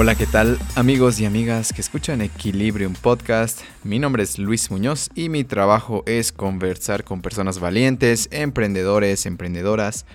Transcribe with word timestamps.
Hola, 0.00 0.14
¿qué 0.14 0.26
tal 0.26 0.60
amigos 0.76 1.18
y 1.18 1.24
amigas 1.24 1.72
que 1.72 1.80
escuchan 1.80 2.20
Equilibrium 2.20 2.92
Podcast? 2.92 3.62
Mi 3.82 3.98
nombre 3.98 4.22
es 4.22 4.38
Luis 4.38 4.70
Muñoz 4.70 5.10
y 5.16 5.28
mi 5.28 5.42
trabajo 5.42 6.04
es 6.06 6.30
conversar 6.30 7.02
con 7.02 7.20
personas 7.20 7.58
valientes, 7.58 8.28
emprendedores, 8.30 9.26
emprendedoras, 9.26 10.06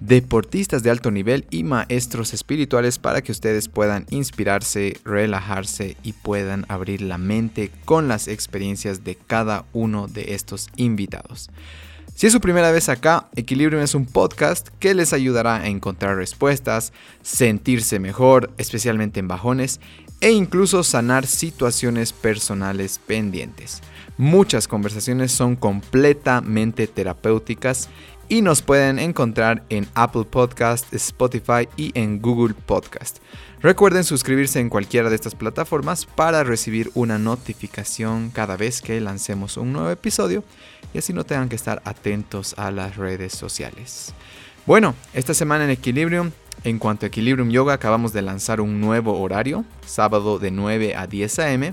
deportistas 0.00 0.82
de 0.82 0.88
alto 0.88 1.10
nivel 1.10 1.44
y 1.50 1.64
maestros 1.64 2.32
espirituales 2.32 2.98
para 2.98 3.20
que 3.20 3.30
ustedes 3.30 3.68
puedan 3.68 4.06
inspirarse, 4.08 4.98
relajarse 5.04 5.98
y 6.02 6.14
puedan 6.14 6.64
abrir 6.68 7.02
la 7.02 7.18
mente 7.18 7.70
con 7.84 8.08
las 8.08 8.28
experiencias 8.28 9.04
de 9.04 9.16
cada 9.16 9.66
uno 9.74 10.08
de 10.08 10.32
estos 10.32 10.70
invitados. 10.76 11.50
Si 12.16 12.26
es 12.26 12.32
su 12.32 12.40
primera 12.40 12.70
vez 12.70 12.88
acá, 12.88 13.28
Equilibrium 13.36 13.82
es 13.82 13.94
un 13.94 14.06
podcast 14.06 14.68
que 14.80 14.94
les 14.94 15.12
ayudará 15.12 15.56
a 15.56 15.66
encontrar 15.66 16.16
respuestas, 16.16 16.94
sentirse 17.20 17.98
mejor, 17.98 18.50
especialmente 18.56 19.20
en 19.20 19.28
bajones, 19.28 19.80
e 20.22 20.30
incluso 20.30 20.82
sanar 20.82 21.26
situaciones 21.26 22.14
personales 22.14 22.98
pendientes. 23.06 23.82
Muchas 24.16 24.66
conversaciones 24.66 25.30
son 25.30 25.56
completamente 25.56 26.86
terapéuticas 26.86 27.90
y 28.30 28.40
nos 28.40 28.62
pueden 28.62 28.98
encontrar 28.98 29.64
en 29.68 29.86
Apple 29.92 30.24
Podcast, 30.24 30.94
Spotify 30.94 31.68
y 31.76 31.92
en 31.92 32.22
Google 32.22 32.54
Podcast. 32.54 33.18
Recuerden 33.62 34.04
suscribirse 34.04 34.60
en 34.60 34.68
cualquiera 34.68 35.08
de 35.08 35.16
estas 35.16 35.34
plataformas 35.34 36.04
para 36.04 36.44
recibir 36.44 36.90
una 36.94 37.18
notificación 37.18 38.30
cada 38.30 38.56
vez 38.56 38.82
que 38.82 39.00
lancemos 39.00 39.56
un 39.56 39.72
nuevo 39.72 39.90
episodio 39.90 40.44
y 40.92 40.98
así 40.98 41.14
no 41.14 41.24
tengan 41.24 41.48
que 41.48 41.56
estar 41.56 41.80
atentos 41.86 42.54
a 42.58 42.70
las 42.70 42.96
redes 42.96 43.32
sociales. 43.32 44.12
Bueno, 44.66 44.94
esta 45.14 45.32
semana 45.32 45.64
en 45.64 45.70
Equilibrium, 45.70 46.32
en 46.64 46.78
cuanto 46.78 47.06
a 47.06 47.08
Equilibrium 47.08 47.50
Yoga, 47.50 47.72
acabamos 47.72 48.12
de 48.12 48.20
lanzar 48.20 48.60
un 48.60 48.78
nuevo 48.78 49.18
horario, 49.18 49.64
sábado 49.86 50.38
de 50.38 50.50
9 50.50 50.94
a 50.94 51.06
10 51.06 51.38
am. 51.38 51.72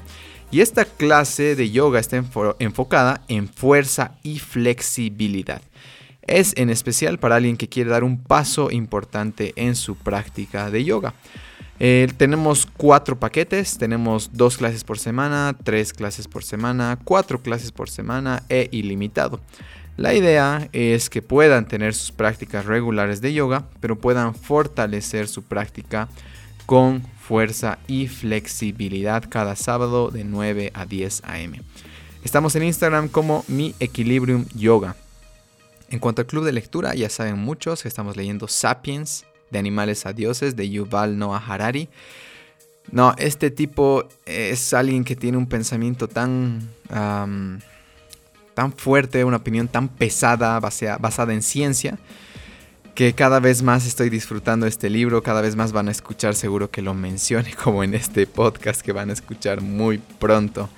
Y 0.52 0.62
esta 0.62 0.86
clase 0.86 1.56
de 1.56 1.72
yoga 1.72 2.00
está 2.00 2.24
enfocada 2.60 3.24
en 3.28 3.50
fuerza 3.50 4.16
y 4.22 4.40
flexibilidad. 4.40 5.62
Es 6.22 6.54
en 6.56 6.70
especial 6.70 7.20
para 7.20 7.36
alguien 7.36 7.58
que 7.58 7.68
quiere 7.68 7.90
dar 7.90 8.04
un 8.04 8.22
paso 8.22 8.72
importante 8.72 9.54
en 9.58 9.76
su 9.76 9.96
práctica 9.96 10.70
de 10.70 10.86
yoga. 10.86 11.16
Eh, 11.80 12.08
tenemos 12.18 12.66
cuatro 12.66 13.20
paquetes, 13.20 13.78
tenemos 13.78 14.32
dos 14.34 14.58
clases 14.58 14.84
por 14.84 15.00
semana, 15.00 15.56
tres 15.64 15.92
clases 15.92 16.28
por 16.28 16.44
semana, 16.44 17.00
cuatro 17.04 17.42
clases 17.42 17.72
por 17.72 17.90
semana 17.90 18.44
e 18.50 18.70
ilimitado. 18.72 19.40
La 19.98 20.14
idea 20.14 20.70
es 20.72 21.10
que 21.10 21.22
puedan 21.22 21.68
tener 21.68 21.94
sus 21.94 22.12
prácticas 22.12 22.66
regulares 22.66 23.22
de 23.22 23.34
yoga, 23.34 23.66
pero 23.80 23.98
puedan 23.98 24.34
fortalecer 24.34 25.28
su 25.28 25.44
práctica 25.44 26.08
con 26.66 27.04
fuerza 27.20 27.78
y 27.88 28.08
flexibilidad 28.08 29.24
cada 29.30 29.56
sábado 29.56 30.10
de 30.10 30.24
9 30.24 30.72
a 30.74 30.86
10 30.86 31.22
am. 31.26 31.54
Estamos 32.24 32.56
en 32.56 32.64
Instagram 32.64 33.08
como 33.10 33.44
Mi 33.48 33.76
Equilibrium 33.80 34.46
Yoga. 34.56 34.96
En 35.90 36.00
cuanto 36.00 36.22
al 36.22 36.28
club 36.28 36.46
de 36.46 36.54
lectura, 36.54 36.96
ya 36.96 37.10
saben 37.10 37.38
muchos 37.38 37.84
que 37.84 37.90
estamos 37.90 38.18
leyendo 38.18 38.48
Sapiens 38.48 39.26
de 39.54 39.60
animales 39.60 40.06
a 40.06 40.12
dioses 40.12 40.58
de 40.58 40.70
Yuval 40.70 41.18
Noah 41.18 41.42
Harari. 41.48 41.88
No, 42.92 43.14
este 43.18 43.50
tipo 43.50 44.10
es 44.26 44.74
alguien 44.74 45.06
que 45.06 45.16
tiene 45.16 45.38
un 45.38 45.48
pensamiento 45.48 46.10
tan, 46.10 46.70
tan 46.90 48.74
fuerte, 48.76 49.24
una 49.24 49.38
opinión 49.38 49.70
tan 49.70 49.88
pesada, 49.88 50.60
basada 50.60 51.34
en 51.34 51.42
ciencia, 51.42 51.98
que 52.94 53.14
cada 53.14 53.40
vez 53.40 53.64
más 53.64 53.88
estoy 53.88 54.10
disfrutando 54.10 54.68
este 54.68 54.90
libro, 54.90 55.24
cada 55.24 55.42
vez 55.42 55.56
más 55.56 55.72
van 55.72 55.88
a 55.88 55.92
escuchar, 55.92 56.36
seguro 56.36 56.70
que 56.70 56.82
lo 56.82 56.94
mencione 56.94 57.54
como 57.64 57.84
en 57.84 57.94
este 57.94 58.28
podcast 58.28 58.82
que 58.82 58.92
van 58.92 59.10
a 59.10 59.14
escuchar 59.14 59.62
muy 59.62 60.00
pronto. 60.20 60.70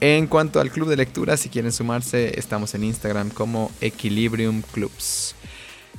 En 0.00 0.26
cuanto 0.26 0.60
al 0.60 0.70
club 0.70 0.88
de 0.88 0.96
lectura, 0.96 1.36
si 1.36 1.48
quieren 1.48 1.70
sumarse, 1.70 2.38
estamos 2.38 2.74
en 2.74 2.84
Instagram 2.84 3.30
como 3.30 3.70
Equilibrium 3.80 4.62
Clubs. 4.62 5.36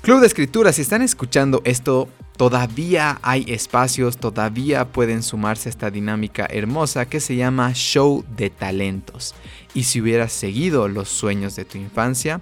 Club 0.03 0.19
de 0.19 0.28
Escritura, 0.28 0.74
si 0.74 0.81
están 0.81 1.02
escuchando 1.02 1.62
esto, 1.64 2.09
todavía 2.36 3.19
hay 3.22 3.46
espacios, 3.47 4.18
todavía 4.18 4.91
pueden 4.91 5.24
sumarse 5.24 5.69
a 5.69 5.72
esta 5.72 5.91
dinámica 5.91 6.46
hermosa 6.50 7.06
que 7.06 7.22
se 7.22 7.38
llama 7.38 7.72
Show 7.74 8.25
de 8.36 8.50
Talentos. 8.50 9.34
Y 9.74 9.84
si 9.84 10.02
hubieras 10.02 10.34
seguido 10.34 10.90
los 10.90 11.08
sueños 11.08 11.56
de 11.56 11.63
tu 11.63 11.78
infancia, 11.78 12.42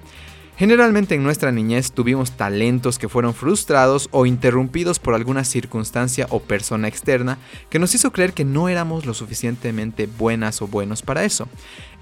Generalmente 0.61 1.16
en 1.16 1.23
nuestra 1.23 1.51
niñez 1.51 1.91
tuvimos 1.91 2.33
talentos 2.33 2.99
que 2.99 3.09
fueron 3.09 3.33
frustrados 3.33 4.09
o 4.11 4.27
interrumpidos 4.27 4.99
por 4.99 5.16
alguna 5.16 5.44
circunstancia 5.44 6.27
o 6.29 6.39
persona 6.39 6.88
externa 6.88 7.39
que 7.72 7.79
nos 7.79 7.95
hizo 7.95 8.11
creer 8.11 8.33
que 8.33 8.45
no 8.45 8.69
éramos 8.69 9.07
lo 9.07 9.16
suficientemente 9.16 10.05
buenas 10.05 10.61
o 10.61 10.67
buenos 10.67 11.01
para 11.01 11.23
eso. 11.23 11.50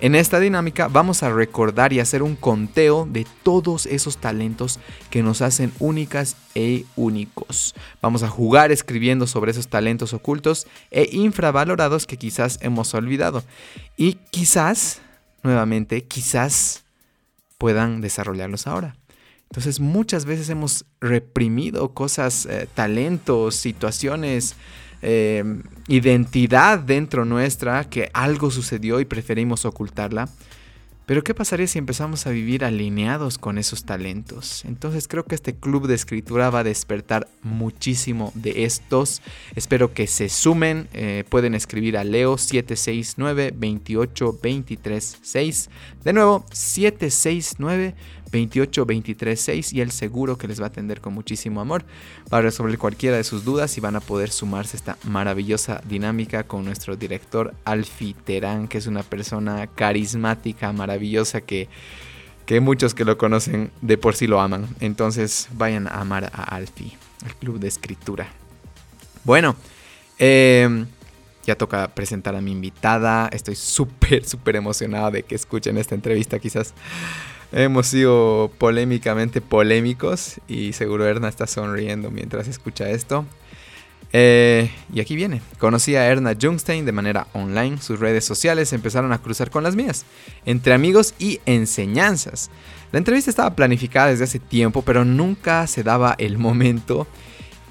En 0.02 0.14
esta 0.14 0.42
dinámica 0.42 0.90
vamos 0.90 1.24
a 1.24 1.31
recordar 1.31 1.94
y 1.94 2.02
hacer 2.02 2.22
un 2.22 2.36
conteo 2.36 3.08
de 3.09 3.25
todos 3.44 3.86
esos 3.86 4.18
talentos 4.18 4.81
que 5.09 5.24
nos 5.24 5.42
hacen 5.42 5.72
únicas 5.80 6.36
e 6.53 6.84
únicos. 6.98 7.74
Vamos 8.02 8.24
a 8.24 8.28
jugar 8.28 8.74
escribiendo 8.74 9.25
sobre 9.25 9.52
esos 9.52 9.69
talentos 9.69 10.14
ocultos 10.14 10.68
e 10.92 11.08
infravalorados 11.14 12.06
que 12.06 12.18
quizás 12.18 12.59
hemos 12.59 12.94
olvidado. 12.94 13.42
Y 13.96 14.16
quizás, 14.31 15.00
nuevamente, 15.44 16.03
quizás 16.03 16.84
puedan 17.59 18.02
desarrollarlos 18.02 18.66
ahora. 18.66 18.96
Entonces 19.44 19.80
muchas 19.80 20.25
veces 20.25 20.50
hemos 20.50 20.86
reprimido 21.02 21.94
cosas, 21.94 22.47
eh, 22.47 22.68
talentos, 22.74 23.56
situaciones, 23.56 24.56
eh, 25.02 25.44
identidad 25.88 26.80
dentro 26.80 27.25
nuestra, 27.25 27.84
que 27.90 28.09
algo 28.14 28.50
sucedió 28.50 29.00
y 29.00 29.06
preferimos 29.06 29.66
ocultarla. 29.66 30.30
Pero 31.09 31.24
¿qué 31.24 31.34
pasaría 31.34 31.66
si 31.66 31.80
empezamos 31.80 32.28
a 32.28 32.30
vivir 32.30 32.64
alineados 32.64 33.40
con 33.40 33.58
esos 33.58 33.84
talentos? 33.84 34.64
Entonces 34.66 35.08
creo 35.08 35.25
que 35.25 35.34
este 35.34 35.56
club 35.56 35.88
de 35.88 35.96
escritura 35.96 36.52
va 36.52 36.59
a 36.59 36.64
despertar 36.64 37.28
muchísimo 37.42 38.31
de 38.36 38.66
estos. 38.66 39.24
Espero 39.56 39.92
que 39.92 40.06
se 40.06 40.30
sumen. 40.30 40.88
Eh, 40.94 41.24
pueden 41.28 41.56
escribir 41.56 41.98
a 41.98 42.03
Leo 42.03 42.38
769 42.38 43.56
28 43.58 44.40
23 44.40 45.18
6. 45.19 45.69
De 46.03 46.14
nuevo, 46.14 46.46
769 46.52 47.96
28 48.32 48.86
23 48.86 49.40
6 49.40 49.74
y 49.74 49.82
el 49.82 49.92
seguro 49.92 50.38
que 50.38 50.48
les 50.48 50.60
va 50.60 50.66
a 50.66 50.68
atender 50.68 51.02
con 51.02 51.14
muchísimo 51.14 51.62
amor 51.62 51.84
para 52.30 52.44
resolver 52.44 52.78
cualquiera 52.78 53.18
de 53.18 53.24
sus 53.24 53.44
dudas 53.44 53.78
y 53.78 53.82
van 53.82 53.96
a 53.96 54.00
poder 54.00 54.32
sumarse 54.32 54.78
a 54.78 54.80
esta 54.80 54.98
maravillosa 55.04 55.82
dinámica 55.88 56.44
con 56.44 56.66
nuestro 56.66 56.96
director 56.96 57.54
Alfi 57.66 58.14
Terán, 58.14 58.68
que 58.68 58.78
es 58.78 58.88
una 58.88 59.04
persona 59.04 59.68
carismática, 59.68 60.72
maravillosa 60.74 61.42
que 61.42 61.70
que 62.50 62.62
muchos 62.62 62.96
que 62.96 63.06
lo 63.06 63.16
conocen 63.20 63.70
de 63.82 64.00
por 64.00 64.16
sí 64.16 64.26
lo 64.26 64.42
aman. 64.42 64.68
Entonces 64.80 65.50
vayan 65.54 65.86
a 65.86 66.02
amar 66.02 66.32
a 66.34 66.42
Alfi, 66.56 66.98
el 67.24 67.36
club 67.36 67.60
de 67.60 67.68
escritura. 67.68 68.28
Bueno, 69.24 69.56
em, 70.18 70.88
ya 71.46 71.56
toca 71.56 71.90
presentar 71.90 72.36
a 72.36 72.42
mi 72.42 72.52
invitada. 72.52 73.30
Estoy 73.32 73.56
súper, 73.56 74.26
súper 74.26 74.56
emocionado 74.56 75.12
de 75.12 75.22
que 75.22 75.36
escuchen 75.36 75.78
esta 75.78 75.94
entrevista 75.94 76.40
quizás. 76.40 76.74
Hemos 77.52 77.88
sido 77.88 78.52
polémicamente 78.60 79.42
polémicos 79.42 80.40
y 80.48 80.74
seguro 80.74 81.08
Erna 81.08 81.30
está 81.30 81.48
sonriendo 81.48 82.12
mientras 82.12 82.48
escucha 82.48 82.90
esto. 82.90 83.26
Eh, 84.14 84.72
y 84.94 85.00
aquí 85.00 85.16
viene. 85.16 85.42
Conocí 85.57 85.96
a 85.96 86.06
Erna 86.06 86.36
Jungstein 86.40 86.86
de 86.86 86.92
manera 86.92 87.28
online. 87.34 87.81
Sus 87.81 88.00
redes 88.00 88.24
sociales 88.25 88.72
empezaron 88.74 89.12
a 89.13 89.19
cruzar 89.19 89.50
con 89.50 89.63
las 89.63 89.75
mías, 89.75 90.06
entre 90.46 90.74
amigos 90.74 91.16
y 91.18 91.40
enseñanzas. 91.46 92.51
La 92.92 93.00
entrevista 93.00 93.30
estaba 93.30 93.56
planificada 93.56 94.10
desde 94.10 94.24
hace 94.24 94.40
tiempo, 94.40 94.84
pero 94.84 95.06
nunca 95.06 95.66
se 95.68 95.84
daba 95.84 96.16
el 96.18 96.38
momento. 96.38 97.07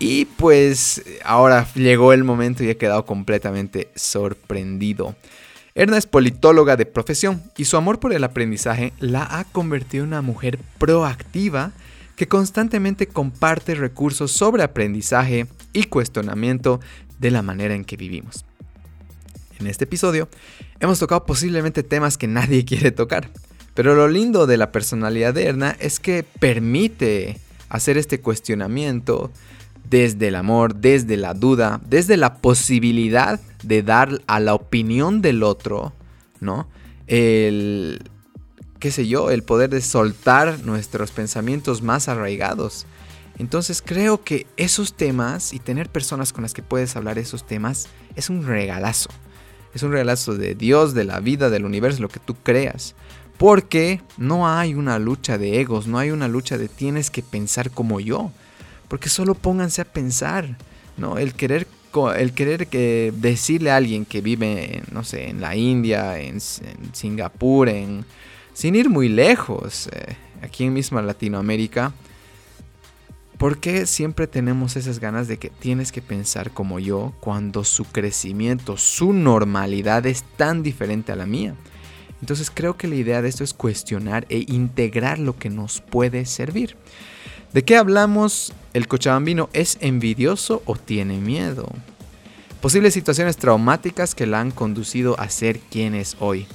Y 0.01 0.27
pues 0.27 1.03
ahora 1.25 1.67
llegó 1.75 2.13
el 2.13 2.23
momento 2.23 2.63
y 2.63 2.71
he 2.71 2.77
quedado 2.77 3.05
completamente 3.05 3.91
sorprendido. 3.97 5.17
Erna 5.79 5.97
es 5.97 6.07
politóloga 6.07 6.77
de 6.77 6.87
profesión 6.87 7.41
y 7.57 7.67
su 7.67 7.77
amor 7.77 8.01
por 8.01 8.13
el 8.13 8.25
aprendizaje 8.25 8.93
la 8.99 9.23
ha 9.23 9.45
convertido 9.45 10.03
en 10.03 10.09
una 10.09 10.23
mujer 10.23 10.59
proactiva 10.77 11.71
que 12.17 12.27
constantemente 12.27 13.07
comparte 13.07 13.77
recursos 13.77 14.33
sobre 14.33 14.65
aprendizaje 14.65 15.47
y 15.73 15.85
cuestionamiento 15.85 16.81
de 17.21 17.31
la 17.31 17.43
manera 17.43 17.77
en 17.77 17.85
que 17.85 17.97
vivimos. 17.97 18.45
En 19.61 19.69
este 19.69 19.85
episodio 19.85 20.29
hemos 20.81 20.99
tocado 20.99 21.25
posiblemente 21.25 21.85
temas 21.85 22.19
que 22.19 22.27
nadie 22.27 22.65
quiere 22.65 22.91
tocar, 22.91 23.31
pero 23.75 23.95
lo 23.95 24.09
lindo 24.09 24.49
de 24.49 24.57
la 24.57 24.73
personalidad 24.73 25.33
de 25.33 25.47
Erna 25.47 25.77
es 25.79 26.01
que 26.01 26.25
permite 26.25 27.39
hacer 27.69 27.99
este 27.99 28.21
cuestionamiento 28.21 29.31
desde 29.91 30.29
el 30.29 30.35
amor, 30.35 30.75
desde 30.77 31.17
la 31.17 31.35
duda, 31.35 31.81
desde 31.89 32.17
la 32.17 32.37
posibilidad 32.37 33.41
de 33.63 33.83
dar 33.83 34.21
a 34.27 34.41
la 34.41 34.55
opinión 34.55 35.23
del 35.23 35.43
otro, 35.43 35.93
¿no? 36.41 36.69
El, 37.07 38.03
qué 38.79 38.91
sé 38.91 39.07
yo, 39.07 39.31
el 39.31 39.43
poder 39.43 39.71
de 39.71 39.81
soltar 39.81 40.65
nuestros 40.65 41.11
pensamientos 41.11 41.83
más 41.83 42.09
arraigados. 42.09 42.87
Entonces 43.39 43.83
creo 43.85 44.25
que 44.25 44.47
esos 44.57 44.95
temas 44.95 45.53
y 45.53 45.61
tener 45.61 45.89
personas 45.89 46.33
con 46.33 46.43
las 46.43 46.55
que 46.55 46.63
puedes 46.63 46.97
hablar 46.97 47.19
esos 47.19 47.47
temas 47.47 47.89
es 48.17 48.31
un 48.31 48.45
regalazo. 48.45 49.11
Es 49.75 49.83
un 49.83 49.93
regalazo 49.93 50.35
de 50.35 50.55
Dios, 50.55 50.95
de 50.95 51.05
la 51.05 51.21
vida, 51.21 51.51
del 51.51 51.65
universo, 51.65 52.03
lo 52.03 52.09
que 52.09 52.21
tú 52.21 52.35
creas. 52.35 52.95
Porque 53.37 54.03
no 54.17 54.49
hay 54.49 54.75
una 54.75 54.99
lucha 54.99 55.39
de 55.39 55.61
egos, 55.61 55.87
no 55.87 55.99
hay 55.99 56.11
una 56.11 56.27
lucha 56.27 56.59
de 56.59 56.69
tienes 56.69 57.11
que 57.11 57.23
pensar 57.23 57.71
como 57.71 58.01
yo. 58.01 58.33
Porque 58.89 59.09
solo 59.09 59.35
pónganse 59.35 59.83
a 59.83 59.85
pensar, 59.85 60.57
¿no? 60.97 61.19
El 61.19 61.35
querer, 61.35 61.67
el 62.17 62.33
querer 62.33 62.67
que 62.67 63.13
decirle 63.17 63.71
a 63.71 63.77
alguien 63.77 64.05
que 64.05 64.21
vive, 64.21 64.83
no 64.91 65.05
sé, 65.05 65.29
en 65.29 65.41
la 65.41 65.55
India, 65.57 66.19
en, 66.19 66.41
Singapur, 66.41 67.71
sin 68.55 68.75
ir 68.75 68.89
muy 68.89 69.09
lejos, 69.09 69.89
eh, 69.93 70.17
aquí 70.43 70.65
en 70.65 70.73
misma 70.73 71.03
Latinoamérica, 71.03 71.93
¿Por 73.39 73.59
qué 73.59 73.87
siempre 73.87 74.27
tenemos 74.27 74.75
esas 74.75 74.99
ganas 74.99 75.29
de 75.29 75.39
que 75.39 75.49
tienes 75.49 75.93
que 75.93 76.03
pensar 76.03 76.51
como 76.51 76.81
yo 76.81 77.15
cuando 77.21 77.63
su 77.63 77.85
crecimiento, 77.85 78.77
su 78.77 79.13
normalidad 79.13 80.07
es 80.07 80.25
tan 80.37 80.65
diferente 80.65 81.13
a 81.13 81.17
la 81.17 81.25
mía? 81.25 81.55
Entonces 82.21 82.51
creo 82.53 82.77
que 82.77 82.89
la 82.89 82.97
idea 82.97 83.23
de 83.23 83.29
esto 83.29 83.45
es 83.45 83.55
cuestionar 83.55 84.27
e 84.29 84.45
integrar 84.49 85.21
lo 85.21 85.39
que 85.39 85.51
nos 85.51 85.81
puede 85.81 86.27
servir. 86.27 86.75
¿De 87.53 87.65
qué 87.65 87.77
hablamos? 87.77 88.53
¿El 88.75 88.89
cochabambino 88.89 89.49
es 89.53 89.79
envidioso 89.81 90.63
o 90.67 90.77
tiene 90.77 91.19
miedo? 91.19 91.69
Posibles 92.61 92.95
situaciones 92.95 93.37
traumáticas 93.37 94.15
que 94.15 94.27
la 94.27 94.41
han 94.41 94.51
conducido 94.51 95.19
a 95.19 95.31
ser 95.31 95.59
quien 95.61 95.95
es 95.95 96.17
hoy. 96.21 96.47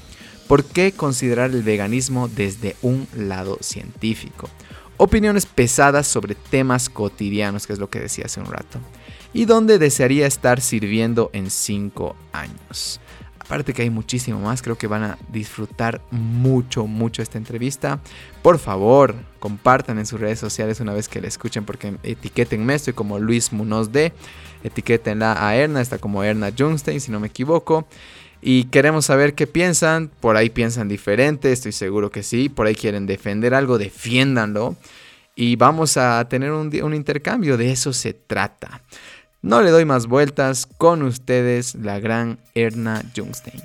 ¿Por 0.47 0.63
qué 0.63 0.91
considerar 0.91 1.51
el 1.51 1.63
veganismo 1.63 2.27
desde 2.27 2.75
un 2.81 3.07
lado 3.15 3.57
científico? 3.61 4.49
opiniones 4.97 5.45
pesadas 5.45 6.07
sobre 6.07 6.35
temas 6.35 6.89
cotidianos, 6.89 7.67
que 7.67 7.73
es 7.73 7.79
lo 7.79 7.89
que 7.89 7.99
decía 7.99 8.25
hace 8.25 8.39
un 8.39 8.47
rato, 8.47 8.79
y 9.33 9.45
dónde 9.45 9.79
desearía 9.79 10.27
estar 10.27 10.61
sirviendo 10.61 11.29
en 11.33 11.49
5 11.49 12.15
años. 12.31 12.99
Aparte 13.45 13.73
que 13.73 13.81
hay 13.81 13.89
muchísimo 13.89 14.39
más, 14.39 14.61
creo 14.61 14.77
que 14.77 14.87
van 14.87 15.03
a 15.03 15.17
disfrutar 15.29 16.01
mucho, 16.11 16.87
mucho 16.87 17.21
esta 17.21 17.37
entrevista. 17.37 17.99
Por 18.41 18.57
favor, 18.57 19.15
compartan 19.39 19.99
en 19.99 20.05
sus 20.05 20.19
redes 20.19 20.39
sociales 20.39 20.79
una 20.79 20.93
vez 20.93 21.09
que 21.09 21.21
la 21.21 21.27
escuchen, 21.27 21.65
porque 21.65 21.97
etiquétenme, 22.03 22.73
estoy 22.73 22.93
como 22.93 23.19
Luis 23.19 23.51
Munoz 23.51 23.91
D. 23.91 24.13
Etiquétenla 24.63 25.45
a 25.45 25.55
Erna, 25.55 25.81
está 25.81 25.97
como 25.97 26.23
Erna 26.23 26.51
Junstein, 26.57 27.01
si 27.01 27.11
no 27.11 27.19
me 27.19 27.27
equivoco. 27.27 27.85
Y 28.41 28.65
queremos 28.65 29.05
saber 29.05 29.35
qué 29.35 29.45
piensan. 29.45 30.09
Por 30.19 30.37
ahí 30.37 30.49
piensan 30.49 30.87
diferente, 30.87 31.51
estoy 31.51 31.73
seguro 31.73 32.11
que 32.11 32.23
sí. 32.23 32.47
Por 32.49 32.67
ahí 32.67 32.75
quieren 32.75 33.05
defender 33.05 33.53
algo, 33.53 33.77
defiéndanlo. 33.77 34.77
Y 35.35 35.55
vamos 35.55 35.97
a 35.97 36.27
tener 36.29 36.51
un 36.51 36.93
intercambio, 36.93 37.57
de 37.57 37.71
eso 37.71 37.91
se 37.91 38.13
trata. 38.13 38.81
No 39.45 39.61
le 39.61 39.71
doy 39.71 39.83
más 39.83 40.07
vueltas, 40.07 40.65
con 40.65 41.03
ustedes 41.03 41.75
la 41.75 41.99
gran 41.99 42.37
Erna 42.55 43.01
Jungstein. 43.13 43.61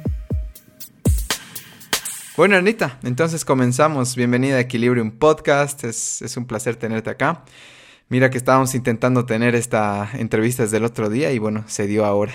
Bueno, 2.36 2.56
Ernita, 2.56 2.98
entonces 3.04 3.44
comenzamos. 3.44 4.16
Bienvenida 4.16 4.56
a 4.56 4.60
Equilibrium 4.60 5.20
Podcast, 5.20 5.84
es, 5.84 6.20
es, 6.20 6.36
un 6.36 6.48
placer 6.48 6.74
tenerte 6.74 7.10
acá. 7.10 7.42
Mira 8.08 8.28
que 8.28 8.38
estábamos 8.38 8.74
intentando 8.74 9.24
tener 9.24 9.54
esta 9.54 10.08
entrevista 10.14 10.64
desde 10.64 10.78
el 10.78 10.84
otro 10.84 11.10
día 11.10 11.30
y 11.30 11.38
bueno, 11.38 11.62
se 11.68 11.86
dio 11.86 12.04
ahora. 12.04 12.32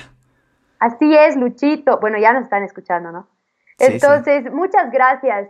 Así 0.80 1.14
es, 1.14 1.36
Luchito. 1.36 2.00
Bueno, 2.00 2.18
ya 2.20 2.32
nos 2.32 2.44
están 2.44 2.64
escuchando, 2.64 3.12
¿no? 3.12 3.28
Entonces, 3.78 4.50
muchas 4.54 4.90
gracias, 4.90 5.50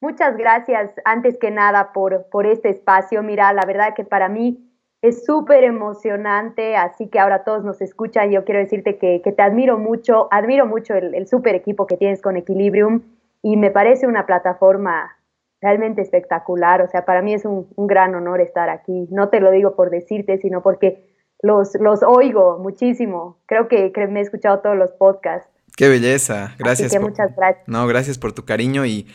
muchas 0.00 0.34
gracias 0.38 0.92
antes 1.04 1.36
que 1.38 1.50
nada 1.50 1.92
por, 1.92 2.26
por 2.30 2.46
este 2.46 2.70
espacio. 2.70 3.22
Mira, 3.22 3.52
la 3.52 3.66
verdad 3.66 3.92
que 3.94 4.04
para 4.04 4.30
mí 4.30 4.73
es 5.04 5.26
súper 5.26 5.64
emocionante, 5.64 6.76
así 6.76 7.08
que 7.08 7.18
ahora 7.18 7.44
todos 7.44 7.62
nos 7.62 7.82
escuchan. 7.82 8.30
Yo 8.30 8.44
quiero 8.44 8.60
decirte 8.60 8.96
que, 8.96 9.20
te 9.20 9.42
admiro 9.42 9.76
mucho, 9.76 10.28
admiro 10.30 10.64
mucho 10.64 10.94
el, 10.94 11.14
el 11.14 11.28
súper 11.28 11.54
equipo 11.54 11.86
que 11.86 11.98
tienes 11.98 12.22
con 12.22 12.38
Equilibrium 12.38 13.02
y 13.42 13.58
me 13.58 13.70
parece 13.70 14.06
una 14.06 14.24
plataforma 14.24 15.14
realmente 15.60 16.00
espectacular. 16.00 16.80
O 16.80 16.88
sea, 16.88 17.04
para 17.04 17.20
mí 17.20 17.34
es 17.34 17.44
un, 17.44 17.68
un 17.76 17.86
gran 17.86 18.14
honor 18.14 18.40
estar 18.40 18.70
aquí. 18.70 19.06
No 19.10 19.28
te 19.28 19.40
lo 19.40 19.50
digo 19.50 19.76
por 19.76 19.90
decirte, 19.90 20.38
sino 20.38 20.62
porque 20.62 21.14
los, 21.42 21.74
los 21.78 22.02
oigo 22.02 22.58
muchísimo. 22.58 23.36
Creo 23.44 23.68
que, 23.68 23.92
me 24.08 24.20
he 24.20 24.22
escuchado 24.22 24.60
todos 24.60 24.78
los 24.78 24.92
podcasts. 24.92 25.50
Qué 25.76 25.90
belleza, 25.90 26.54
gracias. 26.58 26.88
Así 26.88 26.96
que 26.96 27.04
muchas 27.04 27.36
gracias. 27.36 27.68
No, 27.68 27.86
gracias 27.86 28.16
por 28.16 28.32
tu 28.32 28.46
cariño 28.46 28.86
y, 28.86 29.06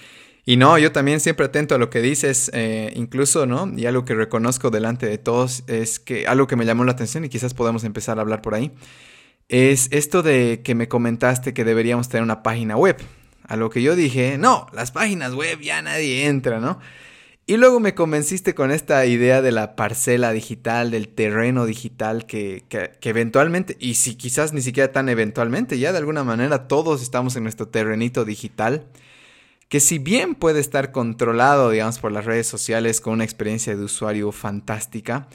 y 0.49 0.57
no, 0.57 0.79
yo 0.79 0.91
también 0.91 1.19
siempre 1.19 1.45
atento 1.45 1.75
a 1.75 1.77
lo 1.77 1.91
que 1.91 2.01
dices, 2.01 2.49
eh, 2.55 2.91
incluso, 2.95 3.45
¿no? 3.45 3.71
Y 3.77 3.85
algo 3.85 4.03
que 4.03 4.15
reconozco 4.15 4.71
delante 4.71 5.05
de 5.05 5.19
todos 5.19 5.63
es 5.67 5.99
que 5.99 6.25
algo 6.25 6.47
que 6.47 6.55
me 6.55 6.65
llamó 6.65 6.83
la 6.85 6.93
atención 6.93 7.23
y 7.23 7.29
quizás 7.29 7.53
podemos 7.53 7.83
empezar 7.83 8.17
a 8.17 8.21
hablar 8.21 8.41
por 8.41 8.55
ahí, 8.55 8.71
es 9.47 9.89
esto 9.91 10.23
de 10.23 10.61
que 10.63 10.73
me 10.73 10.87
comentaste 10.87 11.53
que 11.53 11.63
deberíamos 11.63 12.09
tener 12.09 12.23
una 12.23 12.41
página 12.41 12.75
web. 12.75 12.97
A 13.43 13.57
lo 13.57 13.69
que 13.69 13.83
yo 13.83 13.95
dije, 13.95 14.39
no, 14.39 14.65
las 14.73 14.89
páginas 14.89 15.35
web 15.35 15.59
ya 15.59 15.83
nadie 15.83 16.25
entra, 16.25 16.59
¿no? 16.59 16.79
Y 17.45 17.57
luego 17.57 17.79
me 17.79 17.93
convenciste 17.93 18.55
con 18.55 18.71
esta 18.71 19.05
idea 19.05 19.43
de 19.43 19.51
la 19.51 19.75
parcela 19.75 20.31
digital, 20.31 20.89
del 20.89 21.09
terreno 21.09 21.67
digital, 21.67 22.25
que, 22.25 22.63
eventualmente, 23.03 23.77
y 23.79 23.93
si 23.93 24.15
quizás 24.15 24.51
ni 24.51 24.63
siquiera 24.63 24.91
tan 24.91 25.09
eventualmente, 25.09 25.77
ya 25.77 25.91
de 25.91 25.99
alguna 25.99 26.23
manera 26.23 26.67
todos 26.67 27.03
estamos 27.03 27.35
en 27.35 27.43
nuestro 27.43 27.67
terrenito 27.67 28.25
digital, 28.25 28.87
que 29.69 29.79
si 29.79 29.99
bien 29.99 30.35
puede 30.35 30.59
estar 30.59 30.91
controlado, 30.91 31.69
digamos, 31.69 31.99
por 31.99 32.11
las 32.11 32.25
redes 32.25 32.47
sociales 32.47 33.01
con 33.01 33.13
una 33.13 33.23
experiencia 33.23 33.75
de 33.75 33.83
usuario 33.83 34.31
fantástica, 34.31 35.27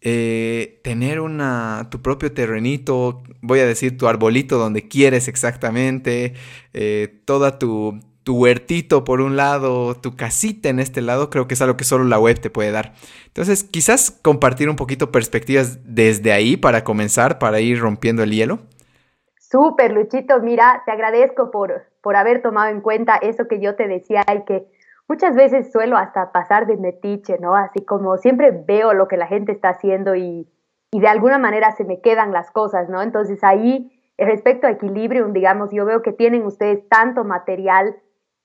eh, 0.00 0.80
tener 0.82 1.20
una, 1.20 1.88
tu 1.90 2.00
propio 2.00 2.32
terrenito, 2.32 3.22
voy 3.40 3.60
a 3.60 3.66
decir 3.66 3.98
tu 3.98 4.08
arbolito 4.08 4.58
donde 4.58 4.88
quieres 4.88 5.28
exactamente, 5.28 6.34
eh, 6.72 7.20
toda 7.24 7.58
tu, 7.58 8.00
tu 8.22 8.36
huertito 8.36 9.04
por 9.04 9.20
un 9.20 9.36
lado, 9.36 9.96
tu 9.96 10.14
casita 10.16 10.68
en 10.68 10.78
este 10.78 11.02
lado, 11.02 11.28
creo 11.30 11.48
que 11.48 11.54
es 11.54 11.62
algo 11.62 11.76
que 11.76 11.84
solo 11.84 12.04
la 12.04 12.18
web 12.18 12.40
te 12.40 12.50
puede 12.50 12.70
dar. 12.70 12.94
Entonces, 13.26 13.64
quizás 13.64 14.10
compartir 14.22 14.68
un 14.68 14.76
poquito 14.76 15.10
perspectivas 15.10 15.78
desde 15.84 16.32
ahí 16.32 16.56
para 16.56 16.84
comenzar, 16.84 17.38
para 17.38 17.60
ir 17.60 17.80
rompiendo 17.80 18.22
el 18.22 18.30
hielo. 18.30 18.60
Súper, 19.52 19.92
Luchito, 19.92 20.40
mira, 20.40 20.82
te 20.86 20.92
agradezco 20.92 21.50
por, 21.50 21.84
por 22.00 22.16
haber 22.16 22.40
tomado 22.40 22.70
en 22.70 22.80
cuenta 22.80 23.16
eso 23.16 23.48
que 23.48 23.60
yo 23.60 23.76
te 23.76 23.86
decía 23.86 24.24
y 24.34 24.46
que 24.46 24.66
muchas 25.06 25.36
veces 25.36 25.70
suelo 25.70 25.98
hasta 25.98 26.32
pasar 26.32 26.66
de 26.66 26.78
metiche, 26.78 27.36
¿no? 27.38 27.54
Así 27.54 27.84
como 27.84 28.16
siempre 28.16 28.50
veo 28.50 28.94
lo 28.94 29.08
que 29.08 29.18
la 29.18 29.26
gente 29.26 29.52
está 29.52 29.68
haciendo 29.68 30.14
y, 30.14 30.48
y 30.90 31.00
de 31.00 31.06
alguna 31.06 31.36
manera 31.36 31.72
se 31.72 31.84
me 31.84 32.00
quedan 32.00 32.32
las 32.32 32.50
cosas, 32.50 32.88
¿no? 32.88 33.02
Entonces 33.02 33.44
ahí, 33.44 33.92
respecto 34.16 34.66
a 34.66 34.70
Equilibrium, 34.70 35.34
digamos, 35.34 35.70
yo 35.70 35.84
veo 35.84 36.00
que 36.00 36.12
tienen 36.12 36.46
ustedes 36.46 36.88
tanto 36.88 37.22
material 37.22 37.96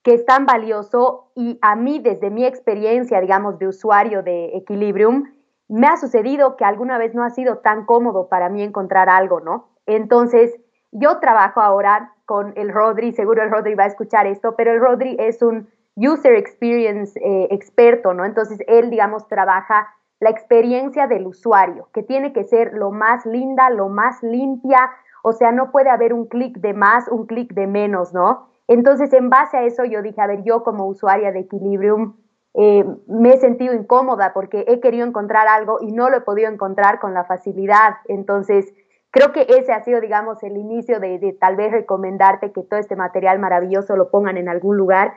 que 0.02 0.12
es 0.12 0.26
tan 0.26 0.44
valioso 0.44 1.32
y 1.34 1.58
a 1.62 1.74
mí 1.74 2.00
desde 2.00 2.28
mi 2.28 2.44
experiencia, 2.44 3.22
digamos, 3.22 3.58
de 3.58 3.68
usuario 3.68 4.22
de 4.22 4.58
Equilibrium, 4.58 5.24
me 5.68 5.86
ha 5.86 5.96
sucedido 5.96 6.56
que 6.56 6.66
alguna 6.66 6.98
vez 6.98 7.14
no 7.14 7.24
ha 7.24 7.30
sido 7.30 7.60
tan 7.60 7.86
cómodo 7.86 8.28
para 8.28 8.50
mí 8.50 8.62
encontrar 8.62 9.08
algo, 9.08 9.40
¿no? 9.40 9.70
Entonces, 9.86 10.54
yo 10.92 11.18
trabajo 11.18 11.60
ahora 11.60 12.12
con 12.24 12.52
el 12.56 12.72
Rodri, 12.72 13.12
seguro 13.12 13.42
el 13.42 13.50
Rodri 13.50 13.74
va 13.74 13.84
a 13.84 13.88
escuchar 13.88 14.26
esto, 14.26 14.54
pero 14.56 14.72
el 14.72 14.80
Rodri 14.80 15.16
es 15.18 15.42
un 15.42 15.68
user 15.96 16.34
experience 16.34 17.18
eh, 17.20 17.48
experto, 17.50 18.14
¿no? 18.14 18.24
Entonces, 18.24 18.58
él, 18.66 18.90
digamos, 18.90 19.26
trabaja 19.28 19.88
la 20.20 20.30
experiencia 20.30 21.06
del 21.06 21.26
usuario, 21.26 21.88
que 21.92 22.02
tiene 22.02 22.32
que 22.32 22.44
ser 22.44 22.74
lo 22.74 22.90
más 22.90 23.24
linda, 23.26 23.70
lo 23.70 23.88
más 23.88 24.22
limpia, 24.22 24.90
o 25.22 25.32
sea, 25.32 25.52
no 25.52 25.70
puede 25.70 25.90
haber 25.90 26.12
un 26.12 26.26
clic 26.26 26.58
de 26.58 26.74
más, 26.74 27.08
un 27.08 27.26
clic 27.26 27.52
de 27.52 27.66
menos, 27.66 28.12
¿no? 28.12 28.48
Entonces, 28.66 29.12
en 29.12 29.30
base 29.30 29.56
a 29.56 29.62
eso, 29.64 29.84
yo 29.84 30.02
dije, 30.02 30.20
a 30.20 30.26
ver, 30.26 30.42
yo 30.44 30.62
como 30.62 30.86
usuaria 30.86 31.32
de 31.32 31.40
Equilibrium 31.40 32.16
eh, 32.54 32.84
me 33.06 33.34
he 33.34 33.38
sentido 33.38 33.74
incómoda 33.74 34.32
porque 34.32 34.64
he 34.68 34.80
querido 34.80 35.06
encontrar 35.06 35.46
algo 35.48 35.78
y 35.80 35.92
no 35.92 36.10
lo 36.10 36.18
he 36.18 36.20
podido 36.22 36.50
encontrar 36.50 36.98
con 36.98 37.14
la 37.14 37.24
facilidad. 37.24 37.94
Entonces, 38.06 38.74
creo 39.10 39.32
que 39.32 39.46
ese 39.48 39.72
ha 39.72 39.82
sido, 39.84 40.00
digamos, 40.00 40.42
el 40.42 40.56
inicio 40.56 41.00
de, 41.00 41.36
tal 41.40 41.56
vez 41.56 41.72
recomendarte 41.72 42.52
que 42.52 42.62
todo 42.62 42.78
este 42.78 42.96
material 42.96 43.38
maravilloso 43.38 43.96
lo 43.96 44.10
pongan 44.10 44.36
en 44.36 44.48
algún 44.48 44.76
lugar. 44.76 45.14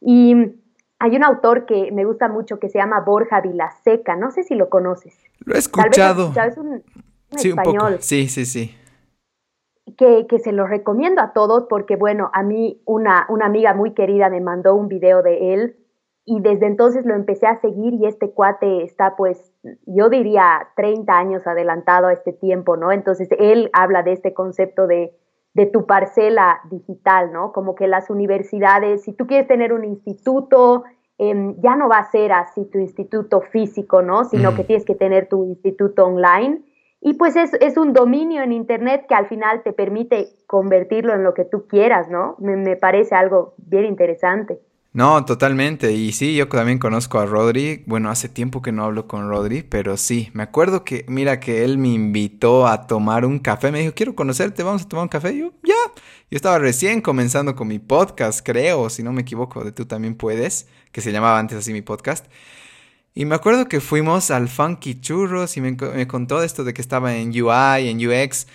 Y 0.00 0.60
hay 0.98 1.16
un 1.16 1.24
autor 1.24 1.66
que 1.66 1.90
me 1.92 2.04
gusta 2.04 2.28
mucho 2.28 2.58
que 2.58 2.68
se 2.68 2.78
llama 2.78 3.00
Borja 3.00 3.40
Vilaseca, 3.40 4.16
no 4.16 4.30
sé 4.30 4.42
si 4.42 4.54
lo 4.54 4.68
conoces. 4.68 5.16
Lo 5.44 5.54
he 5.54 5.58
escuchado. 5.58 6.32
Es 6.34 6.58
un, 6.58 6.82
sí, 7.36 7.50
español. 7.50 7.98
Sí, 8.00 8.28
sí, 8.28 8.44
sí 8.46 8.74
que, 9.96 10.38
se 10.42 10.52
lo 10.52 10.66
recomiendo 10.66 11.22
a 11.22 11.32
todos 11.32 11.64
porque, 11.68 11.96
bueno, 11.96 12.30
a 12.32 12.42
mí 12.42 12.82
una, 12.84 13.26
una 13.28 13.46
amiga 13.46 13.74
muy 13.74 13.92
querida 13.92 14.28
me 14.28 14.40
mandó 14.40 14.74
un 14.74 14.88
video 14.88 15.22
de 15.22 15.54
él 15.54 15.76
y 16.24 16.40
desde 16.40 16.66
entonces 16.66 17.04
lo 17.04 17.14
empecé 17.14 17.46
a 17.46 17.60
seguir 17.60 17.94
y 17.94 18.06
este 18.06 18.30
cuate 18.30 18.82
está 18.82 19.14
pues, 19.16 19.52
yo 19.86 20.08
diría 20.08 20.68
30 20.76 21.12
años 21.12 21.46
adelantado 21.46 22.08
a 22.08 22.12
este 22.12 22.32
tiempo, 22.32 22.76
¿no? 22.76 22.92
Entonces 22.92 23.28
él 23.38 23.70
habla 23.72 24.02
de 24.02 24.12
este 24.12 24.34
concepto 24.34 24.86
de, 24.86 25.12
de 25.54 25.66
tu 25.66 25.86
parcela 25.86 26.60
digital, 26.70 27.32
¿no? 27.32 27.52
Como 27.52 27.74
que 27.74 27.86
las 27.86 28.10
universidades, 28.10 29.02
si 29.02 29.12
tú 29.12 29.26
quieres 29.26 29.46
tener 29.46 29.72
un 29.72 29.84
instituto 29.84 30.84
em, 31.16 31.54
ya 31.60 31.76
no 31.76 31.88
va 31.88 31.98
a 31.98 32.10
ser 32.10 32.32
así 32.32 32.64
tu 32.66 32.78
instituto 32.78 33.40
físico, 33.40 34.02
¿no? 34.02 34.24
Sino 34.24 34.54
que 34.54 34.64
tienes 34.64 34.84
que 34.84 34.96
tener 34.96 35.28
tu 35.28 35.44
instituto 35.44 36.06
online. 36.06 36.62
Y 37.00 37.14
pues 37.14 37.36
es, 37.36 37.52
es, 37.60 37.76
un 37.76 37.92
dominio 37.92 38.42
en 38.42 38.50
Internet 38.50 39.06
que 39.06 39.14
al 39.14 39.26
final 39.26 39.62
te 39.62 39.72
permite 39.72 40.28
convertirlo 40.46 41.12
en 41.14 41.22
lo 41.22 41.34
que 41.34 41.44
tú 41.44 41.66
quieras, 41.68 42.08
¿no? 42.08 42.34
Me, 42.38 42.56
me 42.56 42.76
parece 42.76 43.14
algo 43.14 43.54
bien 43.58 43.84
interesante. 43.84 44.58
No, 44.94 45.24
totalmente. 45.24 45.90
Y 45.92 46.12
sí, 46.12 46.36
yo 46.36 46.46
también 46.46 46.78
conozco 46.78 47.18
a 47.18 47.26
Rodri. 47.26 47.82
Bueno, 47.86 48.10
hace 48.10 48.28
tiempo 48.28 48.62
que 48.62 48.70
no 48.70 48.84
hablo 48.84 49.08
con 49.08 49.28
Rodri, 49.28 49.64
pero 49.64 49.96
sí, 49.96 50.30
me 50.34 50.44
acuerdo 50.44 50.84
que, 50.84 51.04
mira, 51.08 51.40
que 51.40 51.64
él 51.64 51.78
me 51.78 51.88
invitó 51.88 52.68
a 52.68 52.86
tomar 52.86 53.24
un 53.24 53.40
café. 53.40 53.72
Me 53.72 53.80
dijo, 53.80 53.92
quiero 53.92 54.14
conocerte, 54.14 54.62
vamos 54.62 54.82
a 54.82 54.88
tomar 54.88 55.02
un 55.02 55.08
café. 55.08 55.32
Y 55.34 55.40
yo, 55.40 55.52
ya. 55.64 55.74
Yo 56.30 56.36
estaba 56.36 56.60
recién 56.60 57.00
comenzando 57.00 57.56
con 57.56 57.66
mi 57.66 57.80
podcast, 57.80 58.40
creo, 58.46 58.88
si 58.88 59.02
no 59.02 59.12
me 59.12 59.22
equivoco, 59.22 59.64
de 59.64 59.72
tú 59.72 59.84
también 59.84 60.14
puedes, 60.14 60.68
que 60.92 61.00
se 61.00 61.10
llamaba 61.10 61.40
antes 61.40 61.58
así 61.58 61.72
mi 61.72 61.82
podcast. 61.82 62.26
Y 63.14 63.24
me 63.24 63.34
acuerdo 63.34 63.66
que 63.68 63.80
fuimos 63.80 64.30
al 64.30 64.48
Funky 64.48 65.00
Churros 65.00 65.56
y 65.56 65.60
me, 65.60 65.72
me 65.72 66.06
contó 66.06 66.40
esto 66.42 66.62
de 66.62 66.72
que 66.72 66.80
estaba 66.80 67.16
en 67.16 67.30
UI, 67.30 67.88
en 67.88 67.98
UX. 67.98 68.46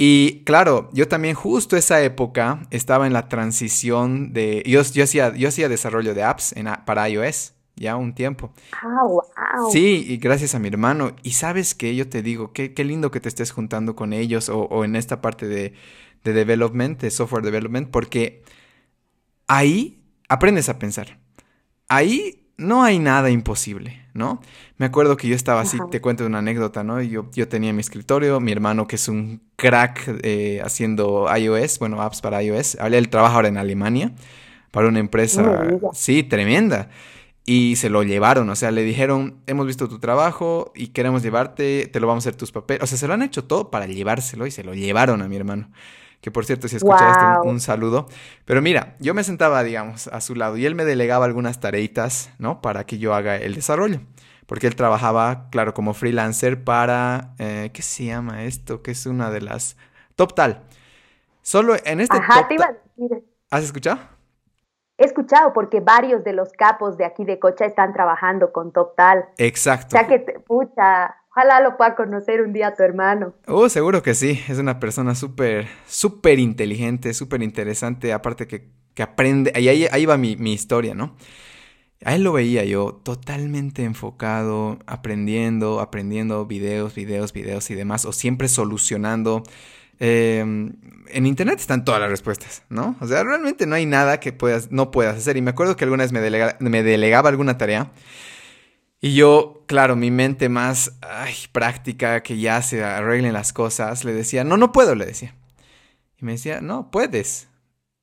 Y 0.00 0.44
claro, 0.44 0.88
yo 0.92 1.08
también 1.08 1.34
justo 1.34 1.76
esa 1.76 2.00
época 2.02 2.62
estaba 2.70 3.08
en 3.08 3.12
la 3.12 3.28
transición 3.28 4.32
de... 4.32 4.62
Yo, 4.64 4.80
yo, 4.82 5.02
hacía, 5.02 5.34
yo 5.34 5.48
hacía 5.48 5.68
desarrollo 5.68 6.14
de 6.14 6.22
apps 6.22 6.52
en, 6.52 6.68
para 6.86 7.08
iOS 7.08 7.54
ya 7.74 7.96
un 7.96 8.14
tiempo. 8.14 8.52
Ah, 8.80 9.02
wow. 9.04 9.72
Sí, 9.72 10.04
y 10.08 10.18
gracias 10.18 10.54
a 10.54 10.60
mi 10.60 10.68
hermano. 10.68 11.16
Y 11.24 11.32
sabes 11.32 11.74
que 11.74 11.96
yo 11.96 12.08
te 12.08 12.22
digo, 12.22 12.52
qué, 12.52 12.74
qué 12.74 12.84
lindo 12.84 13.10
que 13.10 13.18
te 13.18 13.28
estés 13.28 13.50
juntando 13.50 13.96
con 13.96 14.12
ellos 14.12 14.48
o, 14.48 14.60
o 14.60 14.84
en 14.84 14.94
esta 14.94 15.20
parte 15.20 15.48
de, 15.48 15.74
de 16.22 16.32
development, 16.32 17.00
de 17.00 17.10
software 17.10 17.42
development, 17.42 17.90
porque 17.90 18.44
ahí 19.48 20.04
aprendes 20.28 20.68
a 20.68 20.78
pensar. 20.78 21.18
Ahí 21.88 22.47
no 22.58 22.82
hay 22.82 22.98
nada 22.98 23.30
imposible, 23.30 24.02
¿no? 24.14 24.42
Me 24.76 24.86
acuerdo 24.86 25.16
que 25.16 25.28
yo 25.28 25.36
estaba 25.36 25.60
así, 25.60 25.78
te 25.90 26.00
cuento 26.00 26.26
una 26.26 26.38
anécdota, 26.38 26.82
¿no? 26.82 27.00
Yo, 27.00 27.30
yo 27.32 27.48
tenía 27.48 27.72
mi 27.72 27.80
escritorio, 27.80 28.40
mi 28.40 28.52
hermano 28.52 28.86
que 28.86 28.96
es 28.96 29.08
un 29.08 29.40
crack 29.56 30.20
eh, 30.22 30.60
haciendo 30.62 31.26
iOS, 31.34 31.78
bueno, 31.78 32.02
apps 32.02 32.20
para 32.20 32.42
iOS, 32.42 32.74
él 32.74 33.08
trabaja 33.08 33.36
ahora 33.36 33.48
en 33.48 33.56
Alemania 33.56 34.12
para 34.72 34.88
una 34.88 34.98
empresa, 34.98 35.68
sí, 35.92 36.24
tremenda. 36.24 36.90
Y 37.46 37.76
se 37.76 37.88
lo 37.88 38.02
llevaron, 38.02 38.50
o 38.50 38.56
sea, 38.56 38.70
le 38.72 38.82
dijeron, 38.82 39.36
hemos 39.46 39.66
visto 39.66 39.88
tu 39.88 39.98
trabajo 40.00 40.70
y 40.74 40.88
queremos 40.88 41.22
llevarte, 41.22 41.88
te 41.90 41.98
lo 41.98 42.06
vamos 42.06 42.26
a 42.26 42.28
hacer 42.28 42.36
tus 42.36 42.52
papeles. 42.52 42.82
O 42.82 42.86
sea, 42.86 42.98
se 42.98 43.06
lo 43.08 43.14
han 43.14 43.22
hecho 43.22 43.44
todo 43.44 43.70
para 43.70 43.86
llevárselo 43.86 44.46
y 44.46 44.50
se 44.50 44.64
lo 44.64 44.74
llevaron 44.74 45.22
a 45.22 45.28
mi 45.28 45.36
hermano 45.36 45.70
que 46.20 46.30
por 46.30 46.44
cierto, 46.44 46.68
si 46.68 46.76
escuchaste, 46.76 47.48
un, 47.48 47.60
saludo. 47.60 48.08
Pero 48.44 48.60
mira, 48.60 48.96
yo 48.98 49.14
me 49.14 49.22
sentaba, 49.22 49.62
digamos, 49.62 50.08
a 50.08 50.20
su 50.20 50.34
lado 50.34 50.56
y 50.56 50.66
él 50.66 50.74
me 50.74 50.84
delegaba 50.84 51.24
algunas 51.24 51.60
tareitas, 51.60 52.30
¿no? 52.38 52.60
Para 52.60 52.84
que 52.84 52.98
yo 52.98 53.14
haga 53.14 53.36
el 53.36 53.54
desarrollo. 53.54 54.00
Porque 54.46 54.66
él 54.66 54.74
trabajaba, 54.74 55.48
claro, 55.50 55.74
como 55.74 55.94
freelancer 55.94 56.64
para, 56.64 57.34
eh, 57.38 57.70
¿qué 57.72 57.82
se 57.82 58.06
llama 58.06 58.44
esto? 58.44 58.82
Que 58.82 58.92
es 58.92 59.06
una 59.06 59.30
de 59.30 59.42
las... 59.42 59.76
TopTal. 60.16 60.64
Solo 61.42 61.76
en 61.84 62.00
este... 62.00 62.16
Ajá, 62.16 62.48
¿Has 63.50 63.64
escuchado? 63.64 63.98
He 64.98 65.04
escuchado 65.04 65.52
porque 65.52 65.78
varios 65.78 66.24
de 66.24 66.32
los 66.32 66.52
capos 66.52 66.96
de 66.96 67.04
aquí 67.04 67.24
de 67.24 67.38
Cocha 67.38 67.64
están 67.64 67.92
trabajando 67.92 68.52
con 68.52 68.72
TopTal. 68.72 69.26
Exacto. 69.38 69.96
O 69.96 70.00
sea 70.00 70.08
que, 70.08 70.18
pucha, 70.18 71.14
Ojalá 71.38 71.60
lo 71.60 71.76
pueda 71.76 71.94
conocer 71.94 72.42
un 72.42 72.52
día 72.52 72.74
tu 72.74 72.82
hermano. 72.82 73.32
Oh, 73.46 73.68
seguro 73.68 74.02
que 74.02 74.16
sí. 74.16 74.42
Es 74.48 74.58
una 74.58 74.80
persona 74.80 75.14
súper, 75.14 75.68
súper 75.86 76.40
inteligente, 76.40 77.14
súper 77.14 77.44
interesante. 77.44 78.12
Aparte 78.12 78.48
que, 78.48 78.66
que 78.92 79.04
aprende. 79.04 79.52
Ahí, 79.54 79.68
ahí, 79.68 79.86
ahí 79.92 80.04
va 80.04 80.16
mi, 80.16 80.34
mi, 80.34 80.52
historia, 80.52 80.96
¿no? 80.96 81.14
A 82.04 82.16
él 82.16 82.24
lo 82.24 82.32
veía 82.32 82.64
yo 82.64 83.00
totalmente 83.04 83.84
enfocado, 83.84 84.80
aprendiendo, 84.86 85.78
aprendiendo 85.78 86.44
videos, 86.44 86.96
videos, 86.96 87.32
videos 87.32 87.70
y 87.70 87.76
demás. 87.76 88.04
O 88.04 88.12
siempre 88.12 88.48
solucionando. 88.48 89.44
Eh, 90.00 90.40
en 90.40 91.26
internet 91.26 91.60
están 91.60 91.84
todas 91.84 92.00
las 92.00 92.10
respuestas, 92.10 92.64
¿no? 92.68 92.96
O 93.00 93.06
sea, 93.06 93.22
realmente 93.22 93.64
no 93.64 93.76
hay 93.76 93.86
nada 93.86 94.18
que 94.18 94.32
puedas, 94.32 94.72
no 94.72 94.90
puedas 94.90 95.16
hacer. 95.16 95.36
Y 95.36 95.42
me 95.42 95.52
acuerdo 95.52 95.76
que 95.76 95.84
alguna 95.84 96.02
vez 96.02 96.10
me, 96.10 96.20
delega, 96.20 96.56
me 96.58 96.82
delegaba 96.82 97.28
alguna 97.28 97.58
tarea. 97.58 97.92
Y 99.00 99.14
yo, 99.14 99.64
claro, 99.66 99.94
mi 99.94 100.10
mente 100.10 100.48
más 100.48 100.92
práctica, 101.52 102.22
que 102.22 102.38
ya 102.38 102.62
se 102.62 102.82
arreglen 102.82 103.32
las 103.32 103.52
cosas, 103.52 104.04
le 104.04 104.12
decía, 104.12 104.42
no, 104.42 104.56
no 104.56 104.72
puedo, 104.72 104.94
le 104.94 105.06
decía. 105.06 105.34
Y 106.20 106.24
me 106.24 106.32
decía, 106.32 106.60
no, 106.60 106.90
puedes. 106.90 107.48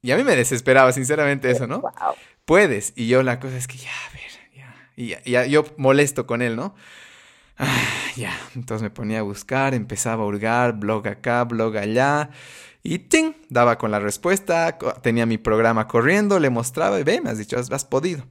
Y 0.02 0.12
a 0.12 0.18
mí 0.18 0.24
me 0.24 0.36
desesperaba, 0.36 0.92
sinceramente, 0.94 1.52
eso, 1.52 1.68
¿no? 1.68 1.84
Puedes. 2.46 2.94
Y 2.96 3.08
yo 3.08 3.24
la 3.24 3.40
cosa 3.40 3.58
es 3.58 3.68
que 3.68 3.78
ya, 3.78 3.90
a 3.90 4.14
ver, 4.14 4.32
ya. 4.56 5.22
Y 5.26 5.32
ya, 5.32 5.46
yo 5.46 5.66
molesto 5.78 6.26
con 6.26 6.42
él, 6.42 6.56
¿no? 6.56 6.76
Ah, 7.58 7.76
ya. 8.16 8.32
Entonces 8.56 8.84
me 8.84 8.90
ponía 8.90 9.20
a 9.20 9.24
buscar, 9.24 9.74
empezaba 9.74 10.24
a 10.24 10.28
hurgar, 10.28 10.74
blog 10.74 11.08
acá, 11.08 11.44
blog 11.44 11.76
allá. 11.78 12.30
Y 12.84 13.00
¡ting! 13.00 13.34
Daba 13.50 13.78
con 13.78 13.92
la 13.92 14.00
respuesta, 14.00 14.78
tenía 15.02 15.26
mi 15.26 15.40
programa 15.40 15.88
corriendo, 15.88 16.40
le 16.40 16.52
mostraba 16.52 17.00
y 17.00 17.04
ve, 17.04 17.20
me 17.20 17.32
has 17.32 17.40
dicho, 17.40 17.58
has, 17.58 17.72
has 17.72 17.84
podido. 17.84 18.24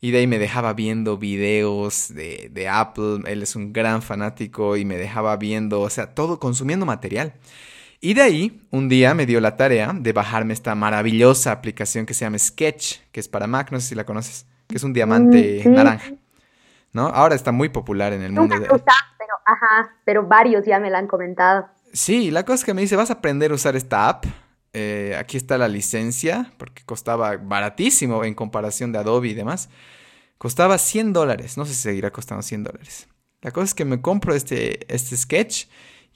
Y 0.00 0.10
de 0.10 0.18
ahí 0.18 0.26
me 0.26 0.38
dejaba 0.38 0.74
viendo 0.74 1.16
videos 1.16 2.12
de, 2.14 2.50
de, 2.52 2.68
Apple, 2.68 3.20
él 3.26 3.42
es 3.42 3.56
un 3.56 3.72
gran 3.72 4.02
fanático 4.02 4.76
y 4.76 4.84
me 4.84 4.98
dejaba 4.98 5.36
viendo, 5.36 5.80
o 5.80 5.88
sea, 5.88 6.14
todo 6.14 6.38
consumiendo 6.38 6.84
material. 6.84 7.32
Y 8.04 8.12
de 8.12 8.20
ahí, 8.20 8.60
un 8.70 8.90
día 8.90 9.14
me 9.14 9.24
dio 9.24 9.40
la 9.40 9.56
tarea 9.56 9.92
de 9.94 10.12
bajarme 10.12 10.52
esta 10.52 10.74
maravillosa 10.74 11.52
aplicación 11.52 12.04
que 12.04 12.12
se 12.12 12.26
llama 12.26 12.38
Sketch, 12.38 12.98
que 13.10 13.18
es 13.18 13.28
para 13.28 13.46
Mac, 13.46 13.72
no 13.72 13.80
sé 13.80 13.88
si 13.88 13.94
la 13.94 14.04
conoces, 14.04 14.44
que 14.66 14.76
es 14.76 14.84
un 14.84 14.92
diamante 14.92 15.62
mm, 15.64 15.72
naranja. 15.72 16.12
¿No? 16.92 17.06
Ahora 17.06 17.34
está 17.34 17.50
muy 17.50 17.70
popular 17.70 18.12
en 18.12 18.20
el 18.20 18.32
mundo. 18.32 18.60
De... 18.60 18.66
pero, 18.66 19.34
ajá, 19.46 19.96
pero 20.04 20.26
varios 20.26 20.66
ya 20.66 20.78
me 20.80 20.90
la 20.90 20.98
han 20.98 21.06
comentado. 21.06 21.66
Sí, 21.94 22.30
la 22.30 22.44
cosa 22.44 22.56
es 22.56 22.64
que 22.66 22.74
me 22.74 22.82
dice, 22.82 22.94
vas 22.94 23.08
a 23.08 23.14
aprender 23.14 23.52
a 23.52 23.54
usar 23.54 23.74
esta 23.74 24.06
app. 24.06 24.26
Eh, 24.74 25.16
aquí 25.18 25.36
está 25.36 25.56
la 25.56 25.68
licencia, 25.68 26.52
porque 26.58 26.82
costaba 26.84 27.36
baratísimo 27.36 28.24
en 28.24 28.34
comparación 28.34 28.92
de 28.92 28.98
Adobe 28.98 29.28
y 29.28 29.34
demás. 29.34 29.70
Costaba 30.36 30.78
100 30.78 31.12
dólares. 31.12 31.56
No 31.56 31.64
sé 31.64 31.74
si 31.74 31.82
seguirá 31.82 32.10
costando 32.10 32.42
100 32.42 32.64
dólares. 32.64 33.08
La 33.40 33.50
cosa 33.50 33.64
es 33.64 33.74
que 33.74 33.84
me 33.84 34.00
compro 34.00 34.34
este, 34.34 34.92
este 34.92 35.16
sketch 35.16 35.66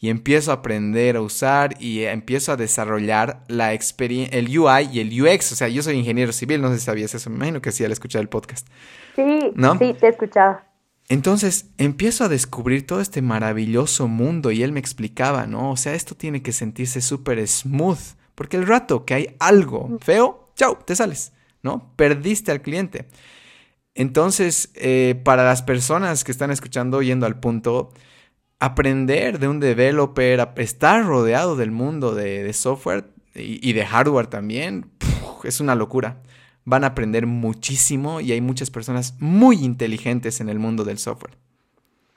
y 0.01 0.11
empiezo 0.11 0.51
a 0.51 0.55
aprender 0.55 1.17
a 1.17 1.21
usar 1.21 1.75
y 1.81 2.05
empiezo 2.05 2.53
a 2.53 2.57
desarrollar 2.57 3.43
la 3.49 3.73
el 3.73 4.59
UI 4.59 4.89
y 4.93 5.01
el 5.01 5.23
UX. 5.23 5.53
O 5.53 5.57
sea, 5.57 5.69
yo 5.69 5.83
soy 5.83 5.97
ingeniero 5.97 6.33
civil, 6.33 6.61
no 6.61 6.71
sé 6.71 6.79
si 6.79 6.85
sabías 6.85 7.15
eso, 7.15 7.31
me 7.31 7.37
imagino 7.37 7.61
que 7.61 7.73
sí 7.73 7.85
al 7.85 7.93
escuchar 7.93 8.23
el 8.23 8.29
podcast. 8.29 8.69
Sí, 9.17 9.41
sí, 9.79 9.95
te 9.95 10.07
he 10.07 10.11
escuchado. 10.11 10.61
Entonces 11.09 11.71
empiezo 11.79 12.25
a 12.25 12.29
descubrir 12.29 12.87
todo 12.87 13.01
este 13.01 13.23
maravilloso 13.23 14.09
mundo 14.09 14.51
y 14.51 14.63
él 14.63 14.73
me 14.73 14.81
explicaba, 14.81 15.47
¿no? 15.47 15.71
O 15.73 15.77
sea, 15.77 15.95
esto 15.95 16.15
tiene 16.15 16.43
que 16.43 16.53
sentirse 16.53 17.01
súper 17.01 17.47
smooth, 17.49 17.99
porque 18.39 18.57
el 18.57 18.69
rato 18.69 19.05
que 19.05 19.15
hay 19.15 19.37
algo 19.41 19.99
feo, 20.01 20.53
chao, 20.55 20.79
te 20.79 20.95
sales, 20.95 21.33
¿no? 21.65 21.93
Perdiste 21.97 22.53
al 22.53 22.63
cliente. 22.63 23.09
Entonces, 23.97 24.71
eh, 24.77 25.21
para 25.25 25.43
las 25.43 25.63
personas 25.63 26.23
que 26.23 26.31
están 26.31 26.53
escuchando, 26.53 27.03
yendo 27.03 27.27
al 27.27 27.41
punto, 27.41 27.93
aprender 28.61 29.41
de 29.41 29.49
un 29.49 29.59
developer, 29.59 30.51
estar 30.59 31.05
rodeado 31.05 31.57
del 31.57 31.73
mundo 31.73 32.15
de, 32.15 32.53
software 32.53 33.11
y, 33.35 33.73
de 33.73 33.85
hardware 33.85 34.29
también, 34.29 34.93
es 35.43 35.59
una 35.59 35.75
locura. 35.75 36.23
Van 36.65 36.85
a 36.85 36.89
aprender 36.89 37.27
muchísimo 37.27 38.21
y 38.21 38.31
hay 38.31 38.41
muchas 38.41 38.71
personas 38.71 39.17
muy 39.19 39.65
inteligentes 39.65 40.41
en 40.41 40.49
el 40.49 40.61
mundo 40.61 40.85
del 40.85 40.99
software. 40.99 41.37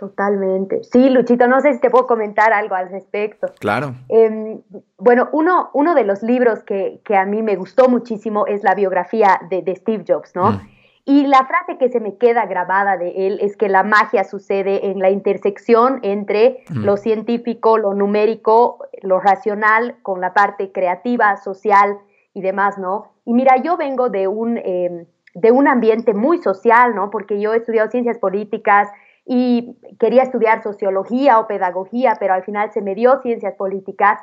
Totalmente. 0.01 0.83
Sí, 0.83 1.11
Luchito, 1.11 1.45
no 1.45 1.61
sé 1.61 1.75
si 1.75 1.79
te 1.79 1.91
puedo 1.91 2.07
comentar 2.07 2.51
algo 2.53 2.73
al 2.73 2.89
respecto. 2.89 3.45
Claro. 3.59 3.93
Em, 4.09 4.59
bueno, 4.97 5.29
uno, 5.31 5.69
uno 5.73 5.93
de 5.93 6.03
los 6.03 6.23
libros 6.23 6.63
que, 6.63 6.99
a 7.15 7.23
mí 7.25 7.43
me 7.43 7.55
gustó 7.55 7.87
muchísimo 7.87 8.47
es 8.47 8.63
la 8.63 8.73
biografía 8.73 9.39
de, 9.51 9.75
Steve 9.75 10.03
Jobs, 10.07 10.35
¿no? 10.35 10.53
Mm. 10.53 10.69
Y 11.05 11.27
la 11.27 11.45
frase 11.45 11.77
que 11.77 11.89
se 11.89 11.99
me 11.99 12.17
queda 12.17 12.47
grabada 12.47 12.97
de 12.97 13.27
él 13.27 13.37
es 13.41 13.55
que 13.55 13.69
la 13.69 13.83
magia 13.83 14.23
sucede 14.23 14.89
en 14.89 14.97
la 14.97 15.11
intersección 15.11 15.99
entre 16.01 16.63
lo 16.71 16.97
científico, 16.97 17.77
lo 17.77 17.93
numérico, 17.93 18.79
lo 19.03 19.19
racional, 19.19 19.97
con 20.01 20.19
la 20.19 20.33
parte 20.33 20.71
creativa, 20.71 21.37
social 21.37 21.99
y 22.33 22.41
demás, 22.41 22.79
¿no? 22.79 23.11
Y 23.23 23.33
mira, 23.33 23.57
yo 23.57 23.77
vengo 23.77 24.09
de 24.09 24.27
un, 24.27 24.57
em, 24.57 25.05
de 25.35 25.51
un 25.51 25.67
ambiente 25.67 26.15
muy 26.15 26.39
social, 26.39 26.95
¿no? 26.95 27.11
Porque 27.11 27.39
yo 27.39 27.53
he 27.53 27.57
estudiado 27.57 27.91
ciencias 27.91 28.17
políticas 28.17 28.89
y 29.25 29.77
quería 29.99 30.23
estudiar 30.23 30.63
sociología 30.63 31.39
o 31.39 31.47
pedagogía, 31.47 32.15
pero 32.19 32.33
al 32.33 32.43
final 32.43 32.71
se 32.71 32.81
me 32.81 32.95
dio 32.95 33.21
ciencias 33.21 33.55
políticas. 33.55 34.19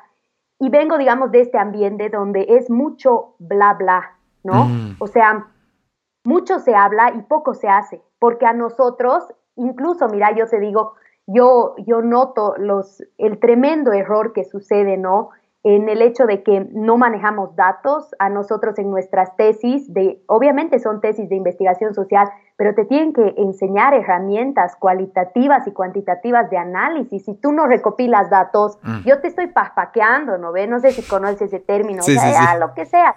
Y 0.59 0.71
vengo, 0.71 0.99
digamos, 0.99 1.31
de 1.31 1.43
este 1.43 1.59
ambiente 1.59 2.09
donde 2.09 2.47
es 2.49 2.69
mucho 2.69 3.37
bla, 3.39 3.75
bla, 3.75 4.17
¿no? 4.43 4.65
Mm. 4.65 4.97
O 4.99 5.07
sea, 5.07 5.47
mucho 6.25 6.59
se 6.59 6.75
habla 6.75 7.13
y 7.17 7.23
poco 7.23 7.55
se 7.55 7.69
hace, 7.69 8.03
porque 8.19 8.47
a 8.47 8.53
nosotros, 8.53 9.25
incluso, 9.57 10.09
mira, 10.09 10.35
yo 10.35 10.47
te 10.47 10.59
digo, 10.59 10.95
yo, 11.27 11.75
yo 11.87 12.03
noto 12.03 12.55
los, 12.59 13.03
el 13.19 13.39
tremendo 13.39 13.93
error 13.93 14.33
que 14.33 14.45
sucede, 14.45 14.97
¿no? 14.97 15.31
En 15.65 15.89
el 15.89 16.03
hecho 16.03 16.27
de 16.27 16.43
que 16.43 16.69
no 16.73 16.97
manejamos 16.97 17.57
datos 17.57 18.15
a 18.21 18.29
nosotros 18.29 18.79
en 18.79 18.91
nuestras 18.91 19.35
tesis, 19.37 19.93
de, 19.93 20.23
obviamente 20.27 20.79
son 20.79 21.01
tesis 21.01 21.29
de 21.29 21.35
investigación 21.35 21.95
social, 21.95 22.29
pero 22.57 22.75
te 22.75 22.85
tienen 22.85 23.13
que 23.13 23.35
enseñar 23.37 23.93
herramientas 23.93 24.77
cualitativas 24.77 25.67
y 25.67 25.73
cuantitativas 25.73 26.49
de 26.51 26.59
análisis. 26.59 27.25
Si 27.25 27.35
tú 27.35 27.53
no 27.53 27.67
recopilas 27.67 28.31
datos, 28.31 28.79
mm. 28.83 29.01
yo 29.05 29.21
te 29.21 29.29
estoy 29.29 29.49
paspaqueando, 29.49 30.39
¿no 30.39 30.53
ve? 30.53 30.69
No 30.69 30.79
sé 30.79 30.93
si 30.93 31.03
conoces 31.03 31.43
ese 31.43 31.59
término, 31.59 32.01
o 32.01 32.05
sea, 32.05 32.57
lo 32.57 32.73
que 32.75 32.87
sea. 32.87 33.17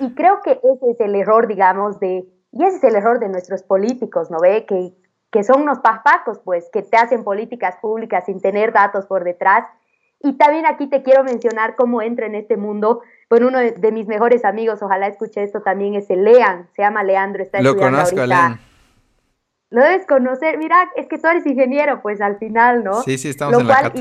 Y 0.00 0.14
creo 0.14 0.40
que 0.42 0.52
ese 0.52 0.90
es 0.90 1.00
el 1.00 1.14
error, 1.14 1.46
digamos, 1.46 2.00
de, 2.00 2.26
y 2.50 2.64
ese 2.64 2.78
es 2.78 2.84
el 2.84 2.96
error 2.96 3.20
de 3.20 3.28
nuestros 3.28 3.62
políticos, 3.62 4.30
¿no 4.30 4.38
ve? 4.40 4.64
Que, 4.64 4.94
que 5.30 5.44
son 5.44 5.62
unos 5.62 5.80
paspacos, 5.80 6.40
pues, 6.40 6.68
que 6.72 6.82
te 6.82 6.96
hacen 6.96 7.24
políticas 7.24 7.76
públicas 7.82 8.24
sin 8.24 8.40
tener 8.40 8.72
datos 8.72 9.06
por 9.06 9.22
detrás 9.22 9.64
y 10.24 10.32
también 10.38 10.64
aquí 10.64 10.86
te 10.86 11.02
quiero 11.02 11.22
mencionar 11.22 11.76
cómo 11.76 12.00
entra 12.00 12.24
en 12.24 12.34
este 12.34 12.56
mundo. 12.56 13.02
Bueno, 13.28 13.48
uno 13.48 13.58
de, 13.58 13.92
mis 13.92 14.06
mejores 14.06 14.46
amigos, 14.46 14.82
ojalá 14.82 15.06
escuche 15.06 15.42
esto 15.42 15.60
también, 15.60 15.94
es 15.94 16.08
el 16.08 16.24
Lean, 16.24 16.66
se 16.74 16.80
llama 16.80 17.04
Leandro, 17.04 17.42
está 17.42 17.60
Lo 17.60 17.76
conozco, 17.76 18.20
ahorita. 18.20 18.26
Lean. 18.26 18.60
Lo 19.68 19.82
debes 19.82 20.06
conocer, 20.06 20.56
mira, 20.56 20.90
es 20.96 21.08
que 21.08 21.18
tú 21.18 21.26
eres 21.28 21.44
ingeniero, 21.44 22.00
pues 22.00 22.22
al 22.22 22.38
final, 22.38 22.82
¿no? 22.82 23.02
Sí, 23.02 23.18
sí, 23.18 23.28
estamos 23.28 23.60
en 23.60 23.68
la 23.68 23.92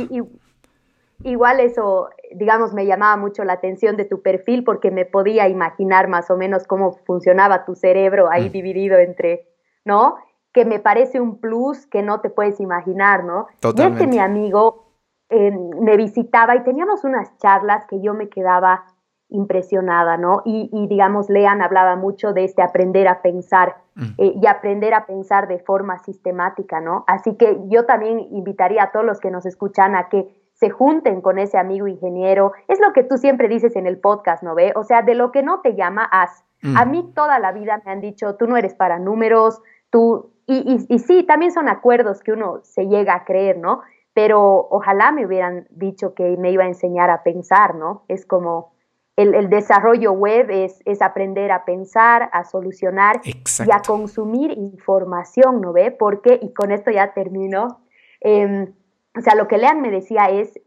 igual 1.25 1.59
eso, 1.59 2.09
digamos, 2.33 2.73
me 2.73 2.85
llamaba 2.85 3.17
mucho 3.17 3.43
la 3.43 3.53
atención 3.53 3.97
de 3.97 4.05
tu 4.05 4.21
perfil 4.21 4.63
porque 4.63 4.91
me 4.91 5.05
podía 5.05 5.49
imaginar 5.49 6.07
más 6.07 6.29
o 6.29 6.37
menos 6.37 6.65
cómo 6.65 6.93
funcionaba 7.05 7.65
tu 7.65 7.75
cerebro 7.75 8.29
ahí 8.31 8.49
mm. 8.49 8.51
dividido 8.51 8.97
entre, 8.97 9.47
¿no? 9.83 10.15
Que 10.53 10.63
me 10.63 10.79
parece 10.79 11.19
un 11.19 11.39
plus 11.39 11.85
que 11.87 12.01
no 12.01 12.21
te 12.21 12.29
puedes 12.29 12.59
imaginar, 12.59 13.23
¿no? 13.25 13.47
Totalmente. 13.59 14.03
Y 14.03 14.05
este 14.05 14.15
mi 14.15 14.19
amigo 14.19 14.92
me 15.29 15.97
visitaba 15.97 16.55
y 16.55 16.63
teníamos 16.63 17.03
unas 17.03 17.37
charlas 17.37 17.85
que 17.87 18.01
yo 18.01 18.13
me 18.13 18.29
quedaba 18.29 18.85
impresionada, 19.33 20.15
¿no? 20.15 20.43
Y, 20.45 20.69
digamos, 20.87 21.27
Lean 21.27 21.61
hablaba 21.63 21.95
mucho 21.95 22.33
de 22.33 22.43
este 22.43 22.61
aprender 22.61 23.07
a 23.07 23.21
pensar 23.23 23.77
mm. 23.95 24.03
eh, 24.19 24.33
y 24.39 24.45
aprender 24.47 24.93
a 24.93 25.07
pensar 25.07 25.47
de 25.47 25.57
forma 25.57 25.97
sistemática, 25.99 26.79
¿no? 26.79 27.03
Así 27.07 27.35
que 27.35 27.59
yo 27.65 27.85
también 27.85 28.19
invitaría 28.19 28.83
a 28.83 28.91
todos 28.91 29.05
los 29.05 29.19
que 29.19 29.31
nos 29.31 29.47
escuchan 29.47 29.95
a 29.95 30.07
que 30.07 30.27
se 30.53 30.69
junten 30.69 31.21
con 31.21 31.39
ese 31.39 31.57
amigo 31.57 31.87
ingeniero. 31.87 32.53
Es 32.67 32.79
lo 32.79 32.93
que 32.93 33.03
tú 33.03 33.17
siempre 33.17 33.47
dices 33.47 33.75
en 33.75 33.87
el 33.87 33.99
podcast, 33.99 34.43
¿no 34.43 34.53
ve? 34.53 34.71
O 34.75 34.83
sea, 34.83 35.01
de 35.01 35.15
lo 35.15 35.31
que 35.31 35.41
no 35.41 35.61
te 35.61 35.73
llama, 35.73 36.07
haz. 36.11 36.45
Mm. 36.61 36.77
A 36.77 36.85
mí 36.85 37.11
toda 37.15 37.39
la 37.39 37.51
vida 37.51 37.81
me 37.85 37.91
han 37.91 38.01
dicho, 38.01 38.35
tú 38.35 38.45
no 38.45 38.55
eres 38.55 38.75
para 38.75 38.99
números, 38.99 39.61
tú... 39.89 40.29
Y, 40.45 40.57
y, 40.89 40.93
y 40.93 40.99
sí, 40.99 41.23
también 41.23 41.51
son 41.51 41.69
acuerdos 41.69 42.21
que 42.21 42.33
uno 42.33 42.59
se 42.63 42.85
llega 42.87 43.15
a 43.15 43.23
creer, 43.23 43.57
¿no? 43.57 43.81
Pero 44.13 44.67
ojalá 44.69 45.11
me 45.11 45.25
hubieran 45.25 45.67
dicho 45.71 46.13
que 46.13 46.37
me 46.37 46.51
iba 46.51 46.63
a 46.63 46.67
enseñar 46.67 47.09
a 47.09 47.23
pensar, 47.23 47.75
¿no? 47.75 48.03
Es 48.07 48.25
como 48.25 48.73
el, 49.15 49.49
desarrollo 49.49 50.11
web 50.13 50.49
es, 50.49 50.81
es, 50.85 51.01
aprender 51.01 51.51
a 51.51 51.65
pensar, 51.65 52.29
a 52.33 52.43
solucionar 52.45 53.21
y 53.23 53.71
a 53.71 53.81
consumir 53.85 54.51
información, 54.51 55.61
¿no 55.61 55.71
ve? 55.71 55.91
Porque, 55.91 56.39
y 56.41 56.53
con 56.53 56.71
esto 56.71 56.89
ya 56.89 57.13
termino, 57.13 57.81
em, 58.21 58.73
o 59.15 59.21
sea, 59.21 59.35
lo 59.35 59.47
que 59.47 59.59
Lean 59.59 59.81
me 59.81 59.91
decía 59.91 60.29
es, 60.29 60.59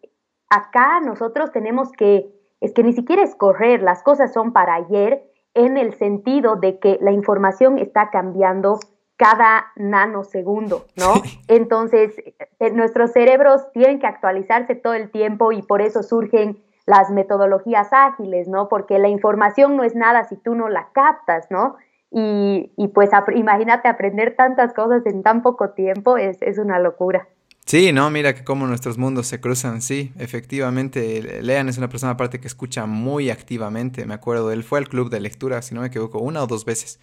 acá 0.48 1.00
nosotros 1.00 1.50
tenemos 1.50 1.90
que, 1.92 2.32
es 2.60 2.72
que 2.72 2.84
ni 2.84 2.92
siquiera 2.92 3.22
es 3.22 3.34
correr, 3.34 3.82
las 3.82 4.02
cosas 4.04 4.32
son 4.32 4.52
para 4.52 4.74
ayer 4.74 5.24
en 5.54 5.76
el 5.76 5.94
sentido 5.94 6.56
de 6.56 6.78
que 6.78 6.98
la 7.00 7.10
información 7.10 7.78
está 7.78 8.10
cambiando 8.10 8.78
cada 9.16 9.72
nanosegundo, 9.76 10.86
¿no? 10.96 11.14
Entonces, 11.48 12.14
eh, 12.60 12.70
nuestros 12.72 13.12
cerebros 13.12 13.62
tienen 13.72 13.98
que 13.98 14.06
actualizarse 14.06 14.74
todo 14.74 14.94
el 14.94 15.10
tiempo 15.10 15.52
y 15.52 15.62
por 15.62 15.82
eso 15.82 16.02
surgen 16.02 16.62
las 16.86 17.10
metodologías 17.10 17.88
ágiles, 17.92 18.46
¿no? 18.46 18.68
Porque 18.68 18.98
la 18.98 19.08
información 19.08 19.76
no 19.76 19.82
es 19.84 19.94
nada 19.94 20.24
si 20.24 20.36
tú 20.36 20.54
no 20.54 20.68
la 20.68 20.88
captas, 20.92 21.46
¿no? 21.50 21.76
Y, 22.12 22.70
pues 22.94 23.10
imagínate 23.34 23.88
aprender 23.88 24.36
tantas 24.36 24.72
cosas 24.72 25.04
en 25.06 25.22
tan 25.22 25.42
poco 25.42 25.70
tiempo, 25.70 26.16
es, 26.16 26.40
es 26.40 26.58
una 26.58 26.78
locura. 26.78 27.28
Sí, 27.66 27.92
no, 27.92 28.08
mira 28.10 28.32
que 28.32 28.44
cómo 28.44 28.66
nuestros 28.68 28.96
mundos 28.96 29.26
se 29.26 29.40
cruzan, 29.40 29.82
sí, 29.82 30.12
efectivamente, 30.18 31.42
Lean 31.42 31.68
es 31.68 31.78
una 31.78 31.88
persona 31.88 32.12
aparte 32.12 32.38
que 32.38 32.46
escucha 32.46 32.86
muy 32.86 33.28
activamente, 33.28 34.06
me 34.06 34.14
acuerdo, 34.14 34.52
él 34.52 34.62
fue 34.62 34.78
al 34.78 34.88
club 34.88 35.10
de 35.10 35.18
lectura, 35.18 35.60
si 35.62 35.74
no 35.74 35.80
me 35.80 35.88
equivoco, 35.88 36.20
una 36.20 36.44
o 36.44 36.46
dos 36.46 36.64
veces. 36.64 37.00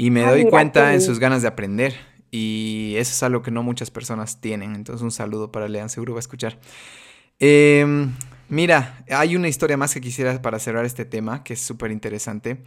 Y 0.00 0.12
me 0.12 0.22
ah, 0.22 0.30
doy 0.30 0.44
cuenta 0.44 0.94
en 0.94 1.00
sus 1.00 1.18
ganas 1.18 1.42
de 1.42 1.48
aprender. 1.48 1.92
Y 2.30 2.94
eso 2.98 3.10
es 3.10 3.20
algo 3.24 3.42
que 3.42 3.50
no 3.50 3.64
muchas 3.64 3.90
personas 3.90 4.40
tienen. 4.40 4.76
Entonces 4.76 5.02
un 5.02 5.10
saludo 5.10 5.50
para 5.50 5.66
Lean, 5.66 5.90
seguro 5.90 6.14
va 6.14 6.20
a 6.20 6.20
escuchar. 6.20 6.56
Em, 7.40 8.12
mira, 8.48 9.04
hay 9.10 9.34
una 9.34 9.48
historia 9.48 9.76
más 9.76 9.92
que 9.92 10.00
quisiera 10.00 10.40
para 10.40 10.60
cerrar 10.60 10.84
este 10.84 11.04
tema, 11.04 11.42
que 11.42 11.54
es 11.54 11.60
súper 11.60 11.90
interesante. 11.90 12.62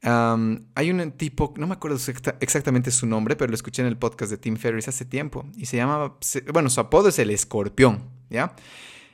hay 0.00 0.90
un 0.92 1.10
tipo, 1.16 1.52
no 1.56 1.66
me 1.66 1.72
acuerdo 1.74 1.98
exactamente 2.38 2.92
su 2.92 3.04
nombre, 3.04 3.34
pero 3.34 3.48
lo 3.48 3.56
escuché 3.56 3.82
en 3.82 3.88
el 3.88 3.98
podcast 3.98 4.30
de 4.30 4.38
Tim 4.38 4.56
Ferriss 4.56 4.86
hace 4.86 5.04
tiempo. 5.04 5.46
Y 5.56 5.66
se 5.66 5.76
llama, 5.76 6.18
bueno, 6.52 6.70
su 6.70 6.78
apodo 6.78 7.08
es 7.08 7.18
el 7.18 7.30
escorpión, 7.30 8.04
¿ya? 8.30 8.54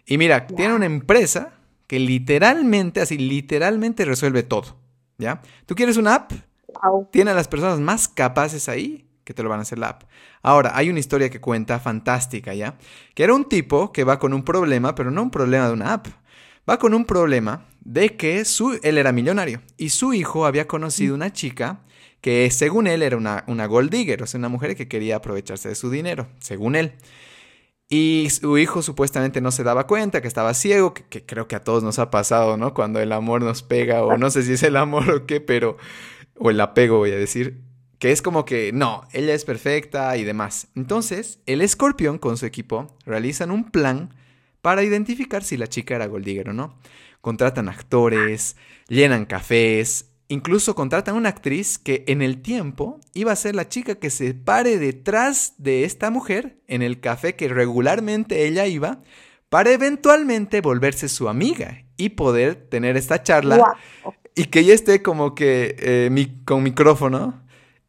Y 0.04 0.18
mira, 0.18 0.46
tiene 0.46 0.74
una 0.74 0.84
empresa 0.84 1.54
que 1.86 2.00
literalmente, 2.00 3.00
así, 3.00 3.16
literalmente 3.16 4.04
resuelve 4.04 4.42
todo, 4.42 4.76
¿ya? 5.16 5.40
¿Tú 5.64 5.74
quieres 5.74 5.96
una 5.96 6.16
app? 6.16 6.32
Tiene 7.10 7.30
a 7.30 7.34
las 7.34 7.48
personas 7.48 7.80
más 7.80 8.08
capaces 8.08 8.68
ahí 8.68 9.06
que 9.24 9.34
te 9.34 9.42
lo 9.42 9.48
van 9.48 9.58
a 9.58 9.62
hacer 9.62 9.78
la 9.78 9.88
app. 9.88 10.04
Ahora, 10.42 10.72
hay 10.74 10.88
una 10.88 11.00
historia 11.00 11.30
que 11.30 11.40
cuenta 11.40 11.80
fantástica, 11.80 12.54
¿ya? 12.54 12.78
Que 13.14 13.24
era 13.24 13.34
un 13.34 13.44
tipo 13.44 13.92
que 13.92 14.04
va 14.04 14.20
con 14.20 14.32
un 14.32 14.44
problema, 14.44 14.94
pero 14.94 15.10
no 15.10 15.22
un 15.22 15.30
problema 15.32 15.66
de 15.66 15.72
una 15.72 15.94
app. 15.94 16.06
Va 16.68 16.78
con 16.78 16.94
un 16.94 17.04
problema 17.04 17.66
de 17.80 18.16
que 18.16 18.44
su, 18.44 18.78
él 18.82 18.98
era 18.98 19.12
millonario 19.12 19.62
y 19.76 19.90
su 19.90 20.12
hijo 20.12 20.46
había 20.46 20.66
conocido 20.66 21.14
una 21.14 21.32
chica 21.32 21.80
que 22.20 22.50
según 22.50 22.86
él 22.88 23.02
era 23.02 23.16
una, 23.16 23.44
una 23.46 23.66
gold 23.66 23.90
digger, 23.90 24.22
o 24.22 24.26
sea, 24.26 24.38
una 24.38 24.48
mujer 24.48 24.74
que 24.74 24.88
quería 24.88 25.16
aprovecharse 25.16 25.68
de 25.68 25.74
su 25.74 25.90
dinero, 25.90 26.28
según 26.40 26.74
él. 26.74 26.92
Y 27.88 28.28
su 28.30 28.58
hijo 28.58 28.82
supuestamente 28.82 29.40
no 29.40 29.52
se 29.52 29.62
daba 29.62 29.86
cuenta 29.86 30.20
que 30.20 30.26
estaba 30.26 30.54
ciego, 30.54 30.92
que, 30.92 31.04
que, 31.04 31.24
creo 31.24 31.46
que 31.46 31.54
a 31.54 31.62
todos 31.62 31.84
nos 31.84 32.00
ha 32.00 32.10
pasado, 32.10 32.56
¿no? 32.56 32.74
Cuando 32.74 32.98
el 33.00 33.12
amor 33.12 33.42
nos 33.42 33.62
pega, 33.62 34.02
o 34.04 34.18
no 34.18 34.30
sé 34.30 34.42
si 34.42 34.54
es 34.54 34.62
el 34.64 34.76
amor 34.76 35.08
o 35.10 35.26
qué, 35.26 35.40
pero 35.40 35.76
o 36.38 36.50
el 36.50 36.60
apego 36.60 36.98
voy 36.98 37.12
a 37.12 37.16
decir, 37.16 37.62
que 37.98 38.12
es 38.12 38.22
como 38.22 38.44
que 38.44 38.72
no, 38.72 39.04
ella 39.12 39.34
es 39.34 39.44
perfecta 39.44 40.16
y 40.16 40.24
demás. 40.24 40.68
Entonces, 40.74 41.40
el 41.46 41.62
escorpión 41.62 42.18
con 42.18 42.36
su 42.36 42.46
equipo 42.46 42.96
realizan 43.04 43.50
un 43.50 43.70
plan 43.70 44.14
para 44.60 44.82
identificar 44.82 45.44
si 45.44 45.56
la 45.56 45.66
chica 45.66 45.96
era 45.96 46.06
Goldigger 46.06 46.50
o 46.50 46.52
no. 46.52 46.78
Contratan 47.20 47.68
actores, 47.68 48.56
llenan 48.88 49.24
cafés, 49.24 50.10
incluso 50.28 50.74
contratan 50.74 51.16
una 51.16 51.30
actriz 51.30 51.78
que 51.78 52.04
en 52.08 52.20
el 52.20 52.42
tiempo 52.42 53.00
iba 53.14 53.32
a 53.32 53.36
ser 53.36 53.54
la 53.54 53.68
chica 53.68 53.94
que 53.96 54.10
se 54.10 54.34
pare 54.34 54.78
detrás 54.78 55.54
de 55.58 55.84
esta 55.84 56.10
mujer 56.10 56.58
en 56.66 56.82
el 56.82 57.00
café 57.00 57.34
que 57.34 57.48
regularmente 57.48 58.46
ella 58.46 58.66
iba 58.66 59.02
para 59.48 59.72
eventualmente 59.72 60.60
volverse 60.60 61.08
su 61.08 61.28
amiga 61.28 61.84
y 61.96 62.10
poder 62.10 62.56
tener 62.56 62.96
esta 62.96 63.22
charla 63.22 63.76
y 64.36 64.44
que 64.44 64.64
ya 64.64 64.74
esté 64.74 65.02
como 65.02 65.34
que 65.34 65.74
eh, 65.78 66.28
con 66.44 66.62
micrófono 66.62 67.42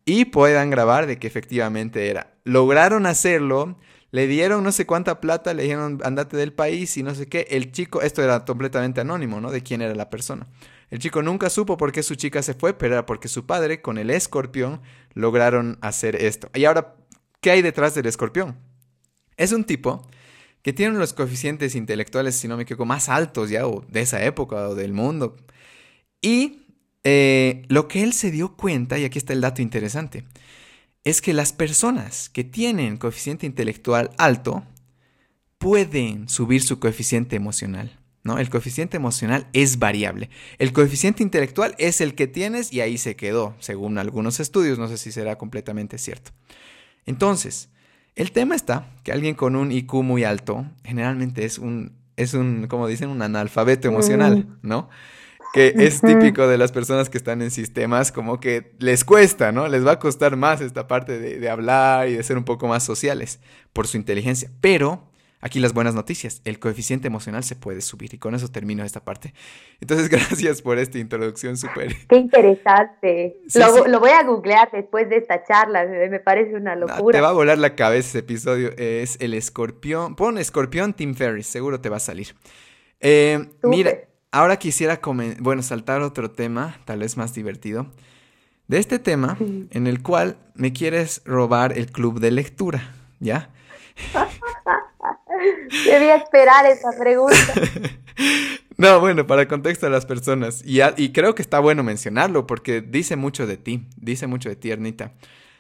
y 0.06 0.26
puedan 0.26 0.70
grabar 0.70 1.06
de 1.06 1.20
que 1.20 1.28
efectivamente 1.28 2.10
era. 2.10 2.34
Lograron 2.46 3.06
hacerlo, 3.06 3.78
le 4.12 4.26
dieron 4.28 4.64
no 4.64 4.72
sé 4.72 4.86
cuánta 4.86 5.20
plata, 5.20 5.54
le 5.54 5.64
dijeron 5.64 6.00
andate 6.04 6.38
del 6.38 6.54
país 6.54 6.96
y 6.96 7.04
no 7.04 7.14
sé 7.14 7.28
qué. 7.28 7.48
El 7.50 7.74
chico, 7.74 8.02
esto 8.02 8.24
era 8.24 8.46
completamente 8.46 9.02
anónimo, 9.02 9.42
¿no? 9.42 9.52
De 9.52 9.62
quién 9.62 9.82
era 9.82 9.94
la 9.94 10.10
persona. 10.10 10.48
El 10.90 11.00
chico 11.00 11.22
nunca 11.22 11.50
supo 11.50 11.76
por 11.76 11.92
qué 11.92 12.02
su 12.02 12.16
chica 12.16 12.42
se 12.42 12.54
fue, 12.54 12.74
pero 12.74 12.94
era 12.94 13.06
porque 13.06 13.28
su 13.28 13.46
padre, 13.46 13.82
con 13.82 13.98
el 13.98 14.10
escorpión, 14.10 14.82
lograron 15.14 15.78
hacer 15.82 16.16
esto. 16.16 16.50
Y 16.54 16.64
ahora, 16.64 16.96
¿qué 17.42 17.52
hay 17.52 17.62
detrás 17.62 17.94
del 17.94 18.06
escorpión? 18.06 18.58
Es 19.36 19.52
un 19.52 19.66
tipo 19.66 20.08
que 20.62 20.72
tiene 20.72 20.98
los 20.98 21.12
coeficientes 21.12 21.76
intelectuales, 21.76 22.36
si 22.36 22.48
no 22.48 22.56
me 22.56 22.64
equivoco, 22.64 22.86
más 22.86 23.10
altos 23.10 23.50
ya, 23.50 23.68
o 23.68 23.84
de 23.90 24.00
esa 24.00 24.24
época, 24.24 24.70
o 24.70 24.76
del 24.76 24.94
mundo. 24.94 25.36
Y 26.22 26.64
eh, 27.04 27.64
lo 27.70 27.88
que 27.88 28.04
él 28.04 28.14
se 28.14 28.32
dio 28.32 28.56
cuenta, 28.56 28.98
y 29.00 29.06
aquí 29.06 29.18
está 29.18 29.34
el 29.34 29.42
dato 29.42 29.62
interesante, 29.62 30.26
es 31.04 31.22
que 31.22 31.34
las 31.34 31.54
personas 31.54 32.30
que 32.30 32.44
tienen 32.44 32.98
coeficiente 32.98 33.46
intelectual 33.46 34.10
alto 34.18 34.64
pueden 35.58 36.28
subir 36.28 36.62
su 36.62 36.80
coeficiente 36.80 37.36
emocional. 37.36 37.98
¿no? 38.24 38.40
El 38.40 38.50
coeficiente 38.50 38.98
emocional 38.98 39.48
es 39.54 39.80
variable. 39.80 40.30
El 40.58 40.74
coeficiente 40.74 41.24
intelectual 41.24 41.76
es 41.78 42.02
el 42.02 42.14
que 42.14 42.28
tienes 42.28 42.74
y 42.74 42.82
ahí 42.82 42.98
se 42.98 43.16
quedó, 43.16 43.56
según 43.60 43.98
algunos 43.98 44.42
estudios, 44.42 44.78
no 44.78 44.90
sé 44.90 44.98
si 44.98 45.12
será 45.12 45.38
completamente 45.38 45.98
cierto. 45.98 46.32
Entonces, 47.06 47.70
el 48.16 48.34
tema 48.34 48.56
está 48.56 48.92
que 49.04 49.14
alguien 49.14 49.36
con 49.36 49.56
un 49.56 49.72
IQ 49.72 50.04
muy 50.04 50.26
alto 50.26 50.66
generalmente 50.84 51.46
es 51.46 51.58
un, 51.58 51.94
es 52.18 52.34
un, 52.34 52.68
como 52.68 52.88
dicen, 52.88 53.10
un 53.10 53.22
analfabeto 53.22 53.88
emocional. 53.88 54.58
¿no? 54.62 54.90
Que 55.58 55.74
es 55.86 56.02
típico 56.02 56.48
de 56.48 56.58
las 56.58 56.72
personas 56.72 57.10
que 57.10 57.18
están 57.18 57.42
en 57.42 57.52
sistemas, 57.52 58.12
como 58.12 58.40
que 58.40 58.72
les 58.80 59.04
cuesta, 59.04 59.52
¿no? 59.52 59.68
Les 59.68 59.86
va 59.86 59.94
a 59.94 60.00
costar 60.00 60.36
más 60.36 60.62
esta 60.62 60.88
parte 60.88 61.20
de, 61.20 61.50
hablar 61.50 62.08
y 62.08 62.14
de 62.14 62.24
ser 62.24 62.38
un 62.38 62.44
poco 62.44 62.68
más 62.68 62.84
sociales 62.84 63.40
por 63.74 63.88
su 63.88 63.98
inteligencia. 63.98 64.50
Pero 64.62 65.04
Aquí 65.40 65.60
las 65.60 65.74
buenas 65.74 65.94
noticias, 65.94 66.42
el 66.46 66.58
coeficiente 66.58 67.08
emocional 67.08 67.44
se 67.44 67.56
puede 67.56 67.82
subir 67.82 68.12
y 68.12 68.18
con 68.18 68.34
eso 68.34 68.48
termino 68.48 68.84
esta 68.84 69.06
parte. 69.06 69.36
Entonces, 69.80 70.10
gracias 70.10 70.64
por 70.64 70.80
esta 70.80 70.98
introducción 70.98 71.58
súper. 71.58 71.94
Qué 72.10 72.16
interesante. 72.16 73.38
lo, 73.88 74.00
voy 74.00 74.10
a 74.10 74.24
googlear 74.24 74.72
después 74.72 75.08
de 75.10 75.18
esta 75.18 75.44
charla, 75.44 75.86
me 75.86 76.20
parece 76.20 76.56
una 76.56 76.76
locura. 76.76 77.16
te 77.16 77.22
va 77.22 77.30
a 77.30 77.34
volar 77.34 77.60
la 77.60 77.76
cabeza 77.76 78.10
ese 78.10 78.20
episodio. 78.20 78.72
Es 78.78 79.18
el 79.22 79.36
escorpión. 79.36 80.16
Pon 80.16 80.40
escorpión 80.40 80.94
Tim 80.94 81.14
Ferris, 81.14 81.46
seguro 81.46 81.80
te 81.80 81.90
va 81.90 81.98
a 81.98 82.02
salir. 82.02 82.34
Eh, 83.00 83.48
mira, 83.62 83.92
ahora 84.38 84.58
quisiera 84.58 85.00
bueno, 85.40 85.64
saltar 85.64 86.02
otro 86.02 86.32
tema, 86.32 86.78
tal 86.86 87.00
vez 87.00 87.18
más 87.18 87.34
divertido. 87.34 87.88
De 88.68 88.80
este 88.80 89.00
tema 89.00 89.38
en 89.40 89.88
el 89.88 90.04
cual 90.04 90.38
me 90.54 90.74
quieres 90.74 91.22
robar 91.26 91.78
el 91.78 91.90
club 91.92 92.20
de 92.20 92.32
lectura, 92.32 92.94
¿ya? 93.20 93.50
Debía 95.86 96.16
esperar 96.18 96.66
esa 96.66 96.90
pregunta. 96.98 97.38
No, 98.80 99.00
bueno, 99.00 99.26
para 99.26 99.42
el 99.42 99.48
contexto 99.48 99.88
de 99.88 99.92
las 99.92 100.06
personas. 100.06 100.64
Y, 100.64 100.82
y, 100.98 101.12
creo 101.12 101.34
que 101.34 101.42
está 101.42 101.60
bueno 101.60 101.82
mencionarlo 101.82 102.46
porque 102.46 102.82
dice 102.82 103.16
mucho 103.16 103.48
de 103.48 103.58
ti, 103.58 103.88
dice 103.96 104.28
mucho 104.28 104.50
de 104.50 104.56
ti, 104.56 104.70
Ernita. 104.70 105.14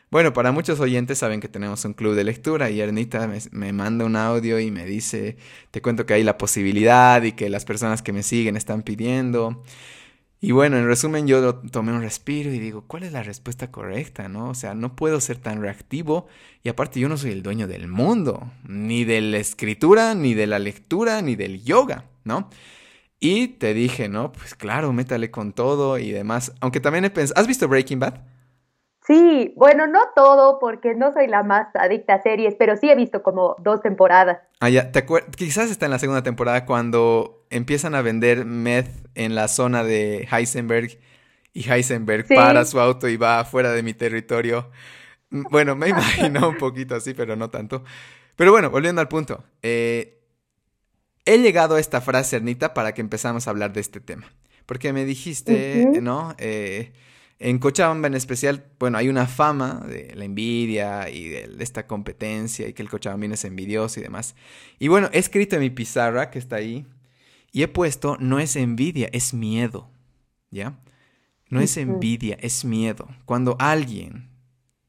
Bueno, 0.10 0.32
para 0.32 0.54
muchos 0.54 0.80
oyentes 0.80 1.17
saben 1.17 1.41
que 1.41 1.50
tenemos 1.50 1.84
un 1.84 1.93
club 1.93 2.15
de 2.15 2.24
lectura 2.24 2.70
y 2.70 2.80
Ernita 2.80 3.30
me, 3.52 3.74
manda 3.74 4.06
un 4.06 4.15
audio 4.15 4.58
y 4.58 4.72
me 4.72 4.86
dice, 4.86 5.36
te 5.72 5.82
cuento 5.82 6.06
que 6.06 6.13
hay 6.13 6.24
la 6.24 6.38
posibilidad 6.38 7.22
y 7.24 7.34
que 7.34 7.50
las 7.50 7.65
personas 7.65 8.02
que 8.02 8.13
me 8.13 8.24
siguen 8.24 8.56
están 8.56 8.84
pidiendo. 8.84 9.63
Y 10.39 10.52
bueno, 10.52 10.78
en 10.78 10.86
resumen 10.88 11.28
yo 11.28 11.56
tomé 11.56 11.91
un 11.91 12.02
respiro 12.02 12.54
y 12.54 12.60
digo, 12.60 12.86
¿cuál 12.88 13.04
es 13.04 13.12
la 13.12 13.24
respuesta 13.24 13.70
correcta? 13.70 14.30
¿No? 14.30 14.50
O 14.50 14.56
sea, 14.56 14.76
no 14.76 14.96
puedo 14.96 15.20
ser 15.20 15.39
tan 15.39 15.62
reactivo 15.62 16.28
y 16.63 16.70
aparte 16.70 17.02
yo 17.02 17.10
no 17.10 17.17
soy 17.17 17.32
el 17.32 17.43
dueño 17.43 17.67
del 17.67 17.89
mundo, 17.89 18.50
ni 18.65 19.04
de 19.04 19.20
la 19.20 19.38
escritura, 19.39 20.15
ni 20.15 20.36
de 20.36 20.48
la 20.48 20.60
lectura, 20.60 21.22
ni 21.22 21.36
del 21.36 21.63
yoga, 21.63 22.06
¿no? 22.24 22.50
Y 23.20 23.48
te 23.50 23.74
dije, 23.74 24.10
¿no? 24.10 24.32
Pues 24.32 24.56
claro, 24.56 24.93
métale 24.93 25.32
con 25.32 25.54
todo 25.54 25.98
y 25.98 26.12
demás. 26.12 26.54
Aunque 26.62 26.80
también 26.80 27.06
he 27.06 27.10
pensado, 27.10 27.41
¿has 27.41 27.48
visto 27.48 27.67
Breaking 27.67 28.00
Bad? 28.00 28.37
Sí, 29.08 29.54
bueno, 29.56 29.88
no 29.88 30.02
todo, 30.15 30.60
porque 30.60 30.93
no 30.93 31.13
soy 31.13 31.28
la 31.28 31.41
más 31.41 31.74
adicta 31.76 32.15
a 32.15 32.22
series, 32.22 32.56
pero 32.60 32.76
sí 32.76 32.89
he 32.89 32.96
visto 32.96 33.24
como 33.24 33.56
dos 33.60 33.82
temporadas. 33.82 34.39
Ah, 34.60 34.70
ya, 34.70 34.91
¿te 34.91 35.06
quizás 35.38 35.72
está 35.72 35.86
en 35.86 35.91
la 35.91 36.00
segunda 36.00 36.24
temporada 36.24 36.65
cuando 36.65 37.46
empiezan 37.50 37.96
a 37.96 38.02
vender 38.02 38.43
meth 38.43 38.89
en 39.15 39.34
la 39.34 39.48
zona 39.48 39.86
de 39.86 40.28
Heisenberg 40.30 41.00
y 41.54 41.72
Heisenberg 41.72 42.28
para 42.28 42.65
su 42.65 42.80
auto 42.82 43.08
y 43.08 43.17
va 43.17 43.46
fuera 43.46 43.72
de 43.72 43.82
mi 43.82 43.93
territorio. 43.93 44.70
Mm, 45.30 45.43
bueno, 45.50 45.76
me 45.76 45.88
imagino 45.89 46.50
un 46.50 46.58
poquito 46.58 46.96
así, 46.96 47.13
pero 47.13 47.36
no 47.36 47.50
tanto. 47.50 47.84
Pero 48.36 48.52
bueno, 48.52 48.70
volviendo 48.70 49.00
al 49.00 49.08
punto. 49.08 49.43
Eh, 49.63 50.22
he 51.26 51.38
llegado 51.39 51.76
a 51.76 51.80
esta 51.80 52.02
frase, 52.02 52.36
Ernita, 52.36 52.74
para 52.74 52.93
que 52.93 53.02
empezamos 53.02 53.48
a 53.48 53.52
hablar 53.52 53.74
de 53.74 53.82
este 53.82 54.02
tema. 54.02 54.32
Porque 54.65 54.91
me 54.91 55.06
dijiste, 55.06 55.88
¿no? 56.02 56.36
Eh, 56.38 56.91
en 57.39 57.60
Cochabamba 57.60 58.08
en 58.08 58.15
especial, 58.15 58.65
bueno, 58.80 58.97
hay 58.97 59.10
una 59.10 59.28
fama 59.28 59.86
de 59.88 60.15
la 60.15 60.26
envidia 60.26 61.10
y 61.10 61.30
de 61.30 61.63
esta 61.63 61.86
competencia 61.86 62.67
y 62.67 62.73
que 62.73 62.82
el 62.82 62.89
cochabambino 62.89 63.36
es 63.36 63.45
envidioso 63.45 64.00
y 64.00 64.04
demás. 64.04 64.36
Y 64.80 64.88
bueno, 64.88 65.10
he 65.13 65.19
escrito 65.19 65.56
en 65.56 65.62
mi 65.62 65.69
pizarra 65.69 66.32
que 66.32 66.39
está 66.39 66.56
ahí 66.56 66.88
y 67.52 67.62
he 67.62 67.67
puesto, 67.67 68.17
no 68.19 68.39
es 68.39 68.56
envidia, 68.56 69.10
es 69.12 69.34
miedo, 69.34 69.91
¿ya? 70.50 70.80
No 71.50 71.62
es 71.62 71.78
envidia, 71.78 72.38
es 72.41 72.65
miedo. 72.65 73.08
Cuando 73.26 73.56
alguien 73.60 74.30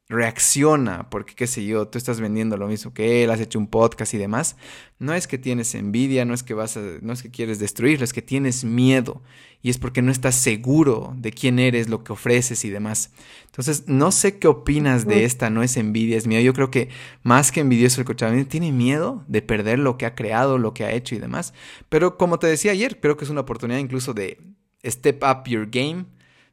reacciona 0.08 1.10
porque, 1.10 1.34
qué 1.34 1.46
sé 1.46 1.64
yo, 1.66 1.86
tú 1.88 1.98
estás 1.98 2.18
vendiendo 2.20 2.56
lo 2.56 2.66
mismo 2.66 2.94
que 2.94 3.22
él, 3.22 3.30
has 3.30 3.40
hecho 3.40 3.58
un 3.58 3.66
podcast 3.66 4.14
y 4.14 4.18
demás, 4.18 4.56
no 4.98 5.12
es 5.12 5.26
que 5.26 5.36
tienes 5.36 5.74
envidia, 5.74 6.24
no 6.24 6.32
es 6.32 6.42
que 6.42 6.54
vas 6.54 6.78
a, 6.78 6.80
no 7.02 7.12
es 7.12 7.22
que 7.22 7.30
quieres 7.30 7.58
destruirlo, 7.58 8.04
es 8.04 8.14
que 8.14 8.22
tienes 8.22 8.64
miedo 8.64 9.22
y 9.60 9.70
es 9.70 9.76
porque 9.76 10.00
no 10.00 10.10
estás 10.10 10.36
seguro 10.36 11.14
de 11.16 11.32
quién 11.32 11.58
eres, 11.58 11.88
lo 11.88 12.04
que 12.04 12.12
ofreces 12.12 12.64
y 12.64 12.70
demás. 12.70 13.12
Entonces, 13.46 13.84
no 13.86 14.10
sé 14.12 14.38
qué 14.38 14.46
opinas 14.46 15.06
de 15.06 15.24
esta, 15.24 15.50
no 15.50 15.62
es 15.62 15.76
envidia, 15.76 16.16
es 16.16 16.26
miedo. 16.26 16.42
Yo 16.42 16.54
creo 16.54 16.70
que 16.70 16.88
más 17.22 17.50
que 17.50 17.60
envidioso 17.60 18.00
el 18.00 18.06
coche 18.06 18.44
tiene 18.44 18.72
miedo 18.72 19.24
de 19.26 19.42
perder 19.42 19.80
lo 19.80 19.98
que 19.98 20.06
ha 20.06 20.14
creado, 20.14 20.58
lo 20.58 20.74
que 20.74 20.84
ha 20.84 20.92
hecho 20.92 21.16
y 21.16 21.18
demás. 21.18 21.54
Pero 21.88 22.16
como 22.16 22.38
te 22.38 22.46
decía 22.46 22.72
ayer, 22.72 23.00
creo 23.00 23.16
que 23.16 23.24
es 23.24 23.30
una 23.30 23.40
oportunidad 23.40 23.80
incluso 23.80 24.14
de 24.14 24.38
step 24.84 25.22
up 25.24 25.48
your 25.48 25.68
game, 25.70 26.06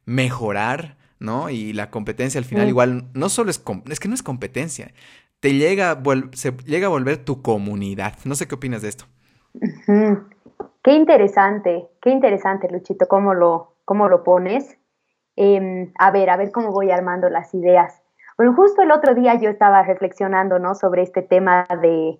mejorar, 0.04 0.98
¿no? 1.18 1.50
Y 1.50 1.72
la 1.72 1.90
competencia 1.90 2.38
al 2.38 2.44
final 2.44 2.68
igual 2.68 3.08
no 3.14 3.28
solo 3.28 3.50
es, 3.50 3.62
es 3.90 4.00
que 4.00 4.08
no 4.08 4.14
es 4.14 4.22
competencia, 4.22 4.92
te 5.40 5.54
llega, 5.54 6.00
se 6.32 6.52
llega 6.64 6.86
a 6.86 6.90
volver 6.90 7.18
tu 7.18 7.42
comunidad. 7.42 8.14
No 8.24 8.34
sé 8.34 8.48
qué 8.48 8.54
opinas 8.54 8.82
de 8.82 8.88
esto. 8.88 9.04
Qué 10.82 10.92
interesante, 10.92 11.88
qué 12.00 12.10
interesante, 12.10 12.68
Luchito, 12.70 13.06
cómo 13.08 13.34
lo, 13.34 13.76
cómo 13.84 14.08
lo 14.08 14.22
pones. 14.22 14.78
Em, 15.34 15.92
a 15.98 16.10
ver, 16.10 16.30
a 16.30 16.36
ver 16.36 16.50
cómo 16.52 16.72
voy 16.72 16.90
armando 16.90 17.28
las 17.28 17.52
ideas. 17.54 18.02
Bueno, 18.36 18.54
justo 18.54 18.82
el 18.82 18.90
otro 18.90 19.14
día 19.14 19.34
yo 19.34 19.50
estaba 19.50 19.82
reflexionando, 19.82 20.58
¿no? 20.58 20.74
Sobre 20.74 21.02
este 21.02 21.22
tema 21.22 21.66
de, 21.82 22.18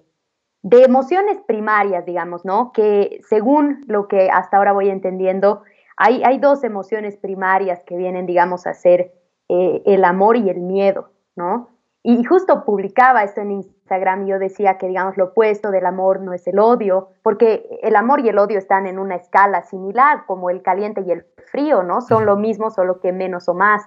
de 0.62 0.82
emociones 0.82 1.38
primarias, 1.46 2.04
digamos, 2.04 2.44
¿no? 2.44 2.72
Que 2.72 3.20
según 3.28 3.84
lo 3.86 4.08
que 4.08 4.30
hasta 4.30 4.56
ahora 4.56 4.72
voy 4.72 4.90
entendiendo, 4.90 5.62
hay, 5.96 6.38
dos 6.38 6.62
emociones 6.62 7.16
primarias 7.16 7.82
que 7.84 7.96
vienen, 7.96 8.26
digamos, 8.26 8.66
a 8.66 8.74
ser 8.74 9.12
eh, 9.48 9.82
el 9.86 10.04
amor 10.04 10.36
y 10.36 10.50
el 10.50 10.60
miedo, 10.60 11.10
¿no? 11.34 11.70
Y 12.02 12.22
justo 12.22 12.64
publicaba 12.64 13.24
esto 13.24 13.40
en 13.40 13.50
Instagram 13.50 14.24
y 14.24 14.30
yo 14.30 14.38
decía 14.38 14.78
que, 14.78 14.86
digamos, 14.86 15.16
lo 15.16 15.26
opuesto 15.26 15.70
del 15.70 15.86
amor 15.86 16.20
no 16.20 16.34
es 16.34 16.46
el 16.46 16.58
odio, 16.58 17.08
porque 17.22 17.80
el 17.82 17.96
amor 17.96 18.20
y 18.20 18.28
el 18.28 18.38
odio 18.38 18.58
están 18.58 18.86
en 18.86 18.98
una 18.98 19.16
escala 19.16 19.62
similar, 19.62 20.24
como 20.26 20.50
el 20.50 20.62
caliente 20.62 21.00
y 21.00 21.10
el 21.10 21.24
frío, 21.50 21.82
¿no? 21.82 22.00
Son 22.00 22.24
lo 22.24 22.36
mismo, 22.36 22.70
solo 22.70 23.00
que 23.00 23.12
menos 23.12 23.48
o 23.48 23.54
más. 23.54 23.82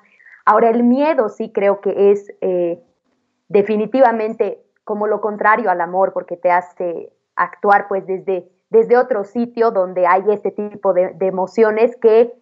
Ahora, 0.46 0.70
el 0.70 0.84
miedo 0.84 1.30
sí 1.30 1.52
creo 1.54 1.80
que 1.80 2.12
es 2.12 2.34
eh, 2.42 2.84
definitivamente 3.48 4.66
como 4.84 5.08
lo 5.08 5.22
contrario 5.22 5.70
al 5.70 5.80
amor, 5.80 6.12
porque 6.12 6.36
te 6.36 6.52
hace 6.52 7.14
actuar 7.36 7.88
pues 7.88 8.06
desde 8.06 8.50
desde 8.70 8.98
otro 8.98 9.24
sitio 9.24 9.72
donde 9.72 10.06
hay 10.06 10.24
este 10.30 10.52
tipo 10.52 10.94
de, 10.94 11.16
emociones 11.22 11.96
que, 11.98 12.34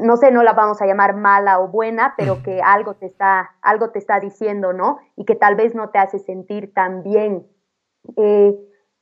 no 0.00 0.16
sé, 0.16 0.30
no 0.30 0.42
la 0.42 0.52
vamos 0.52 0.80
a 0.80 0.86
llamar 0.86 1.16
mala 1.16 1.60
o 1.60 1.68
buena, 1.68 2.14
pero 2.16 2.42
que 2.42 2.60
algo 2.62 2.94
te 2.94 3.06
está, 3.06 3.56
algo 3.62 3.90
te 3.90 3.98
está 3.98 4.20
diciendo, 4.20 4.72
¿no? 4.72 4.98
Y 5.16 5.24
que 5.24 5.34
tal 5.34 5.54
vez 5.54 5.74
no 5.74 5.90
te 5.90 5.98
hace 5.98 6.18
sentir 6.18 6.72
tan 6.72 7.02
bien. 7.02 7.46
Eh, 8.16 8.54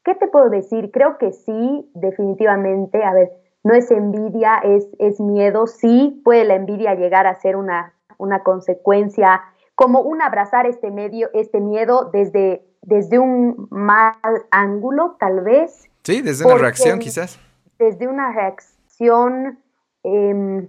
¿Qué 0.05 0.15
te 0.17 0.29
puedo 0.29 0.51
decir? 0.51 0.91
Creo 0.93 1.19
que 1.19 1.33
sí, 1.33 1.91
definitivamente, 1.95 3.05
a 3.05 3.13
ver, 3.13 3.31
no 3.63 3.75
es 3.75 3.91
envidia, 3.91 4.59
es, 4.65 4.89
es 4.99 5.21
miedo. 5.21 5.67
Sí 5.67 6.21
puede 6.25 6.45
la 6.45 6.55
envidia 6.55 6.95
llegar 6.95 7.27
a 7.27 7.35
ser 7.35 7.57
una, 7.57 7.95
una 8.19 8.43
consecuencia, 8.43 9.43
como 9.75 10.01
un 10.01 10.23
abrazar 10.23 10.67
este, 10.67 10.91
medio, 10.91 11.31
este 11.35 11.61
miedo 11.61 12.11
desde, 12.13 12.67
desde 12.83 13.19
un 13.19 13.69
mal 13.71 14.15
ángulo, 14.51 15.17
tal 15.19 15.41
vez. 15.41 15.89
Sí, 16.03 16.21
desde 16.21 16.45
una 16.45 16.57
reacción 16.57 16.99
quizás. 16.99 17.39
Desde 17.79 18.09
una 18.09 18.33
reacción, 18.33 19.61
em, 20.03 20.69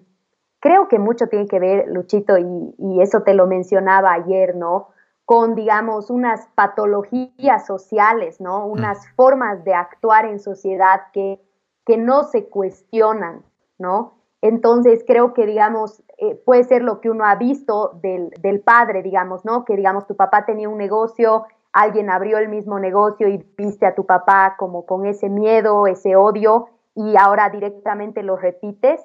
creo 0.59 0.87
que 0.87 0.99
mucho 0.99 1.27
tiene 1.27 1.47
que 1.47 1.59
ver, 1.59 1.87
Luchito, 1.89 2.37
y, 2.37 3.01
eso 3.01 3.23
te 3.23 3.33
lo 3.33 3.47
mencionaba 3.47 4.13
ayer, 4.13 4.55
¿no? 4.55 4.89
Con, 5.25 5.55
digamos, 5.55 6.09
unas 6.09 6.47
patologías 6.55 7.65
sociales, 7.65 8.39
¿no? 8.39 8.67
Mm. 8.67 8.71
Unas 8.71 9.07
formas 9.15 9.63
de 9.63 9.73
actuar 9.73 10.25
en 10.25 10.39
sociedad 10.39 11.01
que, 11.11 11.41
que 11.85 11.97
no 11.97 12.23
se 12.23 12.45
cuestionan, 12.45 13.43
¿no? 13.79 14.19
Entonces, 14.41 15.03
creo 15.07 15.33
que, 15.33 15.45
digamos, 15.45 16.03
eh, 16.17 16.35
puede 16.45 16.63
ser 16.65 16.83
lo 16.83 16.99
que 16.99 17.09
uno 17.09 17.25
ha 17.25 17.35
visto 17.35 17.97
del, 18.01 18.29
del 18.41 18.59
padre, 18.59 19.01
digamos, 19.01 19.45
¿no? 19.45 19.65
Que, 19.65 19.75
digamos, 19.75 20.05
tu 20.05 20.15
papá 20.15 20.45
tenía 20.45 20.69
un 20.69 20.77
negocio 20.77 21.45
alguien 21.73 22.09
abrió 22.09 22.37
el 22.37 22.47
mismo 22.47 22.79
negocio 22.79 23.27
y 23.27 23.43
viste 23.57 23.85
a 23.85 23.95
tu 23.95 24.05
papá 24.05 24.55
como 24.57 24.85
con 24.85 25.05
ese 25.05 25.27
miedo, 25.27 25.87
ese 25.87 26.15
odio 26.15 26.69
y 26.95 27.17
ahora 27.17 27.49
directamente 27.49 28.23
lo 28.23 28.37
repites. 28.37 29.01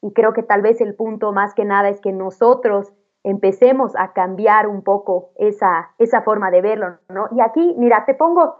Y 0.00 0.12
creo 0.12 0.32
que 0.32 0.44
tal 0.44 0.62
vez 0.62 0.80
el 0.80 0.94
punto 0.94 1.32
más 1.32 1.52
que 1.54 1.64
nada 1.64 1.88
es 1.88 2.00
que 2.00 2.12
nosotros 2.12 2.92
empecemos 3.24 3.96
a 3.96 4.12
cambiar 4.12 4.68
un 4.68 4.82
poco 4.82 5.32
esa, 5.34 5.90
esa 5.98 6.22
forma 6.22 6.52
de 6.52 6.60
verlo, 6.60 6.98
¿no? 7.08 7.28
Y 7.32 7.40
aquí, 7.40 7.74
mira, 7.76 8.04
te 8.04 8.14
pongo, 8.14 8.54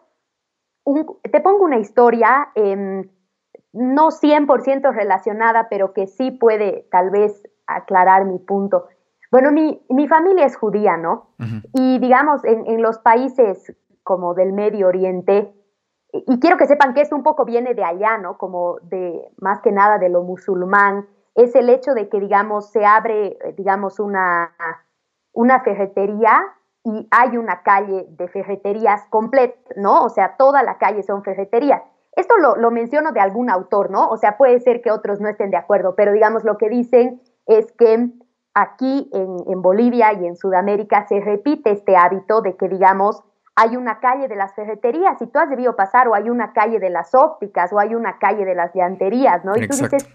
un, 0.85 1.07
te 1.23 1.41
pongo 1.41 1.65
una 1.65 1.79
historia, 1.79 2.49
eh, 2.57 3.09
no 3.73 4.11
100% 4.11 4.93
relacionada, 4.93 5.69
pero 5.69 5.93
que 5.93 6.09
sí 6.09 6.33
puede 6.33 6.89
tal 6.91 7.11
vez 7.11 7.41
aclarar 7.69 8.25
mi 8.25 8.41
punto. 8.41 8.89
Bueno, 9.31 9.53
mi, 9.53 9.83
mi 9.89 10.09
familia 10.09 10.47
es 10.47 10.57
judía, 10.57 10.97
¿no? 10.97 11.35
Y 11.73 11.99
digamos, 11.99 12.45
en, 12.45 12.67
en, 12.67 12.83
los 12.83 12.99
países 12.99 13.75
como 14.03 14.35
del 14.35 14.53
Medio 14.53 14.89
Oriente, 14.89 15.53
y 16.13 16.39
quiero 16.39 16.57
que 16.57 16.67
sepan 16.67 16.95
que 16.95 17.01
esto 17.01 17.17
un 17.17 17.23
poco 17.23 17.45
viene 17.45 17.75
de 17.75 17.85
allá, 17.85 18.19
¿no? 18.19 18.39
Como 18.39 18.79
de, 18.83 19.31
más 19.39 19.61
que 19.61 19.73
nada 19.73 19.99
de 19.99 20.09
lo 20.09 20.23
musulmán, 20.23 21.07
es 21.35 21.55
el 21.55 21.69
hecho 21.69 21.93
de 21.93 22.09
que, 22.09 22.19
digamos, 22.19 22.71
se 22.71 22.87
abre, 22.87 23.37
digamos, 23.57 24.01
una, 24.01 24.55
una 25.33 25.61
ferretería 25.61 26.43
y 26.83 27.09
hay 27.11 27.37
una 27.37 27.63
calle 27.63 28.07
de 28.11 28.29
ferreterías 28.29 29.07
completa, 29.11 29.59
¿no? 29.77 30.05
O 30.05 30.09
sea, 30.09 30.37
toda 30.37 30.63
la 30.63 30.79
calle 30.79 31.03
son 31.03 31.23
ferreterías. 31.23 31.83
Esto 32.13 32.35
lo, 32.39 32.71
menciono 32.71 33.13
de 33.13 33.21
algún 33.21 33.51
autor, 33.51 33.91
¿no? 33.91 34.09
O 34.09 34.17
sea, 34.17 34.39
puede 34.39 34.61
ser 34.61 34.81
que 34.81 34.91
otros 34.91 35.21
no 35.21 35.29
estén 35.29 35.51
de 35.51 35.59
acuerdo, 35.59 35.95
pero 35.95 36.13
digamos 36.13 36.45
lo 36.45 36.57
que 36.57 36.71
dicen 36.71 37.21
es 37.45 37.71
que 37.73 38.09
aquí 38.57 39.11
en, 39.13 39.37
en 39.47 39.61
Bolivia 39.61 40.15
y 40.15 40.27
en 40.27 40.37
Sudamérica 40.37 41.07
se 41.07 41.21
repite 41.21 41.71
este 41.73 41.97
hábito 41.97 42.41
de 42.41 42.57
que, 42.57 42.69
digamos, 42.69 43.23
hay 43.55 43.77
una 43.77 44.01
calle 44.01 44.29
de 44.29 44.37
las 44.37 44.55
ferreterías 44.55 45.21
y 45.21 45.27
tú 45.27 45.39
has 45.39 45.51
debido 45.51 45.77
pasar, 45.77 46.09
o 46.09 46.15
hay 46.15 46.31
una 46.31 46.53
calle 46.53 46.79
de 46.79 46.91
las 46.91 47.15
ópticas, 47.15 47.73
o 47.73 47.79
hay 47.79 47.95
una 47.95 48.19
calle 48.19 48.45
de 48.45 48.55
las 48.55 48.73
llanterías, 48.75 49.45
¿no? 49.45 49.57
Y 49.57 49.69
tú 49.69 49.77
dices, 49.77 50.09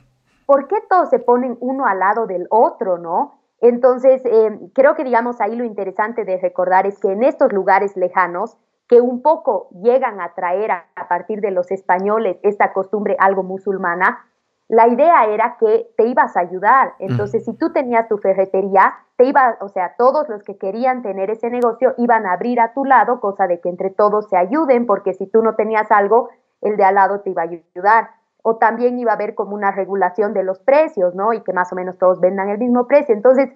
¿por 0.45 0.67
qué 0.67 0.77
todos 0.89 1.09
se 1.09 1.19
ponen 1.19 1.57
uno 1.59 1.85
al 1.85 1.99
lado 1.99 2.27
del 2.27 2.47
otro, 2.49 2.97
no? 2.97 3.39
Entonces, 3.59 4.23
eh, 4.25 4.59
creo 4.73 4.95
que, 4.95 5.03
digamos, 5.03 5.39
ahí 5.39 5.55
lo 5.55 5.63
interesante 5.63 6.25
de 6.25 6.37
recordar 6.37 6.87
es 6.87 6.99
que 6.99 7.11
en 7.11 7.23
estos 7.23 7.53
lugares 7.53 7.95
lejanos, 7.95 8.57
que 8.87 8.99
un 8.99 9.21
poco 9.21 9.69
llegan 9.81 10.19
a 10.19 10.33
traer 10.33 10.71
a, 10.71 10.85
partir 11.07 11.39
de 11.39 11.51
los 11.51 11.71
españoles 11.71 12.37
esta 12.43 12.73
costumbre 12.73 13.15
algo 13.19 13.41
musulmana, 13.41 14.25
la 14.71 14.87
idea 14.87 15.25
era 15.25 15.57
que 15.59 15.91
te 15.97 16.07
ibas 16.07 16.37
a 16.37 16.39
ayudar. 16.39 16.93
Entonces, 16.99 17.43
si 17.43 17.51
tú 17.57 17.73
tenías 17.73 18.07
tu 18.07 18.17
ferretería, 18.19 18.93
te 19.17 19.25
iba, 19.25 19.57
o 19.59 19.67
sea, 19.67 19.95
todos 19.97 20.29
los 20.29 20.43
que 20.43 20.57
querían 20.57 21.01
tener 21.01 21.29
ese 21.29 21.49
negocio 21.49 21.93
iban 21.97 22.25
a 22.25 22.31
abrir 22.31 22.61
a 22.61 22.73
tu 22.73 22.85
lado, 22.85 23.19
cosa 23.19 23.47
de 23.47 23.59
que 23.59 23.67
entre 23.67 23.89
todos 23.89 24.29
se 24.29 24.37
ayuden, 24.37 24.85
porque 24.85 25.13
si 25.13 25.27
tú 25.27 25.43
no 25.43 25.55
tenías 25.55 25.91
algo, 25.91 26.29
el 26.61 26.77
de 26.77 26.85
al 26.85 26.95
lado 26.95 27.19
te 27.19 27.31
iba 27.31 27.41
a 27.41 27.45
ayudar 27.45 28.11
o 28.43 28.55
también 28.55 28.97
iba 28.97 29.11
a 29.11 29.15
haber 29.15 29.35
como 29.35 29.55
una 29.55 29.71
regulación 29.71 30.33
de 30.33 30.43
los 30.43 30.59
precios, 30.59 31.15
¿no? 31.15 31.33
Y 31.33 31.41
que 31.41 31.51
más 31.51 31.73
o 31.73 31.75
menos 31.75 31.97
todos 31.97 32.21
vendan 32.21 32.47
el 32.47 32.57
mismo 32.57 32.87
precio. 32.87 33.13
Entonces, 33.13 33.49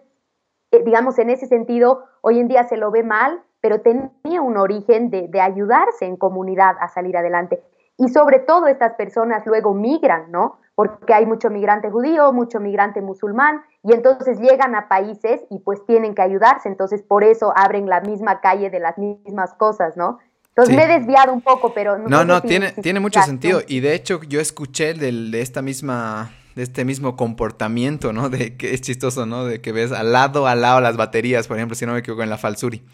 eh, 0.71 0.84
digamos, 0.84 1.17
en 1.17 1.30
ese 1.30 1.47
sentido, 1.47 2.04
hoy 2.23 2.39
en 2.39 2.49
día 2.49 2.65
se 2.65 2.75
lo 2.75 2.91
ve 2.91 3.04
mal, 3.04 3.41
pero 3.62 3.80
tenía 3.80 4.41
un 4.41 4.58
origen 4.58 5.10
de, 5.12 5.30
de, 5.30 5.39
ayudarse 5.39 6.06
en 6.06 6.17
comunidad 6.17 6.75
a 6.82 6.89
salir 6.89 7.15
adelante. 7.15 7.63
Y 7.97 8.10
sobre 8.10 8.39
todo 8.39 8.67
estas 8.67 8.93
personas 8.93 9.45
luego 9.45 9.73
migran, 9.73 10.31
¿no? 10.31 10.60
Porque 10.75 11.13
hay 11.13 11.25
mucho 11.25 11.49
migrante 11.49 11.89
judío, 11.89 12.34
mucho 12.34 12.60
migrante 12.60 13.01
musulmán, 13.01 13.63
y 13.84 13.93
entonces 13.93 14.39
llegan 14.39 14.75
a 14.75 14.89
países 14.89 15.41
y 15.49 15.60
pues 15.60 15.86
tienen 15.86 16.15
que 16.15 16.21
ayudarse, 16.21 16.67
entonces 16.67 17.01
por 17.01 17.23
eso 17.23 17.53
abren 17.55 17.88
la 17.88 18.01
misma 18.01 18.41
calle 18.41 18.69
de 18.69 18.79
las 18.79 18.97
mismas 18.97 19.53
cosas, 19.53 19.95
¿no? 19.95 20.19
Entonces 20.49 20.75
me 20.75 20.84
he 20.84 20.99
desviado 20.99 21.34
un 21.34 21.41
poco, 21.41 21.73
pero 21.73 21.97
no. 21.97 22.23
No, 22.23 22.41
tiene, 22.41 22.71
tiene 22.71 23.01
mucho 23.01 23.21
sentido. 23.21 23.62
Y 23.67 23.81
de 23.81 23.93
hecho, 23.93 24.21
yo 24.23 24.39
escuché 24.39 24.93
del, 24.93 25.29
de 25.29 25.41
esta 25.41 25.62
misma, 25.62 26.31
de 26.55 26.63
este 26.63 26.86
mismo 26.86 27.17
comportamiento, 27.17 28.13
¿no? 28.13 28.29
De 28.36 28.55
que 28.55 28.73
es 28.73 28.79
chistoso, 28.79 29.25
¿no? 29.25 29.43
De 29.43 29.60
que 29.60 29.73
ves 29.73 29.91
al 29.91 30.13
lado, 30.13 30.47
al 30.47 30.62
lado 30.62 30.79
las 30.79 30.95
baterías, 30.95 31.47
por 31.47 31.58
ejemplo, 31.58 31.75
si 31.75 31.86
no 31.86 31.91
me 31.91 31.99
equivoco, 31.99 32.23
en 32.23 32.29
la 32.29 32.38
Falsuri. 32.38 32.86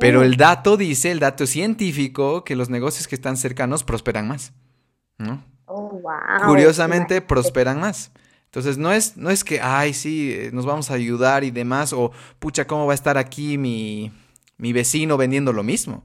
Pero 0.00 0.22
el 0.22 0.36
dato 0.36 0.76
dice, 0.76 1.10
el 1.10 1.20
dato 1.20 1.46
científico, 1.46 2.42
que 2.42 2.56
los 2.56 2.70
negocios 2.70 3.06
que 3.06 3.14
están 3.14 3.36
cercanos 3.36 3.84
prosperan 3.84 4.26
más. 4.26 4.52
¿no? 5.18 5.44
Oh, 5.66 6.00
wow. 6.00 6.46
Curiosamente, 6.46 7.20
prosperan 7.20 7.78
más. 7.78 8.10
Entonces, 8.46 8.78
no 8.78 8.90
es, 8.92 9.16
no 9.16 9.30
es 9.30 9.44
que, 9.44 9.60
ay, 9.60 9.94
sí, 9.94 10.32
eh, 10.32 10.50
nos 10.52 10.66
vamos 10.66 10.90
a 10.90 10.94
ayudar 10.94 11.44
y 11.44 11.52
demás, 11.52 11.92
o 11.92 12.10
pucha, 12.40 12.66
¿cómo 12.66 12.86
va 12.86 12.92
a 12.92 12.94
estar 12.94 13.16
aquí 13.18 13.58
mi, 13.58 14.10
mi 14.56 14.72
vecino 14.72 15.16
vendiendo 15.16 15.52
lo 15.52 15.62
mismo? 15.62 16.02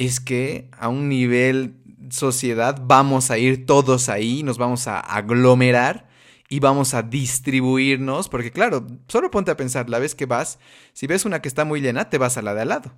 es 0.00 0.18
que 0.18 0.70
a 0.78 0.88
un 0.88 1.10
nivel 1.10 1.74
sociedad 2.08 2.80
vamos 2.82 3.30
a 3.30 3.36
ir 3.36 3.66
todos 3.66 4.08
ahí, 4.08 4.42
nos 4.42 4.56
vamos 4.56 4.88
a 4.88 4.98
aglomerar 4.98 6.08
y 6.48 6.58
vamos 6.58 6.94
a 6.94 7.02
distribuirnos, 7.02 8.30
porque 8.30 8.50
claro, 8.50 8.86
solo 9.08 9.30
ponte 9.30 9.50
a 9.50 9.58
pensar, 9.58 9.90
la 9.90 9.98
vez 9.98 10.14
que 10.14 10.24
vas, 10.24 10.58
si 10.94 11.06
ves 11.06 11.26
una 11.26 11.42
que 11.42 11.48
está 11.48 11.66
muy 11.66 11.82
llena, 11.82 12.08
te 12.08 12.16
vas 12.16 12.38
a 12.38 12.42
la 12.42 12.54
de 12.54 12.62
al 12.62 12.68
lado. 12.70 12.92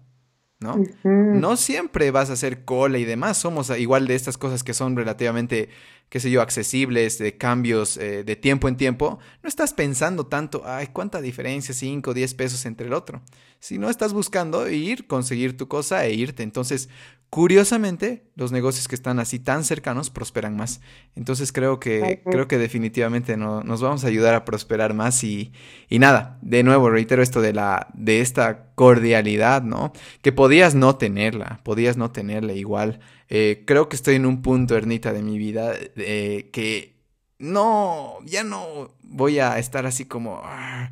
¿No? 0.62 0.77
No 1.05 1.57
siempre 1.57 2.11
vas 2.11 2.31
a 2.31 2.35
hacer 2.35 2.64
cola 2.64 2.98
y 2.98 3.05
demás, 3.05 3.38
somos 3.38 3.70
igual 3.79 4.07
de 4.07 4.14
estas 4.14 4.38
cosas 4.38 4.62
que 4.62 4.75
son 4.75 4.96
relativamente, 4.96 5.68
qué 6.09 6.20
sé 6.20 6.31
yo, 6.31 6.42
accesibles, 6.42 7.18
de 7.18 7.37
cambios 7.37 7.96
eh, 7.96 8.25
de 8.25 8.37
tiempo 8.37 8.68
en 8.68 8.77
tiempo, 8.77 9.18
no 9.42 9.48
estás 9.48 9.72
pensando 9.72 10.27
tanto, 10.27 10.62
ay, 10.64 10.88
cuánta 10.92 11.20
diferencia, 11.20 11.75
5, 11.75 12.14
10 12.14 12.35
pesos 12.35 12.66
entre 12.66 12.87
el 12.87 12.92
otro 12.92 13.22
si 13.62 13.79
no 13.79 13.88
estás 13.88 14.12
buscando 14.12 14.68
ir, 14.68 15.07
conseguir 15.07 15.57
tu 15.57 15.68
cosa 15.68 16.05
e 16.05 16.14
irte. 16.14 16.42
Entonces, 16.42 16.88
curiosamente, 17.33 18.25
los 18.35 18.53
negocios 18.53 18.88
que 18.88 18.95
están 18.95 19.18
así 19.18 19.38
tan 19.38 19.64
cercanos 19.64 20.11
prosperan 20.11 20.55
más. 20.55 20.83
Entonces, 21.16 21.51
creo 21.51 21.81
que, 21.81 22.21
creo 22.31 22.47
que 22.47 22.59
definitivamente 22.59 23.38
no, 23.38 23.62
nos 23.62 23.81
vamos 23.81 24.05
a 24.05 24.09
ayudar 24.09 24.35
a 24.35 24.45
prosperar 24.45 24.92
más 24.92 25.25
y, 25.25 25.51
y 25.88 25.99
nada, 25.99 26.38
de 26.42 26.62
nuevo, 26.62 26.90
reitero 26.90 27.23
esto 27.23 27.40
de, 27.40 27.55
la, 27.55 27.88
de 27.95 28.21
esta 28.21 28.75
cordialidad, 28.75 29.62
¿no? 29.62 29.95
Que 30.21 30.31
podías 30.31 30.75
no 30.75 30.97
tenerla, 30.97 31.61
podías 31.62 31.97
no 31.97 32.12
tenerla 32.12 32.53
igual. 32.53 33.01
Eh, 33.31 33.64
creo 33.66 33.88
que 33.88 33.97
estoy 33.97 34.16
en 34.16 34.27
un 34.27 34.42
punto, 34.42 34.77
Ernita, 34.77 35.14
de 35.14 35.23
mi 35.23 35.38
vida 35.38 35.73
eh, 35.97 36.51
que 36.53 36.99
no, 37.38 38.18
ya 38.27 38.45
no 38.45 38.90
voy 39.01 39.38
a 39.38 39.59
estar 39.59 39.87
así 39.87 40.05
como... 40.05 40.42
Ah, 40.45 40.90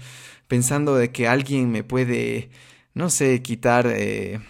pensando 0.49 0.97
de 0.97 1.13
que 1.13 1.29
alguien 1.29 1.71
me 1.71 1.85
puede, 1.85 2.49
no 2.95 3.11
sé, 3.11 3.43
quitar 3.43 3.87
eh, 3.87 4.41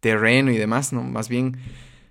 terreno 0.00 0.50
y 0.50 0.56
demás, 0.56 0.92
¿no? 0.92 1.02
Más 1.02 1.28
bien, 1.28 1.58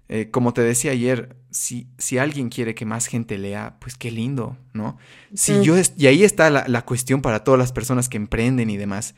eh, 0.07 0.29
como 0.31 0.53
te 0.53 0.61
decía 0.61 0.91
ayer, 0.91 1.35
si, 1.51 1.87
si 1.97 2.17
alguien 2.17 2.49
quiere 2.49 2.75
que 2.75 2.85
más 2.85 3.07
gente 3.07 3.37
lea, 3.37 3.77
pues 3.79 3.95
qué 3.95 4.11
lindo, 4.11 4.57
¿no? 4.73 4.97
Si 5.33 5.61
yo 5.61 5.75
y 5.97 6.07
ahí 6.07 6.23
está 6.23 6.49
la, 6.49 6.81
cuestión 6.85 7.21
para 7.21 7.43
todas 7.43 7.59
las 7.59 7.71
personas 7.71 8.09
que 8.09 8.17
emprenden 8.17 8.69
y 8.69 8.77
demás. 8.77 9.15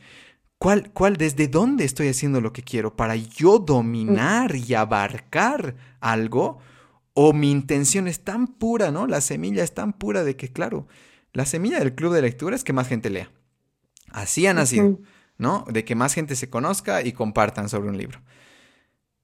¿Cuál, 0.58 0.92
¿Cuál, 0.92 1.16
desde 1.16 1.48
dónde 1.48 1.84
estoy 1.84 2.08
haciendo 2.08 2.40
lo 2.40 2.52
que 2.52 2.62
quiero? 2.62 2.94
¿Para 2.94 3.16
yo 3.16 3.58
dominar 3.58 4.54
y 4.54 4.74
abarcar 4.74 5.74
algo? 6.00 6.58
¿O 7.14 7.32
mi 7.32 7.50
intención 7.50 8.06
es 8.06 8.20
tan 8.20 8.46
pura, 8.46 8.90
¿no? 8.90 9.06
La 9.06 9.20
semilla 9.20 9.64
es 9.64 9.74
tan 9.74 9.92
pura 9.92 10.22
de 10.22 10.36
que, 10.36 10.52
claro, 10.52 10.86
la 11.32 11.46
semilla 11.46 11.78
del 11.78 11.94
club 11.94 12.12
de 12.14 12.22
lectura 12.22 12.54
es 12.54 12.64
que 12.64 12.72
más 12.72 12.86
gente 12.86 13.10
lea. 13.10 13.30
Así 14.10 14.46
ha 14.46 14.54
nacido, 14.54 15.00
¿no? 15.36 15.64
De 15.68 15.84
que 15.84 15.94
más 15.94 16.14
gente 16.14 16.36
se 16.36 16.48
conozca 16.48 17.02
y 17.02 17.12
compartan 17.12 17.68
sobre 17.68 17.88
un 17.88 17.98
libro. 17.98 18.20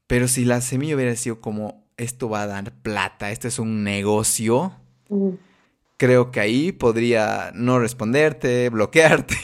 Pero 0.09 0.27
si 0.27 0.45
la 0.45 0.61
semilla 0.61 0.97
hubiera 0.97 1.15
sido 1.15 1.41
como, 1.41 1.85
esto 1.97 2.29
va 2.29 2.43
a 2.43 2.47
dar 2.49 2.73
plata, 2.73 3.31
esto 3.31 3.47
es 3.47 3.61
un 3.61 3.85
negocio, 3.85 4.73
creo 5.97 6.33
que 6.33 6.41
ahí 6.41 6.73
podría 6.73 7.53
no 7.55 7.79
responderte, 7.79 8.69
bloquearte, 8.71 9.37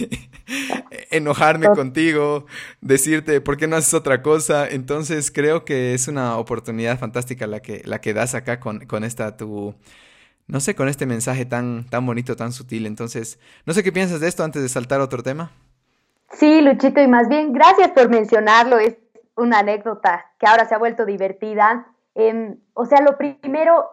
enojarme 1.11 1.69
contigo, 1.69 2.47
decirte, 2.81 3.41
¿por 3.41 3.57
qué 3.57 3.69
no 3.69 3.77
haces 3.77 3.95
otra 3.95 4.23
cosa? 4.23 4.67
Entonces 4.67 5.31
creo 5.31 5.65
que 5.65 5.95
es 5.95 6.09
una 6.09 6.39
oportunidad 6.39 6.99
fantástica 6.99 7.47
la 7.47 7.61
que, 7.61 7.83
la 7.85 8.01
que 8.01 8.15
das 8.15 8.35
acá 8.35 8.59
con, 8.59 8.87
con 8.87 9.05
esta 9.05 9.37
tu 9.37 9.77
no 10.47 10.61
sé, 10.61 10.75
con 10.75 10.89
este 10.89 11.07
mensaje 11.07 11.45
tan, 11.45 11.85
tan 11.89 12.05
bonito, 12.05 12.37
tan 12.37 12.53
sutil. 12.53 12.87
Entonces, 12.87 13.39
no 13.65 13.73
sé 13.73 13.83
qué 13.83 13.93
piensas 13.93 14.21
de 14.21 14.29
esto 14.29 14.45
antes 14.45 14.63
de 14.63 14.69
saltar 14.69 15.01
a 15.01 15.05
otro 15.05 15.23
tema. 15.23 15.53
Sí, 16.33 16.61
Luchito, 16.61 17.01
y 17.01 17.09
más 17.09 17.29
bien, 17.29 17.53
gracias 17.53 17.91
por 17.93 18.09
mencionarlo. 18.09 18.79
Es 18.79 18.97
una 19.37 19.61
anécdota 19.61 20.27
que 20.39 20.47
ahora 20.47 20.67
se 20.67 20.75
ha 20.75 20.79
vuelto 20.79 21.05
divertida. 21.05 21.87
Em, 22.15 22.59
o 22.75 22.87
sea, 22.87 23.01
lo 23.01 23.17
primero, 23.17 23.91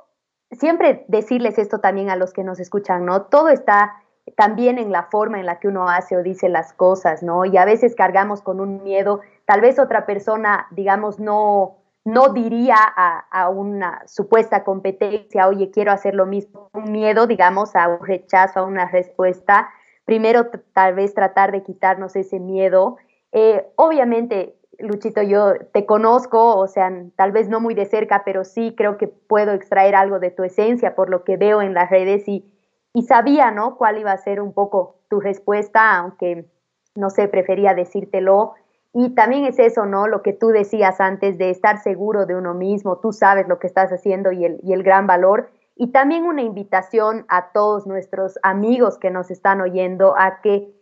siempre 0.52 1.06
decirles 1.08 1.58
esto 1.58 1.80
también 1.80 2.10
a 2.10 2.16
los 2.16 2.34
que 2.34 2.44
nos 2.44 2.60
escuchan, 2.60 3.06
¿no? 3.06 3.24
Todo 3.24 3.50
está 3.50 4.02
también 4.36 4.78
en 4.78 4.92
la 4.92 5.04
forma 5.04 5.40
en 5.40 5.46
la 5.46 5.60
que 5.60 5.68
uno 5.68 5.90
hace 5.90 6.16
o 6.16 6.24
dice 6.24 6.50
las 6.50 6.74
cosas, 6.74 7.24
¿no? 7.24 7.46
Y 7.46 7.58
a 7.58 7.66
veces 7.66 7.96
cargamos 7.96 8.42
con 8.42 8.60
un 8.60 8.84
miedo, 8.84 9.22
tal 9.46 9.62
vez 9.62 9.80
otra 9.80 10.06
persona, 10.06 10.68
digamos, 10.72 11.20
no, 11.20 11.78
no 12.04 12.30
diría 12.30 12.76
a, 12.78 13.50
una 13.50 14.02
supuesta 14.08 14.64
competencia, 14.64 15.48
oye, 15.48 15.72
quiero 15.72 15.92
hacer 15.92 16.16
lo 16.16 16.26
mismo, 16.26 16.70
un 16.74 16.92
miedo, 16.92 17.28
digamos, 17.28 17.76
a 17.76 17.88
un 17.88 18.06
rechazo, 18.06 18.60
a 18.60 18.64
una 18.64 18.88
respuesta. 18.88 19.70
Primero, 20.06 20.48
tal 20.74 20.96
vez 20.96 21.14
tratar 21.14 21.52
de 21.52 21.64
quitarnos 21.64 22.16
ese 22.16 22.40
miedo. 22.40 22.98
Eh, 23.32 23.68
obviamente, 23.76 24.56
Luchito, 24.82 25.22
yo 25.22 25.54
te 25.74 25.86
conozco, 25.86 26.58
o 26.58 26.68
sea, 26.68 26.92
tal 27.16 27.32
vez 27.32 27.50
no 27.50 27.60
muy 27.60 27.74
de 27.74 27.86
cerca, 27.86 28.24
pero 28.26 28.44
sí 28.44 28.74
creo 28.76 28.98
que 28.98 29.08
puedo 29.08 29.52
extraer 29.54 29.96
algo 29.96 30.20
de 30.20 30.32
tu 30.32 30.44
esencia 30.44 30.96
por 30.96 31.10
lo 31.10 31.24
que 31.24 31.38
veo 31.38 31.62
en 31.62 31.74
las 31.74 31.90
redes 31.90 32.28
y, 32.28 32.52
y 32.94 33.04
sabía, 33.04 33.52
¿no? 33.52 33.78
Cuál 33.78 34.00
iba 34.00 34.12
a 34.12 34.18
ser 34.18 34.42
un 34.42 34.54
poco 34.54 34.98
tu 35.10 35.20
respuesta, 35.20 35.98
aunque 35.98 36.48
no 36.96 37.10
sé, 37.10 37.28
prefería 37.28 37.74
decírtelo. 37.74 38.54
Y 38.94 39.16
también 39.16 39.46
es 39.46 39.58
eso, 39.60 39.86
¿no? 39.86 40.08
Lo 40.08 40.22
que 40.22 40.34
tú 40.34 40.50
decías 40.50 41.00
antes 41.00 41.38
de 41.38 41.50
estar 41.50 41.80
seguro 41.80 42.26
de 42.26 42.36
uno 42.36 42.54
mismo, 42.54 42.98
tú 42.98 43.14
sabes 43.14 43.48
lo 43.48 43.60
que 43.60 43.68
estás 43.68 43.92
haciendo 43.92 44.32
y 44.32 44.44
el, 44.46 44.60
y 44.64 44.74
el 44.74 44.84
gran 44.84 45.08
valor. 45.08 45.50
Y 45.76 45.92
también 45.92 46.26
una 46.26 46.42
invitación 46.42 47.26
a 47.30 47.52
todos 47.54 47.88
nuestros 47.88 48.38
amigos 48.44 48.98
que 48.98 49.10
nos 49.10 49.32
están 49.32 49.62
oyendo 49.62 50.14
a 50.18 50.42
que 50.42 50.74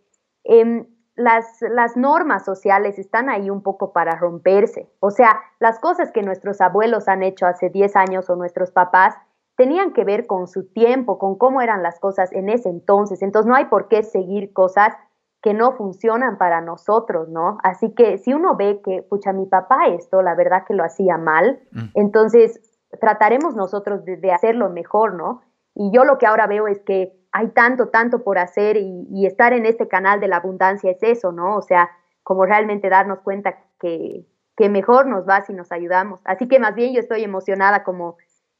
em, 0.44 0.86
las, 1.20 1.60
las 1.62 1.96
normas 1.96 2.44
sociales 2.44 2.98
están 2.98 3.28
ahí 3.28 3.50
un 3.50 3.62
poco 3.62 3.92
para 3.92 4.16
romperse. 4.16 4.90
O 5.00 5.10
sea, 5.10 5.40
las 5.58 5.78
cosas 5.78 6.10
que 6.12 6.22
nuestros 6.22 6.60
abuelos 6.60 7.08
han 7.08 7.22
hecho 7.22 7.46
hace 7.46 7.70
10 7.70 7.96
años 7.96 8.30
o 8.30 8.36
nuestros 8.36 8.70
papás 8.70 9.14
tenían 9.56 9.92
que 9.92 10.04
ver 10.04 10.26
con 10.26 10.48
su 10.48 10.64
tiempo, 10.72 11.18
con 11.18 11.36
cómo 11.36 11.60
eran 11.60 11.82
las 11.82 12.00
cosas 12.00 12.32
en 12.32 12.48
ese 12.48 12.68
entonces. 12.68 13.22
Entonces 13.22 13.48
no 13.48 13.54
hay 13.54 13.66
por 13.66 13.88
qué 13.88 14.02
seguir 14.02 14.52
cosas 14.52 14.94
que 15.42 15.54
no 15.54 15.72
funcionan 15.72 16.38
para 16.38 16.60
nosotros, 16.60 17.28
¿no? 17.28 17.58
Así 17.62 17.94
que 17.94 18.18
si 18.18 18.32
uno 18.32 18.56
ve 18.56 18.80
que, 18.84 19.02
pucha, 19.02 19.32
mi 19.32 19.46
papá 19.46 19.86
esto, 19.88 20.22
la 20.22 20.34
verdad 20.34 20.64
que 20.66 20.74
lo 20.74 20.84
hacía 20.84 21.16
mal, 21.16 21.60
mm. 21.72 21.90
entonces 21.94 22.60
trataremos 23.00 23.54
nosotros 23.54 24.04
de, 24.04 24.32
hacerlo 24.32 24.70
mejor, 24.70 25.14
¿no? 25.14 25.42
Y 25.74 25.90
yo 25.92 26.04
lo 26.04 26.18
que 26.18 26.26
ahora 26.26 26.46
veo 26.46 26.66
es 26.66 26.80
que 26.80 27.19
hay 27.32 27.48
tanto, 27.48 27.88
tanto 27.88 28.22
por 28.22 28.38
hacer 28.38 28.76
y, 28.76 29.26
estar 29.26 29.52
en 29.52 29.66
este 29.66 29.88
canal 29.88 30.20
de 30.20 30.28
la 30.28 30.36
abundancia 30.36 30.90
es 30.90 31.02
eso, 31.02 31.32
¿no? 31.32 31.56
O 31.56 31.62
sea, 31.62 31.90
como 32.22 32.44
realmente 32.44 32.88
darnos 32.88 33.20
cuenta 33.20 33.58
que, 33.80 34.26
que 34.56 34.68
mejor 34.68 35.06
nos 35.06 35.28
va 35.28 35.42
si 35.42 35.52
nos 35.52 35.72
ayudamos. 35.72 36.20
Así 36.24 36.48
que 36.48 36.58
más 36.58 36.74
bien 36.74 36.92
yo 36.92 37.00
estoy 37.00 37.22
emocionada 37.22 37.84
como, 37.84 38.16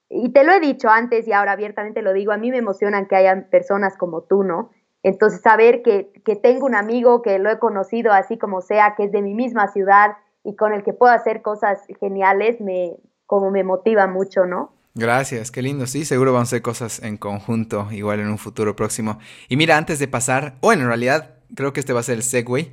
y 0.09 0.33
te 0.33 0.45
lo 0.45 0.53
he 0.53 0.61
dicho 0.61 0.89
antes 0.89 1.27
y 1.27 1.33
ahora 1.33 1.53
abiertamente 1.53 2.03
lo 2.03 2.13
digo, 2.13 2.33
a 2.33 2.37
mí 2.37 2.51
me 2.51 2.59
emocionan 2.59 3.07
que 3.07 3.17
hayan 3.17 3.49
personas 3.51 3.97
como 3.97 4.23
tú, 4.23 4.45
¿no? 4.45 4.71
Entonces, 5.03 5.41
saber 5.41 5.83
que, 5.83 6.13
que, 6.25 6.37
tengo 6.37 6.67
un 6.67 6.75
amigo 6.75 7.23
que 7.23 7.39
lo 7.39 7.51
he 7.51 7.59
conocido 7.59 8.13
así 8.13 8.37
como 8.37 8.61
sea, 8.61 8.95
que 8.97 9.05
es 9.05 9.13
de 9.13 9.23
mi 9.23 9.35
misma 9.35 9.69
ciudad 9.69 10.19
y 10.45 10.57
con 10.57 10.75
el 10.75 10.83
que 10.83 10.93
puedo 10.93 11.13
hacer 11.13 11.41
cosas 11.41 11.87
geniales, 11.99 12.61
me, 12.61 12.97
como 13.27 13.51
me 13.51 13.65
motiva 13.65 14.07
mucho, 14.07 14.45
¿no? 14.45 14.73
Gracias, 14.95 15.51
qué 15.51 15.63
lindo. 15.63 15.87
Sí, 15.87 16.05
seguro 16.05 16.33
vamos 16.33 16.49
a 16.49 16.51
hacer 16.51 16.63
cosas 16.63 17.01
en 17.03 17.17
conjunto, 17.17 17.89
igual 17.93 18.21
en 18.21 18.29
un 18.29 18.39
futuro 18.39 18.75
próximo. 18.75 19.19
Y 19.49 19.57
mira, 19.57 19.77
antes 19.77 19.99
de 19.99 20.09
pasar, 20.09 20.57
bueno, 20.61 20.83
en 20.83 20.89
realidad 20.89 21.37
creo 21.55 21.73
que 21.73 21.81
este 21.81 21.93
va 21.93 22.01
a 22.01 22.03
ser 22.03 22.17
el 22.17 22.23
segue. 22.25 22.73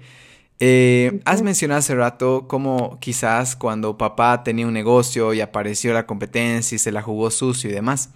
Eh, 0.60 1.22
has 1.26 1.44
mencionado 1.44 1.80
hace 1.80 1.94
rato 1.94 2.48
cómo 2.48 2.98
quizás 3.00 3.56
cuando 3.56 3.98
papá 3.98 4.44
tenía 4.44 4.66
un 4.66 4.74
negocio 4.74 5.34
y 5.36 5.42
apareció 5.42 5.94
la 5.94 6.08
competencia 6.08 6.76
y 6.76 6.80
se 6.80 6.92
la 6.92 7.04
jugó 7.04 7.30
sucio 7.30 7.70
y 7.70 7.74
demás. 7.74 8.10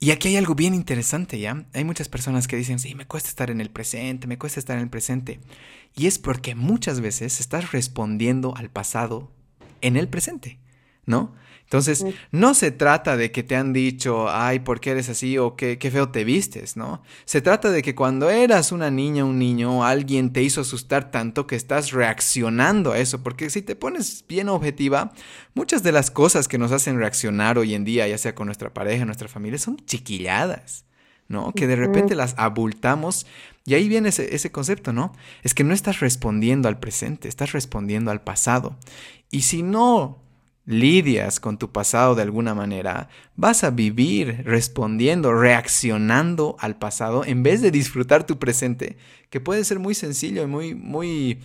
Y 0.00 0.10
aquí 0.10 0.26
hay 0.28 0.36
algo 0.36 0.56
bien 0.56 0.74
interesante, 0.74 1.38
¿ya? 1.38 1.64
Hay 1.74 1.84
muchas 1.84 2.08
personas 2.08 2.48
que 2.48 2.56
dicen, 2.56 2.80
sí, 2.80 2.96
me 2.96 3.06
cuesta 3.06 3.28
estar 3.28 3.52
en 3.52 3.60
el 3.60 3.70
presente, 3.70 4.26
me 4.26 4.36
cuesta 4.36 4.58
estar 4.58 4.76
en 4.76 4.82
el 4.82 4.90
presente. 4.90 5.38
Y 5.94 6.08
es 6.08 6.18
porque 6.18 6.56
muchas 6.56 7.00
veces 7.00 7.38
estás 7.38 7.70
respondiendo 7.70 8.56
al 8.56 8.68
pasado 8.68 9.30
en 9.80 9.96
el 9.96 10.08
presente, 10.08 10.58
¿no? 11.06 11.32
Entonces, 11.72 12.04
no 12.32 12.52
se 12.52 12.70
trata 12.70 13.16
de 13.16 13.32
que 13.32 13.42
te 13.42 13.56
han 13.56 13.72
dicho, 13.72 14.28
ay, 14.28 14.58
¿por 14.58 14.78
qué 14.78 14.90
eres 14.90 15.08
así? 15.08 15.38
o 15.38 15.56
qué, 15.56 15.78
qué 15.78 15.90
feo 15.90 16.10
te 16.10 16.22
vistes, 16.22 16.76
¿no? 16.76 17.02
Se 17.24 17.40
trata 17.40 17.70
de 17.70 17.80
que 17.80 17.94
cuando 17.94 18.28
eras 18.28 18.72
una 18.72 18.90
niña, 18.90 19.24
un 19.24 19.38
niño, 19.38 19.82
alguien 19.82 20.34
te 20.34 20.42
hizo 20.42 20.60
asustar 20.60 21.10
tanto 21.10 21.46
que 21.46 21.56
estás 21.56 21.92
reaccionando 21.92 22.92
a 22.92 22.98
eso, 22.98 23.22
porque 23.22 23.48
si 23.48 23.62
te 23.62 23.74
pones 23.74 24.22
bien 24.28 24.50
objetiva, 24.50 25.14
muchas 25.54 25.82
de 25.82 25.92
las 25.92 26.10
cosas 26.10 26.46
que 26.46 26.58
nos 26.58 26.72
hacen 26.72 26.98
reaccionar 26.98 27.56
hoy 27.56 27.72
en 27.72 27.86
día, 27.86 28.06
ya 28.06 28.18
sea 28.18 28.34
con 28.34 28.48
nuestra 28.48 28.74
pareja, 28.74 29.06
nuestra 29.06 29.28
familia, 29.28 29.58
son 29.58 29.78
chiquilladas. 29.86 30.84
¿no? 31.28 31.54
Que 31.54 31.66
de 31.66 31.76
repente 31.76 32.14
las 32.14 32.34
abultamos 32.36 33.26
y 33.64 33.72
ahí 33.72 33.88
viene 33.88 34.10
ese, 34.10 34.34
ese, 34.34 34.52
concepto, 34.52 34.92
¿no? 34.92 35.14
Es 35.42 35.54
que 35.54 35.64
no 35.64 35.72
estás 35.72 36.00
respondiendo 36.00 36.68
al 36.68 36.78
presente, 36.78 37.28
estás 37.28 37.52
respondiendo 37.52 38.10
al 38.10 38.20
pasado. 38.20 38.76
Y 39.30 39.42
si 39.42 39.62
no 39.62 40.22
lidias 40.64 41.40
con 41.40 41.58
tu 41.58 41.72
pasado 41.72 42.14
de 42.14 42.22
alguna 42.22 42.54
manera, 42.54 43.08
vas 43.36 43.64
a 43.64 43.70
vivir 43.70 44.42
respondiendo, 44.44 45.32
reaccionando 45.32 46.56
al 46.60 46.78
pasado 46.78 47.24
en 47.24 47.42
vez 47.42 47.62
de 47.62 47.70
disfrutar 47.70 48.24
tu 48.24 48.38
presente, 48.38 48.96
que 49.30 49.40
puede 49.40 49.64
ser 49.64 49.78
muy 49.78 49.94
sencillo 49.94 50.42
y 50.42 50.46
muy, 50.46 50.74
muy, 50.74 51.40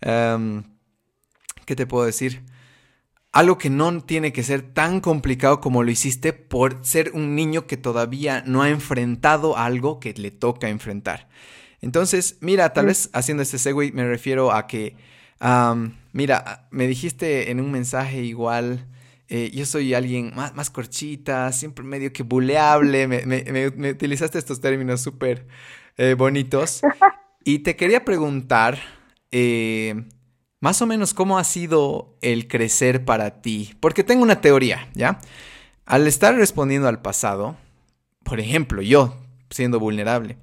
em, 0.00 0.62
¿qué 1.66 1.74
te 1.74 1.86
puedo 1.86 2.04
decir? 2.04 2.42
Algo 3.32 3.58
que 3.58 3.70
no 3.70 4.00
tiene 4.02 4.32
que 4.32 4.42
ser 4.42 4.62
tan 4.62 5.00
complicado 5.00 5.60
como 5.60 5.82
lo 5.82 5.90
hiciste 5.90 6.32
por 6.32 6.84
ser 6.84 7.12
un 7.14 7.34
niño 7.34 7.66
que 7.66 7.76
todavía 7.76 8.42
no 8.46 8.62
ha 8.62 8.70
enfrentado 8.70 9.56
algo 9.56 10.00
que 10.00 10.12
le 10.14 10.30
toca 10.30 10.68
enfrentar. 10.68 11.28
Entonces, 11.80 12.38
mira, 12.40 12.72
tal 12.72 12.86
vez 12.86 13.08
haciendo 13.12 13.42
este 13.42 13.58
segue 13.58 13.92
me 13.92 14.06
refiero 14.06 14.52
a 14.52 14.66
que 14.66 14.96
mira, 16.12 16.68
me 16.70 16.86
dijiste 16.86 17.50
en 17.50 17.60
un 17.60 17.70
mensaje 17.70 18.22
igual, 18.22 18.86
eh, 19.28 19.50
yo 19.54 19.64
soy 19.64 19.94
alguien 19.94 20.32
más, 20.34 20.54
más, 20.54 20.70
corchita, 20.70 21.52
siempre 21.52 21.84
medio 21.84 22.12
que 22.12 22.22
buleable, 22.22 23.06
me, 23.06 23.90
utilizaste 23.90 24.38
estos 24.38 24.60
términos 24.60 25.00
súper 25.00 25.46
eh, 25.96 26.14
bonitos. 26.14 26.82
Y 27.42 27.60
te 27.60 27.74
quería 27.74 28.04
preguntar, 28.04 28.78
eh, 29.30 30.04
más 30.60 30.82
o 30.82 30.86
menos, 30.86 31.14
¿cómo 31.14 31.38
ha 31.38 31.44
sido 31.44 32.18
el 32.20 32.48
crecer 32.48 33.06
para 33.06 33.40
ti? 33.40 33.74
Porque 33.80 34.04
tengo 34.04 34.22
una 34.22 34.42
teoría, 34.42 34.90
¿ya? 34.92 35.20
Al 35.86 36.06
estar 36.06 36.34
respondiendo 36.34 36.86
al 36.86 37.00
pasado, 37.00 37.56
por 38.24 38.40
ejemplo, 38.40 38.82
yo 38.82 39.16
siendo 39.48 39.80
vulnerable, 39.80 40.36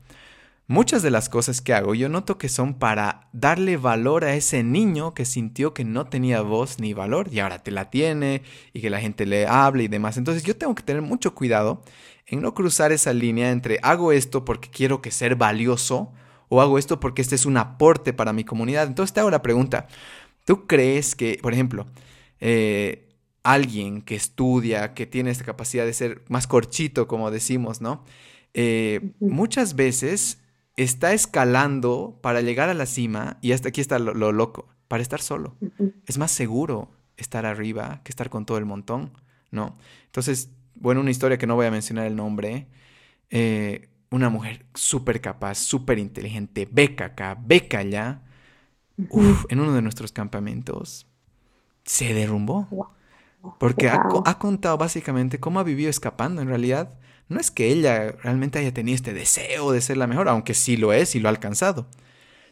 Muchas 0.69 1.01
de 1.01 1.11
las 1.11 1.29
cosas 1.29 1.61
que 1.61 1.73
hago 1.73 1.95
yo 1.95 2.09
noto 2.09 2.37
que 2.37 2.49
son 2.49 2.73
para 2.73 3.29
darle 3.31 3.77
valor 3.77 4.25
a 4.25 4.35
ese 4.35 4.63
niño 4.63 5.13
que 5.13 5.23
sintió 5.23 5.73
que 5.73 5.85
no 5.85 6.07
tenía 6.07 6.41
voz 6.41 6.79
ni 6.79 6.91
valor 6.91 7.29
y 7.31 7.39
ahora 7.39 7.63
te 7.63 7.71
la 7.71 7.89
tiene 7.89 8.41
y 8.73 8.81
que 8.81 8.89
la 8.89 8.99
gente 8.99 9.25
le 9.25 9.47
hable 9.47 9.83
y 9.83 9.87
demás. 9.87 10.17
Entonces 10.17 10.43
yo 10.43 10.57
tengo 10.57 10.75
que 10.75 10.83
tener 10.83 11.01
mucho 11.01 11.33
cuidado 11.33 11.81
en 12.25 12.41
no 12.41 12.53
cruzar 12.53 12.91
esa 12.91 13.13
línea 13.13 13.51
entre 13.51 13.79
hago 13.81 14.11
esto 14.11 14.43
porque 14.43 14.69
quiero 14.69 15.01
que 15.01 15.09
ser 15.09 15.37
valioso 15.37 16.11
o 16.49 16.59
hago 16.59 16.77
esto 16.77 16.99
porque 16.99 17.21
este 17.21 17.35
es 17.35 17.45
un 17.45 17.55
aporte 17.55 18.11
para 18.11 18.33
mi 18.33 18.43
comunidad. 18.43 18.87
Entonces 18.87 19.13
te 19.13 19.21
hago 19.21 19.31
la 19.31 19.41
pregunta, 19.41 19.87
¿tú 20.43 20.67
crees 20.67 21.15
que, 21.15 21.39
por 21.41 21.53
ejemplo, 21.53 21.87
eh, 22.41 23.07
alguien 23.41 24.01
que 24.01 24.15
estudia, 24.15 24.93
que 24.93 25.05
tiene 25.05 25.31
esta 25.31 25.45
capacidad 25.45 25.85
de 25.85 25.93
ser 25.93 26.23
más 26.27 26.45
corchito, 26.45 27.07
como 27.07 27.31
decimos, 27.31 27.79
¿no? 27.79 28.03
Eh, 28.53 29.13
muchas 29.21 29.75
veces 29.75 30.39
está 30.77 31.13
escalando 31.13 32.19
para 32.21 32.41
llegar 32.41 32.69
a 32.69 32.73
la 32.73 32.85
cima 32.85 33.37
y 33.41 33.51
hasta 33.51 33.69
aquí 33.69 33.81
está 33.81 33.99
lo, 33.99 34.31
loco, 34.31 34.69
para 34.87 35.01
estar 35.03 35.21
solo. 35.21 35.57
Es 36.05 36.17
más 36.17 36.31
seguro 36.31 36.91
estar 37.17 37.45
arriba 37.45 38.01
que 38.03 38.11
estar 38.11 38.29
con 38.29 38.45
todo 38.45 38.57
el 38.57 38.65
montón, 38.65 39.11
¿no? 39.51 39.77
Entonces, 40.05 40.51
bueno, 40.75 41.01
una 41.01 41.11
historia 41.11 41.37
que 41.37 41.47
no 41.47 41.55
voy 41.55 41.65
a 41.65 41.71
mencionar 41.71 42.05
el 42.05 42.15
nombre, 42.15 42.67
eh, 43.31 43.89
una 44.11 44.29
mujer 44.29 44.65
súper 44.75 45.19
capaz, 45.19 45.55
súper 45.55 45.99
inteligente, 45.99 46.67
beca 46.71 47.05
acá, 47.05 47.37
beca 47.39 47.79
allá, 47.79 48.21
en 49.49 49.59
uno 49.59 49.73
de 49.73 49.81
nuestros 49.81 50.11
campamentos, 50.11 51.07
se 51.83 52.13
derrumbó. 52.13 52.95
Porque 53.59 53.89
ha, 53.89 54.03
ha, 54.25 54.39
contado 54.39 54.77
básicamente 54.77 55.39
cómo 55.39 55.59
ha 55.59 55.63
vivido 55.63 55.89
escapando 55.89 56.41
en 56.41 56.47
realidad 56.47 56.97
no 57.29 57.39
es 57.39 57.51
que 57.51 57.67
ella 57.67 58.13
realmente 58.23 58.59
haya 58.59 58.73
tenido 58.73 58.95
este 58.95 59.13
deseo 59.13 59.71
de 59.71 59.81
ser 59.81 59.97
la 59.97 60.07
mejor, 60.07 60.29
aunque 60.29 60.53
sí 60.53 60.77
lo 60.77 60.93
es 60.93 61.15
y 61.15 61.19
lo 61.19 61.27
ha 61.27 61.31
alcanzado, 61.31 61.87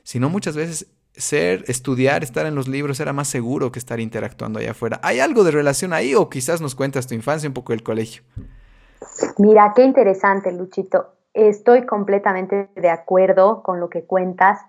sino 0.03 0.29
muchas 0.29 0.55
veces 0.55 0.88
ser, 1.13 1.63
estudiar, 1.67 2.23
estar 2.23 2.45
en 2.45 2.55
los 2.55 2.67
libros 2.67 2.99
era 2.99 3.13
más 3.13 3.29
seguro 3.29 3.71
que 3.71 3.79
estar 3.79 3.99
interactuando 3.99 4.60
allá 4.60 4.71
afuera. 4.71 4.99
¿Hay 5.01 5.19
algo 5.21 5.43
de 5.45 5.51
relación 5.51 5.93
ahí 5.93 6.13
o 6.13 6.29
quizás 6.29 6.60
nos 6.60 6.75
cuentas 6.75 7.08
tu 7.08 7.13
infancia, 7.13 7.47
un 7.47 7.53
poco 7.53 7.71
del 7.71 7.84
colegio? 7.84 8.23
Mira, 9.38 9.71
qué 9.75 9.84
interesante, 9.84 10.51
Luchito. 10.51 11.13
Estoy 11.34 11.86
completamente 11.86 12.69
de 12.75 12.89
acuerdo 12.89 13.63
con 13.63 13.79
lo 13.79 13.89
que 13.89 14.03
cuentas. 14.03 14.60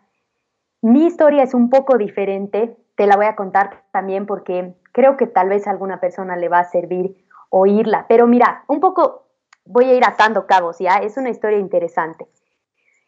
Mi 0.82 1.06
historia 1.06 1.42
es 1.42 1.54
un 1.54 1.68
poco 1.68 1.98
diferente, 1.98 2.76
te 2.96 3.06
la 3.06 3.16
voy 3.16 3.26
a 3.26 3.34
contar 3.34 3.84
también 3.92 4.26
porque 4.26 4.74
creo 4.96 5.18
que 5.18 5.26
tal 5.26 5.50
vez 5.50 5.66
a 5.66 5.72
alguna 5.72 6.00
persona 6.00 6.36
le 6.36 6.48
va 6.48 6.60
a 6.60 6.64
servir 6.64 7.22
oírla. 7.50 8.06
Pero 8.08 8.26
mira, 8.26 8.64
un 8.66 8.80
poco 8.80 9.26
voy 9.66 9.84
a 9.90 9.94
ir 9.94 10.02
atando 10.06 10.46
cabos, 10.46 10.78
¿ya? 10.78 10.96
Es 10.96 11.18
una 11.18 11.28
historia 11.28 11.58
interesante. 11.58 12.26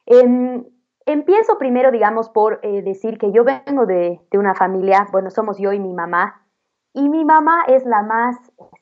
Em, 0.05 0.67
empiezo 1.07 1.57
primero, 1.57 1.91
digamos, 1.91 2.29
por 2.29 2.61
eh, 2.63 2.83
decir 2.83 3.17
que 3.17 3.33
yo 3.33 3.43
vengo 3.43 3.87
de, 3.87 4.21
una 4.35 4.55
familia, 4.55 5.09
bueno, 5.11 5.31
somos 5.31 5.57
yo 5.57 5.73
y 5.73 5.81
mi 5.81 5.95
mamá, 5.95 6.45
y 6.93 7.09
mi 7.09 7.25
mamá 7.25 7.65
es 7.69 7.87
la 7.87 8.03
más, 8.03 8.37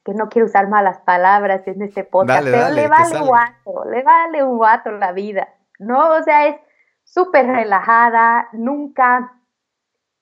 que 0.05 0.13
no 0.13 0.29
quiero 0.29 0.47
usar 0.47 0.69
malas 0.69 0.99
palabras 0.99 1.63
en 1.69 1.83
este 1.83 2.03
podcast, 2.03 2.43
pero 2.43 2.71
le 2.71 2.89
vale 2.89 3.21
un 3.21 3.27
guato, 3.29 3.85
le 3.89 4.03
vale 4.03 4.43
un 4.43 4.57
guato 4.57 4.91
la 4.91 5.13
vida, 5.13 5.49
¿no? 5.79 6.11
O 6.11 6.23
sea, 6.25 6.49
es 6.49 6.57
súper 7.05 7.47
relajada, 7.47 8.49
nunca, 8.53 9.36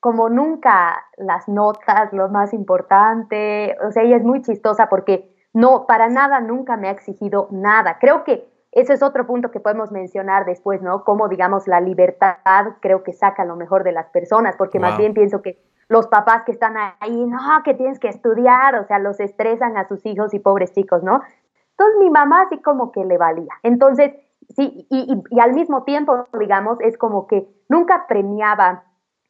como 0.04 0.28
nunca 0.28 1.02
las 1.16 1.48
notas, 1.48 2.12
lo 2.12 2.28
más 2.28 2.52
importante, 2.52 3.74
o 3.82 3.90
sea, 3.90 4.02
ella 4.02 4.18
es 4.18 4.22
muy 4.22 4.42
chistosa 4.42 4.90
porque 4.90 5.34
no, 5.54 5.86
para 5.86 6.10
nada, 6.10 6.42
nunca 6.42 6.76
me 6.76 6.88
ha 6.88 6.90
exigido 6.90 7.48
nada. 7.50 7.96
Creo 7.98 8.22
que 8.22 8.46
ese 8.70 8.92
es 8.92 9.02
otro 9.02 9.26
punto 9.26 9.50
que 9.50 9.60
podemos 9.60 9.90
mencionar 9.92 10.44
después, 10.44 10.82
¿no? 10.82 11.04
Cómo, 11.04 11.28
digamos, 11.28 11.66
la 11.66 11.80
libertad 11.80 12.36
creo 12.82 13.02
que 13.02 13.14
saca 13.14 13.46
lo 13.46 13.56
mejor 13.56 13.82
de 13.82 13.92
las 13.92 14.10
personas, 14.10 14.56
porque 14.58 14.78
más 14.78 14.98
bien 14.98 15.14
pienso 15.14 15.40
que 15.40 15.58
los 15.88 16.06
papás 16.08 16.42
que 16.44 16.52
están 16.52 16.74
ahí, 17.00 17.24
no, 17.24 17.38
que 17.64 17.72
tienes 17.72 17.98
que 17.98 18.08
estudiar, 18.08 18.74
o 18.74 18.84
sea, 18.84 18.98
los 18.98 19.18
estresan 19.20 19.78
a 19.78 19.88
sus 19.88 20.04
hijos 20.04 20.34
y 20.34 20.38
pobres 20.38 20.74
chicos, 20.74 21.02
¿no? 21.02 21.22
Entonces 21.70 21.98
mi 21.98 22.10
mamá 22.10 22.42
así 22.42 22.60
como 22.60 22.92
que 22.92 23.06
le 23.06 23.16
valía. 23.16 23.54
Entonces, 23.62 24.12
sí, 24.54 24.86
y, 24.90 25.22
y 25.30 25.40
al 25.40 25.54
mismo 25.54 25.84
tiempo, 25.84 26.26
digamos, 26.38 26.78
es 26.82 26.98
como 26.98 27.26
que 27.26 27.48
nunca 27.70 28.04
premiaba 28.06 28.84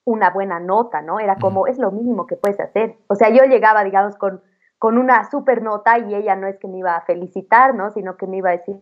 una 0.05 0.31
buena 0.31 0.61
nota, 0.61 1.03
¿no? 1.03 1.19
Era 1.19 1.37
como, 1.37 1.67
es 1.67 1.79
lo 1.79 1.91
mínimo 1.91 2.27
que 2.27 2.37
puedes 2.37 2.61
hacer. 2.61 2.97
O 3.09 3.15
sea, 3.15 3.31
yo 3.31 3.45
llegaba, 3.45 3.85
digamos, 3.85 4.17
con 4.17 4.43
con 4.85 4.99
una 4.99 5.31
super 5.31 5.63
nota 5.63 5.99
y 5.99 6.15
ella 6.15 6.37
no 6.37 6.47
es 6.47 6.59
que 6.59 6.69
me 6.69 6.77
iba 6.77 6.95
a 6.95 7.01
felicitar, 7.07 7.75
¿no? 7.75 7.91
Sino 7.93 8.19
que 8.19 8.27
me 8.27 8.37
iba 8.37 8.51
a 8.51 8.59
decir, 8.59 8.77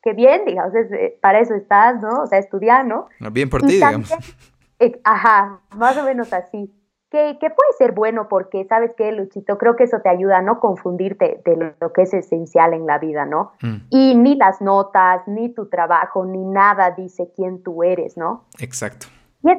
qué 0.00 0.12
bien, 0.12 0.44
digamos, 0.44 0.72
eh, 0.74 1.18
para 1.20 1.40
eso 1.40 1.54
estás, 1.54 2.00
¿no? 2.00 2.22
O 2.22 2.26
sea, 2.28 2.38
estudiar, 2.38 2.86
¿no? 2.86 3.08
Bien 3.32 3.50
por 3.50 3.60
ti, 3.62 3.72
digamos. 3.72 4.08
ajá, 5.02 5.58
más 5.74 5.96
o 5.96 6.04
menos 6.04 6.32
así. 6.32 6.72
Que, 7.10 7.38
que, 7.40 7.50
puede 7.50 7.72
ser 7.76 7.90
bueno 7.90 8.28
porque, 8.28 8.64
¿sabes 8.68 8.92
qué, 8.96 9.10
Luchito? 9.10 9.58
Creo 9.58 9.74
que 9.74 9.82
eso 9.82 9.98
te 10.00 10.10
ayuda 10.10 10.38
a 10.38 10.42
no 10.42 10.60
confundirte 10.60 11.42
de 11.44 11.74
lo, 11.80 11.92
que 11.92 12.02
es 12.02 12.14
esencial 12.14 12.72
en 12.72 12.86
la 12.86 12.98
vida, 12.98 13.26
¿no? 13.26 13.50
Mm. 13.62 13.76
Y 13.90 14.14
ni 14.14 14.36
las 14.36 14.60
notas, 14.60 15.26
ni 15.26 15.52
tu 15.52 15.68
trabajo, 15.68 16.24
ni 16.24 16.44
nada 16.44 16.92
dice 16.92 17.32
quién 17.34 17.64
tú 17.64 17.82
eres, 17.82 18.16
¿no? 18.16 18.44
Exacto. 18.60 19.08
Y, 19.42 19.50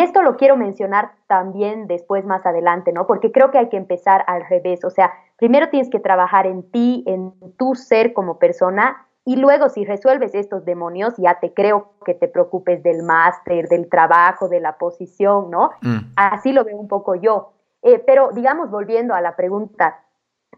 esto 0.00 0.22
lo 0.22 0.36
quiero 0.36 0.56
mencionar 0.56 1.12
también 1.26 1.86
después, 1.86 2.24
más 2.24 2.44
adelante, 2.46 2.92
¿no? 2.92 3.06
Porque 3.06 3.32
creo 3.32 3.50
que 3.50 3.58
hay 3.58 3.68
que 3.68 3.76
empezar 3.76 4.24
al 4.26 4.46
revés. 4.48 4.84
O 4.84 4.90
sea, 4.90 5.12
primero 5.36 5.68
tienes 5.68 5.90
que 5.90 6.00
trabajar 6.00 6.46
en 6.46 6.70
ti, 6.70 7.04
en 7.06 7.32
tu 7.56 7.74
ser 7.74 8.12
como 8.12 8.38
persona, 8.38 9.06
y 9.26 9.36
luego 9.36 9.70
si 9.70 9.84
resuelves 9.84 10.34
estos 10.34 10.64
demonios, 10.64 11.14
ya 11.16 11.40
te 11.40 11.54
creo 11.54 11.92
que 12.04 12.12
te 12.14 12.28
preocupes 12.28 12.82
del 12.82 13.02
máster, 13.02 13.68
del 13.68 13.88
trabajo, 13.88 14.48
de 14.48 14.60
la 14.60 14.76
posición, 14.76 15.50
¿no? 15.50 15.70
Mm. 15.80 16.12
Así 16.16 16.52
lo 16.52 16.64
veo 16.64 16.76
un 16.76 16.88
poco 16.88 17.14
yo. 17.14 17.52
Eh, 17.82 18.02
pero 18.06 18.30
digamos, 18.32 18.70
volviendo 18.70 19.14
a 19.14 19.22
la 19.22 19.34
pregunta 19.34 20.00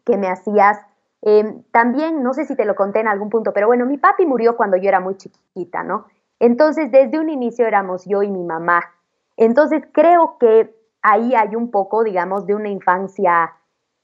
que 0.04 0.16
me 0.16 0.28
hacías, 0.28 0.78
em, 1.22 1.62
también, 1.70 2.22
no 2.22 2.32
sé 2.34 2.44
si 2.44 2.56
te 2.56 2.64
lo 2.64 2.74
conté 2.74 3.00
en 3.00 3.08
algún 3.08 3.30
punto, 3.30 3.52
pero 3.52 3.68
bueno, 3.68 3.86
mi 3.86 3.98
papi 3.98 4.26
murió 4.26 4.56
cuando 4.56 4.76
yo 4.76 4.88
era 4.88 5.00
muy 5.00 5.16
chiquita, 5.16 5.84
¿no? 5.84 6.06
Entonces, 6.40 6.90
desde 6.90 7.18
un 7.18 7.30
inicio 7.30 7.66
éramos 7.66 8.04
yo 8.04 8.22
y 8.22 8.30
mi 8.30 8.42
mamá. 8.42 8.82
Entonces, 9.36 9.82
creo 9.92 10.36
que 10.38 10.74
ahí 11.02 11.34
hay 11.34 11.54
un 11.56 11.70
poco, 11.70 12.04
digamos, 12.04 12.46
de 12.46 12.54
una 12.54 12.68
infancia 12.68 13.54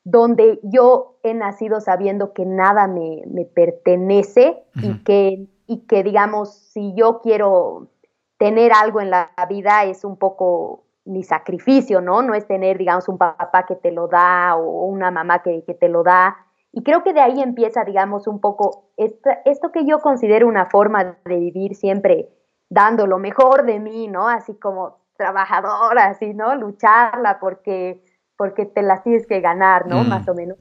donde 0.05 0.61
yo 0.63 1.19
he 1.23 1.35
nacido 1.35 1.81
sabiendo 1.81 2.33
que 2.33 2.45
nada 2.45 2.89
me, 2.89 3.23
pertenece 3.55 4.65
y, 4.75 5.03
que, 5.05 5.47
y 5.67 5.87
que, 5.87 6.03
digamos, 6.03 6.55
si 6.55 6.93
yo 6.95 7.21
quiero 7.21 7.89
tener 8.37 8.73
algo 8.73 9.01
en 9.01 9.11
la 9.11 9.31
vida 9.49 9.85
es 9.85 10.05
un 10.05 10.17
poco 10.17 10.85
mi 11.05 11.23
sacrificio, 11.23 12.01
¿no? 12.01 12.23
No 12.23 12.35
es 12.35 12.47
tener, 12.47 12.79
digamos, 12.79 13.09
un 13.09 13.19
papá 13.19 13.67
que 13.67 13.77
te 13.77 13.93
lo 13.93 14.09
da 14.09 14.57
o 14.57 14.87
una 14.87 15.11
mamá 15.11 15.43
que, 15.43 15.63
te 15.63 15.89
lo 15.89 16.03
da. 16.03 16.37
Y 16.73 16.83
creo 16.83 17.03
que 17.03 17.13
de 17.13 17.21
ahí 17.21 17.41
empieza, 17.43 17.85
digamos, 17.85 18.27
un 18.27 18.41
poco 18.41 18.91
esto 18.97 19.73
que 19.73 19.85
yo 19.85 20.01
considero 20.01 20.49
una 20.49 20.67
forma 20.67 21.19
de 21.25 21.39
vivir 21.39 21.75
siempre 21.75 22.31
dando 22.69 23.07
lo 23.07 23.19
mejor 23.19 23.67
de 23.67 23.79
mí, 23.79 24.09
¿no? 24.09 24.29
Así 24.29 24.55
como 24.55 25.02
trabajadora, 25.23 26.07
así, 26.07 26.35
¿no? 26.35 26.55
Lucharla 26.55 27.39
porque 27.41 28.03
porque 28.37 28.67
te 28.67 28.83
las 28.83 29.05
tienes 29.05 29.25
que 29.27 29.41
ganar, 29.41 29.87
¿no? 29.87 30.03
Mm. 30.03 30.09
Más 30.09 30.29
o 30.29 30.35
menos. 30.35 30.59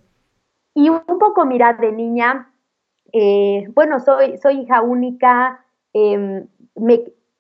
Y 0.76 0.90
un 0.90 1.02
poco, 1.20 1.46
mira, 1.46 1.74
de 1.74 1.92
niña, 1.92 2.54
eh, 3.12 3.66
bueno, 3.74 4.00
soy, 4.00 4.38
soy 4.38 4.62
hija 4.62 4.84
única, 4.84 5.66
em, 5.92 6.48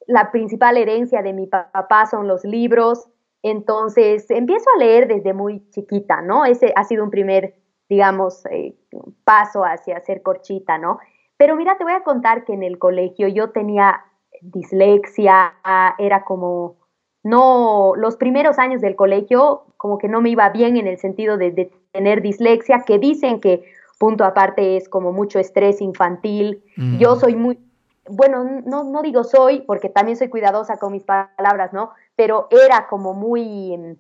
la 0.08 0.32
principal 0.32 0.78
herencia 0.78 1.22
de 1.22 1.34
mi 1.34 1.46
papá 1.46 2.08
son 2.08 2.28
los 2.28 2.44
libros, 2.44 3.08
entonces 3.44 4.30
empiezo 4.32 4.66
a 4.76 4.80
leer 4.80 5.08
desde 5.08 5.34
muy 5.34 5.70
chiquita, 5.70 6.24
¿no? 6.24 6.46
Ese 6.46 6.74
ha 6.76 6.84
sido 6.86 7.04
un 7.04 7.12
primer, 7.12 7.54
digamos, 7.88 8.44
eh, 8.48 8.76
paso 9.24 9.64
hacia 9.64 10.00
ser 10.02 10.24
corchita, 10.24 10.80
¿no? 10.80 10.98
Pero 11.38 11.56
mira, 11.56 11.78
te 11.78 11.84
voy 11.84 11.94
a 11.94 12.04
contar 12.04 12.46
que 12.46 12.54
en 12.54 12.64
el 12.64 12.80
colegio 12.80 13.28
yo 13.28 13.52
tenía 13.52 14.04
dislexia, 14.42 15.54
era 16.00 16.24
como 16.24 16.81
no, 17.24 17.94
los 17.96 18.18
primeros 18.18 18.58
años 18.58 18.82
del 18.82 18.96
colegio 18.96 19.64
como 19.78 19.98
que 19.98 20.08
no 20.08 20.22
me 20.22 20.30
iba 20.30 20.50
bien 20.50 20.78
en 20.78 20.88
el 20.88 20.98
sentido 20.98 21.38
de, 21.38 21.72
tener 21.92 22.22
dislexia, 22.22 22.84
que 22.86 23.00
dicen 23.00 23.42
que 23.42 23.64
punto 24.00 24.24
aparte 24.24 24.78
es 24.78 24.88
como 24.88 25.12
mucho 25.12 25.40
estrés 25.40 25.82
infantil. 25.82 26.64
Yo 26.98 27.16
mm. 27.16 27.20
soy 27.20 27.36
muy, 27.36 27.60
bueno, 28.08 28.44
no, 28.66 28.84
no 28.86 29.02
digo 29.02 29.24
soy, 29.24 29.62
porque 29.62 29.90
también 29.90 30.18
soy 30.18 30.30
cuidadosa 30.30 30.78
con 30.78 30.92
mis 30.94 31.04
palabras, 31.04 31.74
¿no? 31.74 31.92
Pero 32.16 32.48
era 32.50 32.88
como 32.88 33.14
muy, 33.14 33.98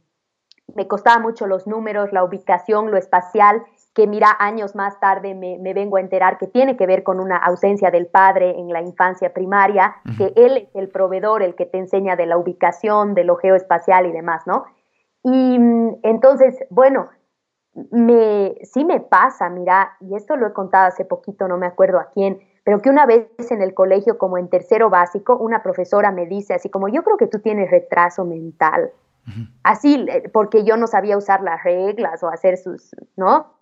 me 0.75 0.87
costaba 0.87 1.19
mucho 1.19 1.47
los 1.47 1.67
números, 1.67 2.11
la 2.11 2.23
ubicación, 2.23 2.91
lo 2.91 2.97
espacial, 2.97 3.63
que 3.93 4.07
mira, 4.07 4.27
años 4.39 4.73
más 4.75 4.99
tarde 4.99 5.35
me, 5.35 5.73
vengo 5.73 5.97
a 5.97 5.99
enterar 6.01 6.37
que 6.37 6.47
tiene 6.47 6.77
que 6.77 6.87
ver 6.87 7.03
con 7.03 7.19
una 7.19 7.37
ausencia 7.37 7.91
del 7.91 8.07
padre 8.07 8.57
en 8.57 8.69
la 8.69 8.81
infancia 8.81 9.33
primaria, 9.33 9.97
que 10.17 10.31
él 10.35 10.57
es 10.57 10.75
el 10.75 10.89
proveedor, 10.89 11.43
el 11.43 11.55
que 11.55 11.65
te 11.65 11.77
enseña 11.77 12.15
de 12.15 12.25
la 12.25 12.37
ubicación, 12.37 13.13
de 13.13 13.25
lo 13.25 13.35
geoespacial 13.35 14.05
y 14.05 14.11
demás, 14.11 14.47
¿no? 14.47 14.65
Y 15.23 15.59
mm, 15.59 15.97
entonces, 16.03 16.57
bueno, 16.69 17.09
me, 17.91 18.55
sí 18.63 18.85
me 18.85 19.01
pasa, 19.01 19.49
mira, 19.49 19.97
y 19.99 20.15
esto 20.15 20.35
lo 20.35 20.47
he 20.47 20.53
contado 20.53 20.87
hace 20.87 21.03
poquito, 21.03 21.47
no 21.47 21.57
me 21.57 21.67
acuerdo 21.67 21.99
a 21.99 22.09
quién, 22.13 22.39
pero 22.63 22.81
que 22.81 22.89
una 22.89 23.05
vez 23.05 23.27
en 23.49 23.61
el 23.61 23.73
colegio, 23.73 24.17
como 24.17 24.37
en 24.37 24.49
tercero 24.49 24.89
básico, 24.89 25.35
una 25.35 25.63
profesora 25.63 26.11
me 26.11 26.27
dice 26.27 26.53
así 26.53 26.69
como, 26.69 26.87
yo 26.87 27.03
creo 27.03 27.17
que 27.17 27.27
tú 27.27 27.39
tienes 27.39 27.71
retraso 27.71 28.23
mental. 28.23 28.91
Así, 29.63 30.05
eh, 30.09 30.29
porque 30.33 30.63
yo 30.63 30.77
no 30.77 30.87
sabía 30.87 31.17
usar 31.17 31.41
las 31.41 31.63
reglas 31.63 32.23
o 32.23 32.29
hacer 32.29 32.57
sus, 32.57 32.95
¿no? 33.15 33.53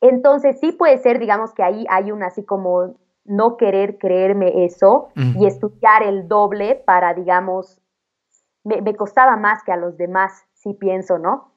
Entonces 0.00 0.58
sí 0.60 0.72
puede 0.72 0.98
ser, 0.98 1.18
digamos 1.18 1.54
que 1.54 1.62
ahí 1.62 1.86
hay 1.88 2.12
un 2.12 2.22
así 2.22 2.44
como 2.44 2.94
no 3.24 3.56
querer 3.56 3.98
creerme 3.98 4.64
eso 4.64 5.08
y 5.14 5.46
estudiar 5.46 6.02
el 6.02 6.28
doble 6.28 6.82
para, 6.84 7.14
digamos, 7.14 7.80
me, 8.64 8.94
costaba 8.96 9.36
más 9.36 9.62
que 9.62 9.72
a 9.72 9.76
los 9.76 9.96
demás, 9.96 10.44
sí 10.52 10.74
pienso, 10.74 11.18
¿no? 11.18 11.52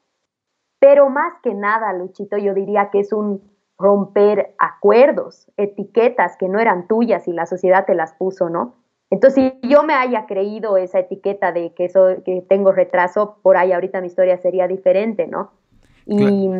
Pero 0.78 1.10
más 1.10 1.34
que 1.42 1.54
nada, 1.54 1.92
Luchito, 1.92 2.36
yo 2.36 2.54
diría 2.54 2.90
que 2.90 3.00
es 3.00 3.12
un 3.12 3.42
romper 3.78 4.54
acuerdos, 4.58 5.50
etiquetas 5.56 6.36
que 6.36 6.48
no 6.48 6.58
eran 6.58 6.88
tuyas 6.88 7.28
y 7.28 7.32
la 7.32 7.46
sociedad 7.46 7.84
te 7.86 7.94
las 7.94 8.14
puso, 8.14 8.48
¿no? 8.48 8.74
Entonces, 9.10 9.54
si 9.62 9.68
yo 9.68 9.82
me 9.82 9.94
haya 9.94 10.26
creído 10.26 10.76
esa 10.76 10.98
etiqueta 10.98 11.52
de 11.52 11.72
que, 11.74 11.88
soy, 11.88 12.22
que 12.24 12.42
tengo 12.48 12.72
retraso, 12.72 13.38
por 13.42 13.56
ahí 13.56 13.72
ahorita 13.72 14.00
mi 14.00 14.08
historia 14.08 14.36
sería 14.38 14.68
diferente, 14.68 15.26
¿no? 15.26 15.52
Y... 16.06 16.50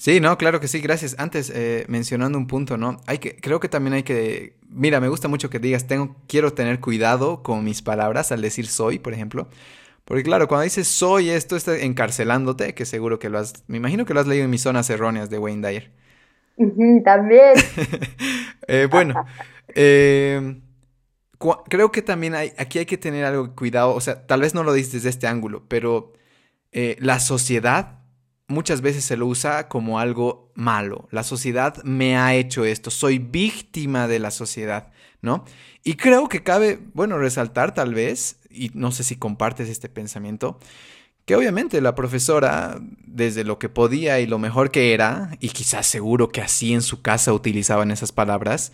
Sí, 0.00 0.18
no, 0.18 0.38
claro 0.38 0.60
que 0.60 0.68
sí, 0.68 0.80
gracias. 0.80 1.14
Antes, 1.18 1.52
eh, 1.54 1.84
mencionando 1.88 2.38
un 2.38 2.46
punto, 2.46 2.78
¿no? 2.78 2.96
Hay 3.06 3.18
que, 3.18 3.36
creo 3.36 3.60
que 3.60 3.68
también 3.68 3.92
hay 3.92 4.02
que, 4.02 4.54
mira, 4.70 4.98
me 4.98 5.08
gusta 5.08 5.28
mucho 5.28 5.50
que 5.50 5.58
digas, 5.58 5.86
tengo, 5.86 6.16
quiero 6.26 6.54
tener 6.54 6.80
cuidado 6.80 7.42
con 7.42 7.64
mis 7.64 7.82
palabras 7.82 8.32
al 8.32 8.40
decir 8.40 8.66
soy, 8.66 8.98
por 8.98 9.12
ejemplo. 9.12 9.48
Porque 10.06 10.22
claro, 10.22 10.48
cuando 10.48 10.64
dices 10.64 10.88
soy 10.88 11.28
esto, 11.28 11.54
está 11.54 11.76
encarcelándote, 11.76 12.72
que 12.74 12.86
seguro 12.86 13.18
que 13.18 13.28
lo 13.28 13.38
has, 13.38 13.62
me 13.68 13.76
imagino 13.76 14.06
que 14.06 14.14
lo 14.14 14.20
has 14.20 14.26
leído 14.26 14.44
en 14.44 14.50
mis 14.50 14.62
zonas 14.62 14.88
erróneas 14.88 15.28
de 15.28 15.38
Wayne 15.38 15.68
Dyer. 15.68 15.90
también. 17.04 17.54
Eh, 18.72 18.86
bueno, 18.88 19.26
eh, 19.74 20.60
creo 21.68 21.92
que 21.92 22.02
también 22.02 22.34
hay, 22.34 22.52
aquí 22.58 22.78
hay 22.78 22.86
que 22.86 22.98
tener 22.98 23.24
algo 23.24 23.54
cuidado, 23.54 23.94
o 23.94 24.00
sea, 24.00 24.26
tal 24.26 24.40
vez 24.40 24.54
no 24.54 24.62
lo 24.62 24.72
dices 24.72 24.92
desde 24.92 25.10
este 25.10 25.26
ángulo, 25.26 25.64
pero 25.68 26.12
la 26.72 27.18
sociedad 27.18 28.00
muchas 28.50 28.80
veces 28.82 29.04
se 29.04 29.16
lo 29.16 29.26
usa 29.26 29.68
como 29.68 29.98
algo 29.98 30.52
malo. 30.54 31.08
La 31.10 31.22
sociedad 31.22 31.82
me 31.84 32.16
ha 32.16 32.34
hecho 32.34 32.64
esto, 32.64 32.90
soy 32.90 33.18
víctima 33.18 34.08
de 34.08 34.18
la 34.18 34.30
sociedad, 34.30 34.92
¿no? 35.22 35.44
Y 35.84 35.94
creo 35.94 36.28
que 36.28 36.42
cabe, 36.42 36.80
bueno, 36.92 37.16
resaltar 37.16 37.72
tal 37.72 37.94
vez, 37.94 38.36
y 38.50 38.70
no 38.74 38.92
sé 38.92 39.04
si 39.04 39.16
compartes 39.16 39.68
este 39.68 39.88
pensamiento, 39.88 40.58
que 41.24 41.36
obviamente 41.36 41.80
la 41.80 41.94
profesora, 41.94 42.78
desde 43.06 43.44
lo 43.44 43.58
que 43.58 43.68
podía 43.68 44.20
y 44.20 44.26
lo 44.26 44.38
mejor 44.38 44.70
que 44.70 44.92
era, 44.92 45.36
y 45.40 45.50
quizás 45.50 45.86
seguro 45.86 46.28
que 46.28 46.42
así 46.42 46.74
en 46.74 46.82
su 46.82 47.02
casa 47.02 47.32
utilizaban 47.32 47.90
esas 47.90 48.12
palabras, 48.12 48.72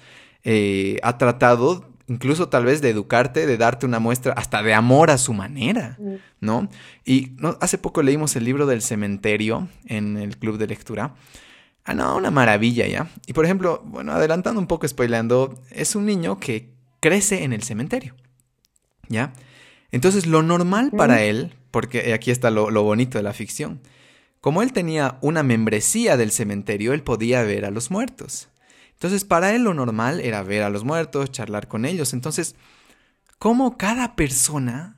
eh, 0.48 1.00
ha 1.02 1.18
tratado 1.18 1.84
incluso 2.06 2.48
tal 2.48 2.64
vez 2.64 2.80
de 2.80 2.90
educarte, 2.90 3.46
de 3.46 3.56
darte 3.56 3.84
una 3.84 3.98
muestra 3.98 4.32
hasta 4.34 4.62
de 4.62 4.74
amor 4.74 5.10
a 5.10 5.18
su 5.18 5.34
manera, 5.34 5.96
mm. 5.98 6.14
¿no? 6.40 6.68
Y 7.04 7.32
¿no? 7.38 7.58
hace 7.60 7.78
poco 7.78 8.00
leímos 8.00 8.36
el 8.36 8.44
libro 8.44 8.64
del 8.64 8.80
cementerio 8.80 9.66
en 9.86 10.16
el 10.16 10.38
club 10.38 10.56
de 10.56 10.68
lectura. 10.68 11.16
Ah, 11.84 11.94
no, 11.94 12.16
una 12.16 12.30
maravilla 12.30 12.86
ya. 12.86 13.10
Y 13.26 13.32
por 13.32 13.44
ejemplo, 13.44 13.82
bueno, 13.84 14.12
adelantando 14.12 14.60
un 14.60 14.68
poco, 14.68 14.86
spoilando, 14.86 15.60
es 15.72 15.96
un 15.96 16.06
niño 16.06 16.38
que 16.38 16.70
crece 17.00 17.42
en 17.42 17.52
el 17.52 17.64
cementerio, 17.64 18.14
¿ya? 19.08 19.32
Entonces 19.90 20.26
lo 20.26 20.44
normal 20.44 20.92
para 20.96 21.24
él, 21.24 21.54
porque 21.72 22.12
aquí 22.12 22.30
está 22.30 22.52
lo, 22.52 22.70
lo 22.70 22.84
bonito 22.84 23.18
de 23.18 23.24
la 23.24 23.32
ficción, 23.32 23.80
como 24.40 24.62
él 24.62 24.72
tenía 24.72 25.18
una 25.22 25.42
membresía 25.42 26.16
del 26.16 26.30
cementerio, 26.30 26.92
él 26.92 27.02
podía 27.02 27.42
ver 27.42 27.64
a 27.64 27.72
los 27.72 27.90
muertos. 27.90 28.48
Entonces, 28.96 29.24
para 29.24 29.54
él 29.54 29.62
lo 29.62 29.74
normal 29.74 30.20
era 30.20 30.42
ver 30.42 30.62
a 30.62 30.70
los 30.70 30.84
muertos, 30.84 31.30
charlar 31.30 31.68
con 31.68 31.84
ellos. 31.84 32.14
Entonces, 32.14 32.56
¿cómo 33.38 33.76
cada 33.76 34.16
persona 34.16 34.96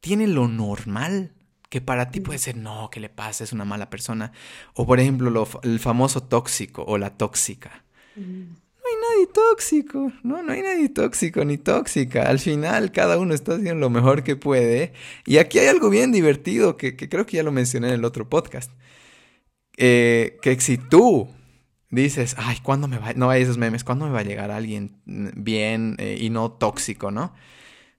tiene 0.00 0.26
lo 0.26 0.48
normal? 0.48 1.32
Que 1.70 1.80
para 1.80 2.10
ti 2.10 2.20
puede 2.20 2.38
ser, 2.38 2.58
no, 2.58 2.90
¿qué 2.90 3.00
le 3.00 3.08
pasa? 3.08 3.44
Es 3.44 3.54
una 3.54 3.64
mala 3.64 3.88
persona. 3.88 4.32
O, 4.74 4.86
por 4.86 5.00
ejemplo, 5.00 5.48
el 5.62 5.80
famoso 5.80 6.22
tóxico 6.22 6.84
o 6.86 6.98
la 6.98 7.16
tóxica. 7.16 7.84
No 8.16 8.22
hay 8.24 9.16
nadie 9.16 9.32
tóxico, 9.32 10.12
no, 10.22 10.42
no 10.42 10.52
hay 10.52 10.62
nadie 10.62 10.88
tóxico 10.90 11.42
ni 11.42 11.56
tóxica. 11.56 12.28
Al 12.28 12.40
final, 12.40 12.92
cada 12.92 13.18
uno 13.18 13.32
está 13.32 13.54
haciendo 13.54 13.80
lo 13.80 13.90
mejor 13.90 14.24
que 14.24 14.36
puede. 14.36 14.92
Y 15.24 15.38
aquí 15.38 15.58
hay 15.58 15.68
algo 15.68 15.88
bien 15.88 16.12
divertido 16.12 16.76
que, 16.76 16.96
creo 16.96 17.24
que 17.24 17.38
ya 17.38 17.42
lo 17.42 17.52
mencioné 17.52 17.88
en 17.88 17.94
el 17.94 18.04
otro 18.04 18.28
podcast. 18.28 18.70
Eh, 19.78 20.36
que 20.42 20.60
si 20.60 20.76
tú 20.76 21.30
dices, 21.90 22.34
ay, 22.38 22.58
¿cuándo 22.62 22.88
me 22.88 22.98
va? 22.98 23.12
No 23.14 23.30
hay 23.30 23.42
esos 23.42 23.58
memes, 23.58 23.84
¿cuándo 23.84 24.06
me 24.06 24.12
va 24.12 24.20
a 24.20 24.24
llegar 24.24 24.50
alguien 24.50 25.00
bien 25.06 25.96
eh, 25.98 26.18
y 26.20 26.30
no 26.30 26.52
tóxico, 26.52 27.10
no? 27.10 27.32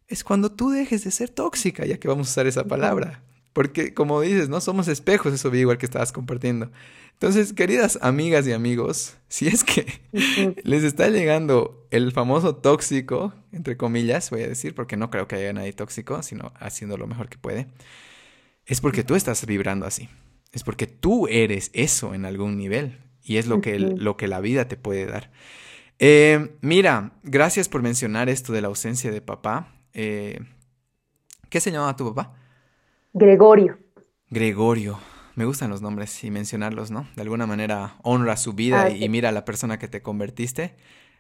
Es 0.08 0.24
cuando 0.24 0.52
tú 0.52 0.70
dejes 0.70 1.04
de 1.04 1.12
ser 1.12 1.30
tóxica, 1.30 1.86
ya 1.86 2.00
que 2.00 2.08
vamos 2.08 2.28
a 2.28 2.32
usar 2.32 2.48
esa 2.48 2.66
palabra. 2.66 3.24
Porque, 3.54 3.94
como 3.94 4.22
dices, 4.22 4.48
no 4.48 4.62
somos 4.62 4.88
espejos, 4.88 5.34
eso 5.34 5.50
vi 5.50 5.60
igual 5.60 5.78
que 5.78 5.86
estabas 5.86 6.12
compartiendo. 6.12 6.72
Entonces, 7.14 7.52
queridas 7.52 8.00
amigas 8.02 8.48
y 8.48 8.54
amigos, 8.54 9.18
si 9.28 9.48
es 9.48 9.64
que 9.64 10.02
les 10.64 10.84
está 10.84 11.10
llegando 11.10 11.88
el 11.92 12.12
famoso 12.12 12.56
tóxico, 12.56 13.34
entre 13.52 13.76
comillas, 13.76 14.30
voy 14.30 14.44
a 14.44 14.48
decir, 14.48 14.76
porque 14.76 14.98
no 14.98 15.10
creo 15.10 15.28
que 15.28 15.36
haya 15.36 15.52
nadie 15.52 15.74
tóxico, 15.74 16.22
sino 16.24 16.54
haciendo 16.60 16.98
lo 16.98 17.08
mejor 17.08 17.28
que 17.28 17.38
puede, 17.38 17.68
es 18.66 18.82
porque 18.82 19.04
tú 19.04 19.16
estás 19.16 19.46
vibrando 19.46 19.86
así. 19.86 20.10
Es 20.52 20.64
porque 20.64 20.88
tú 20.88 21.28
eres 21.28 21.70
eso 21.74 22.14
en 22.14 22.26
algún 22.26 22.58
nivel 22.58 23.09
y 23.30 23.38
es 23.38 23.46
lo 23.46 23.62
que, 23.62 23.78
lo 23.78 24.18
que 24.18 24.28
la 24.28 24.42
vida 24.42 24.68
te 24.68 24.76
puede 24.76 25.06
dar. 25.06 25.30
Eh, 26.00 26.58
mira, 26.62 27.12
gracias 27.22 27.70
por 27.70 27.84
mencionar 27.84 28.28
esto 28.28 28.54
de 28.54 28.62
la 28.62 28.70
ausencia 28.70 29.12
de 29.12 29.22
papá. 29.22 29.76
Eh, 29.94 30.40
¿Qué 31.50 31.60
se 31.60 31.72
llamaba 31.72 31.96
tu 31.96 32.14
papá? 32.14 32.34
Gregorio. 33.14 33.78
Gregorio. 34.32 35.00
Me 35.36 35.46
gustan 35.46 35.70
los 35.70 35.80
nombres 35.80 36.24
y 36.24 36.32
mencionarlos, 36.32 36.90
¿no? 36.90 37.08
De 37.16 37.22
alguna 37.22 37.46
manera 37.46 37.98
honra 38.02 38.36
su 38.36 38.54
vida 38.54 38.90
y, 38.90 39.08
mira 39.10 39.30
a 39.30 39.32
la 39.32 39.46
persona 39.46 39.78
que 39.78 39.88
te 39.88 40.02
convertiste. 40.02 40.76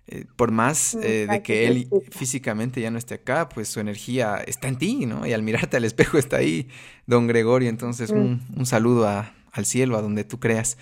Eh, 0.07 0.26
por 0.36 0.49
más 0.49 0.95
eh, 0.95 1.28
de 1.30 1.43
que 1.43 1.68
él 1.68 1.89
físicamente 2.10 2.82
ya 2.82 2.89
no 2.89 2.97
esté 2.97 3.14
acá, 3.14 3.49
pues 3.49 3.68
su 3.68 3.80
energía 3.80 4.38
está 4.38 4.68
en 4.68 4.80
ti, 4.80 5.05
¿no? 5.05 5.28
Y 5.28 5.34
al 5.34 5.43
mirarte 5.43 5.78
al 5.78 5.86
espejo 5.86 6.18
está 6.18 6.38
ahí, 6.38 6.70
don 7.05 7.28
Gregorio. 7.28 7.70
Entonces, 7.70 8.10
un, 8.10 8.41
mm. 8.55 8.66
saludo 8.66 9.07
al 9.07 9.66
cielo, 9.68 9.95
a 9.95 10.01
donde 10.01 10.24
tú 10.24 10.39
creas. 10.39 10.80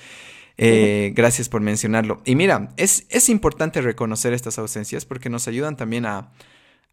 Eh, 0.58 1.14
gracias 1.16 1.50
por 1.50 1.62
mencionarlo. 1.62 2.22
Y 2.26 2.36
mira, 2.36 2.74
es, 2.78 3.06
es, 3.10 3.30
importante 3.30 3.82
reconocer 3.82 4.34
estas 4.34 4.58
ausencias 4.58 5.06
porque 5.06 5.30
nos 5.30 5.48
ayudan 5.48 5.78
también 5.78 6.06
a, 6.08 6.32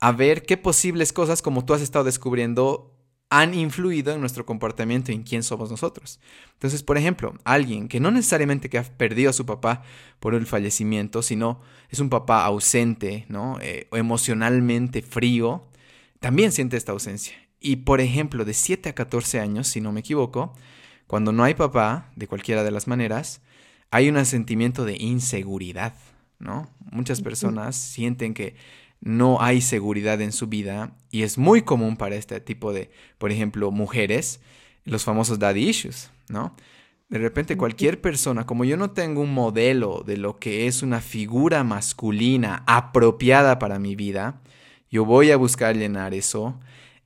a 0.01 0.13
ver 0.13 0.43
qué 0.43 0.57
posibles 0.57 1.13
cosas, 1.13 1.41
como 1.41 1.65
tú 1.65 1.73
has 1.73 1.81
estado 1.81 2.05
descubriendo, 2.05 2.95
han 3.31 3.55
influido 3.55 4.13
en 4.13 4.21
nuestro 4.21 4.45
comportamiento 4.47 5.11
y 5.11 5.15
en 5.15 5.23
quién 5.23 5.43
somos 5.43 5.71
nosotros. 5.71 6.21
Entonces, 6.53 6.83
por 6.83 6.99
ejemplo, 6.99 7.35
alguien 7.45 7.89
que 7.89 8.01
no 8.01 8.11
necesariamente 8.11 8.69
que 8.69 8.79
ha 8.79 8.85
perdido 8.85 9.31
a 9.31 9.33
su 9.33 9.47
papá 9.47 9.83
por 10.21 10.35
el 10.35 10.47
fallecimiento, 10.47 11.23
sino 11.23 11.61
es 11.91 12.01
un 12.01 12.11
papá 12.11 12.45
ausente, 12.45 13.25
¿no? 13.29 13.59
Eh, 13.61 13.89
emocionalmente 13.93 15.03
frío, 15.03 15.67
también 16.21 16.53
siente 16.53 16.77
esta 16.77 16.93
ausencia. 16.93 17.35
Y, 17.61 17.77
por 17.77 18.01
ejemplo, 18.01 18.45
de 18.45 18.55
7 18.55 18.91
a 18.91 18.95
14 18.95 19.41
años, 19.41 19.69
si 19.69 19.81
no 19.81 19.91
me 19.91 20.01
equivoco, 20.01 20.55
cuando 21.07 21.33
no 21.33 21.45
hay 21.45 21.55
papá, 21.55 22.13
de 22.15 22.29
cualquiera 22.29 22.63
de 22.63 22.71
las 22.71 22.87
maneras, 22.87 23.41
hay 23.91 24.09
un 24.09 24.25
sentimiento 24.25 24.85
de 24.85 24.97
inseguridad, 24.97 25.95
¿no? 26.39 26.69
Muchas 26.91 27.21
personas 27.21 27.77
sienten 27.77 28.35
que 28.35 28.57
no 29.01 29.41
hay 29.41 29.61
seguridad 29.61 30.21
en 30.21 30.33
su 30.33 30.47
vida 30.47 30.97
y 31.11 31.23
es 31.23 31.39
muy 31.39 31.63
común 31.63 31.97
para 31.97 32.17
este 32.17 32.41
tipo 32.41 32.73
de, 32.73 32.91
por 33.19 33.31
ejemplo, 33.31 33.71
mujeres, 33.71 34.41
los 34.85 35.05
famosos 35.05 35.39
daddy 35.39 35.69
issues, 35.69 36.11
¿no? 36.29 36.57
De 37.09 37.19
repente 37.19 37.57
cualquier 37.57 38.01
persona, 38.01 38.47
como 38.47 38.65
yo 38.65 38.77
no 38.77 38.91
tengo 38.91 39.21
un 39.21 39.35
modelo 39.35 40.03
de 40.07 40.17
lo 40.17 40.39
que 40.39 40.67
es 40.67 40.83
una 40.83 41.01
figura 41.01 41.63
masculina 41.63 42.65
apropiada 42.67 43.59
para 43.59 43.79
mi 43.79 43.95
vida, 43.95 44.41
yo 44.91 45.05
voy 45.05 45.31
a 45.31 45.37
buscar 45.37 45.77
llenar 45.77 46.15
eso. 46.15 46.59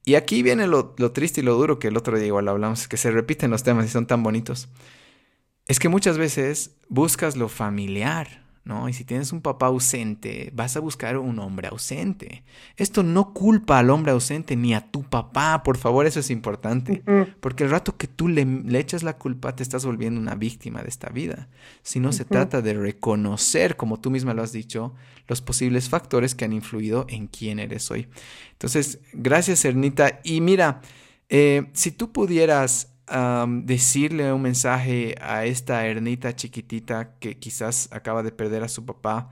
Y 0.04 0.14
aquí 0.14 0.42
viene 0.42 0.66
lo, 0.66 0.94
lo 0.98 1.12
triste 1.12 1.40
y 1.40 1.44
lo 1.44 1.54
duro 1.54 1.78
que 1.78 1.88
el 1.88 1.96
otro 1.96 2.16
día 2.16 2.28
igual 2.28 2.48
hablamos, 2.48 2.86
que 2.86 2.96
se 2.96 3.10
repiten 3.10 3.50
los 3.50 3.64
temas 3.64 3.86
y 3.86 3.88
son 3.88 4.06
tan 4.06 4.22
bonitos. 4.22 4.68
Es 5.68 5.78
que 5.78 5.90
muchas 5.90 6.16
veces 6.16 6.72
buscas 6.88 7.36
lo 7.36 7.50
familiar, 7.50 8.42
¿no? 8.64 8.88
Y 8.88 8.94
si 8.94 9.04
tienes 9.04 9.32
un 9.32 9.42
papá 9.42 9.66
ausente, 9.66 10.50
vas 10.54 10.76
a 10.76 10.80
buscar 10.80 11.18
un 11.18 11.38
hombre 11.38 11.68
ausente. 11.68 12.42
Esto 12.78 13.02
no 13.02 13.34
culpa 13.34 13.78
al 13.78 13.90
hombre 13.90 14.12
ausente 14.12 14.56
ni 14.56 14.72
a 14.72 14.90
tu 14.90 15.02
papá, 15.02 15.62
por 15.62 15.76
favor, 15.76 16.06
eso 16.06 16.20
es 16.20 16.30
importante. 16.30 17.02
Porque 17.40 17.64
el 17.64 17.70
rato 17.70 17.98
que 17.98 18.06
tú 18.06 18.28
le, 18.28 18.46
echas 18.78 19.02
la 19.02 19.18
culpa, 19.18 19.54
te 19.54 19.62
estás 19.62 19.84
volviendo 19.84 20.18
una 20.18 20.34
víctima 20.36 20.82
de 20.82 20.88
esta 20.88 21.10
vida. 21.10 21.48
Si 21.82 22.00
no 22.00 22.12
se 22.12 22.24
trata 22.24 22.62
de 22.62 22.72
reconocer, 22.72 23.76
como 23.76 24.00
tú 24.00 24.10
misma 24.10 24.32
lo 24.32 24.42
has 24.42 24.52
dicho, 24.52 24.94
los 25.26 25.42
posibles 25.42 25.90
factores 25.90 26.34
que 26.34 26.46
han 26.46 26.54
influido 26.54 27.04
en 27.10 27.26
quién 27.26 27.58
eres 27.58 27.90
hoy. 27.90 28.08
Entonces, 28.52 29.00
gracias, 29.12 29.66
Ernita. 29.66 30.20
Y 30.24 30.40
mira, 30.40 30.80
eh, 31.28 31.68
si 31.74 31.90
tú 31.90 32.10
pudieras 32.10 32.88
decirle 33.62 34.32
un 34.32 34.42
mensaje 34.42 35.14
a 35.20 35.44
esta 35.44 35.86
Ernita 35.86 36.34
chiquitita 36.34 37.18
que 37.18 37.38
quizás 37.38 37.88
acaba 37.92 38.22
de 38.22 38.32
perder 38.32 38.62
a 38.62 38.68
su 38.68 38.84
papá, 38.84 39.30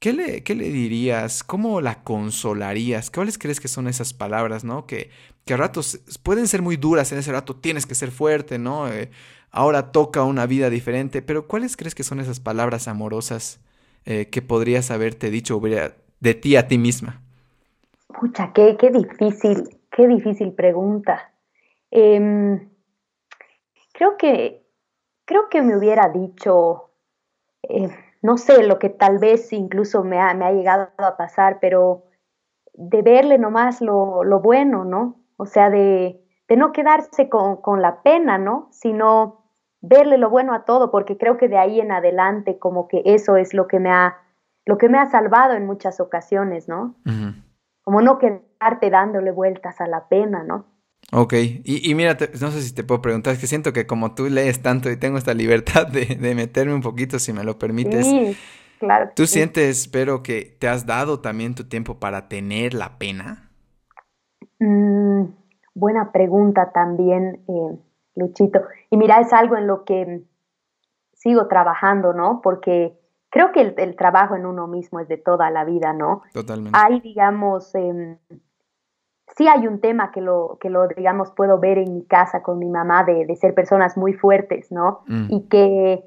¿qué 0.00 0.12
le, 0.12 0.42
qué 0.42 0.54
le 0.54 0.70
dirías? 0.70 1.44
¿Cómo 1.44 1.80
la 1.80 2.02
consolarías? 2.02 3.10
¿Cuáles 3.10 3.38
crees 3.38 3.60
que 3.60 3.68
son 3.68 3.86
esas 3.86 4.12
palabras, 4.12 4.64
no? 4.64 4.86
Que, 4.86 5.10
a 5.48 5.56
ratos 5.56 5.98
pueden 6.22 6.46
ser 6.46 6.62
muy 6.62 6.76
duras, 6.76 7.10
en 7.10 7.18
ese 7.18 7.32
rato 7.32 7.56
tienes 7.56 7.84
que 7.84 7.96
ser 7.96 8.12
fuerte, 8.12 8.58
¿no? 8.58 8.88
Eh, 8.88 9.10
ahora 9.50 9.90
toca 9.90 10.22
una 10.22 10.46
vida 10.46 10.70
diferente, 10.70 11.22
pero 11.22 11.48
¿cuáles 11.48 11.76
crees 11.76 11.96
que 11.96 12.04
son 12.04 12.20
esas 12.20 12.38
palabras 12.38 12.86
amorosas 12.86 13.60
eh, 14.04 14.28
que 14.30 14.42
podrías 14.42 14.92
haberte 14.92 15.28
dicho 15.28 15.60
de 16.20 16.34
ti 16.34 16.54
a 16.54 16.68
ti 16.68 16.78
misma? 16.78 17.20
Pucha, 18.06 18.52
qué, 18.52 18.76
qué 18.78 18.90
difícil, 18.90 19.76
qué 19.90 20.06
difícil 20.06 20.52
pregunta. 20.52 21.32
Eh, 21.90 22.60
creo 24.00 24.16
que, 24.16 24.66
creo 25.26 25.50
que 25.50 25.60
me 25.60 25.76
hubiera 25.76 26.08
dicho, 26.08 26.88
eh, 27.62 27.90
no 28.22 28.38
sé, 28.38 28.62
lo 28.62 28.78
que 28.78 28.88
tal 28.88 29.18
vez 29.18 29.52
incluso 29.52 30.02
me 30.02 30.18
ha, 30.18 30.32
me 30.32 30.46
ha 30.46 30.52
llegado 30.52 30.88
a 30.96 31.18
pasar, 31.18 31.58
pero 31.60 32.04
de 32.72 33.02
verle 33.02 33.36
nomás 33.36 33.82
lo, 33.82 34.24
lo 34.24 34.40
bueno, 34.40 34.86
¿no? 34.86 35.20
O 35.36 35.44
sea, 35.44 35.68
de, 35.68 36.18
de 36.48 36.56
no 36.56 36.72
quedarse 36.72 37.28
con, 37.28 37.58
con, 37.58 37.82
la 37.82 38.00
pena, 38.00 38.38
¿no? 38.38 38.68
Sino 38.70 39.44
verle 39.82 40.16
lo 40.16 40.30
bueno 40.30 40.54
a 40.54 40.64
todo, 40.64 40.90
porque 40.90 41.18
creo 41.18 41.36
que 41.36 41.48
de 41.48 41.58
ahí 41.58 41.78
en 41.78 41.92
adelante 41.92 42.58
como 42.58 42.88
que 42.88 43.02
eso 43.04 43.36
es 43.36 43.52
lo 43.52 43.66
que 43.68 43.80
me 43.80 43.90
ha, 43.90 44.16
lo 44.64 44.78
que 44.78 44.88
me 44.88 44.96
ha 44.96 45.10
salvado 45.10 45.52
en 45.52 45.66
muchas 45.66 46.00
ocasiones, 46.00 46.68
¿no? 46.68 46.94
Como 47.82 48.00
no 48.00 48.16
quedarte 48.16 48.88
dándole 48.88 49.30
vueltas 49.30 49.78
a 49.82 49.86
la 49.86 50.08
pena, 50.08 50.42
¿no? 50.42 50.64
Ok, 51.12 51.32
y, 51.34 51.90
y 51.90 51.94
mira, 51.94 52.16
no 52.40 52.50
sé 52.50 52.62
si 52.62 52.72
te 52.72 52.84
puedo 52.84 53.02
preguntar, 53.02 53.32
es 53.32 53.40
que 53.40 53.48
siento 53.48 53.72
que 53.72 53.86
como 53.86 54.14
tú 54.14 54.28
lees 54.28 54.62
tanto 54.62 54.90
y 54.90 54.96
tengo 54.96 55.18
esta 55.18 55.34
libertad 55.34 55.88
de, 55.88 56.34
meterme 56.34 56.74
un 56.74 56.82
poquito, 56.82 57.18
si 57.18 57.32
me 57.32 57.42
lo 57.42 57.58
permites. 57.58 58.06
Sí, 58.06 58.36
claro. 58.78 59.10
¿Tú 59.16 59.26
sientes, 59.26 59.80
espero, 59.80 60.22
que 60.22 60.56
te 60.58 60.68
has 60.68 60.86
dado 60.86 61.20
también 61.20 61.54
tu 61.54 61.64
tiempo 61.64 61.98
para 61.98 62.28
tener 62.28 62.74
la 62.74 62.96
pena? 62.98 63.50
Mm, 64.60 65.24
buena 65.74 66.12
pregunta 66.12 66.70
también, 66.72 67.42
eh, 67.48 67.78
Luchito. 68.14 68.62
Y 68.90 68.96
mira, 68.96 69.20
es 69.20 69.32
algo 69.32 69.56
en 69.56 69.66
lo 69.66 69.84
que 69.84 70.22
sigo 71.14 71.48
trabajando, 71.48 72.12
¿no? 72.12 72.40
Porque 72.40 72.96
creo 73.30 73.50
que 73.50 73.74
el, 73.76 73.96
trabajo 73.96 74.36
en 74.36 74.46
uno 74.46 74.68
mismo 74.68 75.00
es 75.00 75.08
de 75.08 75.16
toda 75.16 75.50
la 75.50 75.64
vida, 75.64 75.92
¿no? 75.92 76.22
Totalmente. 76.32 76.78
Hay, 76.80 77.00
digamos... 77.00 77.74
Eh, 77.74 78.16
sí 79.40 79.48
hay 79.48 79.66
un 79.66 79.80
tema 79.80 80.10
que 80.12 80.20
lo, 80.20 80.58
que 80.60 80.68
lo, 80.68 80.86
digamos, 80.86 81.30
puedo 81.30 81.58
ver 81.58 81.78
en 81.78 81.94
mi 81.94 82.04
casa 82.04 82.42
con 82.42 82.58
mi 82.58 82.68
mamá 82.68 83.04
de, 83.04 83.24
de 83.24 83.36
ser 83.36 83.54
personas 83.54 83.96
muy 83.96 84.12
fuertes, 84.12 84.70
¿no? 84.70 85.00
Mm. 85.06 85.26
Y, 85.30 85.48
que, 85.48 86.04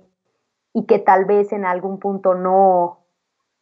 y 0.72 0.86
que 0.86 1.00
tal 1.00 1.26
vez 1.26 1.52
en 1.52 1.66
algún 1.66 1.98
punto 1.98 2.36
no, 2.36 3.00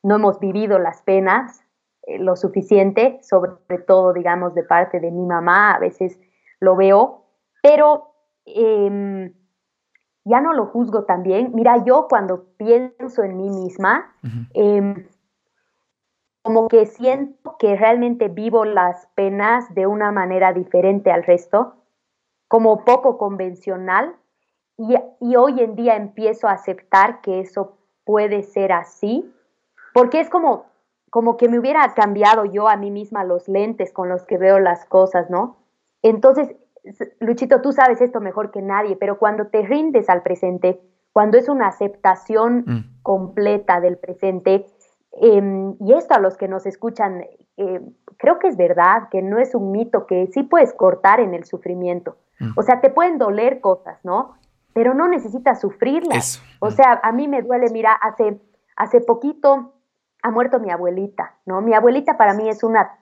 no 0.04 0.16
hemos 0.16 0.42
vivido 0.42 0.78
las 0.78 1.02
penas 1.04 1.64
eh, 2.06 2.20
lo 2.20 2.36
suficiente, 2.36 3.22
sobre 3.24 3.78
todo, 3.88 4.12
digamos, 4.12 4.54
de 4.56 4.64
parte 4.64 5.00
de 5.00 5.10
mi 5.10 5.26
mamá, 5.26 5.72
a 5.72 5.80
veces 5.80 6.20
lo 6.60 6.76
veo, 6.76 7.24
pero 7.64 8.12
em, 8.46 9.34
ya 10.26 10.42
no 10.42 10.52
lo 10.52 10.66
juzgo 10.66 11.06
también. 11.06 11.52
Mira, 11.54 11.82
yo 11.86 12.08
cuando 12.10 12.44
pienso 12.58 13.24
en 13.24 13.38
mí 13.38 13.50
misma, 13.50 14.16
como 16.42 16.68
que 16.68 16.86
siento 16.86 17.56
que 17.60 17.76
realmente 17.76 18.28
vivo 18.28 18.66
las 18.66 19.08
penas 19.16 19.74
de 19.76 19.88
una 19.88 20.12
manera 20.12 20.54
diferente 20.54 21.12
al 21.12 21.24
resto, 21.24 21.76
como 22.48 22.84
poco 22.84 23.18
convencional, 23.18 24.16
y, 24.78 25.36
hoy 25.36 25.62
en 25.62 25.76
día 25.76 25.96
empiezo 25.96 26.48
a 26.48 26.54
aceptar 26.54 27.22
que 27.22 27.40
eso 27.40 27.78
puede 28.04 28.42
ser 28.42 28.72
así, 28.72 29.32
porque 29.94 30.20
es 30.20 30.30
como, 30.30 30.66
como 31.12 31.38
que 31.38 31.50
me 31.50 31.60
hubiera 31.60 31.94
cambiado 31.94 32.46
yo 32.46 32.68
a 32.68 32.78
mí 32.78 32.90
misma 32.90 33.24
los 33.24 33.48
lentes 33.48 33.94
con 33.94 34.10
los 34.10 34.26
que 34.26 34.38
veo 34.38 34.60
las 34.60 34.86
cosas, 34.86 35.30
¿no? 35.30 35.58
Entonces, 36.02 36.56
Luchito, 37.20 37.62
tú 37.62 37.74
sabes 37.74 38.02
esto 38.02 38.22
mejor 38.22 38.50
que 38.50 38.64
nadie, 38.64 38.96
pero 38.96 39.20
cuando 39.20 39.48
te 39.48 39.62
rindes 39.62 40.10
al 40.10 40.24
presente, 40.24 40.82
cuando 41.14 41.38
es 41.38 41.48
una 41.48 41.68
aceptación 41.68 42.64
mm. 42.66 43.02
completa 43.04 43.82
del 43.82 43.98
presente, 43.98 44.66
Em, 45.14 45.76
y 45.80 45.94
esto 45.94 46.16
a 46.16 46.20
los 46.20 46.38
que 46.38 46.48
nos 46.48 46.66
escuchan, 46.66 47.26
eh, 47.58 47.82
creo 48.18 48.40
que 48.40 48.48
es 48.48 48.58
verdad, 48.58 49.10
que 49.10 49.22
no 49.22 49.40
es 49.40 49.56
un 49.56 49.72
mito, 49.72 50.06
que 50.06 50.28
sí 50.28 50.44
puedes 50.44 50.74
cortar 50.74 51.20
en 51.20 51.34
el 51.34 51.44
sufrimiento. 51.44 52.18
Mm. 52.40 52.52
O 52.56 52.64
sea, 52.64 52.82
te 52.82 52.90
pueden 52.90 53.18
doler 53.18 53.60
cosas, 53.60 54.00
¿no? 54.04 54.36
pero 54.74 54.94
no 54.94 55.08
necesitas 55.08 55.60
sufrirlas. 55.62 56.42
O 56.60 56.72
sea, 56.72 57.00
a 57.04 57.12
mí 57.12 57.28
me 57.28 57.42
duele, 57.42 57.70
mira, 57.72 57.94
hace, 57.94 58.40
hace 58.76 59.02
poquito 59.02 59.74
ha 60.24 60.32
muerto 60.32 60.60
mi 60.60 60.70
abuelita, 60.70 61.36
¿no? 61.46 61.62
Mi 61.62 61.74
abuelita 61.74 62.18
para 62.18 62.34
mí 62.34 62.48
es 62.48 62.64
una 62.64 63.00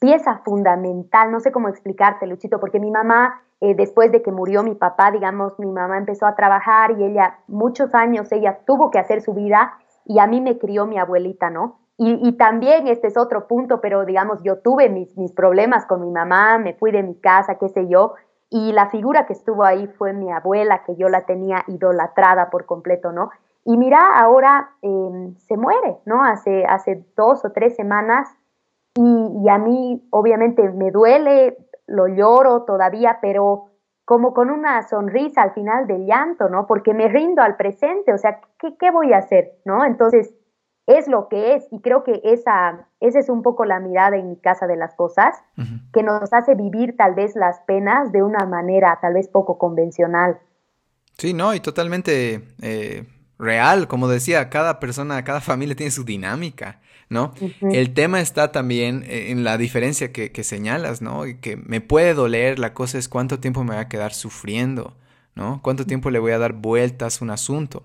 pieza 0.00 0.40
fundamental, 0.44 1.32
no 1.32 1.40
sé 1.40 1.52
cómo 1.52 1.68
explicarte, 1.68 2.26
Luchito, 2.26 2.60
porque 2.60 2.80
mi 2.80 2.90
mamá, 2.90 3.42
eh, 3.60 3.74
después 3.74 4.12
de 4.12 4.22
que 4.22 4.30
murió 4.30 4.62
mi 4.62 4.74
papá, 4.74 5.10
digamos, 5.10 5.58
mi 5.58 5.70
mamá 5.70 5.96
empezó 5.96 6.26
a 6.26 6.34
trabajar 6.34 6.92
y 6.98 7.04
ella, 7.04 7.38
muchos 7.46 7.94
años, 7.94 8.30
ella 8.30 8.58
tuvo 8.66 8.90
que 8.90 8.98
hacer 8.98 9.22
su 9.22 9.32
vida 9.32 9.78
y 10.04 10.18
a 10.18 10.26
mí 10.26 10.40
me 10.40 10.58
crió 10.58 10.86
mi 10.86 10.98
abuelita, 10.98 11.50
¿no? 11.50 11.80
Y, 11.96 12.32
también 12.32 12.88
este 12.88 13.06
es 13.06 13.16
otro 13.16 13.46
punto, 13.46 13.80
pero 13.80 14.04
digamos, 14.04 14.42
yo 14.42 14.58
tuve 14.58 14.88
mis, 14.88 15.16
mis 15.16 15.30
problemas 15.30 15.86
con 15.86 16.00
mi 16.00 16.10
mamá, 16.10 16.58
me 16.58 16.74
fui 16.74 16.90
de 16.90 17.04
mi 17.04 17.14
casa, 17.14 17.54
qué 17.54 17.68
sé 17.68 17.86
yo, 17.86 18.14
y 18.50 18.72
la 18.72 18.90
figura 18.90 19.26
que 19.26 19.32
estuvo 19.32 19.62
ahí 19.62 19.86
fue 19.86 20.12
mi 20.12 20.32
abuela, 20.32 20.82
que 20.84 20.96
yo 20.96 21.08
la 21.08 21.24
tenía 21.24 21.64
idolatrada 21.68 22.50
por 22.50 22.66
completo, 22.66 23.12
¿no? 23.12 23.30
Y 23.64 23.76
mira, 23.76 24.18
ahora 24.18 24.72
em, 24.82 25.36
se 25.36 25.56
muere, 25.56 25.98
¿no? 26.04 26.24
Hace, 26.24 26.64
hace 26.66 27.04
dos 27.16 27.44
o 27.44 27.52
tres 27.52 27.76
semanas 27.76 28.28
y, 28.96 29.48
a 29.48 29.58
mí 29.58 30.06
obviamente 30.10 30.70
me 30.70 30.90
duele, 30.90 31.56
lo 31.86 32.06
lloro 32.06 32.62
todavía, 32.62 33.18
pero 33.20 33.70
como 34.04 34.34
con 34.34 34.50
una 34.50 34.86
sonrisa 34.86 35.42
al 35.42 35.54
final 35.54 35.86
del 35.86 36.06
llanto, 36.06 36.48
¿no? 36.48 36.66
Porque 36.66 36.92
me 36.92 37.08
rindo 37.08 37.42
al 37.42 37.56
presente, 37.56 38.12
o 38.12 38.18
sea, 38.18 38.40
¿qué, 38.58 38.76
qué 38.78 38.90
voy 38.90 39.12
a 39.12 39.18
hacer, 39.18 39.52
¿no? 39.64 39.84
Entonces, 39.84 40.34
es 40.86 41.08
lo 41.08 41.28
que 41.28 41.54
es 41.54 41.66
y 41.70 41.80
creo 41.80 42.04
que 42.04 42.20
esa, 42.24 42.88
esa 43.00 43.18
es 43.18 43.28
un 43.28 43.42
poco 43.42 43.64
la 43.64 43.80
mirada 43.80 44.16
en 44.16 44.28
mi 44.28 44.36
casa 44.36 44.66
de 44.66 44.76
las 44.76 44.94
cosas 44.94 45.34
que 45.92 46.02
nos 46.02 46.32
hace 46.32 46.54
vivir 46.54 46.96
tal 46.96 47.14
vez 47.14 47.34
las 47.36 47.60
penas 47.60 48.12
de 48.12 48.22
una 48.22 48.44
manera 48.44 48.98
tal 49.00 49.14
vez 49.14 49.28
poco 49.28 49.56
convencional. 49.56 50.38
Sí, 51.16 51.32
no, 51.32 51.54
y 51.54 51.60
totalmente 51.60 52.42
eh, 52.60 53.06
real, 53.38 53.88
como 53.88 54.08
decía, 54.08 54.50
cada 54.50 54.78
persona, 54.78 55.24
cada 55.24 55.40
familia 55.40 55.76
tiene 55.76 55.90
su 55.90 56.04
dinámica, 56.04 56.80
¿no? 57.08 57.34
El 57.60 57.94
tema 57.94 58.20
está 58.20 58.52
también 58.52 59.04
eh, 59.06 59.30
en 59.30 59.44
la 59.44 59.58
diferencia 59.58 60.12
que, 60.12 60.32
que 60.32 60.44
señalas, 60.44 61.02
¿no? 61.02 61.26
Y 61.26 61.36
que 61.36 61.56
me 61.56 61.80
puede 61.80 62.14
doler, 62.14 62.58
la 62.58 62.74
cosa 62.74 62.98
es 62.98 63.08
cuánto 63.08 63.40
tiempo 63.40 63.64
me 63.64 63.74
voy 63.74 63.80
a 63.80 63.88
quedar 63.88 64.14
sufriendo, 64.14 64.96
¿no? 65.34 65.60
Cuánto 65.62 65.86
tiempo 65.86 66.10
le 66.10 66.18
voy 66.18 66.32
a 66.32 66.38
dar 66.38 66.52
vueltas 66.52 67.20
a 67.20 67.24
un 67.24 67.30
asunto. 67.30 67.84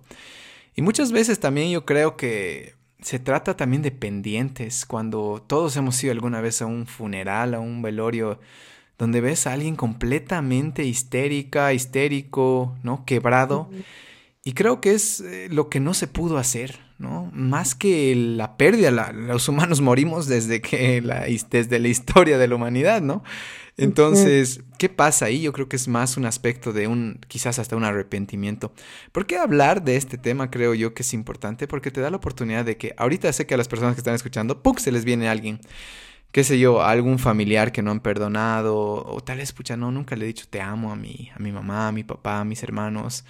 Y 0.76 0.82
muchas 0.82 1.12
veces 1.12 1.40
también 1.40 1.70
yo 1.72 1.86
creo 1.86 2.16
que 2.16 2.76
se 3.02 3.20
trata 3.20 3.56
también 3.56 3.82
de 3.82 3.92
pendientes. 3.92 4.86
Cuando 4.86 5.44
todos 5.46 5.76
hemos 5.78 6.02
ido 6.04 6.12
alguna 6.12 6.42
vez 6.42 6.62
a 6.62 6.66
un 6.66 6.86
funeral, 6.86 7.54
a 7.54 7.60
un 7.60 7.82
velorio, 7.82 8.40
donde 8.98 9.22
ves 9.22 9.48
a 9.48 9.54
alguien 9.54 9.76
completamente 9.76 10.84
histérica, 10.84 11.74
histérico, 11.74 12.78
¿no? 12.84 13.06
Quebrado. 13.06 13.70
Y 14.44 14.54
creo 14.54 14.82
que 14.82 14.94
es 14.94 15.22
eh, 15.22 15.48
lo 15.50 15.70
que 15.70 15.80
no 15.80 15.94
se 15.94 16.08
pudo 16.08 16.38
hacer, 16.38 16.80
¿no? 17.00 17.32
Más 17.34 17.76
que 17.76 18.14
la 18.16 18.58
pérdida, 18.58 18.92
los 19.14 19.48
humanos 19.48 19.82
morimos 19.82 20.28
desde 20.28 20.62
que 20.62 21.02
la, 21.02 21.26
desde 21.50 21.80
la 21.80 21.88
historia 21.88 22.38
de 22.38 22.48
la 22.48 22.56
humanidad, 22.56 23.02
¿no? 23.02 23.24
Entonces, 23.78 24.62
¿qué 24.78 24.90
pasa 24.90 25.26
ahí? 25.26 25.42
Yo 25.42 25.54
creo 25.54 25.70
que 25.70 25.78
es 25.78 25.88
más 25.88 26.18
un 26.18 26.26
aspecto 26.26 26.74
de 26.74 26.88
un, 26.88 27.22
quizás 27.30 27.60
hasta 27.60 27.78
un 27.78 27.86
arrepentimiento. 27.86 28.74
¿Por 29.14 29.26
qué 29.26 29.38
hablar 29.38 29.84
de 29.84 29.96
este 29.96 30.18
tema 30.18 30.52
creo 30.52 30.74
yo 30.74 30.94
que 30.94 31.04
es 31.04 31.14
importante? 31.14 31.66
Porque 31.66 31.90
te 31.90 32.02
da 32.02 32.10
la 32.10 32.18
oportunidad 32.18 32.66
de 32.66 32.76
que 32.76 32.94
ahorita 32.98 33.32
sé 33.32 33.48
que 33.48 33.54
a 33.54 33.58
las 33.58 33.70
personas 33.70 33.96
que 33.96 34.02
están 34.02 34.16
escuchando, 34.16 34.62
¡puc! 34.62 34.80
se 34.80 34.92
les 34.92 35.06
viene 35.06 35.30
alguien, 35.30 35.62
qué 36.34 36.44
sé 36.44 36.60
yo, 36.60 36.84
algún 36.84 37.20
familiar 37.20 37.72
que 37.72 37.82
no 37.82 37.92
han 37.92 38.02
perdonado, 38.02 38.76
o 39.06 39.22
tal 39.22 39.38
vez, 39.38 39.50
escucha, 39.50 39.78
no, 39.78 39.92
nunca 39.92 40.18
le 40.18 40.26
he 40.26 40.28
dicho 40.28 40.46
te 40.50 40.60
amo 40.60 40.92
a 40.92 40.98
mi, 40.98 41.32
a 41.34 41.40
mi 41.40 41.54
mamá, 41.54 41.88
a 41.88 41.92
mi 41.94 42.04
papá, 42.04 42.42
a 42.42 42.46
mis 42.46 42.62
hermanos. 42.64 43.24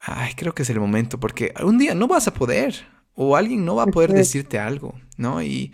Ay, 0.00 0.34
creo 0.34 0.54
que 0.54 0.62
es 0.62 0.70
el 0.70 0.80
momento, 0.80 1.18
porque 1.18 1.52
un 1.62 1.78
día 1.78 1.94
no 1.94 2.06
vas 2.06 2.28
a 2.28 2.34
poder, 2.34 2.74
o 3.14 3.36
alguien 3.36 3.64
no 3.64 3.76
va 3.76 3.84
a 3.84 3.86
poder 3.86 4.12
decirte 4.12 4.58
algo, 4.58 4.94
¿no? 5.16 5.42
Y 5.42 5.72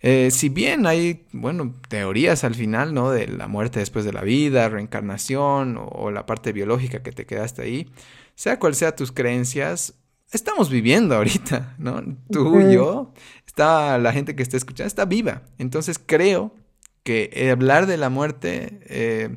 eh, 0.00 0.30
si 0.30 0.50
bien 0.50 0.86
hay, 0.86 1.26
bueno, 1.32 1.74
teorías 1.88 2.44
al 2.44 2.54
final, 2.54 2.92
¿no? 2.92 3.10
De 3.10 3.26
la 3.26 3.48
muerte 3.48 3.80
después 3.80 4.04
de 4.04 4.12
la 4.12 4.22
vida, 4.22 4.68
reencarnación 4.68 5.78
o, 5.80 6.10
la 6.10 6.26
parte 6.26 6.52
biológica 6.52 7.02
que 7.02 7.12
te 7.12 7.26
quedaste 7.26 7.62
ahí, 7.62 7.90
sea 8.34 8.58
cual 8.58 8.74
sea 8.74 8.94
tus 8.94 9.10
creencias, 9.10 9.94
estamos 10.32 10.68
viviendo 10.68 11.16
ahorita, 11.16 11.74
¿no? 11.78 12.02
Tú 12.30 12.60
y 12.60 12.74
yo, 12.74 13.14
está, 13.46 13.96
la 13.98 14.12
gente 14.12 14.36
que 14.36 14.42
está 14.42 14.56
escuchando 14.56 14.88
está 14.88 15.06
viva. 15.06 15.42
Entonces 15.58 15.98
creo 15.98 16.54
que 17.02 17.48
hablar 17.50 17.86
de 17.86 17.96
la 17.96 18.10
muerte 18.10 18.80
eh, 18.84 19.36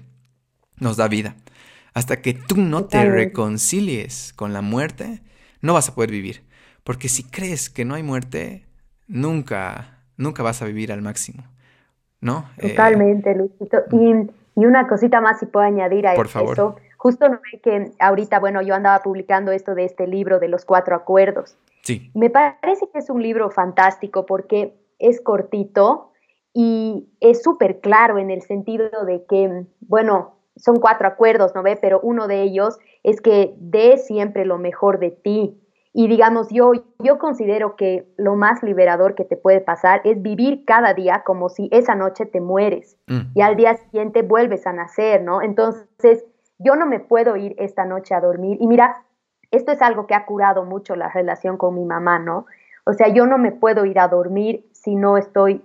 nos 0.78 0.98
da 0.98 1.08
vida. 1.08 1.38
Hasta 2.00 2.22
que 2.22 2.34
tú 2.34 2.56
no 2.56 2.86
te 2.86 3.04
reconcilies 3.04 4.32
con 4.34 4.54
la 4.54 4.62
muerte, 4.62 5.22
no 5.62 5.74
vas 5.74 5.90
a 5.90 5.96
poder 5.96 6.12
vivir. 6.12 6.44
Porque 6.86 7.10
si 7.10 7.24
crees 7.24 7.70
que 7.70 7.84
no 7.84 7.96
hay 7.96 8.04
muerte, 8.04 8.66
nunca 9.08 10.00
nunca 10.16 10.42
vas 10.44 10.62
a 10.62 10.66
vivir 10.66 10.92
al 10.94 11.02
máximo, 11.02 11.44
¿no? 12.22 12.46
Eh, 12.58 12.70
Totalmente, 12.70 13.36
Luisito. 13.36 13.80
Y, 13.92 14.30
una 14.56 14.88
cosita 14.88 15.20
más 15.20 15.40
si 15.40 15.46
puedo 15.46 15.66
añadir 15.66 16.08
a 16.08 16.14
por 16.16 16.28
favor. 16.28 16.76
Justo 16.98 17.28
no 17.28 17.40
ve 17.52 17.60
que 17.62 17.92
ahorita, 18.00 18.40
bueno, 18.40 18.62
yo 18.62 18.76
andaba 18.76 19.02
publicando 19.02 19.52
esto 19.52 19.76
de 19.76 19.84
este 19.86 20.08
libro 20.08 20.40
de 20.40 20.50
los 20.50 20.66
cuatro 20.66 20.96
acuerdos. 20.96 21.58
Sí. 21.84 22.12
Me 22.14 22.30
parece 22.30 22.90
que 22.92 23.00
es 23.00 23.10
un 23.10 23.22
libro 23.24 23.50
fantástico 23.52 24.26
porque 24.26 24.74
es 25.00 25.22
cortito 25.22 26.12
y 26.54 27.10
es 27.20 27.42
súper 27.42 27.80
claro 27.80 28.18
en 28.18 28.32
el 28.32 28.42
sentido 28.42 28.90
de 29.06 29.26
que, 29.30 29.66
bueno, 29.80 30.39
son 30.60 30.80
cuatro 30.80 31.08
acuerdos, 31.08 31.56
¿no 31.56 31.64
ve? 31.64 31.78
Pero 31.82 32.00
uno 32.02 32.28
de 32.28 32.42
ellos 32.44 32.78
es 33.04 33.22
que 33.22 33.56
dé 33.58 33.98
siempre 33.98 34.46
lo 34.46 34.58
mejor 34.58 35.00
de 35.00 35.12
ti, 35.12 35.60
y 35.92 36.08
digamos, 36.08 36.50
yo, 36.50 36.72
yo 37.00 37.18
considero 37.18 37.76
que 37.76 38.08
lo 38.18 38.36
más 38.36 38.62
liberador 38.62 39.16
que 39.16 39.26
te 39.26 39.36
puede 39.36 39.60
pasar 39.60 40.02
es 40.04 40.22
vivir 40.22 40.64
cada 40.66 40.94
día 40.94 41.24
como 41.26 41.50
si 41.50 41.68
esa 41.72 41.96
noche 41.96 42.26
te 42.26 42.42
mueres 42.42 42.98
mm. 43.08 43.32
y 43.34 43.42
al 43.42 43.56
día 43.56 43.76
siguiente 43.76 44.22
vuelves 44.22 44.68
a 44.68 44.74
nacer, 44.74 45.24
¿no? 45.24 45.42
Entonces, 45.42 46.24
yo 46.60 46.76
no 46.76 46.86
me 46.86 47.00
puedo 47.00 47.36
ir 47.38 47.56
esta 47.58 47.86
noche 47.86 48.14
a 48.14 48.22
dormir. 48.22 48.58
Y 48.62 48.68
mira, 48.68 49.04
esto 49.50 49.72
es 49.72 49.82
algo 49.82 50.06
que 50.06 50.14
ha 50.14 50.26
curado 50.26 50.64
mucho 50.64 50.96
la 50.96 51.10
relación 51.10 51.58
con 51.58 51.74
mi 51.74 51.86
mamá, 51.86 52.20
¿no? 52.20 52.46
O 52.86 52.94
sea, 52.94 53.08
yo 53.08 53.26
no 53.26 53.38
me 53.38 53.52
puedo 53.52 53.86
ir 53.86 54.00
a 54.00 54.08
dormir 54.08 54.70
si 54.74 54.96
no 54.96 55.18
estoy 55.18 55.64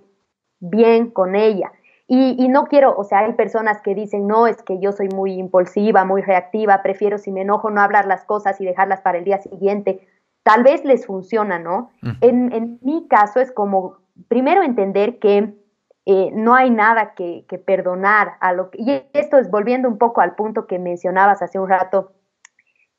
bien 0.58 1.10
con 1.10 1.34
ella. 1.34 1.70
Y, 2.06 2.36
y, 2.38 2.48
no 2.48 2.64
quiero, 2.64 2.94
o 2.96 3.04
sea, 3.04 3.20
hay 3.20 3.32
personas 3.32 3.80
que 3.80 3.94
dicen, 3.94 4.26
no, 4.26 4.46
es 4.46 4.62
que 4.62 4.78
yo 4.78 4.92
soy 4.92 5.08
muy 5.08 5.32
impulsiva, 5.32 6.04
muy 6.04 6.20
reactiva, 6.20 6.82
prefiero 6.82 7.16
si 7.16 7.32
me 7.32 7.40
enojo 7.40 7.70
no 7.70 7.80
hablar 7.80 8.04
las 8.06 8.24
cosas 8.24 8.60
y 8.60 8.66
dejarlas 8.66 9.00
para 9.00 9.16
el 9.16 9.24
día 9.24 9.38
siguiente 9.38 10.06
tal 10.44 10.62
vez 10.62 10.84
les 10.84 11.06
funciona, 11.06 11.58
¿no? 11.58 11.90
en, 12.20 12.78
mi 12.82 13.08
caso 13.08 13.40
es 13.40 13.50
como, 13.50 13.96
primero 14.28 14.62
entender 14.62 15.18
que 15.18 15.54
eh, 16.06 16.30
no 16.32 16.54
hay 16.54 16.70
nada 16.70 17.14
que, 17.14 17.44
perdonar 17.66 18.34
a 18.40 18.52
lo 18.52 18.70
que, 18.70 18.80
y 18.80 19.02
esto 19.14 19.38
es 19.38 19.50
volviendo 19.50 19.88
un 19.88 19.98
poco 19.98 20.20
al 20.20 20.36
punto 20.36 20.66
que 20.66 20.78
mencionabas 20.78 21.40
hace 21.42 21.58
un 21.58 21.68
rato, 21.68 22.12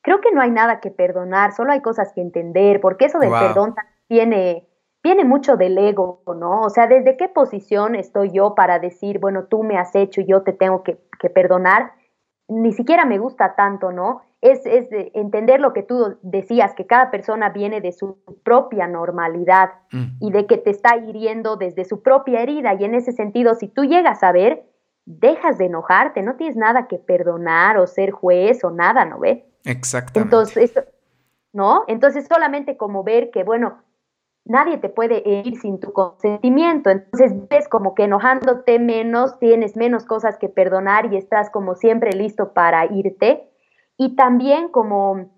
creo 0.02 0.22
que 0.22 0.32
no 0.32 0.42
hay 0.42 0.50
nada 0.50 0.80
que 0.80 0.90
perdonar, 0.90 1.54
solo 1.54 1.72
hay 1.72 1.82
cosas 1.82 2.12
que 2.14 2.22
entender, 2.22 2.82
porque 2.82 3.06
eso 3.06 3.20
del 3.20 3.30
perdón 3.30 3.76
viene, 4.10 4.68
viene 5.06 5.24
mucho 5.24 5.56
del 5.56 5.78
ego, 5.78 6.22
¿no? 6.28 6.64
O 6.64 6.70
sea, 6.70 6.88
¿desde 6.88 7.16
qué 7.16 7.30
posición 7.30 7.96
estoy 7.96 8.32
yo 8.32 8.56
para 8.56 8.80
decir, 8.80 9.20
bueno, 9.20 9.46
tú 9.46 9.64
me 9.64 9.78
has 9.78 9.96
hecho 9.96 10.20
y 10.20 10.26
yo 10.26 10.42
te 10.42 10.52
tengo 10.52 10.84
que, 10.84 10.98
que 11.20 11.30
perdonar? 11.30 11.94
Ni 12.50 12.74
siquiera 12.74 13.06
me 13.06 13.18
gusta 13.18 13.56
tanto, 13.56 13.92
¿no? 13.92 14.22
es, 14.52 14.62
entender 15.14 15.60
lo 15.60 15.74
que 15.74 15.82
tú 15.82 16.18
decías, 16.22 16.74
que 16.76 16.86
cada 16.86 17.10
persona 17.10 17.50
viene 17.50 17.82
de 17.82 17.92
su 17.92 18.18
propia 18.44 18.88
normalidad 18.88 19.72
mm. 19.92 20.06
y 20.20 20.32
de 20.32 20.46
que 20.46 20.58
te 20.58 20.70
está 20.70 20.98
hiriendo 20.98 21.56
desde 21.56 21.84
su 21.86 22.04
propia 22.04 22.42
herida. 22.42 22.76
Y 22.76 22.84
en 22.84 22.94
ese 22.94 23.12
sentido, 23.12 23.56
si 23.56 23.68
tú 23.68 23.86
llegas 23.86 24.22
a 24.22 24.32
ver, 24.32 24.64
dejas 25.06 25.58
de 25.58 25.66
enojarte, 25.66 26.22
no 26.22 26.36
tienes 26.36 26.56
nada 26.56 26.88
que 26.88 27.00
perdonar 27.00 27.78
o 27.78 27.88
ser 27.88 28.12
juez 28.12 28.64
o 28.64 28.70
nada, 28.70 29.06
¿no 29.06 29.20
ve? 29.20 29.50
Exactamente. 29.64 30.36
Entonces, 30.36 30.74
¿no? 31.52 31.84
Entonces 31.88 32.28
solamente 32.28 32.78
como 32.78 33.04
ver 33.04 33.32
que, 33.32 33.44
bueno, 33.44 33.80
nadie 34.46 34.78
te 34.78 34.90
puede 34.90 35.28
herir 35.28 35.60
sin 35.60 35.80
tu 35.80 35.92
consentimiento. 35.92 36.90
Entonces 36.90 37.34
ves 37.50 37.68
como 37.68 37.96
que 37.96 38.04
enojándote 38.04 38.80
menos, 38.80 39.38
tienes 39.40 39.76
menos 39.76 40.06
cosas 40.06 40.38
que 40.38 40.50
perdonar 40.50 41.12
y 41.12 41.18
estás 41.18 41.50
como 41.50 41.76
siempre 41.76 42.12
listo 42.12 42.54
para 42.54 42.86
irte 42.86 43.50
y 43.98 44.16
también 44.16 44.70
como 44.70 45.32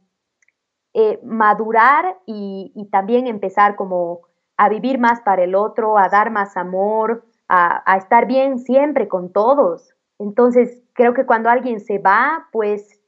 eh, 0.93 1.19
madurar 1.23 2.17
y, 2.25 2.87
también 2.91 3.27
empezar 3.27 3.75
como 3.75 4.21
a 4.57 4.69
vivir 4.69 4.99
más 4.99 5.21
para 5.21 5.43
el 5.43 5.55
otro, 5.55 5.97
a 5.97 6.09
dar 6.09 6.31
más 6.31 6.57
amor, 6.57 7.23
a, 7.47 7.97
estar 7.97 8.25
bien 8.25 8.59
siempre 8.59 9.07
con 9.07 9.31
todos. 9.31 9.93
Entonces, 10.17 10.81
creo 10.93 11.13
que 11.13 11.25
cuando 11.25 11.49
alguien 11.49 11.79
se 11.79 11.99
va, 11.99 12.47
pues, 12.51 12.99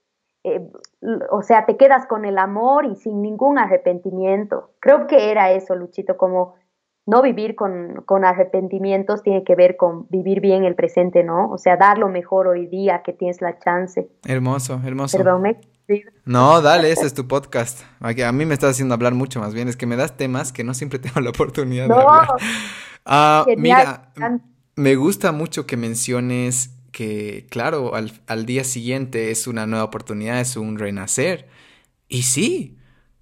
eh, 0.43 0.69
o 1.31 1.41
sea, 1.41 1.65
te 1.65 1.77
quedas 1.77 2.07
con 2.07 2.25
el 2.25 2.37
amor 2.37 2.85
y 2.85 2.95
sin 2.95 3.21
ningún 3.21 3.57
arrepentimiento. 3.57 4.71
Creo 4.79 5.07
que 5.07 5.31
era 5.31 5.51
eso, 5.51 5.75
Luchito, 5.75 6.17
como 6.17 6.55
no 7.05 7.21
vivir 7.21 7.55
con, 7.55 8.03
con, 8.05 8.23
arrepentimientos 8.23 9.23
tiene 9.23 9.43
que 9.43 9.55
ver 9.55 9.77
con 9.77 10.07
vivir 10.09 10.41
bien 10.41 10.63
el 10.63 10.75
presente, 10.75 11.23
¿no? 11.23 11.49
O 11.49 11.57
sea, 11.57 11.75
dar 11.75 11.97
lo 11.97 12.09
mejor 12.09 12.47
hoy 12.47 12.67
día 12.67 13.01
que 13.03 13.13
tienes 13.13 13.41
la 13.41 13.57
chance. 13.57 14.09
Hermoso, 14.25 14.79
hermoso. 14.85 15.17
Perdón, 15.17 15.43
No, 16.25 16.61
dale, 16.61 16.91
ese 16.91 17.07
es 17.07 17.13
tu 17.13 17.27
podcast. 17.27 17.81
A 18.01 18.31
mí 18.31 18.45
me 18.45 18.53
estás 18.53 18.71
haciendo 18.71 18.93
hablar 18.93 19.15
mucho 19.15 19.39
más 19.39 19.55
bien. 19.55 19.67
Es 19.67 19.75
que 19.75 19.87
me 19.87 19.95
das 19.95 20.17
temas 20.17 20.53
que 20.53 20.63
no 20.63 20.73
siempre 20.73 20.99
tengo 20.99 21.19
la 21.21 21.31
oportunidad 21.31 21.87
de 21.87 21.93
hablar. 21.93 22.27
Ah, 23.05 23.45
mira, 23.57 24.11
me 24.75 24.95
gusta 24.95 25.31
mucho 25.31 25.65
que 25.65 25.77
menciones 25.77 26.78
que, 26.91 27.47
claro, 27.49 27.95
al, 27.95 28.11
al 28.27 28.45
día 28.45 28.63
siguiente 28.63 29.31
es 29.31 29.47
una 29.47 29.65
nueva 29.67 29.85
oportunidad, 29.85 30.39
es 30.41 30.55
un 30.57 30.77
renacer. 30.77 31.47
Y 32.07 32.23
sí, 32.23 32.77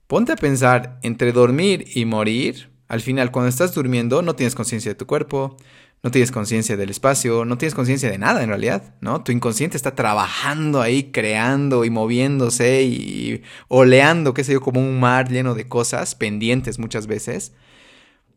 ponte 0.08 0.32
a 0.32 0.36
pensar 0.38 1.00
entre 1.04 1.32
dormir 1.32 1.86
y 1.94 2.06
morir. 2.06 2.70
Al 2.88 3.02
final, 3.02 3.32
cuando 3.32 3.50
estás 3.50 3.74
durmiendo, 3.74 4.22
no 4.22 4.36
tienes 4.36 4.56
conciencia 4.56 4.92
de 4.92 4.96
tu 4.96 5.06
cuerpo, 5.06 5.58
no 6.04 6.12
tienes 6.12 6.32
conciencia 6.32 6.78
del 6.78 6.90
espacio, 6.90 7.44
no 7.44 7.58
tienes 7.58 7.74
conciencia 7.76 8.10
de 8.10 8.18
nada 8.18 8.44
en 8.44 8.50
realidad, 8.50 8.96
¿no? 9.02 9.24
Tu 9.24 9.32
inconsciente 9.32 9.78
está 9.78 9.96
trabajando 9.96 10.82
ahí, 10.82 11.12
creando 11.12 11.86
y 11.86 11.90
moviéndose 11.90 12.84
y 12.84 13.42
oleando, 13.68 14.34
qué 14.34 14.44
sé 14.44 14.54
yo, 14.54 14.62
como 14.62 14.80
un 14.80 15.00
mar 15.00 15.30
lleno 15.30 15.56
de 15.56 15.68
cosas 15.68 16.16
pendientes 16.16 16.80
muchas 16.80 17.08
veces. 17.08 17.54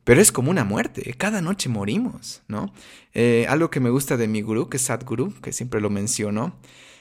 Pero 0.05 0.21
es 0.21 0.33
como 0.33 0.51
una 0.51 0.65
muerte, 0.65 1.15
cada 1.19 1.43
noche 1.43 1.69
morimos, 1.69 2.43
¿no? 2.49 2.73
Eh, 3.13 3.47
algo 3.49 3.71
que 3.71 3.81
me 3.81 3.91
gusta 3.91 4.17
de 4.17 4.29
mi 4.29 4.41
gurú, 4.41 4.69
que 4.69 4.79
es 4.79 4.85
Sadhguru, 4.85 5.35
que 5.41 5.53
siempre 5.53 5.81
lo 5.81 5.91
menciono. 5.91 6.55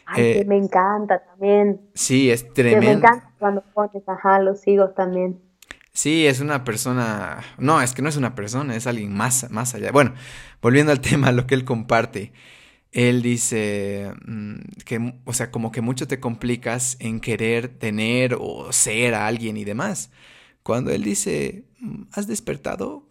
Ay, 0.05 0.15
que 0.15 0.39
eh, 0.39 0.45
me 0.45 0.57
encanta 0.57 1.23
también. 1.23 1.81
Sí, 1.93 2.29
es 2.29 2.53
tremendo. 2.53 2.85
me 2.85 2.91
encanta 2.91 3.31
cuando 3.39 3.63
pones, 3.73 4.03
ajá, 4.07 4.41
lo 4.41 4.55
sigo 4.55 4.89
también. 4.89 5.39
Sí, 5.93 6.27
es 6.27 6.39
una 6.39 6.63
persona. 6.63 7.39
No, 7.57 7.81
es 7.81 7.93
que 7.93 8.01
no 8.01 8.09
es 8.09 8.17
una 8.17 8.35
persona, 8.35 8.75
es 8.75 8.87
alguien 8.87 9.13
más, 9.13 9.49
más 9.51 9.75
allá. 9.75 9.91
Bueno, 9.91 10.13
volviendo 10.61 10.91
al 10.91 11.01
tema, 11.01 11.31
lo 11.31 11.47
que 11.47 11.55
él 11.55 11.65
comparte. 11.65 12.33
Él 12.91 13.21
dice 13.21 14.13
mm, 14.25 14.59
que, 14.85 15.13
o 15.25 15.33
sea, 15.33 15.51
como 15.51 15.71
que 15.71 15.81
mucho 15.81 16.07
te 16.07 16.19
complicas 16.19 16.97
en 16.99 17.19
querer 17.19 17.67
tener 17.67 18.35
o 18.39 18.71
ser 18.71 19.13
a 19.13 19.27
alguien 19.27 19.57
y 19.57 19.63
demás. 19.63 20.11
Cuando 20.63 20.91
él 20.91 21.03
dice, 21.03 21.65
has 22.11 22.27
despertado, 22.27 23.07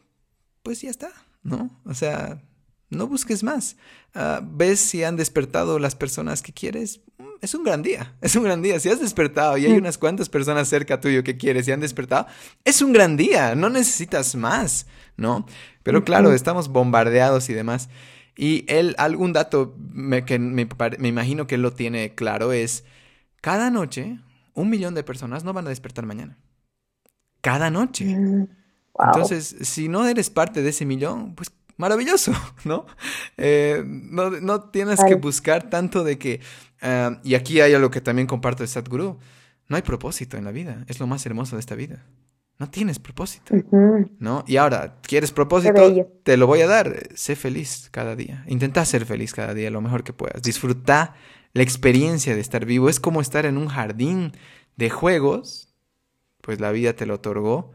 pues 0.62 0.82
ya 0.82 0.90
está, 0.90 1.10
¿no? 1.42 1.70
O 1.84 1.94
sea, 1.94 2.42
no 2.90 3.06
busques 3.06 3.42
más. 3.42 3.76
Ah, 4.14 4.40
ves 4.42 4.80
si 4.80 5.04
han 5.04 5.16
despertado 5.16 5.78
las 5.78 5.94
personas 5.94 6.42
que 6.42 6.52
quieres. 6.52 7.00
Mm, 7.18 7.24
es 7.40 7.54
un 7.54 7.64
gran 7.64 7.82
día, 7.82 8.16
es 8.20 8.36
un 8.36 8.44
gran 8.44 8.62
día. 8.62 8.80
Si 8.80 8.88
has 8.88 9.00
despertado 9.00 9.58
y 9.58 9.66
hay 9.66 9.72
unas 9.72 9.98
cuantas 9.98 10.28
personas 10.28 10.68
cerca 10.68 11.00
tuyo 11.00 11.22
que 11.22 11.36
quieres 11.36 11.68
y 11.68 11.72
han 11.72 11.80
despertado, 11.80 12.26
es 12.64 12.82
un 12.82 12.92
gran 12.92 13.16
día, 13.16 13.54
no 13.54 13.68
necesitas 13.68 14.34
más, 14.34 14.86
¿no? 15.16 15.46
Pero 15.82 16.04
claro, 16.04 16.32
estamos 16.32 16.68
bombardeados 16.68 17.48
y 17.48 17.54
demás. 17.54 17.88
Y 18.36 18.64
él, 18.68 18.94
algún 18.98 19.32
dato 19.32 19.74
que 20.26 20.38
me, 20.38 20.68
me 20.98 21.08
imagino 21.08 21.46
que 21.46 21.56
él 21.56 21.62
lo 21.62 21.72
tiene 21.72 22.14
claro 22.14 22.52
es, 22.52 22.84
cada 23.40 23.70
noche 23.70 24.20
un 24.54 24.70
millón 24.70 24.94
de 24.94 25.04
personas 25.04 25.44
no 25.44 25.52
van 25.52 25.66
a 25.66 25.70
despertar 25.70 26.04
mañana. 26.04 26.36
Cada 27.40 27.70
noche. 27.70 28.16
Entonces, 28.98 29.56
si 29.62 29.88
no 29.88 30.06
eres 30.06 30.30
parte 30.30 30.62
de 30.62 30.70
ese 30.70 30.84
millón, 30.84 31.34
pues 31.34 31.52
maravilloso, 31.76 32.32
¿no? 32.64 32.86
Eh, 33.36 33.82
no, 33.86 34.60
tienes 34.70 35.00
que 35.04 35.14
buscar 35.14 35.70
tanto 35.70 36.04
de 36.04 36.18
que, 36.18 36.40
ah, 36.82 37.20
y 37.22 37.34
aquí 37.34 37.60
hay 37.60 37.74
algo 37.74 37.90
que 37.90 38.00
también 38.00 38.26
comparto 38.26 38.62
de 38.62 38.66
Sadhguru, 38.66 39.18
no 39.68 39.76
hay 39.76 39.82
propósito 39.82 40.36
en 40.36 40.44
la 40.44 40.50
vida, 40.50 40.84
es 40.88 41.00
lo 41.00 41.06
más 41.06 41.24
hermoso 41.26 41.56
de 41.56 41.60
esta 41.60 41.74
vida. 41.74 42.04
No 42.58 42.68
tienes 42.68 42.98
propósito, 42.98 43.54
¿no? 44.18 44.42
Y 44.48 44.56
ahora, 44.56 44.96
¿quieres 45.02 45.30
propósito? 45.30 46.10
Te 46.24 46.36
lo 46.36 46.48
voy 46.48 46.60
a 46.62 46.66
dar. 46.66 47.08
Sé 47.14 47.36
feliz 47.36 47.88
cada 47.92 48.16
día. 48.16 48.44
Intenta 48.48 48.84
ser 48.84 49.06
feliz 49.06 49.32
cada 49.32 49.54
día 49.54 49.70
lo 49.70 49.80
mejor 49.80 50.02
que 50.02 50.12
puedas. 50.12 50.42
Disfruta 50.42 51.14
la 51.52 51.62
experiencia 51.62 52.34
de 52.34 52.40
estar 52.40 52.64
vivo. 52.64 52.88
Es 52.88 52.98
como 52.98 53.20
estar 53.20 53.46
en 53.46 53.58
un 53.58 53.68
jardín 53.68 54.32
de 54.74 54.90
juegos, 54.90 55.72
pues 56.40 56.58
la 56.58 56.72
vida 56.72 56.94
te 56.94 57.06
lo 57.06 57.14
otorgó, 57.14 57.70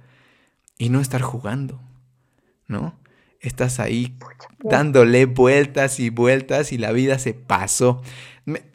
y 0.83 0.89
no 0.89 0.99
estar 0.99 1.21
jugando, 1.21 1.79
¿no? 2.67 2.93
estás 3.43 3.79
ahí 3.79 4.17
dándole 4.59 5.25
vueltas 5.25 5.99
y 5.99 6.09
vueltas 6.09 6.71
y 6.71 6.77
la 6.77 6.91
vida 6.91 7.19
se 7.19 7.33
pasó. 7.33 8.01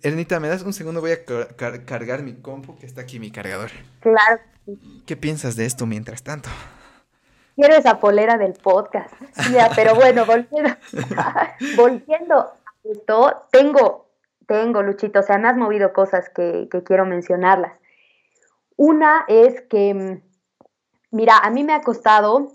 Ernita, 0.03 0.41
¿me 0.41 0.49
das 0.49 0.63
un 0.63 0.73
segundo? 0.73 1.01
Voy 1.01 1.13
a 1.13 1.25
cargar 1.85 2.23
mi 2.23 2.35
compu, 2.35 2.77
que 2.79 2.87
está 2.87 3.01
aquí 3.01 3.19
mi 3.19 3.31
cargador. 3.31 3.71
Claro. 4.01 4.41
¿Qué 5.07 5.17
piensas 5.17 5.57
de 5.57 5.65
esto 5.65 5.87
mientras 5.87 6.23
tanto? 6.23 6.51
Quiero 7.57 7.75
esa 7.75 7.99
polera 7.99 8.37
del 8.37 8.53
podcast. 8.53 9.13
pero 9.75 9.95
bueno, 9.95 10.25
volviendo, 10.27 10.71
volviendo 11.77 12.35
a 12.37 12.55
esto, 12.85 13.47
tengo, 13.51 14.11
tengo, 14.47 14.83
Luchito, 14.83 15.21
o 15.21 15.23
sea, 15.23 15.39
me 15.39 15.49
has 15.49 15.57
movido 15.57 15.93
cosas 15.93 16.29
que, 16.29 16.69
que 16.71 16.83
quiero 16.85 17.07
mencionarlas. 17.07 17.73
Una 18.77 19.25
es 19.29 19.63
que, 19.63 19.95
mm, 19.95 20.28
mira, 21.11 21.39
a 21.39 21.51
mí 21.51 21.65
me 21.65 21.73
ha 21.73 21.83
costado 21.83 22.49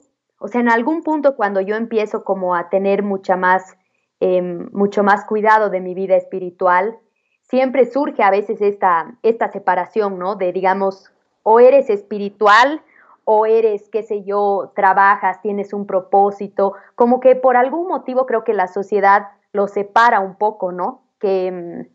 o 0.44 0.50
sea, 0.50 0.60
en 0.60 0.70
algún 0.70 1.04
punto 1.04 1.38
cuando 1.38 1.62
yo 1.62 1.78
empiezo 1.78 2.26
como 2.26 2.54
a 2.54 2.68
tener 2.68 3.02
mucha 3.02 3.38
más, 3.38 3.78
em, 4.20 4.68
mucho 4.74 5.02
más 5.02 5.24
cuidado 5.24 5.70
de 5.70 5.80
mi 5.80 5.94
vida 5.94 6.18
espiritual, 6.18 6.98
siempre 7.44 7.86
surge 7.86 8.24
a 8.24 8.30
veces 8.30 8.62
esta, 8.62 9.16
esta 9.24 9.50
separación, 9.54 10.20
¿no? 10.20 10.36
De, 10.36 10.52
digamos, 10.52 11.10
o 11.44 11.62
eres 11.62 11.90
espiritual 11.90 12.82
o 13.24 13.46
eres, 13.46 13.88
qué 13.90 14.04
sé 14.04 14.26
yo, 14.26 14.74
trabajas, 14.76 15.42
tienes 15.42 15.72
un 15.72 15.88
propósito, 15.88 16.74
como 16.96 17.22
que 17.22 17.38
por 17.38 17.56
algún 17.56 17.88
motivo 17.88 18.26
creo 18.26 18.44
que 18.44 18.54
la 18.54 18.68
sociedad 18.68 19.30
lo 19.54 19.70
separa 19.70 20.20
un 20.20 20.36
poco, 20.36 20.74
¿no? 20.74 21.06
Que, 21.20 21.48
em, 21.48 21.90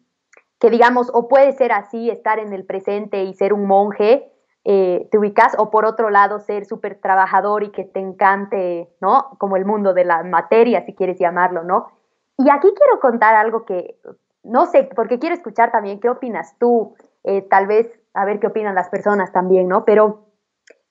que 0.59 0.71
digamos, 0.71 1.11
o 1.13 1.29
puede 1.29 1.53
ser 1.53 1.73
así, 1.73 2.09
estar 2.09 2.39
en 2.39 2.55
el 2.55 2.65
presente 2.65 3.25
y 3.25 3.35
ser 3.35 3.53
un 3.53 3.67
monje, 3.67 4.33
eh, 4.65 5.09
te 5.11 5.19
ubicas, 5.19 5.55
o 5.59 5.71
por 5.71 5.87
otro 5.87 6.11
lado 6.11 6.41
ser 6.41 6.67
súper 6.67 7.01
trabajador 7.01 7.63
y 7.63 7.71
que 7.71 7.85
te 7.85 8.01
encante, 8.01 8.89
¿no? 9.01 9.31
Como 9.39 9.57
el 9.57 9.65
mundo 9.65 9.95
de 9.95 10.05
la 10.05 10.23
materia, 10.25 10.85
si 10.85 10.95
quieres 10.95 11.19
llamarlo, 11.19 11.65
¿no? 11.65 11.93
Y 12.37 12.51
aquí 12.51 12.69
quiero 12.75 13.01
contar 13.01 13.35
algo 13.35 13.65
que, 13.65 13.99
no 14.43 14.67
sé, 14.67 14.89
porque 14.95 15.19
quiero 15.19 15.35
escuchar 15.35 15.73
también 15.73 16.01
qué 16.01 16.09
opinas 16.09 16.57
tú, 16.59 16.95
eh, 17.25 17.43
tal 17.43 17.67
vez 17.67 17.91
a 18.15 18.25
ver 18.25 18.41
qué 18.41 18.47
opinan 18.49 18.75
las 18.75 18.89
personas 18.89 19.33
también, 19.33 19.69
¿no? 19.69 19.85
Pero, 19.85 20.27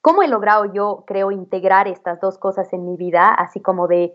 ¿cómo 0.00 0.22
he 0.22 0.28
logrado 0.28 0.64
yo, 0.66 1.04
creo, 1.06 1.30
integrar 1.30 1.88
estas 1.88 2.20
dos 2.20 2.38
cosas 2.38 2.72
en 2.72 2.84
mi 2.84 2.96
vida, 2.96 3.32
así 3.32 3.60
como 3.60 3.86
de 3.86 4.14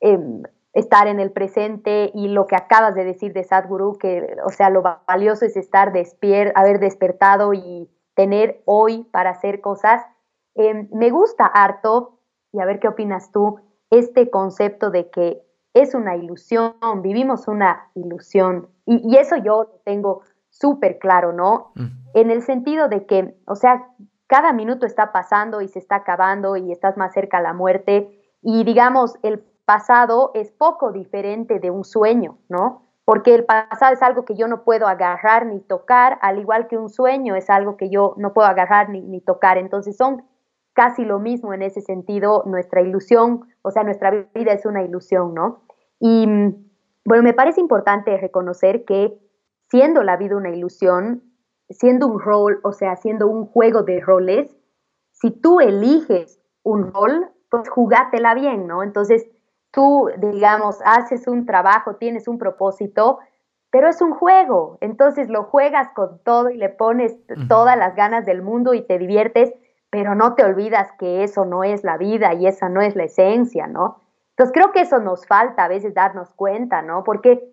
em, 0.00 0.42
estar 0.72 1.08
en 1.08 1.20
el 1.20 1.32
presente 1.32 2.10
y 2.14 2.28
lo 2.28 2.46
que 2.46 2.56
acabas 2.56 2.94
de 2.94 3.04
decir 3.04 3.32
de 3.32 3.44
Sadhguru, 3.44 3.98
que, 3.98 4.36
o 4.44 4.50
sea, 4.50 4.70
lo 4.70 4.82
valioso 4.82 5.44
es 5.44 5.56
estar 5.56 5.92
despierto, 5.92 6.52
haber 6.58 6.78
despertado 6.78 7.52
y 7.52 7.90
tener 8.20 8.60
hoy 8.66 9.04
para 9.04 9.30
hacer 9.30 9.62
cosas. 9.62 10.02
Em, 10.54 10.88
me 10.92 11.08
gusta 11.08 11.46
harto, 11.46 12.18
y 12.52 12.60
a 12.60 12.66
ver 12.66 12.78
qué 12.78 12.86
opinas 12.86 13.32
tú, 13.32 13.58
este 13.88 14.28
concepto 14.28 14.90
de 14.90 15.08
que 15.08 15.42
es 15.72 15.94
una 15.94 16.16
ilusión, 16.16 16.74
vivimos 16.96 17.48
una 17.48 17.88
ilusión. 17.94 18.68
Y, 18.84 19.16
eso 19.16 19.36
yo 19.36 19.62
lo 19.62 19.80
tengo 19.86 20.20
súper 20.50 20.98
claro, 20.98 21.32
¿no? 21.32 21.72
Mm. 21.76 21.86
En 22.12 22.30
el 22.30 22.42
sentido 22.42 22.88
de 22.88 23.06
que, 23.06 23.34
o 23.46 23.54
sea, 23.54 23.88
cada 24.26 24.52
minuto 24.52 24.84
está 24.84 25.12
pasando 25.12 25.62
y 25.62 25.68
se 25.68 25.78
está 25.78 25.96
acabando 25.96 26.58
y 26.58 26.72
estás 26.72 26.98
más 26.98 27.14
cerca 27.14 27.38
a 27.38 27.40
la 27.40 27.54
muerte. 27.54 28.20
Y 28.42 28.64
digamos, 28.64 29.16
el 29.22 29.38
pasado 29.64 30.30
es 30.34 30.50
poco 30.50 30.92
diferente 30.92 31.58
de 31.58 31.70
un 31.70 31.84
sueño, 31.84 32.36
¿no? 32.50 32.82
Porque 33.04 33.34
el 33.34 33.44
pasado 33.44 33.92
es 33.92 34.02
algo 34.02 34.24
que 34.24 34.36
yo 34.36 34.46
no 34.46 34.62
puedo 34.62 34.86
agarrar 34.86 35.46
ni 35.46 35.60
tocar, 35.60 36.18
al 36.22 36.38
igual 36.38 36.68
que 36.68 36.78
un 36.78 36.88
sueño 36.88 37.34
es 37.34 37.50
algo 37.50 37.76
que 37.76 37.90
yo 37.90 38.14
no 38.18 38.32
puedo 38.32 38.48
agarrar 38.48 38.88
ni, 38.90 39.20
tocar. 39.20 39.58
Entonces 39.58 39.96
son 39.96 40.24
casi 40.72 41.04
lo 41.04 41.18
mismo 41.18 41.52
en 41.52 41.62
ese 41.62 41.80
sentido, 41.80 42.44
nuestra 42.46 42.80
ilusión, 42.82 43.48
o 43.62 43.70
sea, 43.70 43.82
nuestra 43.82 44.10
vida 44.10 44.52
es 44.52 44.64
una 44.64 44.82
ilusión, 44.82 45.34
¿no? 45.34 45.62
Y 45.98 46.26
bueno, 47.04 47.22
me 47.22 47.34
parece 47.34 47.60
importante 47.60 48.16
reconocer 48.16 48.84
que 48.84 49.18
siendo 49.68 50.02
la 50.02 50.16
vida 50.16 50.36
una 50.36 50.50
ilusión, 50.50 51.22
siendo 51.68 52.06
un 52.06 52.20
rol, 52.20 52.60
o 52.62 52.72
sea, 52.72 52.96
siendo 52.96 53.26
un 53.28 53.46
juego 53.46 53.82
de 53.82 54.00
roles, 54.00 54.56
si 55.12 55.30
tú 55.30 55.60
eliges 55.60 56.40
un 56.62 56.92
rol, 56.92 57.30
pues 57.50 57.68
jugátela 57.68 58.34
bien, 58.34 58.66
¿no? 58.66 58.82
Entonces, 58.82 59.26
tú, 59.70 60.10
digamos, 60.18 60.78
haces 60.84 61.26
un 61.26 61.46
trabajo, 61.46 61.96
tienes 61.96 62.28
un 62.28 62.38
propósito, 62.38 63.18
pero 63.70 63.88
es 63.88 64.02
un 64.02 64.12
juego, 64.12 64.78
entonces 64.80 65.28
lo 65.28 65.44
juegas 65.44 65.88
con 65.94 66.18
todo 66.24 66.50
y 66.50 66.56
le 66.56 66.70
pones 66.70 67.16
todas 67.48 67.76
las 67.76 67.94
ganas 67.94 68.26
del 68.26 68.42
mundo 68.42 68.74
y 68.74 68.82
te 68.82 68.98
diviertes, 68.98 69.52
pero 69.90 70.14
no 70.14 70.34
te 70.34 70.44
olvidas 70.44 70.90
que 70.98 71.22
eso 71.22 71.44
no 71.44 71.62
es 71.62 71.84
la 71.84 71.96
vida 71.96 72.34
y 72.34 72.46
esa 72.46 72.68
no 72.68 72.80
es 72.80 72.96
la 72.96 73.04
esencia, 73.04 73.68
¿no? 73.68 74.00
Entonces 74.30 74.52
creo 74.52 74.72
que 74.72 74.80
eso 74.80 74.98
nos 74.98 75.26
falta 75.26 75.64
a 75.64 75.68
veces 75.68 75.94
darnos 75.94 76.32
cuenta, 76.34 76.82
¿no? 76.82 77.04
Porque 77.04 77.48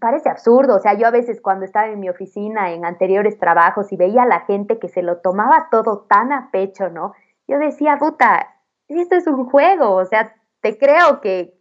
parece 0.00 0.28
absurdo, 0.28 0.76
o 0.76 0.78
sea, 0.78 0.94
yo 0.94 1.06
a 1.06 1.10
veces 1.10 1.40
cuando 1.40 1.64
estaba 1.64 1.88
en 1.88 2.00
mi 2.00 2.08
oficina 2.08 2.72
en 2.72 2.84
anteriores 2.84 3.38
trabajos 3.38 3.92
y 3.92 3.96
veía 3.96 4.22
a 4.22 4.26
la 4.26 4.40
gente 4.40 4.78
que 4.78 4.88
se 4.88 5.02
lo 5.02 5.18
tomaba 5.18 5.68
todo 5.70 6.06
tan 6.08 6.32
a 6.32 6.50
pecho, 6.52 6.88
¿no? 6.88 7.14
Yo 7.46 7.58
decía, 7.58 7.96
puta, 7.98 8.54
esto 8.88 9.16
es 9.16 9.26
un 9.26 9.46
juego, 9.46 9.94
o 9.94 10.04
sea, 10.04 10.34
te 10.60 10.78
creo 10.78 11.20
que, 11.20 11.54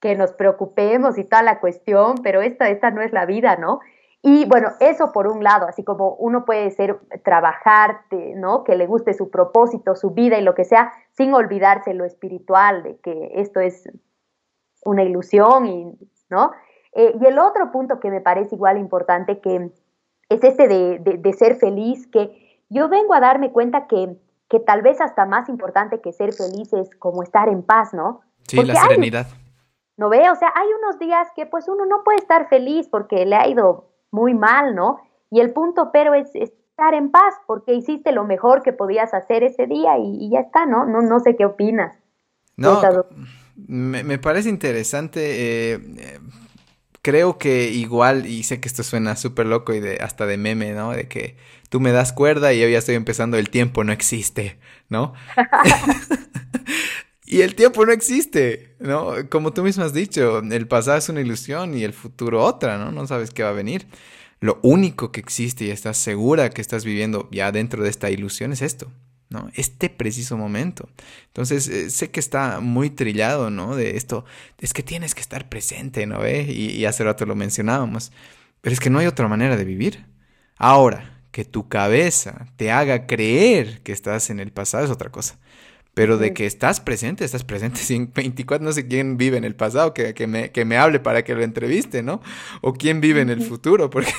que 0.00 0.16
nos 0.16 0.32
preocupemos 0.32 1.18
y 1.18 1.24
toda 1.24 1.42
la 1.42 1.60
cuestión, 1.60 2.16
pero 2.22 2.40
esta, 2.40 2.68
esta 2.68 2.90
no 2.90 3.02
es 3.02 3.12
la 3.12 3.26
vida, 3.26 3.56
¿no? 3.56 3.80
Y 4.22 4.44
bueno, 4.46 4.72
eso 4.80 5.12
por 5.12 5.26
un 5.26 5.42
lado, 5.42 5.66
así 5.66 5.82
como 5.82 6.14
uno 6.14 6.44
puede 6.44 6.70
ser, 6.72 6.98
trabajarte, 7.24 8.34
¿no? 8.36 8.64
Que 8.64 8.76
le 8.76 8.86
guste 8.86 9.14
su 9.14 9.30
propósito, 9.30 9.96
su 9.96 10.10
vida 10.10 10.38
y 10.38 10.42
lo 10.42 10.54
que 10.54 10.64
sea, 10.64 10.92
sin 11.12 11.32
olvidarse 11.32 11.94
lo 11.94 12.04
espiritual, 12.04 12.82
de 12.82 12.98
que 12.98 13.30
esto 13.36 13.60
es 13.60 13.88
una 14.84 15.04
ilusión, 15.04 15.98
¿no? 16.28 16.52
Eh, 16.92 17.14
y 17.18 17.26
el 17.26 17.38
otro 17.38 17.70
punto 17.72 17.98
que 17.98 18.10
me 18.10 18.20
parece 18.20 18.56
igual 18.56 18.76
importante, 18.76 19.40
que 19.40 19.70
es 20.28 20.44
este 20.44 20.68
de, 20.68 20.98
de, 20.98 21.32
ser 21.32 21.56
feliz, 21.56 22.06
que 22.08 22.60
yo 22.68 22.88
vengo 22.88 23.14
a 23.14 23.20
darme 23.20 23.52
cuenta 23.52 23.86
que, 23.86 24.16
que, 24.50 24.60
tal 24.60 24.82
vez 24.82 25.00
hasta 25.00 25.24
más 25.24 25.48
importante 25.48 26.00
que 26.00 26.12
ser 26.12 26.34
feliz 26.34 26.72
es 26.72 26.90
como 26.96 27.22
estar 27.22 27.48
en 27.48 27.62
paz, 27.62 27.94
¿no? 27.94 28.20
Sí, 28.48 28.62
la 28.62 28.74
serenidad. 28.74 29.28
¿No 29.96 30.08
ve? 30.08 30.28
O 30.30 30.34
sea, 30.34 30.52
hay 30.54 30.66
unos 30.82 30.98
días 30.98 31.28
que 31.36 31.46
pues 31.46 31.68
uno 31.68 31.86
no 31.86 32.02
puede 32.04 32.18
estar 32.18 32.48
feliz 32.48 32.88
porque 32.88 33.24
le 33.26 33.36
ha 33.36 33.48
ido 33.48 33.90
muy 34.10 34.34
mal, 34.34 34.74
¿no? 34.74 34.98
Y 35.30 35.40
el 35.40 35.52
punto 35.52 35.90
pero 35.92 36.14
es, 36.14 36.34
estar 36.34 36.94
en 36.94 37.10
paz 37.10 37.34
porque 37.46 37.74
hiciste 37.74 38.10
lo 38.10 38.24
mejor 38.24 38.62
que 38.62 38.72
podías 38.72 39.14
hacer 39.14 39.44
ese 39.44 39.66
día 39.66 39.98
y, 39.98 40.30
ya 40.30 40.40
está, 40.40 40.66
¿no? 40.66 40.84
¿no? 40.86 41.02
No 41.02 41.20
sé 41.20 41.36
qué 41.36 41.44
opinas. 41.44 41.96
No, 42.56 42.80
me, 43.66 44.18
parece 44.18 44.48
interesante. 44.48 45.74
Eh, 45.74 46.18
creo 47.02 47.38
que 47.38 47.70
igual, 47.70 48.26
y 48.26 48.42
sé 48.42 48.60
que 48.60 48.68
esto 48.68 48.82
suena 48.82 49.16
súper 49.16 49.46
loco 49.46 49.74
y 49.74 49.80
de, 49.80 49.96
hasta 49.96 50.26
de 50.26 50.36
meme, 50.36 50.72
¿no? 50.72 50.92
De 50.92 51.08
que 51.08 51.36
tú 51.68 51.80
me 51.80 51.92
das 51.92 52.12
cuerda 52.12 52.52
y 52.52 52.60
yo 52.60 52.68
ya 52.68 52.78
estoy 52.78 52.94
empezando, 52.94 53.36
el 53.38 53.50
tiempo 53.50 53.84
no 53.84 53.92
existe, 53.92 54.58
¿no? 54.88 55.14
y 57.24 57.40
el 57.42 57.54
tiempo 57.54 57.86
no 57.86 57.92
existe, 57.92 58.74
¿no? 58.80 59.14
Como 59.30 59.52
tú 59.52 59.62
mismo 59.62 59.84
has 59.84 59.94
dicho, 59.94 60.40
el 60.40 60.68
pasado 60.68 60.98
es 60.98 61.08
una 61.08 61.20
ilusión 61.20 61.76
y 61.76 61.84
el 61.84 61.92
futuro 61.92 62.44
otra, 62.44 62.78
¿no? 62.78 62.92
No 62.92 63.06
sabes 63.06 63.30
qué 63.30 63.42
va 63.42 63.50
a 63.50 63.52
venir. 63.52 63.86
Lo 64.40 64.58
único 64.62 65.12
que 65.12 65.20
existe 65.20 65.66
y 65.66 65.70
estás 65.70 65.98
segura 65.98 66.50
que 66.50 66.62
estás 66.62 66.84
viviendo 66.84 67.28
ya 67.30 67.52
dentro 67.52 67.82
de 67.82 67.90
esta 67.90 68.10
ilusión 68.10 68.52
es 68.52 68.62
esto, 68.62 68.90
¿no? 69.30 69.48
Este 69.54 69.88
preciso 69.88 70.36
momento. 70.36 70.88
Entonces, 71.28 71.68
eh, 71.68 71.90
sé 71.90 72.10
que 72.10 72.20
está 72.20 72.60
muy 72.60 72.90
trillado, 72.90 73.50
¿no? 73.50 73.76
De 73.76 73.96
esto, 73.96 74.24
es 74.58 74.72
que 74.74 74.82
tienes 74.82 75.14
que 75.14 75.20
estar 75.22 75.48
presente, 75.48 76.06
¿no? 76.06 76.24
¿Eh? 76.24 76.42
Y, 76.42 76.72
y, 76.72 76.84
hace 76.84 77.04
rato 77.04 77.24
lo 77.26 77.36
mencionábamos, 77.36 78.12
pero 78.60 78.74
es 78.74 78.80
que 78.80 78.90
no 78.90 78.98
hay 78.98 79.06
otra 79.06 79.28
manera 79.28 79.56
de 79.56 79.64
vivir. 79.64 80.04
Ahora, 80.56 81.20
que 81.30 81.44
tu 81.44 81.68
cabeza 81.68 82.46
te 82.56 82.70
haga 82.70 83.06
creer 83.06 83.82
que 83.82 83.92
estás 83.92 84.30
en 84.30 84.40
el 84.40 84.52
pasado 84.52 84.84
es 84.84 84.90
otra 84.90 85.10
cosa. 85.10 85.38
Pero 85.94 86.18
de 86.18 86.32
que 86.32 86.46
estás 86.46 86.80
presente, 86.80 87.24
estás 87.24 87.44
presente. 87.44 87.80
24, 88.14 88.64
no 88.64 88.72
sé 88.72 88.86
quién 88.86 89.16
vive 89.16 89.36
en 89.36 89.44
el 89.44 89.54
pasado, 89.54 89.92
que, 89.92 90.14
que, 90.14 90.26
me, 90.26 90.50
que 90.50 90.64
me 90.64 90.76
hable 90.76 91.00
para 91.00 91.24
que 91.24 91.34
lo 91.34 91.42
entreviste, 91.42 92.02
¿no? 92.02 92.20
O 92.60 92.74
quién 92.74 93.00
vive 93.00 93.20
en 93.20 93.30
el 93.30 93.42
futuro, 93.42 93.90
porque 93.90 94.12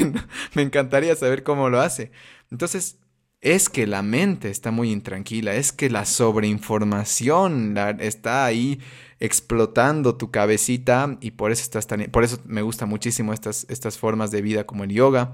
me 0.54 0.62
encantaría 0.62 1.16
saber 1.16 1.44
cómo 1.44 1.70
lo 1.70 1.82
hace. 1.82 2.12
Entonces, 2.52 2.98
es 3.42 3.70
que 3.70 3.88
la 3.88 4.04
mente 4.04 4.50
está 4.50 4.70
muy 4.70 4.92
intranquila, 4.92 5.56
es 5.56 5.72
que 5.72 5.90
la 5.90 6.06
sobreinformación 6.06 7.76
está 8.00 8.46
ahí 8.46 8.80
explotando 9.20 10.16
tu 10.16 10.30
cabecita 10.30 11.18
y 11.22 11.32
por 11.32 11.52
eso 11.52 11.64
estás 11.64 11.88
tan, 11.88 12.04
por 12.12 12.24
eso 12.24 12.40
me 12.46 12.62
gusta 12.62 12.86
muchísimo 12.86 13.34
estas, 13.34 13.66
estas 13.70 13.98
formas 13.98 14.30
de 14.32 14.44
vida 14.44 14.66
como 14.66 14.84
el 14.84 14.92
yoga. 14.92 15.34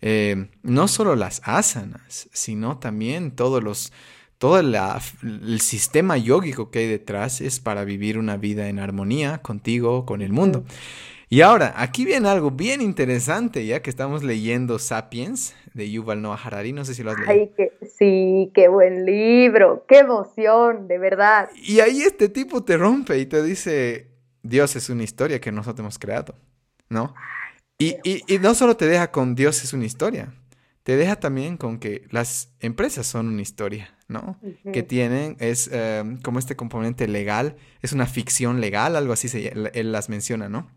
Eh, 0.00 0.48
no 0.62 0.88
solo 0.88 1.14
las 1.14 1.40
asanas, 1.44 2.28
sino 2.32 2.78
también 2.78 3.30
todos 3.30 3.62
los, 3.62 3.92
todo 4.38 4.58
el 4.58 5.60
sistema 5.60 6.16
yógico 6.16 6.70
que 6.70 6.80
hay 6.80 6.88
detrás 6.88 7.40
es 7.40 7.60
para 7.60 7.84
vivir 7.84 8.18
una 8.18 8.36
vida 8.36 8.68
en 8.68 8.80
armonía 8.80 9.38
contigo, 9.38 10.04
con 10.04 10.22
el 10.22 10.32
mundo. 10.32 10.64
Y 11.34 11.40
ahora, 11.40 11.74
aquí 11.76 12.04
viene 12.04 12.28
algo 12.28 12.52
bien 12.52 12.80
interesante, 12.80 13.66
ya 13.66 13.82
que 13.82 13.90
estamos 13.90 14.22
leyendo 14.22 14.78
Sapiens 14.78 15.56
de 15.72 15.90
Yuval 15.90 16.22
Noah 16.22 16.38
Harari, 16.40 16.72
no 16.72 16.84
sé 16.84 16.94
si 16.94 17.02
lo 17.02 17.10
has 17.10 17.18
leído. 17.18 17.32
Ay, 17.32 17.50
que, 17.56 17.72
sí, 17.98 18.52
qué 18.54 18.68
buen 18.68 19.04
libro, 19.04 19.84
qué 19.88 19.98
emoción, 19.98 20.86
de 20.86 20.96
verdad. 20.98 21.50
Y 21.56 21.80
ahí 21.80 22.02
este 22.02 22.28
tipo 22.28 22.62
te 22.62 22.76
rompe 22.76 23.18
y 23.18 23.26
te 23.26 23.42
dice, 23.42 24.12
Dios 24.44 24.76
es 24.76 24.88
una 24.90 25.02
historia 25.02 25.40
que 25.40 25.50
nosotros 25.50 25.80
hemos 25.80 25.98
creado, 25.98 26.36
¿no? 26.88 27.16
Y, 27.78 27.96
y, 28.04 28.38
no 28.38 28.54
solo 28.54 28.76
te 28.76 28.86
deja 28.86 29.10
con 29.10 29.34
Dios 29.34 29.64
es 29.64 29.72
una 29.72 29.86
historia, 29.86 30.32
te 30.84 30.96
deja 30.96 31.16
también 31.16 31.56
con 31.56 31.80
que 31.80 32.06
las 32.10 32.54
empresas 32.60 33.08
son 33.08 33.26
una 33.26 33.42
historia, 33.42 33.98
¿no? 34.06 34.38
Que 34.72 34.84
tienen, 34.84 35.36
es 35.40 35.68
eh, 35.72 36.04
como 36.22 36.38
este 36.38 36.54
componente 36.54 37.08
legal, 37.08 37.56
es 37.82 37.92
una 37.92 38.06
ficción 38.06 38.60
legal, 38.60 38.94
algo 38.94 39.12
así 39.12 39.26
se, 39.26 39.48
él 39.48 39.90
las 39.90 40.08
menciona, 40.08 40.48
¿no? 40.48 40.70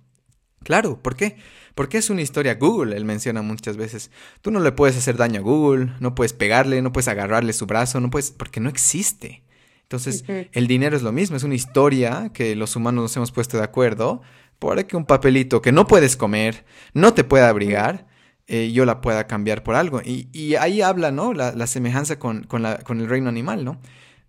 Claro, 0.68 1.00
¿por 1.02 1.16
qué? 1.16 1.38
Porque 1.76 1.98
es 1.98 2.10
una 2.10 2.22
historia 2.22 2.56
Google, 2.56 2.98
él 2.98 3.06
menciona 3.06 3.42
muchas 3.42 3.78
veces. 3.78 4.12
Tú 4.42 4.52
no 4.52 4.60
le 4.60 4.74
puedes 4.74 4.98
hacer 4.98 5.16
daño 5.16 5.40
a 5.40 5.44
Google, 5.44 5.94
no 6.02 6.14
puedes 6.14 6.34
pegarle, 6.34 6.82
no 6.82 6.92
puedes 6.92 7.08
agarrarle 7.08 7.54
su 7.54 7.68
brazo, 7.68 8.02
no 8.02 8.10
puedes, 8.10 8.32
porque 8.32 8.60
no 8.60 8.68
existe. 8.68 9.44
Entonces, 9.84 10.26
el 10.28 10.68
dinero 10.68 10.98
es 10.98 11.04
lo 11.04 11.14
mismo, 11.14 11.38
es 11.38 11.44
una 11.44 11.56
historia 11.56 12.32
que 12.34 12.54
los 12.58 12.76
humanos 12.76 13.04
nos 13.04 13.16
hemos 13.16 13.32
puesto 13.32 13.56
de 13.56 13.64
acuerdo 13.64 14.22
para 14.60 14.86
que 14.86 14.98
un 14.98 15.06
papelito 15.06 15.62
que 15.62 15.72
no 15.72 15.88
puedes 15.88 16.18
comer, 16.18 16.66
no 16.94 17.14
te 17.14 17.24
pueda 17.24 17.48
abrigar, 17.48 18.06
eh, 18.48 18.74
yo 18.74 18.84
la 18.84 19.00
pueda 19.00 19.26
cambiar 19.26 19.64
por 19.64 19.76
algo. 19.76 20.02
Y, 20.04 20.56
ahí 20.56 20.82
habla, 20.82 21.12
¿no? 21.12 21.32
La, 21.34 21.66
semejanza 21.68 22.20
con, 22.20 22.46
la, 22.62 22.80
con, 22.80 23.00
el 23.00 23.08
reino 23.08 23.30
animal, 23.30 23.64
¿no? 23.64 23.80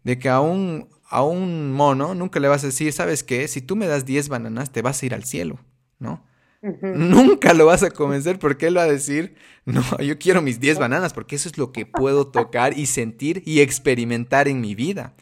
De 0.05 0.21
que 0.21 0.29
a 0.29 0.39
un, 0.39 0.89
a 1.09 1.25
un 1.25 1.73
mono 1.73 2.15
nunca 2.15 2.39
le 2.39 2.47
vas 2.47 2.63
a 2.63 2.69
decir, 2.69 2.93
¿sabes 2.93 3.25
qué? 3.25 3.49
Si 3.49 3.61
tú 3.61 3.75
me 3.75 3.89
das 3.89 4.05
10 4.05 4.29
bananas, 4.29 4.71
te 4.71 4.83
vas 4.83 5.03
a 5.03 5.07
ir 5.07 5.15
al 5.15 5.25
cielo, 5.25 5.59
¿no? 5.99 6.28
Nunca 6.61 7.55
lo 7.55 7.67
vas 7.67 7.83
a 7.83 7.91
convencer 7.91 8.39
porque 8.39 8.67
él 8.67 8.77
va 8.77 8.83
a 8.83 8.89
decir, 8.89 9.37
no, 9.65 9.83
yo 10.01 10.19
quiero 10.19 10.43
mis 10.43 10.59
10 10.61 10.79
bananas 10.79 11.13
porque 11.13 11.37
eso 11.37 11.49
es 11.49 11.57
lo 11.57 11.73
que 11.73 11.87
puedo 11.87 12.29
tocar 12.29 12.77
y 12.77 12.87
sentir 12.87 13.43
y 13.47 13.61
experimentar 13.61 14.49
en 14.49 14.61
mi 14.61 14.75
vida. 14.75 15.15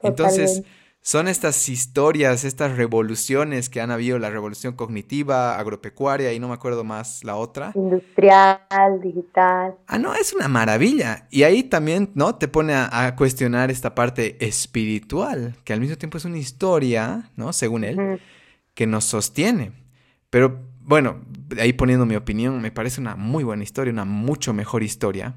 Entonces, 0.00 0.62
son 1.00 1.26
estas 1.26 1.68
historias, 1.68 2.44
estas 2.44 2.76
revoluciones 2.76 3.70
que 3.70 3.80
han 3.80 3.90
habido, 3.90 4.18
la 4.18 4.30
revolución 4.30 4.74
cognitiva, 4.74 5.58
agropecuaria 5.58 6.32
y 6.32 6.38
no 6.38 6.48
me 6.48 6.54
acuerdo 6.54 6.84
más 6.84 7.24
la 7.24 7.36
otra. 7.36 7.72
Industrial, 7.74 8.60
digital. 9.02 9.74
Ah, 9.86 9.98
no, 9.98 10.14
es 10.14 10.34
una 10.34 10.48
maravilla. 10.48 11.26
Y 11.30 11.44
ahí 11.44 11.62
también, 11.62 12.10
¿no? 12.14 12.34
Te 12.34 12.46
pone 12.46 12.74
a, 12.74 13.14
cuestionar 13.16 13.70
esta 13.70 13.94
parte 13.94 14.36
espiritual, 14.46 15.56
que 15.64 15.72
al 15.72 15.80
mismo 15.80 15.96
tiempo 15.96 16.18
es 16.18 16.24
una 16.24 16.38
historia, 16.38 17.30
¿no? 17.36 17.52
Según 17.52 17.84
él, 17.84 18.20
que 18.74 18.86
nos 18.86 19.04
sostiene. 19.06 19.72
Pero 20.30 20.67
bueno, 20.88 21.20
ahí 21.60 21.74
poniendo 21.74 22.06
mi 22.06 22.16
opinión, 22.16 22.62
me 22.62 22.70
parece 22.70 23.00
una 23.00 23.14
muy 23.14 23.44
buena 23.44 23.62
historia, 23.62 23.92
una 23.92 24.06
mucho 24.06 24.54
mejor 24.54 24.82
historia 24.82 25.34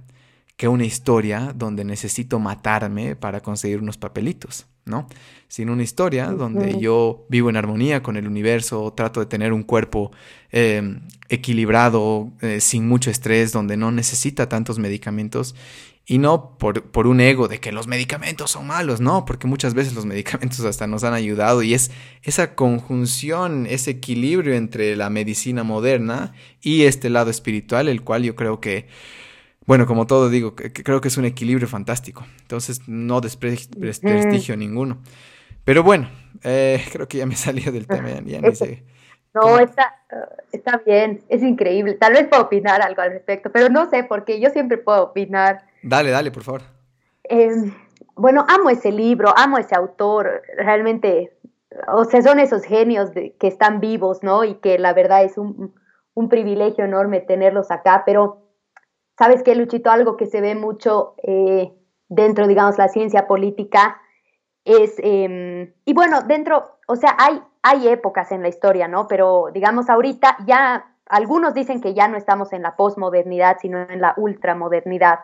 que 0.56 0.68
una 0.68 0.86
historia 0.86 1.54
donde 1.56 1.84
necesito 1.84 2.40
matarme 2.40 3.16
para 3.16 3.42
conseguir 3.42 3.80
unos 3.80 3.98
papelitos, 3.98 4.68
¿no? 4.86 5.08
Sino 5.48 5.74
una 5.74 5.84
historia 5.84 6.28
donde 6.28 6.80
yo 6.80 7.26
vivo 7.30 7.50
en 7.50 7.58
armonía 7.58 8.02
con 8.02 8.16
el 8.16 8.28
universo, 8.28 8.94
trato 8.96 9.20
de 9.20 9.26
tener 9.26 9.52
un 9.54 9.64
cuerpo 9.64 10.12
em, 10.52 11.02
equilibrado, 11.30 12.32
eh, 12.42 12.62
sin 12.62 12.88
mucho 12.88 13.10
estrés, 13.10 13.52
donde 13.52 13.76
no 13.76 13.92
necesita 13.92 14.48
tantos 14.48 14.80
medicamentos 14.80 15.56
y 16.06 16.18
no 16.18 16.58
por, 16.58 16.84
por, 16.84 17.08
un 17.08 17.22
ego 17.22 17.48
de 17.48 17.60
que 17.60 17.72
los 17.72 17.88
medicamentos 17.88 18.52
son 18.52 18.68
malos, 18.68 19.02
no, 19.02 19.24
porque 19.26 19.48
muchas 19.48 19.74
veces 19.74 19.94
los 19.94 20.06
medicamentos 20.08 20.60
hasta 20.62 20.88
nos 20.88 21.04
han 21.04 21.14
ayudado 21.14 21.64
y 21.64 21.74
es 21.74 21.92
esa 22.24 22.56
conjunción, 22.56 23.66
ese 23.68 23.92
equilibrio 23.92 24.56
entre 24.56 24.96
la 24.96 25.10
medicina 25.10 25.64
moderna 25.64 26.34
y 26.62 26.84
este 26.84 27.10
lado 27.10 27.30
espiritual, 27.30 27.88
el 27.88 28.04
cual 28.04 28.24
yo 28.24 28.36
creo 28.36 28.60
que, 28.60 28.88
bueno, 29.66 29.86
como 29.86 30.08
todo 30.08 30.30
digo, 30.30 30.56
creo 30.56 31.02
que 31.02 31.08
es 31.08 31.18
un 31.18 31.26
equilibrio 31.26 31.68
fantástico. 31.68 32.26
Entonces 32.42 32.82
no 32.88 33.22
desprestigio 33.22 34.58
ninguno. 34.58 35.00
Pero 35.64 35.84
bueno, 35.84 36.10
eh, 36.44 36.84
creo 36.92 37.08
que 37.08 37.20
ya 37.20 37.26
me 37.26 37.36
salí 37.36 37.62
del 37.62 37.88
tema, 37.88 38.10
ya, 38.26 38.42
ni 38.42 38.56
sé. 38.56 38.84
No, 39.34 39.60
está, 39.60 39.96
está 40.52 40.82
bien, 40.86 41.22
es 41.30 41.42
increíble. 41.42 41.94
Tal 41.94 42.14
vez 42.14 42.28
puedo 42.28 42.44
opinar 42.44 42.82
algo 42.82 43.02
al 43.02 43.12
respecto, 43.12 43.50
pero 43.50 43.70
no 43.70 43.90
sé, 43.90 44.04
porque 44.04 44.42
yo 44.42 44.50
siempre 44.50 44.78
puedo 44.78 45.04
opinar 45.04 45.71
Dale, 45.84 46.12
dale, 46.12 46.32
por 46.32 46.44
favor. 46.44 46.62
Em, 47.24 47.74
bueno, 48.16 48.46
amo 48.48 48.70
ese 48.70 48.92
libro, 48.92 49.34
amo 49.36 49.58
ese 49.58 49.76
autor, 49.76 50.42
realmente, 50.58 51.38
o 51.88 52.06
sea, 52.06 52.22
son 52.22 52.40
esos 52.40 52.64
genios 52.64 53.14
de, 53.14 53.36
que 53.38 53.48
están 53.48 53.80
vivos, 53.80 54.22
¿no? 54.22 54.44
Y 54.44 54.56
que 54.56 54.78
la 54.78 54.94
verdad 54.94 55.24
es 55.24 55.38
un, 55.38 55.74
privilegio 56.30 56.86
enorme 56.86 57.20
tenerlos 57.20 57.72
acá, 57.72 58.04
pero, 58.06 58.44
¿sabes 59.18 59.42
qué, 59.42 59.56
Luchito? 59.56 59.90
Algo 59.90 60.18
que 60.18 60.28
se 60.28 60.40
ve 60.40 60.54
mucho 60.54 61.16
eh, 61.24 61.74
dentro, 62.10 62.48
digamos, 62.48 62.78
la 62.78 62.90
ciencia 62.90 63.26
política 63.26 64.00
es, 64.66 64.96
em, 65.00 65.74
y 65.84 65.94
bueno, 65.94 66.22
dentro, 66.22 66.78
o 66.88 66.96
sea, 66.96 67.16
hay, 67.18 67.42
hay 67.64 67.88
épocas 67.88 68.32
en 68.32 68.44
la 68.44 68.50
historia, 68.50 68.88
¿no? 68.88 69.08
Pero, 69.08 69.48
digamos, 69.52 69.90
ahorita 69.90 70.38
ya, 70.46 70.96
algunos 71.08 71.56
dicen 71.56 71.82
que 71.82 71.96
ya 71.96 72.08
no 72.08 72.18
estamos 72.18 72.54
en 72.54 72.62
la 72.62 72.76
posmodernidad, 72.76 73.58
sino 73.60 73.80
en 73.80 74.00
la 74.02 74.14
ultramodernidad. 74.18 75.22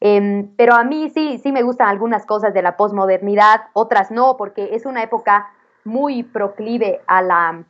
Em, 0.00 0.54
pero 0.56 0.74
a 0.74 0.84
mí 0.84 1.10
sí, 1.10 1.38
sí 1.38 1.52
me 1.52 1.62
gustan 1.62 1.88
algunas 1.88 2.26
cosas 2.26 2.52
de 2.52 2.62
la 2.62 2.76
posmodernidad, 2.76 3.62
otras 3.72 4.10
no, 4.10 4.36
porque 4.36 4.74
es 4.74 4.84
una 4.84 5.02
época 5.02 5.48
muy 5.84 6.22
proclive 6.22 7.00
a 7.06 7.22
la, 7.22 7.64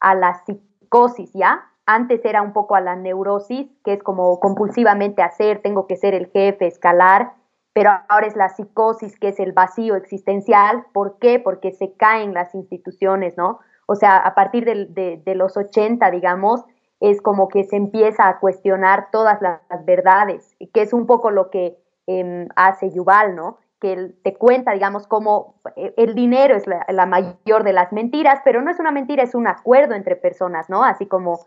a 0.00 0.14
la 0.14 0.42
psicosis, 0.44 1.32
¿ya? 1.32 1.70
Antes 1.86 2.24
era 2.24 2.42
un 2.42 2.52
poco 2.52 2.74
a 2.74 2.80
la 2.80 2.96
neurosis, 2.96 3.68
que 3.84 3.94
es 3.94 4.02
como 4.02 4.40
compulsivamente 4.40 5.22
hacer, 5.22 5.60
tengo 5.62 5.86
que 5.86 5.96
ser 5.96 6.14
el 6.14 6.30
jefe, 6.30 6.66
escalar, 6.66 7.32
pero 7.74 7.90
ahora 8.08 8.26
es 8.26 8.36
la 8.36 8.48
psicosis, 8.48 9.18
que 9.18 9.28
es 9.28 9.40
el 9.40 9.52
vacío 9.52 9.96
existencial. 9.96 10.86
¿Por 10.92 11.18
qué? 11.18 11.40
Porque 11.40 11.72
se 11.72 11.92
caen 11.94 12.32
las 12.32 12.54
instituciones, 12.54 13.36
¿no? 13.36 13.58
O 13.86 13.96
sea, 13.96 14.16
a 14.16 14.34
partir 14.34 14.64
de, 14.64 15.34
los 15.34 15.56
80, 15.56 16.10
digamos, 16.10 16.64
es 17.10 17.20
como 17.20 17.48
que 17.48 17.64
se 17.64 17.76
empieza 17.76 18.28
a 18.28 18.38
cuestionar 18.38 19.08
todas 19.10 19.40
las, 19.42 19.60
verdades, 19.84 20.56
que 20.72 20.82
es 20.82 20.92
un 20.92 21.06
poco 21.06 21.30
lo 21.30 21.50
que 21.50 21.76
em, 22.06 22.48
hace 22.56 22.90
Yuval, 22.90 23.36
¿no? 23.36 23.58
Que 23.78 24.14
te 24.22 24.34
cuenta, 24.34 24.72
digamos, 24.72 25.06
cómo 25.06 25.56
eh, 25.76 25.92
el 25.98 26.14
dinero 26.14 26.56
es 26.56 26.66
la, 26.66 26.86
la, 26.88 27.04
mayor 27.04 27.64
de 27.64 27.74
las 27.74 27.92
mentiras, 27.92 28.40
pero 28.44 28.62
no 28.62 28.70
es 28.70 28.80
una 28.80 28.90
mentira, 28.90 29.22
es 29.22 29.34
un 29.34 29.46
acuerdo 29.46 29.94
entre 29.94 30.16
personas, 30.16 30.70
¿no? 30.70 30.82
Así 30.82 31.06
como 31.06 31.40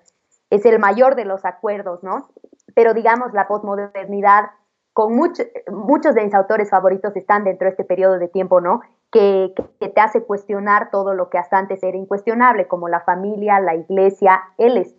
es 0.52 0.64
el 0.66 0.78
mayor 0.78 1.16
de 1.16 1.26
los 1.26 1.44
acuerdos, 1.44 2.04
¿no? 2.04 2.30
Pero 2.76 2.94
digamos, 2.94 3.34
la 3.34 3.48
posmodernidad, 3.48 4.52
con 4.94 5.16
muchos 5.16 6.16
de 6.16 6.24
mis 6.24 6.34
autores 6.34 6.70
favoritos 6.70 7.16
están 7.16 7.44
dentro 7.44 7.66
de 7.66 7.72
este 7.72 7.84
periodo 7.84 8.20
de 8.20 8.28
tiempo, 8.28 8.62
¿no? 8.62 8.82
Que, 9.12 9.54
te 9.80 10.02
hace 10.02 10.24
cuestionar 10.24 10.92
todo 10.92 11.14
lo 11.14 11.30
que 11.30 11.38
hasta 11.38 11.58
antes 11.58 11.82
era 11.82 11.98
incuestionable, 11.98 12.68
como 12.68 12.90
la 12.90 13.02
familia, 13.02 13.60
la 13.60 13.76
iglesia, 13.76 14.42
el 14.58 14.78
Estado. 14.78 14.97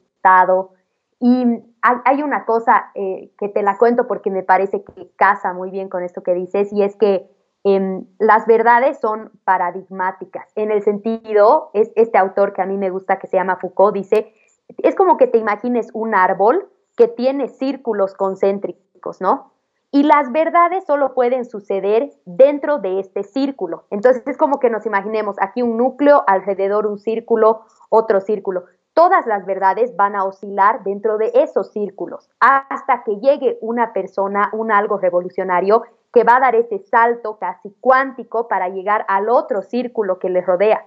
Y 1.20 1.62
hay 1.82 2.22
una 2.22 2.44
cosa 2.44 2.90
eh, 2.94 3.32
que 3.38 3.48
te 3.48 3.62
la 3.62 3.76
cuento 3.76 4.06
porque 4.06 4.30
me 4.30 4.42
parece 4.42 4.84
que 4.84 5.10
casa 5.16 5.52
muy 5.52 5.70
bien 5.70 5.88
con 5.88 6.02
esto 6.02 6.22
que 6.22 6.34
dices, 6.34 6.72
y 6.72 6.82
es 6.82 6.96
que 6.96 7.28
em, 7.64 8.06
las 8.18 8.46
verdades 8.46 9.00
son 9.00 9.32
paradigmáticas, 9.44 10.52
en 10.54 10.70
el 10.70 10.82
sentido, 10.82 11.70
es 11.74 11.90
este 11.96 12.18
autor 12.18 12.52
que 12.52 12.62
a 12.62 12.66
mí 12.66 12.76
me 12.76 12.90
gusta, 12.90 13.18
que 13.18 13.26
se 13.26 13.36
llama 13.36 13.56
Foucault, 13.56 13.94
dice, 13.94 14.32
es 14.78 14.94
como 14.94 15.16
que 15.16 15.26
te 15.26 15.38
imagines 15.38 15.90
un 15.92 16.14
árbol 16.14 16.68
que 16.96 17.08
tiene 17.08 17.48
círculos 17.48 18.14
concéntricos, 18.14 19.20
¿no? 19.20 19.52
Y 19.90 20.02
las 20.02 20.30
verdades 20.32 20.84
solo 20.84 21.14
pueden 21.14 21.46
suceder 21.46 22.10
dentro 22.26 22.78
de 22.78 23.00
este 23.00 23.22
círculo. 23.22 23.86
Entonces 23.90 24.22
es 24.26 24.36
como 24.36 24.60
que 24.60 24.68
nos 24.68 24.84
imaginemos 24.84 25.36
aquí 25.40 25.62
un 25.62 25.78
núcleo, 25.78 26.24
alrededor 26.26 26.86
un 26.86 26.98
círculo, 26.98 27.62
otro 27.88 28.20
círculo. 28.20 28.64
Todas 28.98 29.28
las 29.28 29.46
verdades 29.46 29.94
van 29.94 30.16
a 30.16 30.24
oscilar 30.24 30.82
dentro 30.82 31.18
de 31.18 31.30
esos 31.32 31.70
círculos 31.70 32.28
hasta 32.40 33.04
que 33.04 33.14
llegue 33.20 33.56
una 33.60 33.92
persona, 33.92 34.50
un 34.52 34.72
algo 34.72 34.98
revolucionario 34.98 35.84
que 36.12 36.24
va 36.24 36.38
a 36.38 36.40
dar 36.40 36.56
ese 36.56 36.80
salto 36.80 37.38
casi 37.38 37.72
cuántico 37.80 38.48
para 38.48 38.70
llegar 38.70 39.04
al 39.06 39.28
otro 39.28 39.62
círculo 39.62 40.18
que 40.18 40.30
le 40.30 40.40
rodea. 40.40 40.84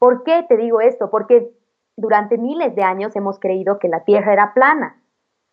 ¿Por 0.00 0.24
qué 0.24 0.44
te 0.48 0.56
digo 0.56 0.80
esto? 0.80 1.08
Porque 1.08 1.52
durante 1.96 2.36
miles 2.36 2.74
de 2.74 2.82
años 2.82 3.14
hemos 3.14 3.38
creído 3.38 3.78
que 3.78 3.86
la 3.86 4.02
Tierra 4.02 4.32
era 4.32 4.54
plana, 4.54 5.00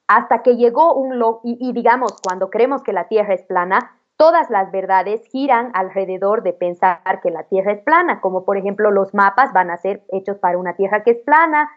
hasta 0.07 0.41
que 0.41 0.55
llegó 0.55 0.95
un 0.95 1.20
lo 1.20 1.41
y 1.43 1.74
digamos, 1.74 2.20
cuando 2.24 2.49
creemos 2.49 2.82
que 2.82 2.91
la 2.91 3.07
Tierra 3.07 3.36
es 3.36 3.43
plana, 3.43 3.99
todas 4.18 4.49
las 4.49 4.72
verdades 4.72 5.24
giran 5.28 5.70
alrededor 5.76 6.41
de 6.41 6.53
pensar 6.53 7.22
que 7.22 7.30
la 7.30 7.43
Tierra 7.43 7.74
es 7.74 7.84
plana, 7.84 8.20
como 8.20 8.45
por 8.45 8.57
ejemplo 8.57 8.89
los 8.89 9.14
mapas 9.14 9.53
van 9.53 9.70
a 9.70 9.78
ser 9.78 10.01
hechos 10.12 10.39
para 10.39 10.57
una 10.57 10.74
Tierra 10.74 11.03
que 11.03 11.12
es 11.12 11.20
plana, 11.20 11.70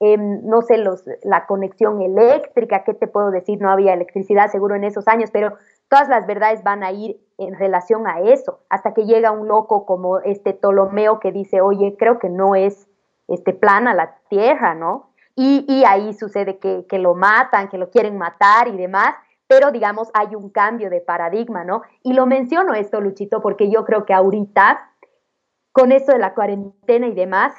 no 0.00 0.62
sé, 0.62 0.78
los, 0.78 1.04
la 1.22 1.46
conexión 1.46 2.02
eléctrica, 2.02 2.84
¿qué 2.84 2.92
te 2.94 3.06
puedo 3.06 3.30
decir? 3.30 3.60
No 3.60 3.70
había 3.70 3.94
electricidad 3.94 4.50
seguro 4.50 4.74
en 4.74 4.84
esos 4.84 5.08
años, 5.08 5.30
pero 5.30 5.54
todas 5.88 6.08
las 6.08 6.26
verdades 6.26 6.62
van 6.62 6.82
a 6.82 6.92
ir 6.92 7.18
en 7.38 7.54
relación 7.54 8.06
a 8.06 8.20
eso, 8.20 8.60
hasta 8.68 8.94
que 8.94 9.06
llega 9.06 9.30
un 9.30 9.48
loco 9.48 9.86
como 9.86 10.18
este 10.20 10.52
Ptolomeo 10.52 11.20
que 11.20 11.32
dice, 11.32 11.60
oye, 11.60 11.96
creo 11.98 12.18
que 12.18 12.28
no 12.28 12.54
es 12.54 12.88
este, 13.28 13.52
plana 13.52 13.94
la 13.94 14.16
tierra, 14.28 14.74
¿no? 14.74 15.10
Y, 15.38 15.84
ahí 15.86 16.14
sucede 16.14 16.58
que, 16.58 16.98
lo 16.98 17.14
matan, 17.14 17.68
que 17.68 17.76
lo 17.76 17.90
quieren 17.90 18.16
matar 18.16 18.68
y 18.68 18.76
demás, 18.76 19.14
pero 19.46 19.70
digamos 19.70 20.10
hay 20.14 20.34
un 20.34 20.48
cambio 20.48 20.88
de 20.88 21.02
paradigma, 21.02 21.62
¿no? 21.62 21.82
Y 22.02 22.14
lo 22.14 22.24
menciono 22.24 22.72
esto, 22.72 23.02
Luchito, 23.02 23.42
porque 23.42 23.70
yo 23.70 23.84
creo 23.84 24.06
que 24.06 24.14
ahorita, 24.14 24.90
con 25.72 25.92
esto 25.92 26.12
de 26.12 26.18
la 26.18 26.32
cuarentena 26.32 27.06
y 27.06 27.12
demás, 27.12 27.52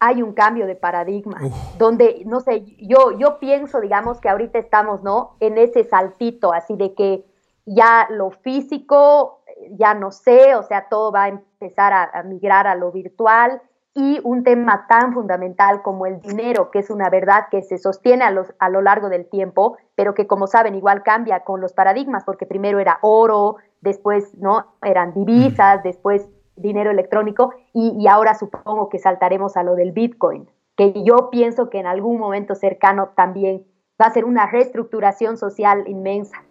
hay 0.00 0.22
un 0.22 0.32
cambio 0.32 0.66
de 0.66 0.76
paradigma, 0.76 1.40
donde, 1.78 2.22
no 2.26 2.40
sé, 2.40 2.64
yo, 2.78 3.18
yo 3.18 3.38
pienso, 3.38 3.80
digamos, 3.80 4.20
que 4.20 4.28
ahorita 4.28 4.58
estamos, 4.58 5.02
¿no? 5.02 5.36
En 5.40 5.58
ese 5.58 5.84
saltito, 5.84 6.52
así 6.52 6.76
de 6.76 6.94
que 6.94 7.24
ya 7.66 8.06
lo 8.10 8.30
físico, 8.30 9.42
ya 9.72 9.94
no 9.94 10.10
sé, 10.10 10.54
o 10.54 10.62
sea, 10.62 10.88
todo 10.88 11.12
va 11.12 11.24
a 11.24 11.28
empezar 11.28 11.92
a 11.92 12.22
migrar 12.22 12.66
a 12.66 12.74
lo 12.74 12.92
virtual, 12.92 13.60
y 13.98 14.20
un 14.22 14.44
tema 14.44 14.86
tan 14.88 15.12
fundamental 15.12 15.82
como 15.82 16.06
el 16.06 16.20
dinero, 16.20 16.70
que 16.70 16.78
es 16.78 16.88
una 16.88 17.10
verdad 17.10 17.46
que 17.50 17.62
se 17.62 17.78
sostiene 17.78 18.24
a, 18.24 18.30
los, 18.30 18.54
a 18.60 18.68
lo 18.68 18.80
largo 18.80 19.08
del 19.08 19.28
tiempo, 19.28 19.76
pero 19.96 20.14
que 20.14 20.28
como 20.28 20.46
saben 20.46 20.76
igual 20.76 21.02
cambia 21.02 21.40
con 21.40 21.60
los 21.60 21.72
paradigmas, 21.72 22.22
porque 22.22 22.46
primero 22.46 22.78
era 22.78 23.00
oro, 23.02 23.56
después 23.80 24.32
no 24.38 24.76
eran 24.82 25.14
divisas, 25.14 25.82
después 25.82 26.28
dinero 26.58 26.90
electrónico 26.90 27.54
y, 27.72 28.06
ahora 28.08 28.34
supongo 28.34 28.88
que 28.88 28.98
saltaremos 28.98 29.56
a 29.56 29.62
lo 29.62 29.74
del 29.74 29.92
Bitcoin, 29.92 30.48
que 30.76 30.92
yo 31.04 31.30
pienso 31.30 31.70
que 31.70 31.78
en 31.78 31.86
algún 31.86 32.18
momento 32.18 32.54
cercano 32.54 33.10
también 33.16 33.64
va 34.00 34.06
a 34.06 34.12
ser 34.12 34.24
una 34.24 34.50
reestructuración 34.50 35.36
social 35.36 35.84
inmensa. 35.86 36.42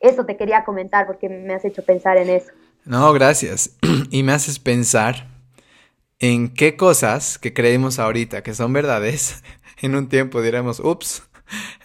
Eso 0.00 0.24
te 0.24 0.36
quería 0.36 0.64
comentar 0.64 1.06
porque 1.06 1.28
me 1.28 1.54
has 1.54 1.64
hecho 1.64 1.84
pensar 1.84 2.16
en 2.16 2.28
eso. 2.28 2.52
No, 2.84 3.12
gracias. 3.12 3.76
Y 4.10 4.22
me 4.22 4.32
haces 4.32 4.58
pensar 4.58 5.26
en 6.18 6.52
qué 6.52 6.76
cosas 6.76 7.38
que 7.38 7.52
creemos 7.52 7.98
ahorita 7.98 8.42
que 8.42 8.54
son 8.54 8.72
verdades, 8.72 9.42
en 9.82 9.94
un 9.94 10.08
tiempo 10.08 10.42
diremos, 10.42 10.80
ups, 10.80 11.28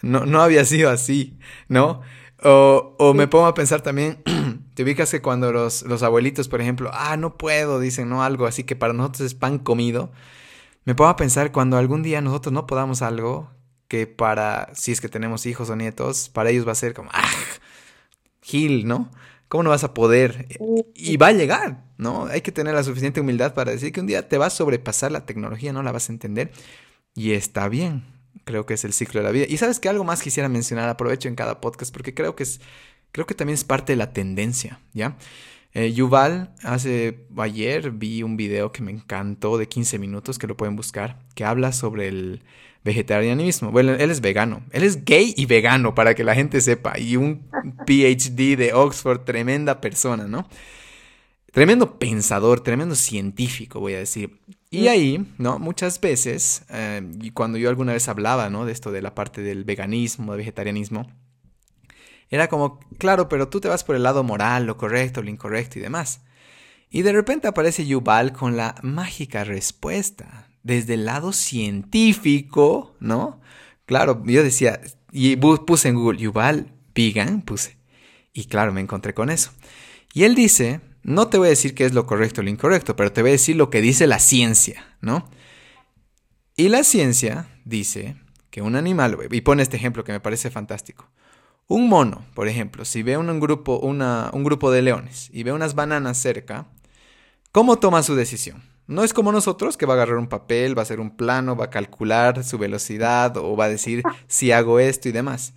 no, 0.02 0.26
no 0.26 0.42
había 0.42 0.64
sido 0.64 0.90
así, 0.90 1.38
¿no? 1.68 2.02
O, 2.44 2.94
o 2.98 3.14
me 3.14 3.26
pongo 3.26 3.46
a 3.46 3.54
pensar 3.54 3.80
también, 3.80 4.18
te 4.74 4.82
ubicas 4.82 5.10
que 5.10 5.22
cuando 5.22 5.50
los, 5.50 5.82
los 5.82 6.02
abuelitos, 6.02 6.48
por 6.48 6.60
ejemplo, 6.60 6.90
ah, 6.92 7.16
no 7.16 7.38
puedo, 7.38 7.80
dicen, 7.80 8.08
¿no? 8.10 8.22
Algo 8.22 8.46
así 8.46 8.64
que 8.64 8.76
para 8.76 8.92
nosotros 8.92 9.22
es 9.22 9.34
pan 9.34 9.58
comido. 9.58 10.12
Me 10.84 10.94
pongo 10.94 11.10
a 11.10 11.16
pensar 11.16 11.52
cuando 11.52 11.78
algún 11.78 12.02
día 12.02 12.20
nosotros 12.20 12.52
no 12.52 12.66
podamos 12.66 13.00
algo 13.00 13.50
que 13.88 14.06
para, 14.06 14.70
si 14.74 14.92
es 14.92 15.00
que 15.00 15.08
tenemos 15.08 15.46
hijos 15.46 15.70
o 15.70 15.76
nietos, 15.76 16.28
para 16.28 16.50
ellos 16.50 16.66
va 16.66 16.72
a 16.72 16.74
ser 16.74 16.94
como, 16.94 17.10
ah, 17.12 17.30
Gil, 18.42 18.86
¿no? 18.86 19.10
¿Cómo 19.48 19.62
no 19.62 19.70
vas 19.70 19.84
a 19.84 19.94
poder? 19.94 20.48
Y 20.94 21.16
va 21.16 21.28
a 21.28 21.32
llegar, 21.32 21.84
¿no? 21.96 22.26
Hay 22.26 22.42
que 22.42 22.52
tener 22.52 22.74
la 22.74 22.82
suficiente 22.82 23.20
humildad 23.20 23.54
para 23.54 23.72
decir 23.72 23.92
que 23.92 24.00
un 24.00 24.06
día 24.06 24.28
te 24.28 24.36
va 24.36 24.46
a 24.46 24.50
sobrepasar 24.50 25.12
la 25.12 25.24
tecnología, 25.24 25.72
no 25.72 25.82
la 25.82 25.92
vas 25.92 26.10
a 26.10 26.12
entender. 26.12 26.52
Y 27.14 27.32
está 27.32 27.68
bien. 27.68 28.13
Creo 28.44 28.66
que 28.66 28.74
es 28.74 28.84
el 28.84 28.92
ciclo 28.92 29.20
de 29.20 29.26
la 29.26 29.32
vida. 29.32 29.46
Y 29.48 29.56
sabes 29.56 29.80
que 29.80 29.88
algo 29.88 30.04
más 30.04 30.22
quisiera 30.22 30.48
mencionar, 30.48 30.88
aprovecho 30.88 31.28
en 31.28 31.34
cada 31.34 31.60
podcast, 31.60 31.92
porque 31.92 32.14
creo 32.14 32.36
que 32.36 32.42
es, 32.42 32.60
creo 33.12 33.26
que 33.26 33.34
también 33.34 33.54
es 33.54 33.64
parte 33.64 33.92
de 33.92 33.96
la 33.96 34.12
tendencia, 34.12 34.80
¿ya? 34.92 35.16
Eh, 35.72 35.92
Yuval, 35.92 36.54
hace 36.62 37.26
ayer 37.36 37.90
vi 37.90 38.22
un 38.22 38.36
video 38.36 38.70
que 38.70 38.82
me 38.82 38.92
encantó 38.92 39.58
de 39.58 39.68
15 39.68 39.98
minutos, 39.98 40.38
que 40.38 40.46
lo 40.46 40.56
pueden 40.56 40.76
buscar, 40.76 41.18
que 41.34 41.44
habla 41.44 41.72
sobre 41.72 42.06
el, 42.08 42.42
vegetarianismo. 42.84 43.72
Bueno, 43.72 43.92
él 43.92 44.10
es 44.10 44.20
vegano. 44.20 44.62
Él 44.70 44.84
es 44.84 45.04
gay 45.04 45.34
y 45.36 45.46
vegano, 45.46 45.94
para 45.94 46.14
que 46.14 46.22
la 46.22 46.34
gente 46.34 46.60
sepa. 46.60 46.98
Y 46.98 47.16
un 47.16 47.48
PhD 47.86 48.56
de 48.56 48.72
Oxford, 48.74 49.22
tremenda 49.22 49.80
persona, 49.80 50.28
¿no? 50.28 50.46
Tremendo 51.50 51.98
pensador, 51.98 52.60
tremendo 52.60 52.94
científico, 52.94 53.80
voy 53.80 53.94
a 53.94 53.98
decir. 53.98 54.38
Y 54.78 54.88
ahí, 54.88 55.26
¿no? 55.38 55.58
Muchas 55.58 56.00
veces, 56.00 56.64
eh, 56.70 57.02
y 57.20 57.30
cuando 57.30 57.58
yo 57.58 57.68
alguna 57.68 57.92
vez 57.92 58.08
hablaba, 58.08 58.50
¿no? 58.50 58.66
De 58.66 58.72
esto 58.72 58.92
de 58.92 59.02
la 59.02 59.14
parte 59.14 59.42
del 59.42 59.64
veganismo, 59.64 60.32
del 60.32 60.38
vegetarianismo, 60.38 61.06
era 62.30 62.48
como, 62.48 62.80
claro, 62.98 63.28
pero 63.28 63.48
tú 63.48 63.60
te 63.60 63.68
vas 63.68 63.84
por 63.84 63.96
el 63.96 64.02
lado 64.02 64.24
moral, 64.24 64.66
lo 64.66 64.76
correcto, 64.76 65.22
lo 65.22 65.30
incorrecto 65.30 65.78
y 65.78 65.82
demás. 65.82 66.22
Y 66.90 67.02
de 67.02 67.12
repente 67.12 67.48
aparece 67.48 67.86
Yuval 67.86 68.32
con 68.32 68.56
la 68.56 68.74
mágica 68.82 69.44
respuesta 69.44 70.48
desde 70.62 70.94
el 70.94 71.04
lado 71.04 71.32
científico, 71.32 72.96
¿no? 73.00 73.40
Claro, 73.86 74.22
yo 74.24 74.42
decía, 74.42 74.80
y 75.12 75.36
puse 75.36 75.88
en 75.88 75.96
Google, 75.96 76.18
Yuval 76.18 76.72
Vegan, 76.94 77.42
puse. 77.42 77.76
Y 78.32 78.46
claro, 78.46 78.72
me 78.72 78.80
encontré 78.80 79.14
con 79.14 79.30
eso. 79.30 79.52
Y 80.12 80.24
él 80.24 80.34
dice, 80.34 80.80
no 81.04 81.28
te 81.28 81.38
voy 81.38 81.46
a 81.46 81.50
decir 81.50 81.74
qué 81.74 81.84
es 81.84 81.94
lo 81.94 82.06
correcto 82.06 82.40
o 82.40 82.44
lo 82.44 82.50
incorrecto, 82.50 82.96
pero 82.96 83.12
te 83.12 83.20
voy 83.20 83.30
a 83.30 83.32
decir 83.32 83.56
lo 83.56 83.70
que 83.70 83.80
dice 83.80 84.06
la 84.06 84.18
ciencia, 84.18 84.84
¿no? 85.00 85.28
Y 86.56 86.68
la 86.68 86.82
ciencia 86.82 87.46
dice 87.64 88.16
que 88.50 88.62
un 88.62 88.74
animal, 88.74 89.18
y 89.30 89.40
pone 89.42 89.62
este 89.62 89.76
ejemplo 89.76 90.04
que 90.04 90.12
me 90.12 90.20
parece 90.20 90.50
fantástico. 90.50 91.10
Un 91.66 91.88
mono, 91.88 92.24
por 92.34 92.48
ejemplo, 92.48 92.84
si 92.84 93.02
ve 93.02 93.16
un 93.16 93.40
grupo, 93.40 93.78
un 93.78 94.44
grupo 94.44 94.70
de 94.70 94.82
leones 94.82 95.30
y 95.32 95.42
ve 95.42 95.52
unas 95.52 95.74
bananas 95.74 96.18
cerca, 96.18 96.66
¿cómo 97.52 97.78
toma 97.78 98.02
su 98.02 98.14
decisión? 98.14 98.62
No 98.86 99.02
es 99.02 99.14
como 99.14 99.32
nosotros 99.32 99.76
que 99.76 99.86
va 99.86 99.94
a 99.94 99.96
agarrar 99.96 100.16
un 100.16 100.28
papel, 100.28 100.76
va 100.76 100.82
a 100.82 100.84
hacer 100.84 101.00
un 101.00 101.16
plano, 101.16 101.56
va 101.56 101.66
a 101.66 101.70
calcular 101.70 102.44
su 102.44 102.58
velocidad 102.58 103.36
o 103.38 103.56
va 103.56 103.64
a 103.64 103.70
decir 103.70 104.02
si 104.26 104.52
hago 104.52 104.78
esto 104.78 105.08
y 105.08 105.12
demás. 105.12 105.54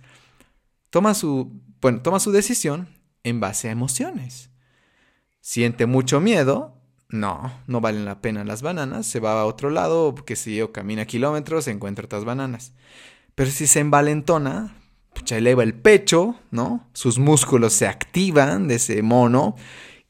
Toma 0.90 1.12
su, 1.14 1.52
bueno, 1.80 2.00
toma 2.00 2.20
su 2.20 2.32
decisión 2.32 2.88
en 3.22 3.38
base 3.38 3.68
a 3.68 3.72
emociones. 3.72 4.50
Siente 5.48 5.86
mucho 5.86 6.20
miedo, 6.20 6.74
no, 7.08 7.50
no 7.66 7.80
valen 7.80 8.04
la 8.04 8.20
pena 8.20 8.44
las 8.44 8.60
bananas, 8.60 9.06
se 9.06 9.18
va 9.18 9.40
a 9.40 9.46
otro 9.46 9.70
lado, 9.70 10.14
que 10.14 10.36
si 10.36 10.54
yo 10.54 10.72
camina 10.72 11.06
kilómetros, 11.06 11.68
encuentra 11.68 12.04
otras 12.04 12.26
bananas. 12.26 12.74
Pero 13.34 13.50
si 13.50 13.66
se 13.66 13.80
envalentona, 13.80 14.76
pucha, 15.14 15.38
eleva 15.38 15.62
el 15.62 15.72
pecho, 15.72 16.34
¿no? 16.50 16.86
Sus 16.92 17.18
músculos 17.18 17.72
se 17.72 17.86
activan 17.86 18.68
de 18.68 18.74
ese 18.74 19.00
mono 19.00 19.56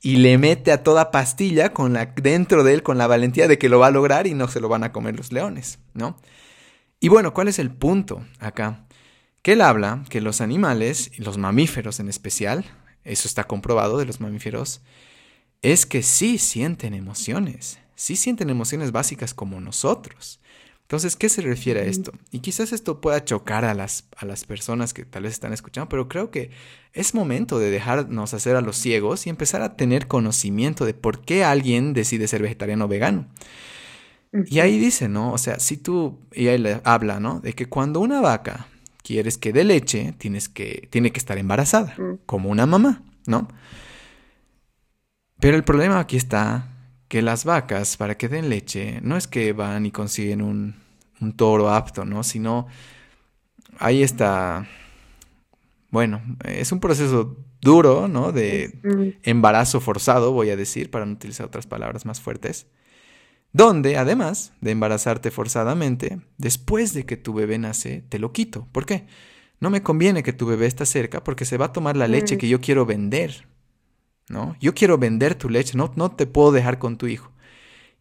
y 0.02 0.16
le 0.16 0.38
mete 0.38 0.72
a 0.72 0.82
toda 0.82 1.12
pastilla 1.12 1.72
con 1.72 1.92
la, 1.92 2.06
dentro 2.06 2.64
de 2.64 2.74
él 2.74 2.82
con 2.82 2.98
la 2.98 3.06
valentía 3.06 3.46
de 3.46 3.58
que 3.58 3.68
lo 3.68 3.78
va 3.78 3.86
a 3.86 3.92
lograr 3.92 4.26
y 4.26 4.34
no 4.34 4.48
se 4.48 4.58
lo 4.58 4.68
van 4.68 4.82
a 4.82 4.90
comer 4.90 5.16
los 5.16 5.30
leones, 5.30 5.78
¿no? 5.94 6.16
Y 6.98 7.06
bueno, 7.06 7.32
¿cuál 7.32 7.46
es 7.46 7.60
el 7.60 7.70
punto 7.70 8.26
acá? 8.40 8.88
Que 9.42 9.52
él 9.52 9.60
habla 9.60 10.02
que 10.10 10.20
los 10.20 10.40
animales, 10.40 11.12
los 11.16 11.38
mamíferos 11.38 12.00
en 12.00 12.08
especial, 12.08 12.64
eso 13.04 13.28
está 13.28 13.44
comprobado 13.44 13.98
de 13.98 14.04
los 14.04 14.20
mamíferos, 14.20 14.82
es 15.62 15.86
que 15.86 16.02
sí 16.02 16.38
sienten 16.38 16.94
emociones, 16.94 17.78
sí 17.94 18.16
sienten 18.16 18.50
emociones 18.50 18.92
básicas 18.92 19.34
como 19.34 19.60
nosotros. 19.60 20.40
Entonces, 20.82 21.16
¿qué 21.16 21.28
se 21.28 21.42
refiere 21.42 21.80
a 21.80 21.84
esto? 21.84 22.12
Y 22.30 22.38
quizás 22.38 22.72
esto 22.72 23.02
pueda 23.02 23.22
chocar 23.22 23.66
a 23.66 23.74
las, 23.74 24.08
a 24.16 24.24
las 24.24 24.44
personas 24.44 24.94
que 24.94 25.04
tal 25.04 25.24
vez 25.24 25.34
están 25.34 25.52
escuchando, 25.52 25.90
pero 25.90 26.08
creo 26.08 26.30
que 26.30 26.50
es 26.94 27.14
momento 27.14 27.58
de 27.58 27.70
dejarnos 27.70 28.32
hacer 28.32 28.56
a 28.56 28.62
los 28.62 28.78
ciegos 28.78 29.26
y 29.26 29.30
empezar 29.30 29.60
a 29.60 29.76
tener 29.76 30.06
conocimiento 30.06 30.86
de 30.86 30.94
por 30.94 31.20
qué 31.20 31.44
alguien 31.44 31.92
decide 31.92 32.26
ser 32.26 32.40
vegetariano 32.40 32.86
o 32.86 32.88
vegano. 32.88 33.28
Y 34.46 34.60
ahí 34.60 34.78
dice, 34.78 35.08
¿no? 35.08 35.32
O 35.32 35.38
sea, 35.38 35.58
si 35.58 35.76
tú, 35.76 36.18
y 36.32 36.48
ahí 36.48 36.58
le 36.58 36.80
habla, 36.84 37.20
¿no? 37.20 37.40
De 37.40 37.52
que 37.52 37.66
cuando 37.66 38.00
una 38.00 38.20
vaca 38.22 38.66
quieres 39.02 39.36
que 39.38 39.52
dé 39.52 39.64
leche, 39.64 40.14
tienes 40.18 40.48
que, 40.48 40.88
tiene 40.90 41.12
que 41.12 41.18
estar 41.18 41.36
embarazada, 41.36 41.96
como 42.26 42.48
una 42.50 42.66
mamá, 42.66 43.02
¿no? 43.26 43.48
Pero 45.40 45.56
el 45.56 45.64
problema 45.64 46.00
aquí 46.00 46.16
está 46.16 46.68
que 47.08 47.22
las 47.22 47.44
vacas, 47.44 47.96
para 47.96 48.16
que 48.16 48.28
den 48.28 48.48
leche, 48.48 49.00
no 49.02 49.16
es 49.16 49.26
que 49.26 49.52
van 49.52 49.86
y 49.86 49.90
consiguen 49.90 50.42
un, 50.42 50.74
un 51.20 51.32
toro 51.32 51.70
apto, 51.70 52.04
¿no? 52.04 52.22
Sino 52.22 52.66
ahí 53.78 54.02
está, 54.02 54.66
bueno, 55.90 56.20
es 56.44 56.72
un 56.72 56.80
proceso 56.80 57.36
duro, 57.60 58.08
¿no? 58.08 58.32
De 58.32 59.18
embarazo 59.22 59.80
forzado, 59.80 60.32
voy 60.32 60.50
a 60.50 60.56
decir, 60.56 60.90
para 60.90 61.06
no 61.06 61.12
utilizar 61.12 61.46
otras 61.46 61.66
palabras 61.66 62.04
más 62.04 62.20
fuertes. 62.20 62.66
Donde, 63.52 63.96
además 63.96 64.52
de 64.60 64.72
embarazarte 64.72 65.30
forzadamente, 65.30 66.20
después 66.36 66.92
de 66.92 67.06
que 67.06 67.16
tu 67.16 67.32
bebé 67.32 67.58
nace, 67.58 68.04
te 68.08 68.18
lo 68.18 68.32
quito. 68.32 68.68
¿Por 68.72 68.84
qué? 68.84 69.06
No 69.60 69.70
me 69.70 69.82
conviene 69.82 70.22
que 70.22 70.32
tu 70.32 70.46
bebé 70.46 70.66
esté 70.66 70.84
cerca 70.86 71.24
porque 71.24 71.44
se 71.44 71.56
va 71.56 71.66
a 71.66 71.72
tomar 71.72 71.96
la 71.96 72.06
leche 72.08 72.38
que 72.38 72.48
yo 72.48 72.60
quiero 72.60 72.86
vender. 72.86 73.48
¿No? 74.28 74.56
Yo 74.60 74.74
quiero 74.74 74.98
vender 74.98 75.34
tu 75.34 75.48
leche, 75.48 75.76
no, 75.76 75.92
no 75.96 76.10
te 76.10 76.26
puedo 76.26 76.52
dejar 76.52 76.78
con 76.78 76.96
tu 76.96 77.06
hijo. 77.06 77.32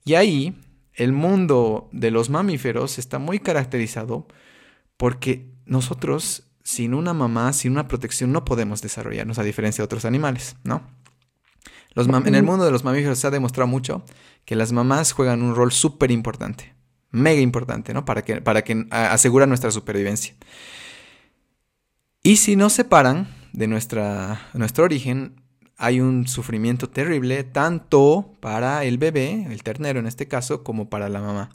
Y 0.06 0.16
ahí 0.16 0.56
el 0.94 1.12
mundo 1.12 1.90
de 1.92 2.12
los 2.12 2.30
mamíferos 2.30 2.98
está 2.98 3.20
muy 3.20 3.40
caracterizado 3.40 4.28
porque 4.98 5.50
nosotros 5.66 6.48
sin 6.64 6.94
una 6.94 7.14
mamá, 7.14 7.54
sin 7.54 7.72
una 7.72 7.88
protección, 7.88 8.34
no 8.34 8.44
podemos 8.44 8.82
desarrollarnos 8.82 9.40
a 9.40 9.44
diferencia 9.44 9.82
de 9.82 9.86
otros 9.86 10.04
animales, 10.04 10.58
¿no? 10.64 10.82
Los 11.94 12.08
en 12.10 12.36
el 12.36 12.44
mundo 12.44 12.66
de 12.66 12.72
los 12.72 12.84
mamíferos 12.84 13.18
se 13.18 13.26
ha 13.26 13.32
demostrado 13.32 13.68
mucho 13.68 14.04
que 14.44 14.56
las 14.56 14.72
mamás 14.72 15.14
juegan 15.14 15.42
un 15.42 15.56
rol 15.56 15.72
súper 15.72 16.12
importante, 16.12 16.76
mega 17.10 17.40
importante, 17.40 17.94
¿no? 17.94 18.06
Para 18.06 18.22
que, 18.22 18.42
para 18.42 18.64
que 18.64 18.86
asegura 18.92 19.46
nuestra 19.48 19.72
supervivencia. 19.72 20.36
Y 22.22 22.36
si 22.36 22.56
nos 22.56 22.74
separan 22.74 23.30
de 23.54 23.68
nuestra, 23.68 24.50
nuestro 24.54 24.84
origen, 24.84 25.42
hay 25.78 26.02
un 26.02 26.28
sufrimiento 26.28 26.90
terrible 26.90 27.44
tanto 27.44 28.34
para 28.40 28.84
el 28.84 28.98
bebé, 28.98 29.48
el 29.50 29.64
ternero 29.64 30.00
en 30.00 30.08
este 30.08 30.28
caso, 30.28 30.64
como 30.64 30.90
para 30.90 31.08
la 31.08 31.22
mamá. 31.22 31.50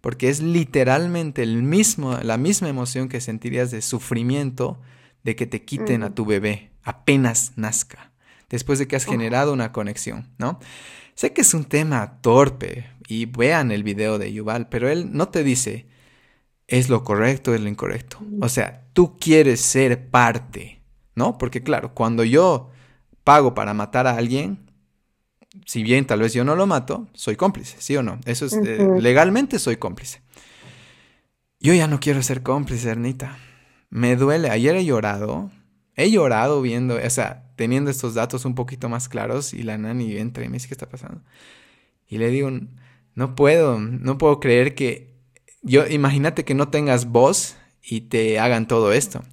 Porque 0.00 0.28
es 0.28 0.40
literalmente 0.40 1.42
el 1.42 1.62
mismo, 1.62 2.16
la 2.22 2.38
misma 2.38 2.68
emoción 2.68 3.08
que 3.08 3.20
sentirías 3.20 3.70
de 3.70 3.82
sufrimiento 3.82 4.80
de 5.24 5.36
que 5.36 5.46
te 5.46 5.64
quiten 5.64 6.02
a 6.02 6.14
tu 6.14 6.24
bebé 6.24 6.70
apenas 6.82 7.52
nazca, 7.56 8.12
después 8.48 8.78
de 8.78 8.86
que 8.86 8.96
has 8.96 9.04
generado 9.04 9.52
una 9.52 9.72
conexión, 9.72 10.28
¿no? 10.38 10.58
Sé 11.14 11.32
que 11.32 11.40
es 11.40 11.52
un 11.52 11.64
tema 11.64 12.20
torpe 12.20 12.86
y 13.08 13.26
vean 13.26 13.72
el 13.72 13.82
video 13.82 14.18
de 14.18 14.32
Yuval, 14.32 14.68
pero 14.68 14.88
él 14.88 15.10
no 15.12 15.28
te 15.28 15.42
dice 15.42 15.86
es 16.68 16.88
lo 16.88 17.04
correcto, 17.04 17.54
es 17.54 17.60
lo 17.60 17.68
incorrecto. 17.68 18.18
O 18.40 18.48
sea, 18.48 18.84
tú 18.92 19.16
quieres 19.18 19.60
ser 19.60 20.08
parte, 20.10 20.82
¿no? 21.14 21.38
Porque 21.38 21.62
claro, 21.62 21.94
cuando 21.94 22.24
yo 22.24 22.70
pago 23.26 23.54
para 23.54 23.74
matar 23.74 24.06
a 24.06 24.16
alguien, 24.16 24.70
si 25.64 25.82
bien 25.82 26.06
tal 26.06 26.20
vez 26.20 26.32
yo 26.32 26.44
no 26.44 26.54
lo 26.54 26.68
mato, 26.68 27.08
soy 27.12 27.34
cómplice, 27.34 27.76
¿sí 27.80 27.96
o 27.96 28.02
no? 28.04 28.20
Eso 28.24 28.46
es, 28.46 28.52
eh, 28.52 28.86
legalmente 29.00 29.58
soy 29.58 29.78
cómplice. 29.78 30.22
Yo 31.58 31.74
ya 31.74 31.88
no 31.88 31.98
quiero 31.98 32.22
ser 32.22 32.44
cómplice, 32.44 32.88
Ernita. 32.88 33.36
Me 33.90 34.14
duele. 34.14 34.48
Ayer 34.50 34.76
he 34.76 34.84
llorado. 34.84 35.50
He 35.96 36.08
llorado 36.08 36.62
viendo, 36.62 36.94
o 37.04 37.10
sea, 37.10 37.50
teniendo 37.56 37.90
estos 37.90 38.14
datos 38.14 38.44
un 38.44 38.54
poquito 38.54 38.88
más 38.88 39.08
claros 39.08 39.54
y 39.54 39.64
la 39.64 39.76
nani 39.76 40.16
entra 40.18 40.44
y 40.44 40.48
me 40.48 40.54
dice 40.54 40.68
qué 40.68 40.74
está 40.74 40.88
pasando. 40.88 41.20
Y 42.06 42.18
le 42.18 42.30
digo, 42.30 42.48
no 43.14 43.34
puedo, 43.34 43.80
no 43.80 44.18
puedo 44.18 44.38
creer 44.38 44.76
que 44.76 45.16
yo, 45.62 45.84
imagínate 45.88 46.44
que 46.44 46.54
no 46.54 46.68
tengas 46.68 47.06
voz 47.06 47.56
y 47.82 48.02
te 48.02 48.38
hagan 48.38 48.68
todo 48.68 48.92
esto. 48.92 49.24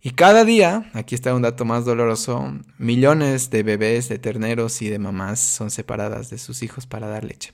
Y 0.00 0.10
cada 0.12 0.44
día, 0.44 0.90
aquí 0.94 1.14
está 1.14 1.34
un 1.34 1.42
dato 1.42 1.64
más 1.64 1.84
doloroso, 1.84 2.52
millones 2.78 3.50
de 3.50 3.62
bebés, 3.64 4.08
de 4.08 4.18
terneros 4.18 4.80
y 4.80 4.88
de 4.88 4.98
mamás 4.98 5.40
son 5.40 5.70
separadas 5.70 6.30
de 6.30 6.38
sus 6.38 6.62
hijos 6.62 6.86
para 6.86 7.08
dar 7.08 7.24
leche. 7.24 7.52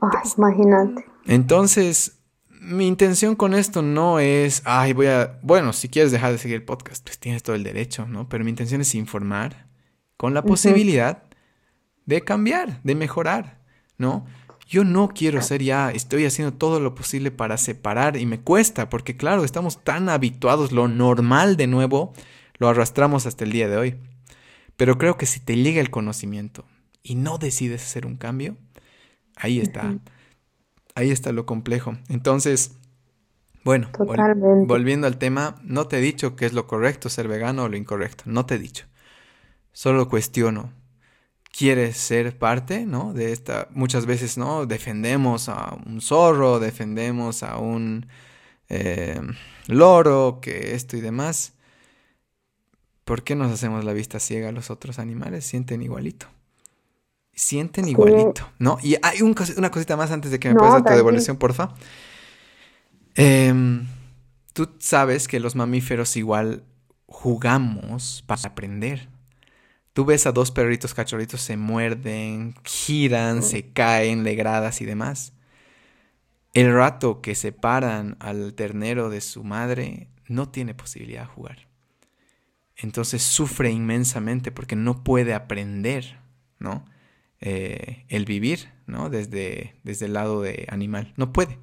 Ay, 0.00 0.30
imagínate. 0.38 1.04
Entonces, 1.26 2.18
mi 2.48 2.86
intención 2.86 3.34
con 3.34 3.54
esto 3.54 3.82
no 3.82 4.20
es, 4.20 4.62
ay, 4.64 4.92
voy 4.92 5.06
a, 5.06 5.38
bueno, 5.42 5.72
si 5.72 5.88
quieres 5.88 6.12
dejar 6.12 6.32
de 6.32 6.38
seguir 6.38 6.56
el 6.56 6.64
podcast, 6.64 7.04
pues 7.04 7.18
tienes 7.18 7.42
todo 7.42 7.56
el 7.56 7.64
derecho, 7.64 8.06
¿no? 8.06 8.28
Pero 8.28 8.44
mi 8.44 8.50
intención 8.50 8.80
es 8.80 8.94
informar 8.94 9.66
con 10.16 10.32
la 10.32 10.42
posibilidad 10.42 11.24
de 12.06 12.22
cambiar, 12.22 12.80
de 12.82 12.94
mejorar, 12.94 13.58
¿no? 13.98 14.26
Yo 14.66 14.84
no 14.84 15.08
quiero 15.08 15.42
ser 15.42 15.62
ya, 15.62 15.90
estoy 15.90 16.24
haciendo 16.24 16.54
todo 16.54 16.80
lo 16.80 16.94
posible 16.94 17.30
para 17.30 17.58
separar 17.58 18.16
y 18.16 18.26
me 18.26 18.40
cuesta, 18.40 18.88
porque 18.88 19.16
claro, 19.16 19.44
estamos 19.44 19.82
tan 19.82 20.08
habituados, 20.08 20.72
lo 20.72 20.88
normal 20.88 21.56
de 21.56 21.66
nuevo, 21.66 22.12
lo 22.58 22.68
arrastramos 22.68 23.26
hasta 23.26 23.44
el 23.44 23.52
día 23.52 23.68
de 23.68 23.76
hoy. 23.76 23.96
Pero 24.76 24.98
creo 24.98 25.16
que 25.16 25.26
si 25.26 25.40
te 25.40 25.56
llega 25.56 25.80
el 25.80 25.90
conocimiento 25.90 26.64
y 27.02 27.14
no 27.14 27.38
decides 27.38 27.82
hacer 27.82 28.06
un 28.06 28.16
cambio, 28.16 28.56
ahí 29.36 29.60
está, 29.60 29.98
ahí 30.94 31.10
está 31.10 31.32
lo 31.32 31.46
complejo. 31.46 31.96
Entonces, 32.08 32.72
bueno, 33.64 33.90
volviendo 34.66 35.06
al 35.06 35.18
tema, 35.18 35.56
no 35.62 35.86
te 35.86 35.98
he 35.98 36.00
dicho 36.00 36.36
qué 36.36 36.46
es 36.46 36.52
lo 36.52 36.66
correcto 36.66 37.08
ser 37.08 37.28
vegano 37.28 37.64
o 37.64 37.68
lo 37.68 37.76
incorrecto, 37.76 38.24
no 38.26 38.46
te 38.46 38.56
he 38.56 38.58
dicho. 38.58 38.86
Solo 39.72 40.08
cuestiono 40.08 40.72
quieres 41.56 41.96
ser 41.96 42.36
parte, 42.38 42.86
¿no? 42.86 43.12
De 43.12 43.32
esta, 43.32 43.68
muchas 43.70 44.06
veces, 44.06 44.36
¿no? 44.38 44.66
Defendemos 44.66 45.48
a 45.48 45.76
un 45.86 46.00
zorro, 46.00 46.58
defendemos 46.58 47.42
a 47.42 47.58
un 47.58 48.06
eh, 48.68 49.20
loro, 49.66 50.40
que 50.40 50.74
esto 50.74 50.96
y 50.96 51.00
demás. 51.00 51.52
¿Por 53.04 53.22
qué 53.22 53.36
nos 53.36 53.52
hacemos 53.52 53.84
la 53.84 53.92
vista 53.92 54.18
ciega 54.18 54.48
a 54.48 54.52
los 54.52 54.70
otros 54.70 54.98
animales? 54.98 55.44
Sienten 55.44 55.82
igualito. 55.82 56.26
Sienten 57.34 57.88
igualito, 57.88 58.48
¿no? 58.58 58.78
Y 58.82 58.96
hay 59.02 59.20
una 59.22 59.70
cosita 59.70 59.96
más 59.96 60.10
antes 60.10 60.30
de 60.30 60.38
que 60.38 60.48
me 60.48 60.54
no, 60.54 60.82
tu 60.82 60.92
devolución, 60.92 61.36
porfa. 61.36 61.74
Em, 63.16 63.86
Tú 64.54 64.70
sabes 64.78 65.26
que 65.26 65.40
los 65.40 65.56
mamíferos 65.56 66.16
igual 66.16 66.62
jugamos 67.06 68.22
para 68.28 68.42
aprender. 68.44 69.08
Tú 69.94 70.04
ves 70.04 70.26
a 70.26 70.32
dos 70.32 70.50
perritos 70.50 70.92
cachorritos, 70.92 71.40
se 71.40 71.56
muerden, 71.56 72.56
giran, 72.64 73.44
se 73.44 73.72
caen, 73.72 74.24
legradas 74.24 74.80
y 74.80 74.84
demás. 74.84 75.32
El 76.52 76.74
rato 76.74 77.22
que 77.22 77.36
separan 77.36 78.16
al 78.18 78.54
ternero 78.54 79.08
de 79.08 79.20
su 79.20 79.44
madre, 79.44 80.08
no 80.26 80.48
tiene 80.48 80.74
posibilidad 80.74 81.22
de 81.22 81.28
jugar. 81.28 81.68
Entonces 82.76 83.22
sufre 83.22 83.70
inmensamente 83.70 84.50
porque 84.50 84.74
no 84.74 85.04
puede 85.04 85.32
aprender, 85.32 86.18
¿no? 86.58 86.84
Eh, 87.40 88.04
el 88.08 88.24
vivir, 88.24 88.72
¿no? 88.86 89.10
Desde, 89.10 89.76
desde 89.84 90.06
el 90.06 90.14
lado 90.14 90.42
de 90.42 90.66
animal. 90.70 91.12
No 91.16 91.32
puede. 91.32 91.58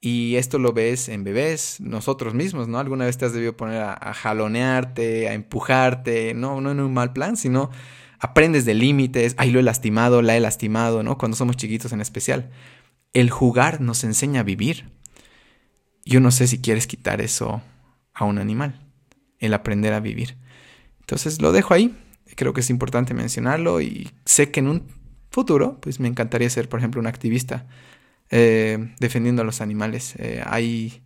Y 0.00 0.36
esto 0.36 0.58
lo 0.58 0.72
ves 0.72 1.10
en 1.10 1.24
bebés, 1.24 1.78
nosotros 1.80 2.32
mismos, 2.32 2.68
¿no? 2.68 2.78
Alguna 2.78 3.04
vez 3.04 3.18
te 3.18 3.26
has 3.26 3.34
debido 3.34 3.54
poner 3.56 3.82
a, 3.82 4.14
jalonearte, 4.14 5.28
a 5.28 5.34
empujarte, 5.34 6.32
no, 6.32 6.62
no 6.62 6.70
en 6.70 6.80
un 6.80 6.94
mal 6.94 7.12
plan, 7.12 7.36
sino 7.36 7.70
aprendes 8.18 8.64
de 8.64 8.72
límites, 8.72 9.34
ay, 9.36 9.50
lo 9.50 9.60
he 9.60 9.62
lastimado, 9.62 10.22
la 10.22 10.36
he 10.36 10.40
lastimado, 10.40 11.02
¿no? 11.02 11.18
Cuando 11.18 11.36
somos 11.36 11.56
chiquitos 11.56 11.92
en 11.92 12.00
especial. 12.00 12.50
El 13.12 13.28
jugar 13.28 13.82
nos 13.82 14.02
enseña 14.04 14.40
a 14.40 14.44
vivir. 14.44 14.88
Yo 16.06 16.20
no 16.20 16.30
sé 16.30 16.46
si 16.46 16.60
quieres 16.60 16.86
quitar 16.86 17.20
eso 17.20 17.60
a 18.14 18.24
un 18.24 18.38
animal, 18.38 18.80
el 19.38 19.52
aprender 19.52 19.92
a 19.92 20.00
vivir. 20.00 20.36
Entonces 21.00 21.42
lo 21.42 21.52
dejo 21.52 21.74
ahí, 21.74 21.94
creo 22.36 22.54
que 22.54 22.60
es 22.60 22.70
importante 22.70 23.12
mencionarlo 23.12 23.82
y 23.82 24.10
sé 24.24 24.50
que 24.50 24.60
en 24.60 24.68
un 24.68 24.86
futuro, 25.30 25.78
pues 25.80 26.00
me 26.00 26.08
encantaría 26.08 26.48
ser, 26.48 26.70
por 26.70 26.78
ejemplo, 26.78 27.00
un 27.00 27.06
activista 27.06 27.66
eh, 28.30 28.94
defendiendo 29.00 29.42
a 29.42 29.44
los 29.44 29.60
animales. 29.60 30.14
Eh, 30.18 30.42
hay, 30.46 31.02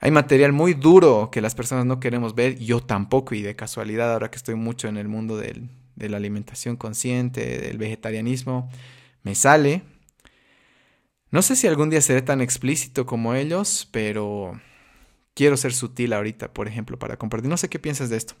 Hay 0.00 0.10
material 0.12 0.52
muy 0.52 0.74
duro 0.74 1.30
que 1.30 1.40
las 1.40 1.54
personas 1.54 1.84
no 1.86 1.98
queremos 2.00 2.34
ver, 2.34 2.58
yo 2.58 2.80
tampoco, 2.80 3.34
y 3.34 3.42
de 3.42 3.56
casualidad, 3.56 4.12
ahora 4.12 4.30
que 4.30 4.36
estoy 4.36 4.54
mucho 4.54 4.88
en 4.88 4.96
el 4.96 5.08
mundo 5.08 5.36
del, 5.36 5.70
de 5.96 6.08
la 6.08 6.18
alimentación 6.18 6.76
consciente, 6.76 7.58
del 7.60 7.78
vegetarianismo, 7.78 8.70
me 9.24 9.34
sale. 9.34 9.82
No 11.30 11.42
sé 11.42 11.56
si 11.56 11.66
algún 11.66 11.90
día 11.90 12.00
seré 12.00 12.22
tan 12.22 12.40
explícito 12.40 13.06
como 13.06 13.34
ellos, 13.34 13.88
pero 13.92 14.52
quiero 15.34 15.56
ser 15.56 15.72
sutil 15.72 16.12
ahorita, 16.12 16.52
por 16.52 16.68
ejemplo, 16.68 16.98
para 16.98 17.16
compartir. 17.16 17.50
No 17.50 17.56
sé 17.56 17.68
qué 17.68 17.78
piensas 17.78 18.08
de 18.10 18.16
esto. 18.16 18.34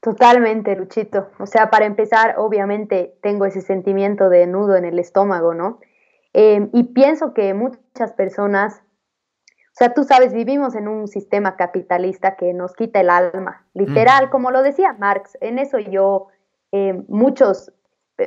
Totalmente, 0.00 0.74
Luchito. 0.76 1.30
O 1.38 1.46
sea, 1.46 1.70
para 1.70 1.86
empezar, 1.86 2.34
obviamente 2.38 3.14
tengo 3.22 3.46
ese 3.46 3.60
sentimiento 3.60 4.28
de 4.28 4.46
nudo 4.46 4.76
en 4.76 4.84
el 4.84 4.98
estómago, 4.98 5.54
¿no? 5.54 5.78
Eh, 6.34 6.68
y 6.72 6.84
pienso 6.84 7.34
que 7.34 7.52
muchas 7.54 8.12
personas 8.14 8.82
o 9.72 9.74
sea, 9.74 9.94
tú 9.94 10.04
sabes, 10.04 10.34
vivimos 10.34 10.74
en 10.74 10.86
un 10.86 11.08
sistema 11.08 11.56
capitalista 11.56 12.36
que 12.36 12.52
nos 12.52 12.74
quita 12.74 13.00
el 13.00 13.08
alma, 13.08 13.64
literal, 13.72 14.28
como 14.28 14.50
lo 14.50 14.62
decía 14.62 14.94
Marx. 14.98 15.38
En 15.40 15.58
eso 15.58 15.78
yo, 15.78 16.26
eh, 16.72 17.02
muchos, 17.08 17.72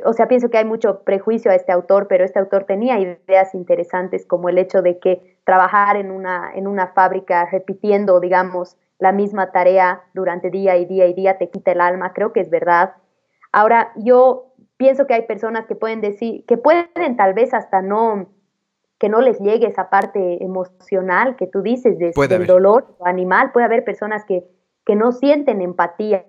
o 0.04 0.12
sea, 0.12 0.26
pienso 0.26 0.50
que 0.50 0.58
hay 0.58 0.64
mucho 0.64 1.04
prejuicio 1.04 1.52
a 1.52 1.54
este 1.54 1.70
autor, 1.70 2.08
pero 2.08 2.24
este 2.24 2.40
autor 2.40 2.64
tenía 2.64 2.98
ideas 2.98 3.54
interesantes 3.54 4.26
como 4.26 4.48
el 4.48 4.58
hecho 4.58 4.82
de 4.82 4.98
que 4.98 5.38
trabajar 5.44 5.96
en 5.96 6.10
una, 6.10 6.50
en 6.52 6.66
una 6.66 6.88
fábrica 6.88 7.48
repitiendo, 7.48 8.18
digamos, 8.18 8.76
la 8.98 9.12
misma 9.12 9.52
tarea 9.52 10.02
durante 10.14 10.50
día 10.50 10.76
y 10.76 10.84
día 10.84 11.06
y 11.06 11.14
día 11.14 11.38
te 11.38 11.48
quita 11.48 11.70
el 11.70 11.80
alma, 11.80 12.12
creo 12.12 12.32
que 12.32 12.40
es 12.40 12.50
verdad. 12.50 12.94
Ahora, 13.52 13.92
yo 13.94 14.45
pienso 14.76 15.06
que 15.06 15.14
hay 15.14 15.22
personas 15.22 15.66
que 15.66 15.74
pueden 15.74 16.00
decir, 16.00 16.44
que 16.46 16.56
pueden 16.56 17.16
tal 17.16 17.34
vez 17.34 17.54
hasta 17.54 17.82
no 17.82 18.28
que 18.98 19.08
no 19.08 19.20
les 19.20 19.38
llegue 19.40 19.66
esa 19.66 19.90
parte 19.90 20.42
emocional 20.42 21.36
que 21.36 21.46
tú 21.46 21.60
dices 21.60 21.98
de, 21.98 22.12
del 22.28 22.46
dolor 22.46 22.96
animal. 23.04 23.52
Puede 23.52 23.66
haber 23.66 23.84
personas 23.84 24.24
que, 24.24 24.46
que 24.86 24.96
no 24.96 25.12
sienten 25.12 25.60
empatía 25.60 26.24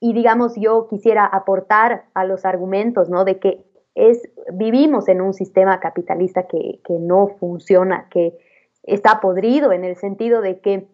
y 0.00 0.14
digamos 0.14 0.54
yo 0.56 0.88
quisiera 0.88 1.26
aportar 1.26 2.06
a 2.14 2.24
los 2.24 2.44
argumentos, 2.44 3.10
¿no? 3.10 3.24
De 3.24 3.38
que 3.38 3.64
es, 3.94 4.22
vivimos 4.54 5.08
en 5.08 5.20
un 5.20 5.34
sistema 5.34 5.80
capitalista 5.80 6.46
que, 6.46 6.80
que 6.84 6.94
no 6.94 7.28
funciona, 7.38 8.08
que 8.10 8.38
está 8.84 9.20
podrido 9.20 9.70
en 9.72 9.84
el 9.84 9.96
sentido 9.96 10.40
de 10.40 10.60
que, 10.60 10.88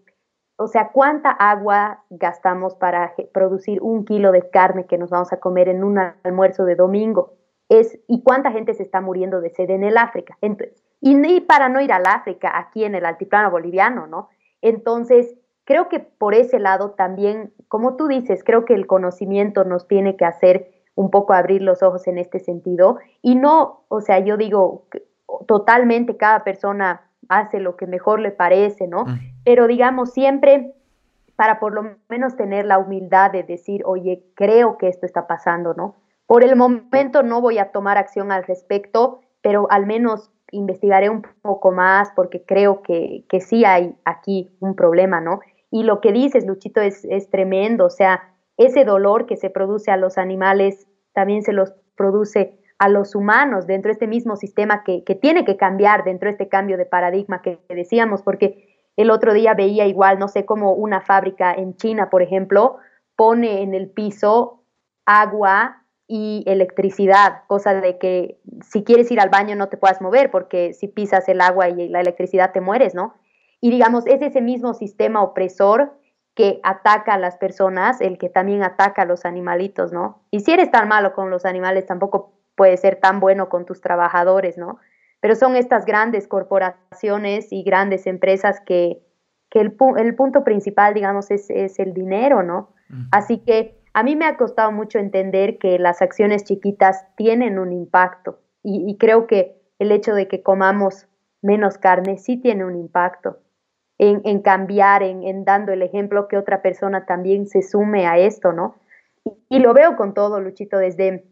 o 0.61 0.67
sea, 0.67 0.91
¿cuánta 0.93 1.31
agua 1.31 2.03
gastamos 2.11 2.75
para 2.75 3.15
producir 3.33 3.81
un 3.81 4.05
kilo 4.05 4.33
de 4.33 4.51
carne 4.51 4.87
que 4.87 4.99
nos 4.99 5.09
vamos 5.09 5.33
a 5.33 5.39
comer 5.39 5.69
en 5.69 5.85
un 5.85 5.99
almuerzo 5.99 6.65
de 6.65 6.75
domingo? 6.75 7.35
Es, 7.69 7.97
¿Y 8.09 8.25
cuánta 8.25 8.51
gente 8.51 8.75
se 8.75 8.83
está 8.83 9.01
muriendo 9.01 9.41
de 9.41 9.51
sed 9.51 9.71
en 9.71 9.85
el 9.85 9.97
África? 9.97 10.37
Entonces, 10.41 10.83
y, 11.01 11.41
para 11.43 11.69
no 11.69 11.81
ir 11.81 11.93
al 11.93 12.07
África, 12.07 12.59
aquí 12.59 12.85
en 12.85 12.97
el 12.97 13.07
altiplano 13.07 13.53
boliviano, 13.53 14.09
¿no? 14.09 14.31
Entonces, 14.61 15.37
creo 15.65 15.89
que 15.89 16.01
por 16.01 16.35
ese 16.35 16.59
lado 16.59 16.91
también, 16.91 17.53
como 17.69 17.95
tú 17.95 18.09
dices, 18.09 18.43
creo 18.43 18.65
que 18.65 18.75
el 18.75 18.89
conocimiento 18.89 19.63
nos 19.63 19.87
tiene 19.87 20.17
que 20.17 20.25
hacer 20.25 20.73
un 20.97 21.11
poco 21.13 21.35
abrir 21.35 21.63
los 21.63 21.85
ojos 21.85 22.09
en 22.09 22.19
este 22.19 22.41
sentido 22.41 22.99
y 23.23 23.37
no, 23.37 23.85
o 23.87 24.01
sea, 24.01 24.19
yo 24.19 24.37
digo, 24.37 24.87
totalmente 25.47 26.17
cada 26.17 26.43
persona 26.43 27.08
hace 27.29 27.61
lo 27.61 27.77
que 27.77 27.87
mejor 27.87 28.21
le 28.21 28.31
parece, 28.31 28.87
¿no? 28.87 29.07
Pero 29.45 29.67
digamos, 29.67 30.13
siempre 30.13 30.75
para 31.39 31.61
por 31.61 31.73
lo 31.73 31.97
menos 32.09 32.35
tener 32.35 32.67
la 32.67 32.79
humildad 32.79 33.31
de 33.31 33.45
decir, 33.45 33.83
oye, 33.85 34.25
creo 34.35 34.77
que 34.77 34.89
esto 34.89 35.07
está 35.07 35.29
pasando, 35.29 35.73
¿no? 35.73 35.95
Por 36.27 36.43
el 36.43 36.57
momento 36.57 37.23
no 37.23 37.41
voy 37.41 37.59
a 37.59 37.71
tomar 37.71 37.97
acción 37.97 38.33
al 38.33 38.43
respecto, 38.43 39.21
pero 39.41 39.71
al 39.71 39.87
menos 39.87 40.33
investigaré 40.51 41.11
un 41.11 41.23
poco 41.43 41.71
más 41.71 42.11
porque 42.17 42.45
creo 42.45 42.83
que, 42.83 43.25
que 43.29 43.41
sí 43.41 43.65
hay 43.65 43.95
aquí 44.05 44.51
un 44.59 44.75
problema, 44.75 45.21
¿no? 45.21 45.39
Y 45.71 45.85
lo 45.85 46.01
que 46.01 46.13
dices, 46.13 46.45
Luchito, 46.45 46.81
es, 46.81 47.05
es 47.05 47.31
tremendo, 47.31 47.87
o 47.87 47.91
sea, 47.91 48.35
ese 48.57 48.85
dolor 48.85 49.27
que 49.27 49.37
se 49.37 49.49
produce 49.49 49.93
a 49.93 49.97
los 49.97 50.19
animales 50.19 50.89
también 51.13 51.43
se 51.43 51.53
los 51.53 51.73
produce 51.97 52.58
a 52.79 52.89
los 52.89 53.15
humanos 53.15 53.67
dentro 53.67 53.89
de 53.89 53.95
este 53.95 54.07
mismo 54.07 54.37
sistema 54.37 54.85
que, 54.85 55.05
que, 55.05 55.15
tiene 55.15 55.45
que 55.45 55.57
cambiar 55.57 56.05
dentro 56.05 56.29
de 56.29 56.33
este 56.33 56.49
cambio 56.49 56.77
de 56.77 56.87
paradigma 56.87 57.43
que 57.43 57.59
decíamos, 57.69 58.23
porque 58.23 58.69
el 58.97 59.11
otro 59.11 59.33
día 59.33 59.55
veía 59.55 59.87
igual, 59.87 60.19
no 60.19 60.29
sé, 60.29 60.45
cómo 60.45 60.73
una 60.73 61.01
fábrica 61.01 61.53
en 61.53 61.77
China, 61.77 62.11
por 62.11 62.23
ejemplo, 62.23 62.79
pone 63.17 63.63
en 63.63 63.75
el 63.75 63.91
piso 63.91 64.63
agua 65.07 65.83
y 66.07 66.43
electricidad, 66.47 67.43
cosa 67.49 67.75
de 67.75 67.99
que 67.99 68.39
si 68.63 68.83
quieres 68.83 69.11
ir 69.11 69.21
al 69.21 69.29
baño 69.29 69.57
no 69.57 69.69
te 69.69 69.77
puedas 69.77 70.01
mover 70.01 70.31
porque 70.31 70.73
si 70.73 70.89
pisas 70.89 71.29
el 71.29 71.41
agua 71.41 71.69
y 71.69 71.89
la 71.89 72.01
electricidad 72.01 72.53
te 72.53 72.61
mueres, 72.61 72.95
¿no? 72.95 73.15
Y 73.61 73.71
digamos, 73.71 74.07
es 74.07 74.23
ese 74.23 74.41
mismo 74.41 74.73
sistema 74.73 75.23
opresor 75.23 75.93
que 76.35 76.61
ataca 76.63 77.15
a 77.15 77.19
las 77.19 77.37
personas, 77.37 78.01
el 78.01 78.17
que 78.17 78.29
también 78.29 78.63
ataca 78.63 79.03
a 79.03 79.05
los 79.05 79.25
animalitos, 79.25 79.93
¿no? 79.93 80.23
Y 80.31 80.41
si 80.41 80.53
eres 80.53 80.71
tan 80.71 80.89
malo 80.89 81.13
con 81.13 81.31
los 81.31 81.45
animales, 81.45 81.85
tampoco 81.85 82.38
puedes 82.59 82.81
ser 82.81 82.97
tan 82.97 83.21
bueno 83.21 83.49
con 83.49 83.65
tus 83.65 83.81
trabajadores, 83.81 84.59
¿no? 84.59 84.79
Pero 85.21 85.35
son 85.35 85.57
estas 85.57 85.87
grandes 85.87 86.29
corporaciones 86.29 87.51
y 87.51 87.63
grandes 87.63 88.07
empresas 88.07 88.61
que, 88.61 89.01
que 89.49 89.61
el, 89.61 89.75
el, 89.97 90.15
punto 90.15 90.45
principal, 90.45 90.93
digamos, 90.93 91.31
es, 91.31 91.49
es 91.49 91.79
el 91.79 91.95
dinero, 91.95 92.43
¿no? 92.43 92.75
Así 93.11 93.39
que 93.39 93.79
a 93.93 94.03
mí 94.03 94.17
me 94.17 94.27
ha 94.27 94.37
costado 94.37 94.73
mucho 94.73 94.99
entender 94.99 95.59
que 95.59 95.79
las 95.79 96.03
acciones 96.03 96.45
chiquitas 96.45 97.05
tienen 97.17 97.59
un 97.59 97.73
impacto 97.73 98.39
y, 98.63 98.97
creo 98.99 99.27
que 99.27 99.61
el 99.79 99.93
hecho 99.93 100.15
de 100.15 100.29
que 100.29 100.43
comamos 100.43 101.07
menos 101.43 101.79
carne 101.79 102.19
sí 102.19 102.37
tiene 102.37 102.65
un 102.65 102.77
impacto 102.77 103.39
en, 103.99 104.41
cambiar, 104.43 105.03
en, 105.03 105.45
dando 105.45 105.73
el 105.73 105.83
ejemplo 105.83 106.29
que 106.29 106.37
otra 106.37 106.63
persona 106.63 107.07
también 107.07 107.47
se 107.47 107.63
sume 107.63 108.07
a 108.07 108.19
esto, 108.19 108.53
¿no? 108.53 108.77
Y, 109.49 109.59
lo 109.59 109.75
veo 109.75 109.97
con 109.97 110.15
todo, 110.15 110.41
Luchito, 110.41 110.79
desde 110.79 111.25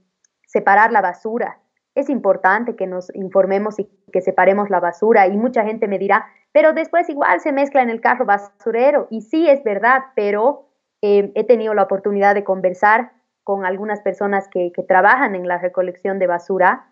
separar 0.47 0.93
la 0.93 1.03
basura. 1.03 1.59
Es 1.95 2.09
importante 2.09 2.77
que 2.77 2.87
nos 2.87 3.15
informemos 3.15 3.79
y 3.79 3.89
que 4.13 4.21
separemos 4.21 4.71
la 4.71 4.81
basura 4.81 5.27
y 5.27 5.37
mucha 5.37 5.65
gente 5.65 5.89
me 5.89 5.99
dirá, 5.99 6.27
pero 6.53 6.73
después 6.73 7.09
igual 7.09 7.41
se 7.41 7.53
mezcla 7.53 7.83
en 7.83 7.91
el 7.91 8.01
carro 8.01 8.25
basurero. 8.25 9.09
Y 9.11 9.23
sí, 9.23 9.49
es 9.49 9.63
verdad, 9.63 10.05
pero 10.15 10.69
eh, 11.03 11.33
he 11.35 11.45
tenido 11.45 11.75
la 11.75 11.83
oportunidad 11.83 12.35
de 12.35 12.45
conversar 12.45 13.13
con 13.45 13.65
algunas 13.65 14.01
personas 14.01 14.49
que, 14.49 14.73
trabajan 14.89 15.35
en 15.35 15.47
la 15.47 15.59
recolección 15.59 16.19
de 16.19 16.27
basura 16.27 16.89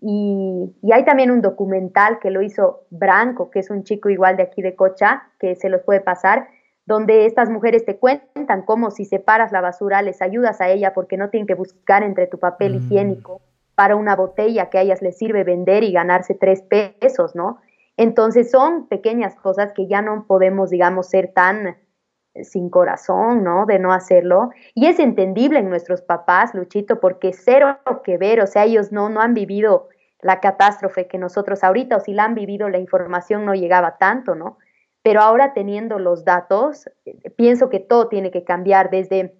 y, 0.00 0.74
hay 0.92 1.04
también 1.04 1.30
un 1.30 1.42
documental 1.42 2.18
que 2.18 2.30
lo 2.30 2.42
hizo 2.42 2.86
Branco, 2.90 3.50
que 3.50 3.60
es 3.60 3.70
un 3.70 3.84
chico 3.84 4.10
igual 4.10 4.36
de 4.36 4.42
aquí 4.42 4.62
de 4.62 4.74
Cocha, 4.74 5.28
que 5.38 5.54
se 5.54 5.68
los 5.68 5.82
puede 5.82 6.00
pasar, 6.00 6.48
donde 6.84 7.26
estas 7.26 7.48
mujeres 7.48 7.84
te 7.84 7.98
cuentan 7.98 8.62
cómo 8.62 8.90
si 8.90 9.04
separas 9.04 9.52
la 9.52 9.60
basura 9.60 10.02
les 10.02 10.20
ayudas 10.20 10.60
a 10.60 10.68
ella 10.68 10.94
porque 10.94 11.16
no 11.16 11.30
tienen 11.30 11.46
que 11.46 11.54
buscar 11.54 12.02
entre 12.02 12.26
tu 12.26 12.38
papel 12.38 12.74
mm. 12.74 12.76
higiénico 12.76 13.40
para 13.74 13.96
una 13.96 14.16
botella 14.16 14.68
que 14.68 14.78
a 14.78 14.82
ellas 14.82 15.02
les 15.02 15.16
sirve 15.16 15.44
vender 15.44 15.84
y 15.84 15.92
ganarse 15.92 16.34
tres 16.34 16.62
pesos, 16.62 17.34
¿no? 17.34 17.58
Entonces 17.96 18.50
son 18.50 18.88
pequeñas 18.88 19.34
cosas 19.36 19.72
que 19.72 19.86
ya 19.86 20.02
no 20.02 20.26
podemos, 20.26 20.70
digamos, 20.70 21.08
ser 21.08 21.32
tan 21.32 21.76
sin 22.42 22.70
corazón, 22.70 23.44
¿no? 23.44 23.66
De 23.66 23.78
no 23.78 23.92
hacerlo. 23.92 24.50
Y 24.74 24.86
es 24.86 24.98
entendible 24.98 25.58
en 25.58 25.68
nuestros 25.68 26.00
papás, 26.02 26.54
Luchito, 26.54 27.00
porque 27.00 27.32
cero 27.32 27.78
que 28.04 28.16
ver, 28.16 28.40
o 28.40 28.46
sea, 28.46 28.64
ellos 28.64 28.92
no, 28.92 29.08
no 29.08 29.20
han 29.20 29.34
vivido 29.34 29.88
la 30.20 30.40
catástrofe 30.40 31.08
que 31.08 31.18
nosotros 31.18 31.62
ahorita, 31.62 31.96
o 31.96 32.00
si 32.00 32.14
la 32.14 32.24
han 32.24 32.34
vivido, 32.34 32.68
la 32.68 32.78
información 32.78 33.44
no 33.44 33.54
llegaba 33.54 33.98
tanto, 33.98 34.34
¿no? 34.34 34.58
Pero 35.02 35.20
ahora 35.20 35.52
teniendo 35.52 35.98
los 35.98 36.24
datos, 36.24 36.88
pienso 37.36 37.68
que 37.68 37.80
todo 37.80 38.08
tiene 38.08 38.30
que 38.30 38.44
cambiar 38.44 38.90
desde, 38.90 39.36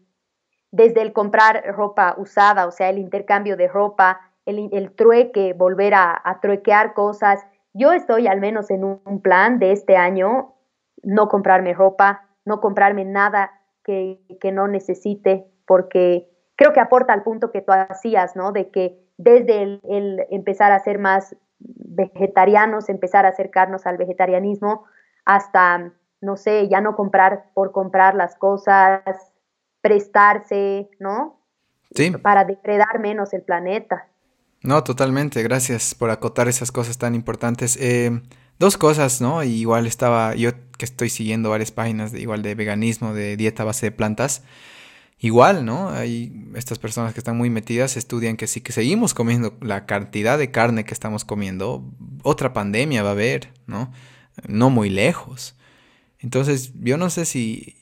desde 0.71 1.03
el 1.03 1.13
comprar 1.13 1.65
ropa 1.75 2.15
usada, 2.19 2.67
o 2.67 2.73
sea, 2.73 2.91
el 2.91 2.99
intercambio 2.99 3.57
de 3.57 3.69
ropa, 3.69 4.21
el, 4.45 4.93
trueque, 4.97 5.53
volver 5.53 5.95
a, 5.95 6.21
a 6.25 6.41
truequear 6.41 6.95
cosas. 6.95 7.47
Yo 7.73 7.93
estoy 7.93 8.27
al 8.27 8.41
menos 8.41 8.71
en 8.71 8.83
un 8.85 9.23
plan 9.23 9.61
de 9.61 9.71
este 9.73 9.97
año, 9.97 10.55
no 11.03 11.29
comprarme 11.29 11.75
ropa, 11.75 12.29
no 12.45 12.61
comprarme 12.61 13.05
nada 13.05 13.53
que, 13.85 14.19
no 14.53 14.69
necesite, 14.69 15.47
porque 15.67 16.29
creo 16.57 16.73
que 16.73 16.81
aporta 16.81 17.13
al 17.13 17.23
punto 17.23 17.51
que 17.51 17.63
tú 17.63 17.73
hacías, 17.73 18.37
¿no? 18.37 18.53
De 18.53 18.71
que 18.71 18.99
desde 19.17 19.63
el, 19.63 20.27
empezar 20.31 20.73
a 20.73 20.81
ser 20.81 20.99
más 20.99 21.37
vegetarianos, 21.59 22.89
empezar 22.89 23.27
a 23.27 23.31
acercarnos 23.31 23.87
al 23.87 23.97
vegetarianismo, 23.97 24.85
hasta, 25.25 25.93
no 26.21 26.37
sé, 26.37 26.69
ya 26.69 26.81
no 26.81 26.97
comprar 26.97 27.51
por 27.55 27.73
comprar 27.73 28.15
las 28.15 28.37
cosas, 28.37 29.03
prestarse, 29.81 30.89
¿no? 30.99 31.41
Sí. 31.95 32.11
Para 32.11 32.45
depredar 32.45 33.01
menos 33.01 33.33
el 33.35 33.43
planeta. 33.43 34.09
No, 34.63 34.85
totalmente. 34.85 35.43
Gracias 35.43 35.95
por 35.95 36.11
acotar 36.11 36.49
esas 36.49 36.71
cosas 36.73 36.97
tan 36.97 37.15
importantes. 37.15 37.77
Eh, 37.81 38.23
dos 38.59 38.79
cosas, 38.79 39.21
¿no? 39.21 39.43
igual 39.43 39.87
estaba, 39.87 40.35
yo 40.37 40.53
que 40.79 40.85
estoy 40.85 41.11
siguiendo 41.11 41.51
varias 41.51 41.73
páginas 41.73 42.13
de 42.13 42.21
igual 42.21 42.43
de 42.43 42.55
veganismo, 42.55 43.13
de 43.13 43.37
dieta 43.37 43.65
a 43.65 43.67
base 43.67 43.87
de 43.87 43.93
plantas, 43.93 44.45
igual, 45.19 45.65
¿no? 45.65 45.91
Hay 45.91 46.33
estas 46.55 46.79
personas 46.79 47.13
que 47.13 47.21
están 47.21 47.37
muy 47.37 47.51
metidas, 47.51 47.97
estudian 47.97 48.37
que 48.37 48.47
si 48.47 48.61
que 48.61 48.73
seguimos 48.73 49.15
comiendo 49.15 49.55
la 49.61 49.87
cantidad 49.87 50.39
de 50.39 50.51
carne 50.53 50.85
que 50.85 50.95
estamos 50.95 51.25
comiendo, 51.25 51.85
otra 52.23 52.53
pandemia 52.53 53.03
va 53.03 53.11
a 53.11 53.13
haber, 53.13 53.53
¿no? 53.67 53.93
No 54.47 54.71
muy 54.71 54.91
lejos. 54.91 55.57
Entonces, 56.19 56.73
yo 56.81 56.97
no 56.97 57.11
sé 57.11 57.25
si, 57.25 57.77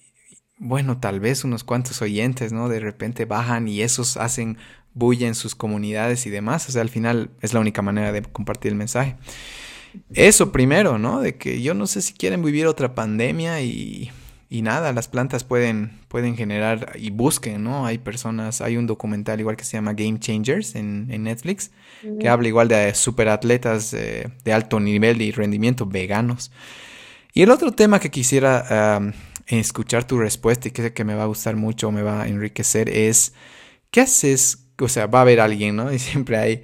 bueno, 0.59 0.99
tal 0.99 1.21
vez 1.21 1.45
unos 1.45 1.65
cuantos 1.65 2.01
oyentes, 2.03 2.53
¿no? 2.53 2.69
De 2.69 2.81
repente 2.81 3.25
bajan 3.25 3.69
y 3.69 3.83
esos 3.83 4.17
hacen 4.17 4.59
bulla 4.95 5.27
en 5.27 5.35
sus 5.35 5.55
comunidades 5.55 6.27
y 6.27 6.31
demás. 6.31 6.69
O 6.69 6.73
sea, 6.73 6.83
al 6.83 6.89
final 6.89 7.31
es 7.41 7.55
la 7.55 7.61
única 7.61 7.83
manera 7.83 8.13
de 8.13 8.23
compartir 8.23 8.73
el 8.73 8.79
mensaje. 8.79 9.17
Eso 10.15 10.53
primero, 10.53 10.99
¿no? 10.99 11.21
De 11.21 11.37
que 11.37 11.63
yo 11.63 11.75
no 11.75 11.87
sé 11.87 12.03
si 12.03 12.15
quieren 12.15 12.43
vivir 12.43 12.67
otra 12.67 12.95
pandemia 12.95 13.61
y, 13.61 14.11
y 14.53 14.63
nada, 14.63 14.93
las 14.93 15.07
plantas 15.07 15.45
pueden, 15.45 16.01
pueden 16.09 16.37
generar 16.37 16.97
y 16.97 17.11
busquen, 17.11 17.63
¿no? 17.63 17.87
Hay 17.87 17.99
personas, 17.99 18.61
hay 18.61 18.77
un 18.77 18.89
documental 18.89 19.39
igual 19.39 19.57
que 19.57 19.63
se 19.63 19.77
llama 19.77 19.93
Game 19.93 20.19
Changers 20.19 20.75
en, 20.75 21.07
en 21.09 21.23
Netflix, 21.23 21.71
que 22.19 22.29
habla 22.29 22.49
igual 22.49 22.67
de 22.67 22.93
superatletas 22.93 23.95
eh, 23.95 24.29
de 24.45 24.53
alto 24.53 24.81
nivel 24.81 25.23
y 25.23 25.31
rendimiento 25.31 25.87
veganos. 25.87 26.51
Y 27.33 27.43
el 27.43 27.51
otro 27.53 27.71
tema 27.71 28.01
que 28.01 28.11
quisiera 28.11 29.15
escuchar 29.47 30.03
tu 30.03 30.19
respuesta 30.19 30.67
y 30.67 30.73
que 30.73 30.83
sé 30.83 30.93
que 30.93 31.05
me 31.05 31.15
va 31.15 31.23
a 31.23 31.27
gustar 31.27 31.55
mucho, 31.55 31.93
me 31.93 32.03
va 32.03 32.23
a 32.23 32.29
enriquecer, 32.29 32.89
es, 32.89 33.35
¿qué 33.93 34.01
haces? 34.01 34.67
O 34.81 34.89
sea, 34.89 35.07
va 35.07 35.21
a 35.21 35.23
haber 35.23 35.39
alguien, 35.39 35.77
¿no? 35.77 35.93
Y 35.93 36.01
siempre 36.01 36.37
hay 36.37 36.63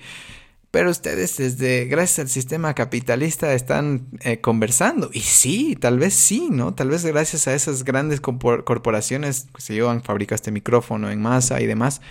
pero 0.77 0.90
ustedes 0.90 1.39
desde, 1.39 1.86
gracias 1.86 2.19
al 2.19 2.28
sistema 2.28 2.74
capitalista, 2.74 3.55
están 3.55 4.09
eh, 4.20 4.43
conversando. 4.43 5.09
Y 5.11 5.20
sí, 5.20 5.74
tal 5.74 5.98
vez 5.98 6.12
sí, 6.12 6.48
¿no? 6.51 6.74
Tal 6.74 6.90
vez 6.90 7.03
gracias 7.07 7.48
a 7.48 7.55
esas 7.55 7.82
grandes 7.82 8.20
corporaciones 8.20 9.47
que 9.55 9.62
se 9.62 9.73
llevan, 9.73 10.03
fabrica 10.03 10.35
este 10.35 10.51
micrófono 10.53 11.11
en 11.11 11.23
masa 11.23 11.62
y 11.62 11.66
demás. 11.66 12.03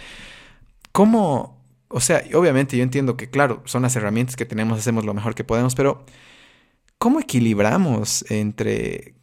¿Cómo? 0.91 1.63
O 1.89 2.01
sea, 2.01 2.23
obviamente 2.33 2.75
yo 2.75 2.81
entiendo 2.81 3.15
que, 3.15 3.29
claro, 3.29 3.61
son 3.65 3.83
las 3.83 3.95
herramientas 3.97 4.35
que 4.35 4.47
tenemos, 4.47 4.79
hacemos 4.79 5.05
lo 5.05 5.13
mejor 5.13 5.35
que 5.35 5.43
podemos, 5.43 5.75
pero 5.75 6.03
¿cómo 6.97 7.19
equilibramos 7.19 8.25
entre 8.31 9.13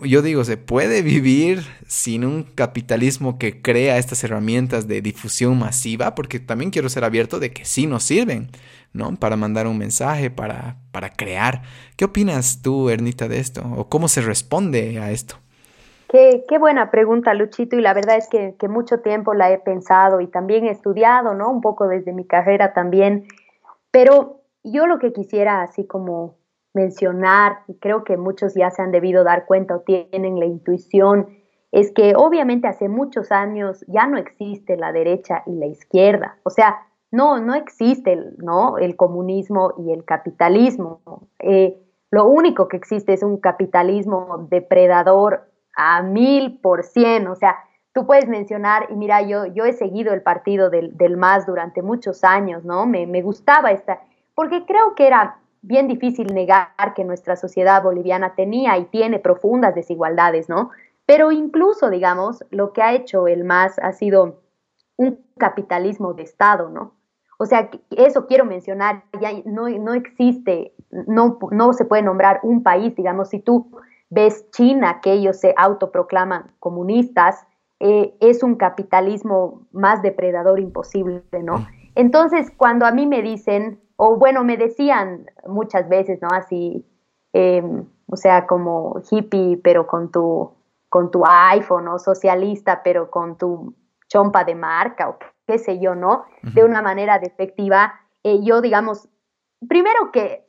yo 0.00 0.22
digo, 0.22 0.44
se 0.44 0.56
puede 0.56 1.02
vivir 1.02 1.60
sin 1.86 2.24
un 2.24 2.44
capitalismo 2.44 3.38
que 3.38 3.62
crea 3.62 3.96
estas 3.96 4.22
herramientas 4.22 4.86
de 4.86 5.00
difusión 5.00 5.58
masiva, 5.58 6.14
porque 6.14 6.40
también 6.40 6.70
quiero 6.70 6.88
ser 6.88 7.04
abierto 7.04 7.40
de 7.40 7.52
que 7.52 7.64
sí 7.64 7.86
nos 7.86 8.02
sirven, 8.02 8.48
¿no? 8.92 9.16
Para 9.16 9.36
mandar 9.36 9.66
un 9.66 9.78
mensaje, 9.78 10.30
para, 10.30 10.76
para 10.92 11.10
crear. 11.10 11.62
¿Qué 11.96 12.04
opinas 12.04 12.60
tú, 12.62 12.90
Ernita, 12.90 13.28
de 13.28 13.38
esto? 13.38 13.62
¿O 13.76 13.88
cómo 13.88 14.08
se 14.08 14.20
responde 14.20 15.00
a 15.00 15.10
esto? 15.10 15.36
Qué, 16.08 16.44
qué 16.48 16.58
buena 16.58 16.90
pregunta, 16.90 17.34
Luchito, 17.34 17.76
y 17.76 17.80
la 17.80 17.94
verdad 17.94 18.16
es 18.16 18.28
que, 18.28 18.54
que 18.58 18.68
mucho 18.68 19.00
tiempo 19.00 19.34
la 19.34 19.50
he 19.50 19.58
pensado 19.58 20.20
y 20.20 20.28
también 20.28 20.66
he 20.66 20.70
estudiado, 20.70 21.34
¿no? 21.34 21.50
Un 21.50 21.60
poco 21.60 21.88
desde 21.88 22.12
mi 22.12 22.24
carrera 22.24 22.74
también, 22.74 23.26
pero 23.90 24.42
yo 24.62 24.86
lo 24.86 24.98
que 24.98 25.12
quisiera 25.12 25.62
así 25.62 25.86
como 25.86 26.36
mencionar, 26.76 27.60
y 27.66 27.74
creo 27.74 28.04
que 28.04 28.16
muchos 28.16 28.54
ya 28.54 28.70
se 28.70 28.82
han 28.82 28.92
debido 28.92 29.24
dar 29.24 29.46
cuenta 29.46 29.74
o 29.74 29.80
tienen 29.80 30.38
la 30.38 30.44
intuición, 30.44 31.26
es 31.72 31.90
que 31.90 32.14
obviamente 32.14 32.68
hace 32.68 32.88
muchos 32.88 33.32
años 33.32 33.84
ya 33.88 34.06
no 34.06 34.18
existe 34.18 34.76
la 34.76 34.92
derecha 34.92 35.42
y 35.46 35.54
la 35.56 35.66
izquierda. 35.66 36.38
O 36.44 36.50
sea, 36.50 36.86
no, 37.10 37.40
no 37.40 37.54
existe 37.54 38.16
¿no? 38.38 38.78
el 38.78 38.94
comunismo 38.94 39.72
y 39.78 39.92
el 39.92 40.04
capitalismo. 40.04 41.00
Eh, 41.38 41.82
lo 42.10 42.26
único 42.26 42.68
que 42.68 42.76
existe 42.76 43.14
es 43.14 43.22
un 43.22 43.38
capitalismo 43.38 44.46
depredador 44.50 45.50
a 45.76 46.02
mil 46.02 46.60
por 46.60 46.84
cien. 46.84 47.26
O 47.26 47.34
sea, 47.34 47.56
tú 47.92 48.06
puedes 48.06 48.28
mencionar, 48.28 48.86
y 48.90 48.94
mira, 48.94 49.22
yo, 49.22 49.46
yo 49.46 49.64
he 49.64 49.72
seguido 49.72 50.12
el 50.12 50.22
partido 50.22 50.68
del, 50.70 50.96
del 50.96 51.16
MAS 51.16 51.46
durante 51.46 51.82
muchos 51.82 52.22
años, 52.22 52.64
¿no? 52.64 52.86
Me, 52.86 53.06
me 53.06 53.22
gustaba 53.22 53.72
esta, 53.72 54.00
porque 54.34 54.66
creo 54.66 54.94
que 54.94 55.06
era 55.06 55.38
bien 55.66 55.88
difícil 55.88 56.32
negar 56.32 56.94
que 56.94 57.04
nuestra 57.04 57.36
sociedad 57.36 57.82
boliviana 57.82 58.34
tenía 58.34 58.78
y 58.78 58.84
tiene 58.84 59.18
profundas 59.18 59.74
desigualdades, 59.74 60.48
¿no? 60.48 60.70
Pero 61.06 61.32
incluso, 61.32 61.90
digamos, 61.90 62.44
lo 62.50 62.72
que 62.72 62.82
ha 62.82 62.94
hecho 62.94 63.26
el 63.26 63.44
MAS 63.44 63.78
ha 63.80 63.92
sido 63.92 64.40
un 64.96 65.18
capitalismo 65.36 66.14
de 66.14 66.22
Estado, 66.22 66.70
¿no? 66.70 66.94
O 67.38 67.46
sea, 67.46 67.68
eso 67.90 68.26
quiero 68.26 68.44
mencionar, 68.44 69.04
ya 69.20 69.30
no, 69.44 69.68
no 69.68 69.94
existe, 69.94 70.72
no, 70.90 71.38
no 71.50 71.72
se 71.72 71.84
puede 71.84 72.02
nombrar 72.02 72.40
un 72.42 72.62
país, 72.62 72.94
digamos, 72.94 73.28
si 73.28 73.40
tú 73.40 73.70
ves 74.08 74.48
China, 74.52 75.00
que 75.02 75.12
ellos 75.12 75.38
se 75.38 75.52
autoproclaman 75.56 76.52
comunistas, 76.60 77.46
eh, 77.80 78.14
es 78.20 78.42
un 78.42 78.54
capitalismo 78.54 79.66
más 79.72 80.00
depredador 80.00 80.60
imposible, 80.60 81.22
¿no? 81.42 81.58
Mm. 81.58 81.66
Entonces, 81.96 82.50
cuando 82.56 82.86
a 82.86 82.92
mí 82.92 83.06
me 83.06 83.20
dicen, 83.20 83.80
o 83.96 84.16
bueno, 84.16 84.44
me 84.44 84.56
decían 84.56 85.26
muchas 85.46 85.88
veces, 85.88 86.20
¿no? 86.20 86.28
Así, 86.30 86.86
em, 87.32 87.86
o 88.06 88.16
sea, 88.16 88.46
como 88.46 89.00
hippie, 89.10 89.58
pero 89.62 89.86
con 89.86 90.10
tu, 90.10 90.54
con 90.88 91.10
tu 91.10 91.22
iPhone, 91.26 91.88
o 91.88 91.98
socialista, 91.98 92.82
pero 92.82 93.10
con 93.10 93.36
tu 93.36 93.74
chompa 94.08 94.44
de 94.44 94.54
marca, 94.54 95.08
o 95.08 95.18
qué 95.46 95.58
sé 95.58 95.80
yo, 95.80 95.94
¿no? 95.94 96.24
De 96.42 96.64
una 96.64 96.82
manera 96.82 97.18
despectiva. 97.18 97.94
Eh, 98.22 98.40
yo, 98.42 98.60
digamos, 98.60 99.08
primero 99.68 100.12
que, 100.12 100.46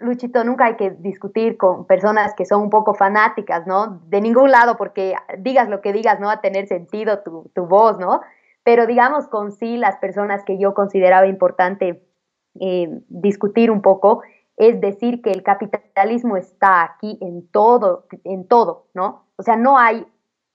Luchito, 0.00 0.44
nunca 0.44 0.66
hay 0.66 0.76
que 0.76 0.90
discutir 0.90 1.56
con 1.56 1.86
personas 1.86 2.34
que 2.34 2.44
son 2.44 2.62
un 2.62 2.70
poco 2.70 2.94
fanáticas, 2.94 3.66
¿no? 3.66 4.00
De 4.06 4.20
ningún 4.20 4.50
lado, 4.50 4.76
porque 4.76 5.16
digas 5.38 5.68
lo 5.68 5.80
que 5.80 5.92
digas, 5.92 6.20
no 6.20 6.26
va 6.26 6.34
a 6.34 6.40
tener 6.40 6.68
sentido 6.68 7.20
tu, 7.20 7.50
tu 7.54 7.66
voz, 7.66 7.98
¿no? 7.98 8.20
Pero 8.62 8.86
digamos 8.86 9.26
con 9.26 9.52
sí 9.52 9.76
las 9.76 9.96
personas 9.96 10.44
que 10.44 10.58
yo 10.58 10.74
consideraba 10.74 11.26
importante 11.26 12.04
eh, 12.58 13.00
discutir 13.08 13.70
un 13.70 13.82
poco, 13.82 14.22
es 14.56 14.80
decir 14.80 15.22
que 15.22 15.30
el 15.30 15.42
capitalismo 15.42 16.36
está 16.36 16.82
aquí 16.82 17.18
en 17.20 17.46
todo, 17.48 18.06
en 18.24 18.46
todo, 18.46 18.86
¿no? 18.94 19.26
O 19.36 19.42
sea, 19.42 19.56
no 19.56 19.78
hay 19.78 20.06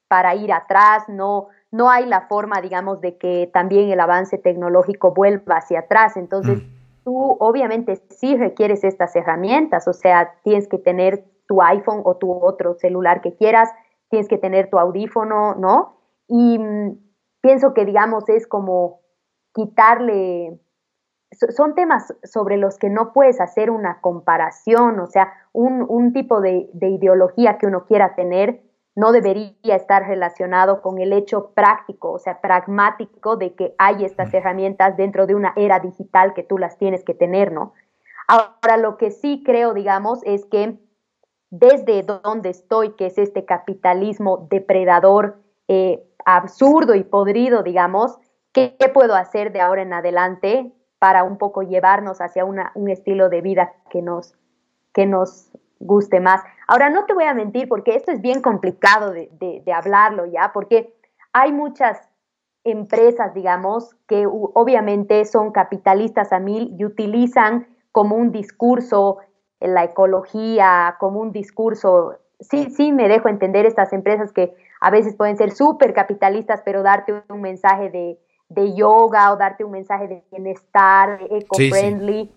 para 0.07 0.35
ir 0.35 0.53
atrás, 0.53 1.03
no, 1.07 1.47
no 1.71 1.89
hay 1.89 2.05
la 2.05 2.21
forma, 2.27 2.61
digamos, 2.61 3.01
de 3.01 3.17
que 3.17 3.49
también 3.51 3.89
el 3.89 3.99
avance 3.99 4.37
tecnológico 4.37 5.13
vuelva 5.13 5.55
hacia 5.55 5.79
atrás. 5.79 6.17
Entonces, 6.17 6.59
mm. 6.59 7.03
tú 7.03 7.37
obviamente 7.39 7.95
sí 8.09 8.37
requieres 8.37 8.83
estas 8.83 9.15
herramientas, 9.15 9.87
o 9.87 9.93
sea, 9.93 10.35
tienes 10.43 10.67
que 10.67 10.77
tener 10.77 11.25
tu 11.47 11.61
iPhone 11.61 12.01
o 12.05 12.15
tu 12.17 12.31
otro 12.31 12.75
celular 12.75 13.21
que 13.21 13.35
quieras, 13.35 13.69
tienes 14.09 14.27
que 14.27 14.37
tener 14.37 14.69
tu 14.69 14.77
audífono, 14.77 15.55
¿no? 15.55 15.97
Y 16.27 16.59
mm, 16.59 16.97
pienso 17.41 17.73
que, 17.73 17.85
digamos, 17.85 18.29
es 18.29 18.47
como 18.47 19.01
quitarle 19.53 20.59
son 21.35 21.75
temas 21.75 22.13
sobre 22.23 22.57
los 22.57 22.77
que 22.77 22.89
no 22.89 23.13
puedes 23.13 23.41
hacer 23.41 23.69
una 23.69 24.01
comparación, 24.01 24.99
o 24.99 25.07
sea, 25.07 25.33
un, 25.53 26.13
tipo 26.13 26.41
de, 26.41 26.69
ideología 26.73 27.57
que 27.57 27.67
uno 27.67 27.85
quiera 27.85 28.15
tener 28.15 28.61
no 28.95 29.11
debería 29.11 29.75
estar 29.75 30.07
relacionado 30.07 30.81
con 30.81 30.99
el 30.99 31.11
hecho 31.11 31.51
práctico, 31.53 32.13
o 32.13 32.19
sea, 32.19 32.39
pragmático 32.39 33.35
de 33.35 33.53
que 33.53 33.75
hay 33.77 34.05
estas 34.05 34.33
herramientas 34.33 34.95
dentro 34.95 35.27
de 35.27 35.35
una 35.35 35.51
era 35.57 35.79
digital 35.79 36.33
que 36.33 36.43
tú 36.43 36.57
las 36.57 36.77
tienes 36.77 37.03
que 37.03 37.13
tener, 37.13 37.51
¿no? 37.51 37.73
Ahora, 38.27 38.77
lo 38.77 38.95
que 38.95 39.11
sí 39.11 39.43
creo, 39.45 39.73
digamos, 39.73 40.21
es 40.23 40.45
que 40.45 40.79
desde 41.49 42.03
donde 42.03 42.49
estoy, 42.49 42.93
que 42.95 43.07
es 43.07 43.17
este 43.17 43.43
capitalismo 43.43 44.47
depredador, 44.49 45.39
eh, 45.67 46.01
absurdo 46.23 46.95
y 46.95 47.03
podrido, 47.03 47.63
digamos, 47.63 48.17
¿qué 48.53 48.77
puedo 48.93 49.15
hacer 49.15 49.51
de 49.51 49.59
ahora 49.59 49.81
en 49.81 49.91
adelante 49.91 50.74
para 51.05 51.23
un 51.23 51.37
poco 51.37 51.61
llevarnos 51.61 52.19
hacia 52.19 52.45
un 52.45 52.89
estilo 52.89 53.29
de 53.29 53.41
vida 53.41 53.73
que 53.91 54.01
nos, 54.01 54.33
que 54.91 55.05
nos 55.05 55.51
guste 55.77 56.19
más. 56.19 56.41
Ahora, 56.67 56.89
no 56.89 57.05
te 57.05 57.13
voy 57.13 57.25
a 57.25 57.35
mentir 57.35 57.69
porque 57.69 57.95
esto 57.95 58.11
es 58.11 58.21
bien 58.21 58.41
complicado 58.41 59.11
de, 59.11 59.29
de, 59.63 59.71
hablarlo 59.71 60.25
ya, 60.25 60.49
porque 60.51 60.95
hay 61.31 61.53
muchas 61.53 62.01
empresas, 62.63 63.35
digamos, 63.35 63.93
que 64.07 64.25
obviamente 64.25 65.23
son 65.25 65.51
capitalistas 65.51 66.33
a 66.33 66.39
mil 66.39 66.73
y 66.75 66.85
utilizan 66.85 67.67
como 67.91 68.15
un 68.15 68.31
discurso 68.31 69.19
la 69.59 69.83
ecología, 69.83 70.95
como 70.99 71.19
un 71.19 71.31
discurso, 71.31 72.17
sí, 72.39 72.71
sí 72.71 72.91
me 72.91 73.07
dejo 73.07 73.29
entender 73.29 73.67
estas 73.67 73.93
empresas 73.93 74.33
que 74.33 74.55
a 74.81 74.89
veces 74.89 75.15
pueden 75.15 75.37
ser 75.37 75.51
súper 75.51 75.93
capitalistas, 75.93 76.63
pero 76.65 76.81
darte 76.81 77.13
un 77.29 77.41
mensaje 77.41 77.91
de, 77.91 78.17
de 78.55 78.73
yoga 78.73 79.31
o 79.31 79.37
darte 79.37 79.63
un 79.63 79.71
mensaje 79.71 80.07
de 80.07 80.23
bienestar, 80.31 81.19
eco-friendly, 81.29 82.31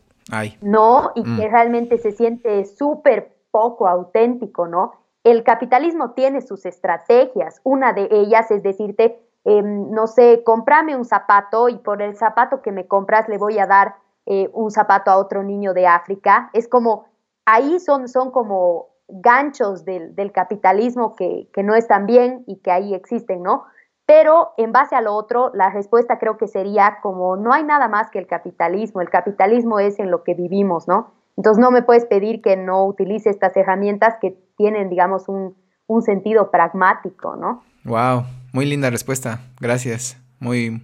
¿no? 0.61 1.13
Y 1.15 1.23
que 1.23 1.49
mm. 1.49 1.51
realmente 1.51 1.99
se 1.99 2.13
siente 2.13 2.65
súper 2.67 3.35
poco 3.51 3.89
auténtico, 3.89 4.67
¿no? 4.67 4.93
El 5.25 5.43
capitalismo 5.43 6.11
tiene 6.11 6.43
sus 6.43 6.67
estrategias. 6.67 7.61
Una 7.65 7.93
de 7.93 8.09
ellas 8.11 8.51
es 8.51 8.63
decirte, 8.63 9.19
em, 9.45 9.91
no 9.91 10.07
sé, 10.07 10.43
cómprame 10.45 10.97
un 10.97 11.05
zapato 11.05 11.69
y 11.69 11.77
por 11.77 12.03
el 12.03 12.17
zapato 12.17 12.61
que 12.63 12.73
me 12.73 12.87
compras 12.87 13.29
le 13.29 13.39
voy 13.39 13.59
a 13.59 13.67
dar 13.67 13.95
eh, 14.27 14.51
un 14.53 14.71
zapato 14.71 15.11
a 15.11 15.17
otro 15.17 15.43
niño 15.43 15.73
de 15.73 15.87
África. 15.87 16.51
Es 16.53 16.69
como, 16.69 17.07
ahí 17.47 17.81
son, 17.81 18.09
son 18.09 18.31
como 18.31 18.89
ganchos 19.09 19.85
del, 19.85 20.15
del 20.15 20.33
capitalismo 20.33 21.17
que, 21.17 21.49
que 21.53 21.63
no 21.63 21.75
están 21.75 22.05
bien 22.07 22.45
y 22.47 22.57
que 22.57 22.71
ahí 22.71 22.95
existen, 22.95 23.43
¿no? 23.43 23.65
Pero 24.09 24.55
en 24.57 24.73
base 24.73 24.97
a 24.97 25.03
lo 25.03 25.15
otro, 25.15 25.51
la 25.53 25.69
respuesta 25.69 26.19
creo 26.19 26.39
que 26.39 26.49
sería 26.49 26.97
como 27.03 27.37
no 27.37 27.53
hay 27.53 27.63
nada 27.63 27.89
más 27.89 28.11
que 28.11 28.19
el 28.19 28.27
capitalismo. 28.27 29.03
El 29.03 29.11
capitalismo 29.11 29.81
es 29.81 29.99
en 29.99 30.11
lo 30.11 30.25
que 30.25 30.33
vivimos, 30.33 30.89
¿no? 30.89 31.13
Entonces 31.37 31.61
no 31.61 31.71
me 31.71 31.83
puedes 31.83 32.07
pedir 32.07 32.41
que 32.41 32.57
no 32.57 32.87
utilice 32.87 33.29
estas 33.29 33.55
herramientas 33.55 34.15
que 34.19 34.35
tienen, 34.57 34.89
digamos, 34.89 35.29
un, 35.29 35.55
un 35.87 36.01
sentido 36.01 36.51
pragmático, 36.51 37.37
¿no? 37.37 37.63
Wow, 37.85 38.25
muy 38.55 38.65
linda 38.65 38.89
respuesta. 38.89 39.41
Gracias. 39.61 40.17
Muy, 40.41 40.81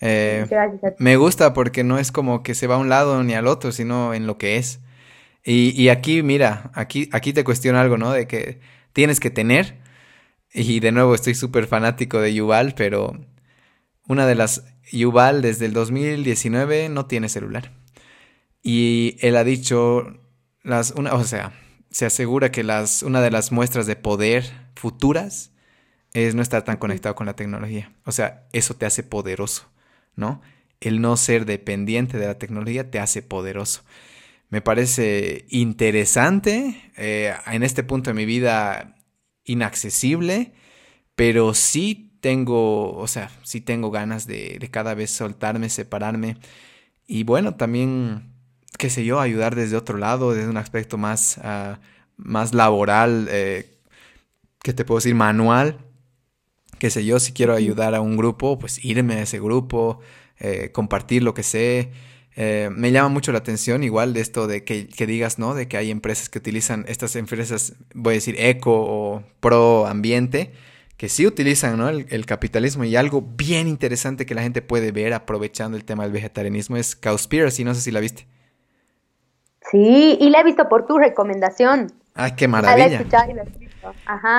eh, 0.00 0.46
me 0.98 1.16
gusta 1.16 1.54
porque 1.54 1.82
no 1.82 1.98
es 1.98 2.12
como 2.12 2.44
que 2.44 2.54
se 2.54 2.68
va 2.68 2.76
a 2.76 2.78
un 2.78 2.88
lado 2.88 3.24
ni 3.24 3.34
al 3.34 3.48
otro, 3.48 3.72
sino 3.72 4.14
en 4.14 4.28
lo 4.28 4.38
que 4.38 4.58
es. 4.58 4.80
Y, 5.42 5.70
y, 5.70 5.88
aquí, 5.88 6.22
mira, 6.22 6.70
aquí, 6.74 7.10
aquí 7.12 7.32
te 7.32 7.42
cuestiono 7.42 7.80
algo, 7.80 7.98
¿no? 7.98 8.12
De 8.12 8.28
que 8.28 8.60
tienes 8.92 9.18
que 9.18 9.30
tener. 9.30 9.82
Y 10.54 10.78
de 10.78 10.92
nuevo 10.92 11.16
estoy 11.16 11.34
súper 11.34 11.66
fanático 11.66 12.20
de 12.20 12.32
Yuval, 12.32 12.74
pero 12.76 13.18
una 14.06 14.26
de 14.26 14.36
las... 14.36 14.64
Yuval 14.92 15.42
desde 15.42 15.66
el 15.66 15.72
2019 15.72 16.88
no 16.90 17.06
tiene 17.06 17.28
celular. 17.28 17.72
Y 18.62 19.16
él 19.20 19.36
ha 19.36 19.42
dicho, 19.42 20.20
las, 20.62 20.92
una, 20.92 21.14
o 21.14 21.24
sea, 21.24 21.52
se 21.90 22.06
asegura 22.06 22.52
que 22.52 22.62
las, 22.62 23.02
una 23.02 23.20
de 23.20 23.32
las 23.32 23.50
muestras 23.50 23.86
de 23.86 23.96
poder 23.96 24.44
futuras 24.76 25.50
es 26.12 26.36
no 26.36 26.42
estar 26.42 26.62
tan 26.62 26.76
conectado 26.76 27.16
con 27.16 27.26
la 27.26 27.34
tecnología. 27.34 27.92
O 28.04 28.12
sea, 28.12 28.46
eso 28.52 28.74
te 28.74 28.86
hace 28.86 29.02
poderoso, 29.02 29.68
¿no? 30.14 30.40
El 30.80 31.00
no 31.00 31.16
ser 31.16 31.46
dependiente 31.46 32.16
de 32.18 32.26
la 32.26 32.38
tecnología 32.38 32.90
te 32.90 33.00
hace 33.00 33.22
poderoso. 33.22 33.82
Me 34.50 34.60
parece 34.60 35.46
interesante, 35.48 36.92
eh, 36.96 37.34
en 37.46 37.64
este 37.64 37.82
punto 37.82 38.10
de 38.10 38.14
mi 38.14 38.24
vida 38.24 38.94
inaccesible, 39.44 40.52
pero 41.14 41.54
sí 41.54 42.12
tengo, 42.20 42.96
o 42.96 43.06
sea, 43.06 43.30
sí 43.42 43.60
tengo 43.60 43.90
ganas 43.90 44.26
de, 44.26 44.68
cada 44.70 44.94
vez 44.94 45.10
soltarme, 45.10 45.68
separarme 45.68 46.38
y 47.06 47.24
bueno, 47.24 47.54
también, 47.54 48.32
qué 48.78 48.90
sé 48.90 49.04
yo, 49.04 49.20
ayudar 49.20 49.54
desde 49.54 49.76
otro 49.76 49.98
lado, 49.98 50.32
desde 50.32 50.48
un 50.48 50.56
aspecto 50.56 50.96
más, 50.98 51.38
ah, 51.42 51.80
más 52.16 52.54
laboral, 52.54 53.28
eh, 53.30 53.78
que 54.62 54.72
te 54.72 54.84
puedo 54.84 54.98
decir, 54.98 55.14
manual, 55.14 55.78
qué 56.78 56.90
sé 56.90 57.04
yo, 57.04 57.20
si 57.20 57.32
quiero 57.32 57.54
ayudar 57.54 57.94
a 57.94 58.00
un 58.00 58.16
grupo, 58.16 58.58
pues 58.58 58.84
irme 58.84 59.14
a 59.14 59.22
ese 59.22 59.38
grupo, 59.38 60.00
eh, 60.38 60.70
compartir 60.72 61.22
lo 61.22 61.34
que 61.34 61.42
sé. 61.42 61.92
Eh, 62.36 62.68
me 62.72 62.90
llama 62.90 63.08
mucho 63.10 63.30
la 63.30 63.38
atención 63.38 63.84
igual 63.84 64.12
de 64.12 64.20
esto 64.20 64.46
de 64.46 64.64
que, 64.64 65.06
digas, 65.06 65.38
¿no? 65.38 65.54
De 65.54 65.68
que 65.68 65.76
hay 65.76 65.90
empresas 65.90 66.28
que 66.28 66.38
utilizan 66.38 66.84
estas 66.88 67.14
empresas, 67.14 67.74
voy 67.94 68.14
a 68.14 68.16
decir, 68.16 68.34
eco 68.38 68.72
o 68.74 69.22
pro 69.40 69.86
ambiente, 69.86 70.52
que 70.96 71.08
sí 71.08 71.26
utilizan, 71.26 71.78
¿no? 71.78 71.88
El, 71.88 72.26
capitalismo 72.26 72.84
y 72.84 72.96
algo 72.96 73.22
bien 73.22 73.68
interesante 73.68 74.26
que 74.26 74.34
la 74.34 74.42
gente 74.42 74.62
puede 74.62 74.90
ver 74.90 75.12
aprovechando 75.12 75.76
el 75.76 75.84
tema 75.84 76.02
del 76.04 76.12
vegetarianismo 76.12 76.76
es 76.76 76.96
Cowspiracy, 76.96 77.62
no 77.62 77.74
sé 77.74 77.82
si 77.82 77.90
la 77.92 78.00
viste. 78.00 78.26
Sí, 79.70 80.18
y 80.20 80.30
la 80.30 80.40
he 80.40 80.44
visto 80.44 80.68
por 80.68 80.86
tu 80.86 80.98
recomendación. 80.98 81.92
Ay, 82.14 82.32
qué 82.36 82.48
maravilla. 82.48 83.02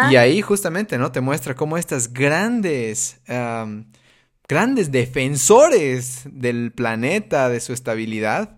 Y 0.09 0.15
ahí 0.15 0.41
justamente, 0.41 0.97
¿no? 0.97 1.11
Te 1.11 1.21
muestra 1.21 1.55
cómo 1.55 1.77
estas 1.77 2.11
grandes, 2.11 3.21
grandes 4.47 4.91
defensores 4.91 6.23
del 6.25 6.71
planeta, 6.71 7.49
de 7.49 7.59
su 7.59 7.73
estabilidad, 7.73 8.57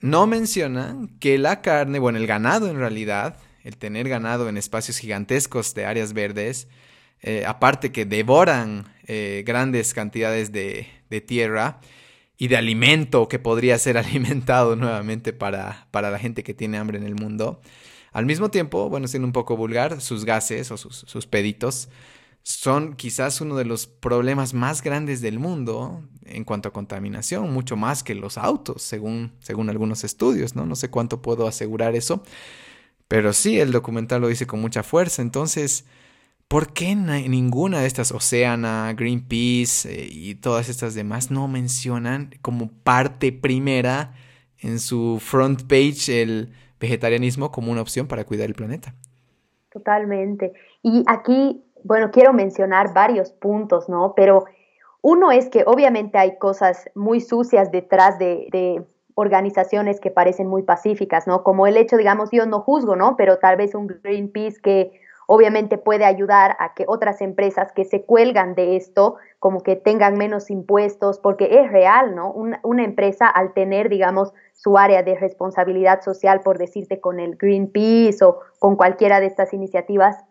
no 0.00 0.26
mencionan 0.26 1.08
que 1.18 1.38
la 1.38 1.62
carne, 1.62 1.98
bueno, 1.98 2.18
el 2.18 2.26
ganado 2.26 2.68
en 2.68 2.78
realidad, 2.78 3.38
el 3.64 3.76
tener 3.76 4.08
ganado 4.08 4.48
en 4.48 4.56
espacios 4.56 4.98
gigantescos 4.98 5.74
de 5.74 5.86
áreas 5.86 6.12
verdes, 6.12 6.68
eh, 7.22 7.44
aparte 7.46 7.92
que 7.92 8.04
devoran 8.04 8.84
eh, 9.06 9.42
grandes 9.46 9.94
cantidades 9.94 10.52
de, 10.52 10.86
tierra 11.26 11.80
y 12.36 12.48
de 12.48 12.56
alimento 12.56 13.26
que 13.28 13.38
podría 13.38 13.78
ser 13.78 13.96
alimentado 13.98 14.76
nuevamente 14.76 15.32
para, 15.32 15.88
para 15.90 16.10
la 16.10 16.18
gente 16.18 16.42
que 16.42 16.54
tiene 16.54 16.78
hambre 16.78 16.98
en 16.98 17.04
el 17.04 17.14
mundo, 17.14 17.60
al 18.16 18.24
mismo 18.24 18.50
tiempo, 18.50 18.88
bueno, 18.88 19.08
siendo 19.08 19.26
un 19.26 19.32
poco 19.34 19.58
vulgar, 19.58 20.00
sus 20.00 20.24
gases 20.24 20.70
o 20.70 20.78
sus, 20.78 21.26
peditos 21.26 21.90
son 22.46 22.94
quizás 22.94 23.40
uno 23.40 23.56
de 23.56 23.64
los 23.64 23.88
problemas 23.88 24.54
más 24.54 24.80
grandes 24.80 25.20
del 25.20 25.40
mundo 25.40 26.04
en 26.24 26.44
cuanto 26.44 26.68
a 26.68 26.72
contaminación, 26.72 27.52
mucho 27.52 27.76
más 27.76 28.04
que 28.04 28.14
los 28.14 28.38
autos, 28.38 28.82
según, 28.82 29.32
según 29.40 29.68
algunos 29.68 30.04
estudios, 30.04 30.54
¿no? 30.54 30.64
No 30.64 30.76
sé 30.76 30.88
cuánto 30.88 31.20
puedo 31.20 31.48
asegurar 31.48 31.96
eso, 31.96 32.22
pero 33.08 33.32
sí, 33.32 33.58
el 33.58 33.72
documental 33.72 34.20
lo 34.20 34.28
dice 34.28 34.46
con 34.46 34.60
mucha 34.60 34.84
fuerza. 34.84 35.22
Entonces, 35.22 35.86
¿por 36.46 36.72
qué 36.72 36.94
ninguna 36.94 37.80
de 37.80 37.88
estas, 37.88 38.12
Oceana, 38.12 38.94
Greenpeace 38.96 39.92
eh, 39.92 40.08
y 40.08 40.36
todas 40.36 40.68
estas 40.68 40.94
demás, 40.94 41.32
no 41.32 41.48
mencionan 41.48 42.30
como 42.42 42.70
parte 42.70 43.32
primera 43.32 44.14
en 44.60 44.78
su 44.78 45.18
front 45.20 45.62
page 45.62 46.22
el 46.22 46.52
vegetarianismo 46.78 47.50
como 47.50 47.72
una 47.72 47.80
opción 47.82 48.06
para 48.06 48.24
cuidar 48.24 48.46
el 48.46 48.54
planeta. 48.54 48.94
Totalmente. 49.72 50.52
Y 50.84 51.02
aquí, 51.08 51.60
bueno, 51.86 52.10
quiero 52.10 52.32
mencionar 52.32 52.92
varios 52.92 53.30
puntos, 53.32 53.88
¿no? 53.88 54.14
Pero 54.16 54.44
uno 55.02 55.30
es 55.30 55.48
que 55.48 55.62
obviamente 55.66 56.18
hay 56.18 56.36
cosas 56.36 56.90
muy 56.96 57.20
sucias 57.20 57.70
detrás 57.70 58.18
de, 58.18 58.84
organizaciones 59.18 59.98
que 59.98 60.10
parecen 60.10 60.46
muy 60.46 60.62
pacíficas, 60.62 61.26
¿no? 61.26 61.42
Como 61.42 61.66
el 61.66 61.78
hecho, 61.78 61.96
digamos, 61.96 62.28
yo 62.32 62.44
no 62.44 62.60
juzgo, 62.60 62.96
¿no? 62.96 63.16
Pero 63.16 63.38
tal 63.38 63.56
vez 63.56 63.74
un 63.74 63.86
Greenpeace 63.86 64.60
que 64.60 64.92
obviamente 65.26 65.78
puede 65.78 66.04
ayudar 66.04 66.54
a 66.58 66.74
que 66.74 66.84
otras 66.86 67.22
empresas 67.22 67.72
que 67.72 67.86
se 67.86 68.02
cuelgan 68.02 68.54
de 68.54 68.76
esto, 68.76 69.16
como 69.38 69.62
que 69.62 69.74
tengan 69.74 70.18
menos 70.18 70.50
impuestos, 70.50 71.18
porque 71.18 71.60
es 71.62 71.72
real, 71.72 72.14
¿no? 72.14 72.30
Una, 72.30 72.60
una 72.62 72.84
empresa 72.84 73.26
al 73.26 73.54
tener, 73.54 73.88
digamos, 73.88 74.34
su 74.52 74.76
área 74.76 75.02
de 75.02 75.14
responsabilidad 75.14 76.02
social, 76.02 76.40
por 76.40 76.58
decirte, 76.58 77.00
con 77.00 77.18
el 77.18 77.36
Greenpeace 77.36 78.22
o 78.22 78.40
con 78.58 78.76
cualquiera 78.76 79.20
de 79.20 79.26
estas 79.28 79.54
iniciativas, 79.54 80.25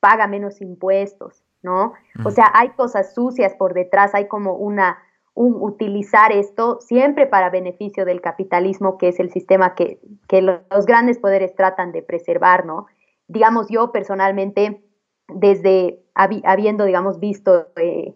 paga 0.00 0.26
menos 0.26 0.60
impuestos, 0.60 1.42
¿no? 1.62 1.92
O 2.24 2.30
sea, 2.30 2.50
hay 2.54 2.70
cosas 2.70 3.14
sucias 3.14 3.54
por 3.54 3.74
detrás, 3.74 4.14
hay 4.14 4.28
como 4.28 4.54
una, 4.54 4.98
un 5.34 5.56
utilizar 5.60 6.32
esto 6.32 6.80
siempre 6.80 7.26
para 7.26 7.50
beneficio 7.50 8.04
del 8.04 8.20
capitalismo, 8.20 8.98
que 8.98 9.08
es 9.08 9.20
el 9.20 9.30
sistema 9.30 9.74
que, 9.74 10.00
los 10.30 10.86
grandes 10.86 11.18
poderes 11.18 11.54
tratan 11.54 11.92
de 11.92 12.02
preservar, 12.02 12.64
¿no? 12.64 12.86
Digamos, 13.26 13.68
yo 13.68 13.92
personalmente, 13.92 14.82
desde 15.28 16.00
habiendo, 16.14 16.84
digamos, 16.84 17.20
visto 17.20 17.68
eh, 17.76 18.14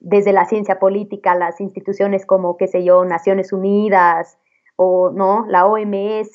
desde 0.00 0.32
la 0.32 0.46
ciencia 0.46 0.78
política 0.78 1.34
las 1.34 1.60
instituciones 1.60 2.26
como, 2.26 2.56
qué 2.56 2.66
sé 2.66 2.82
yo, 2.84 3.04
Naciones 3.04 3.52
Unidas, 3.52 4.38
o 4.76 5.10
no, 5.10 5.44
la 5.46 5.66
OMS. 5.66 6.34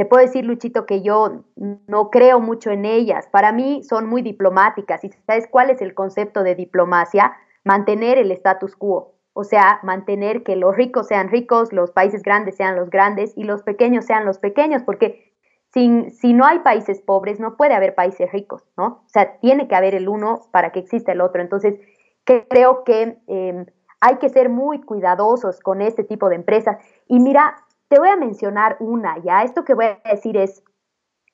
Te 0.00 0.06
puedo 0.06 0.22
decir, 0.22 0.46
Luchito, 0.46 0.86
que 0.86 1.02
yo 1.02 1.44
no 1.56 2.08
creo 2.08 2.40
mucho 2.40 2.70
en 2.70 2.86
ellas. 2.86 3.28
Para 3.30 3.52
mí 3.52 3.82
son 3.82 4.06
muy 4.06 4.22
diplomáticas. 4.22 5.04
¿Y 5.04 5.10
sabes 5.26 5.46
cuál 5.46 5.68
es 5.68 5.82
el 5.82 5.92
concepto 5.92 6.42
de 6.42 6.54
diplomacia? 6.54 7.34
Mantener 7.64 8.16
el 8.16 8.30
status 8.30 8.76
quo. 8.76 9.12
O 9.34 9.44
sea, 9.44 9.78
mantener 9.82 10.42
que 10.42 10.56
los 10.56 10.74
ricos 10.74 11.08
sean 11.08 11.28
ricos, 11.28 11.74
los 11.74 11.90
países 11.90 12.22
grandes 12.22 12.56
sean 12.56 12.76
los 12.76 12.88
grandes 12.88 13.34
y 13.36 13.44
los 13.44 13.62
pequeños 13.62 14.06
sean 14.06 14.24
los 14.24 14.38
pequeños, 14.38 14.82
porque 14.84 15.34
sin, 15.74 16.10
si 16.12 16.32
no 16.32 16.46
hay 16.46 16.60
países 16.60 17.02
pobres, 17.02 17.38
no 17.38 17.58
puede 17.58 17.74
haber 17.74 17.94
países 17.94 18.32
ricos, 18.32 18.64
¿no? 18.78 19.02
O 19.04 19.08
sea, 19.08 19.38
tiene 19.40 19.68
que 19.68 19.74
haber 19.74 19.94
el 19.94 20.08
uno 20.08 20.46
para 20.50 20.72
que 20.72 20.80
exista 20.80 21.12
el 21.12 21.20
otro. 21.20 21.42
Entonces, 21.42 21.78
creo 22.24 22.84
que 22.84 23.18
em, 23.26 23.66
hay 24.00 24.16
que 24.16 24.30
ser 24.30 24.48
muy 24.48 24.80
cuidadosos 24.80 25.60
con 25.60 25.82
este 25.82 26.04
tipo 26.04 26.30
de 26.30 26.36
empresas. 26.36 26.78
Y 27.06 27.20
mira, 27.20 27.54
te 27.90 27.98
voy 27.98 28.08
a 28.08 28.16
mencionar 28.16 28.76
una, 28.80 29.18
ya, 29.18 29.42
esto 29.42 29.64
que 29.64 29.74
voy 29.74 29.86
a 29.86 30.00
decir 30.10 30.36
es, 30.36 30.62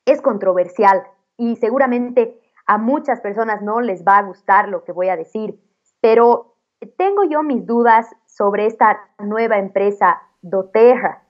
es 0.05 0.21
controversial 0.21 1.05
y 1.37 1.57
seguramente 1.57 2.41
a 2.67 2.79
muchas 2.79 3.21
personas 3.21 3.63
no 3.63 3.81
les 3.81 4.05
va 4.05 4.19
a 4.19 4.23
gustar 4.23 4.69
lo 4.69 4.83
que 4.83 4.91
voy 4.91 5.09
a 5.09 5.17
decir, 5.17 5.61
pero 6.01 6.57
tengo 6.97 7.23
yo 7.25 7.43
mis 7.43 7.65
dudas 7.65 8.15
sobre 8.27 8.67
esta 8.67 8.99
nueva 9.19 9.59
empresa 9.59 10.23
doTERRA, 10.43 11.23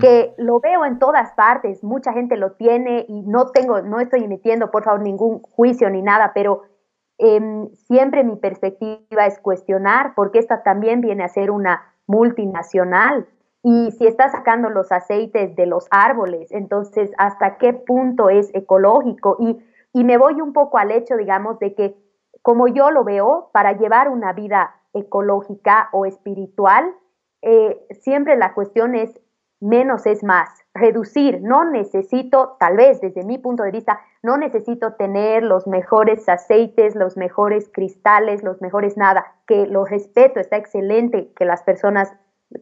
que 0.00 0.34
lo 0.38 0.58
veo 0.58 0.84
en 0.84 0.98
todas 0.98 1.32
partes, 1.32 1.84
mucha 1.84 2.12
gente 2.12 2.36
lo 2.36 2.52
tiene 2.52 3.04
y 3.08 3.22
no 3.22 3.50
tengo, 3.52 3.82
no 3.82 4.00
estoy 4.00 4.24
emitiendo, 4.24 4.70
por 4.70 4.82
favor, 4.82 5.00
ningún 5.00 5.42
juicio 5.42 5.88
ni 5.90 6.02
nada, 6.02 6.32
pero 6.34 6.62
Em, 7.18 7.70
siempre 7.88 8.24
mi 8.24 8.36
perspectiva 8.36 9.26
es 9.26 9.38
cuestionar, 9.38 10.14
porque 10.14 10.38
esta 10.38 10.62
también 10.62 11.00
viene 11.00 11.24
a 11.24 11.28
ser 11.28 11.50
una 11.50 11.94
multinacional. 12.06 13.26
Y 13.68 13.90
si 13.90 14.06
está 14.06 14.28
sacando 14.28 14.70
los 14.70 14.92
aceites 14.92 15.56
de 15.56 15.66
los 15.66 15.88
árboles, 15.90 16.52
entonces, 16.52 17.10
¿hasta 17.18 17.56
qué 17.56 17.72
punto 17.72 18.30
es 18.30 18.48
ecológico? 18.54 19.38
Y, 19.40 19.58
y 19.92 20.04
me 20.04 20.18
voy 20.18 20.40
un 20.40 20.52
poco 20.52 20.78
al 20.78 20.92
hecho, 20.92 21.16
digamos, 21.16 21.58
de 21.58 21.74
que, 21.74 21.96
como 22.42 22.68
yo 22.68 22.92
lo 22.92 23.02
veo, 23.02 23.50
para 23.52 23.72
llevar 23.72 24.08
una 24.08 24.32
vida 24.34 24.76
ecológica 24.92 25.88
o 25.90 26.06
espiritual, 26.06 26.94
eh, 27.42 27.84
siempre 27.90 28.36
la 28.36 28.54
cuestión 28.54 28.94
es 28.94 29.20
menos 29.58 30.06
es 30.06 30.22
más, 30.22 30.48
reducir, 30.72 31.40
no 31.42 31.64
necesito, 31.64 32.56
tal 32.60 32.76
vez 32.76 33.00
desde 33.00 33.24
mi 33.24 33.38
punto 33.38 33.64
de 33.64 33.72
vista, 33.72 33.98
no 34.22 34.36
necesito 34.36 34.94
tener 34.94 35.42
los 35.42 35.66
mejores 35.66 36.28
aceites, 36.28 36.94
los 36.94 37.16
mejores 37.16 37.68
cristales, 37.72 38.44
los 38.44 38.62
mejores 38.62 38.96
nada, 38.96 39.34
que 39.44 39.66
lo 39.66 39.84
respeto, 39.84 40.38
está 40.38 40.56
excelente 40.56 41.32
que 41.34 41.44
las 41.44 41.64
personas 41.64 42.12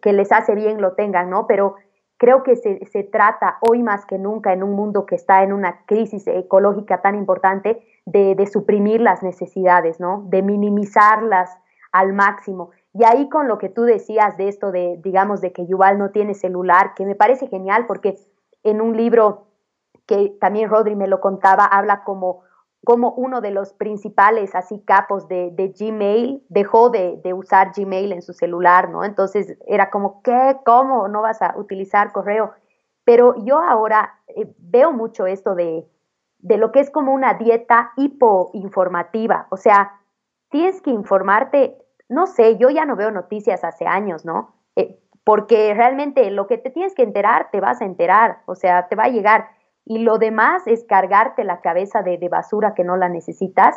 que 0.02 0.12
les 0.12 0.32
hace 0.32 0.54
bien 0.54 0.80
lo 0.80 0.92
tengan, 0.92 1.30
¿no? 1.30 1.46
Pero 1.46 1.76
creo 2.16 2.42
que 2.42 2.56
se, 2.56 2.84
se, 2.86 3.02
trata 3.02 3.58
hoy 3.60 3.82
más 3.82 4.06
que 4.06 4.18
nunca 4.18 4.52
en 4.52 4.62
un 4.62 4.72
mundo 4.72 5.06
que 5.06 5.14
está 5.14 5.42
en 5.42 5.52
una 5.52 5.84
crisis 5.86 6.26
ecológica 6.26 7.02
tan 7.02 7.16
importante 7.16 7.82
de, 8.06 8.34
de 8.34 8.46
suprimir 8.46 9.00
las 9.00 9.22
necesidades, 9.22 10.00
¿no? 10.00 10.24
De 10.28 10.42
minimizarlas 10.42 11.50
al 11.92 12.12
máximo. 12.12 12.70
Y 12.92 13.04
ahí 13.04 13.28
con 13.28 13.48
lo 13.48 13.58
que 13.58 13.68
tú 13.68 13.82
decías 13.82 14.36
de 14.36 14.48
esto 14.48 14.70
de, 14.70 15.00
digamos, 15.02 15.40
de 15.40 15.52
que 15.52 15.66
Yuval 15.66 15.98
no 15.98 16.10
tiene 16.10 16.34
celular, 16.34 16.94
que 16.94 17.04
me 17.04 17.14
parece 17.14 17.48
genial 17.48 17.86
porque 17.86 18.16
en 18.62 18.80
un 18.80 18.96
libro 18.96 19.46
que 20.06 20.36
también 20.40 20.70
Rodri 20.70 20.96
me 20.96 21.08
lo 21.08 21.20
contaba, 21.20 21.64
habla 21.64 22.04
como, 22.04 22.42
como 22.84 23.12
uno 23.12 23.40
de 23.40 23.50
los 23.50 23.72
principales 23.72 24.54
así 24.54 24.80
capos 24.80 25.26
de, 25.28 25.50
de 25.52 25.68
Gmail 25.68 26.44
dejó 26.48 26.90
de, 26.90 27.20
usar 27.34 27.72
Gmail 27.76 28.12
en 28.12 28.22
su 28.22 28.32
celular, 28.32 28.90
¿no? 28.90 29.04
Entonces 29.04 29.56
era 29.66 29.90
como, 29.90 30.22
¿qué? 30.22 30.58
¿Cómo 30.64 31.08
no 31.08 31.22
vas 31.22 31.42
a 31.42 31.54
utilizar 31.56 32.12
correo? 32.12 32.52
Pero 33.04 33.34
yo 33.44 33.58
ahora 33.58 34.20
eh, 34.28 34.54
veo 34.58 34.92
mucho 34.92 35.26
esto 35.26 35.54
de, 35.54 35.86
de 36.38 36.56
lo 36.56 36.72
que 36.72 36.80
es 36.80 36.90
como 36.90 37.12
una 37.12 37.34
dieta 37.34 37.92
hipoinformativa, 37.96 39.46
o 39.50 39.56
sea, 39.56 40.00
tienes 40.50 40.80
que 40.80 40.90
informarte 40.90 41.78
no 42.08 42.26
sé, 42.26 42.56
yo 42.58 42.70
ya 42.70 42.84
no 42.84 42.96
veo 42.96 43.10
noticias 43.10 43.64
hace 43.64 43.86
años, 43.86 44.24
¿no? 44.24 44.54
Eh, 44.76 44.98
porque 45.24 45.72
realmente 45.74 46.30
lo 46.30 46.46
que 46.46 46.58
te 46.58 46.70
tienes 46.70 46.94
que 46.94 47.02
enterar, 47.02 47.48
te 47.50 47.60
vas 47.60 47.80
a 47.80 47.84
enterar, 47.84 48.38
o 48.46 48.54
sea, 48.54 48.88
te 48.88 48.96
va 48.96 49.04
a 49.04 49.08
llegar. 49.08 49.48
Y 49.86 49.98
lo 49.98 50.18
demás 50.18 50.66
es 50.66 50.84
cargarte 50.84 51.44
la 51.44 51.60
cabeza 51.60 52.02
de, 52.02 52.16
basura 52.28 52.74
que 52.74 52.84
no 52.84 52.96
la 52.96 53.08
necesitas. 53.08 53.76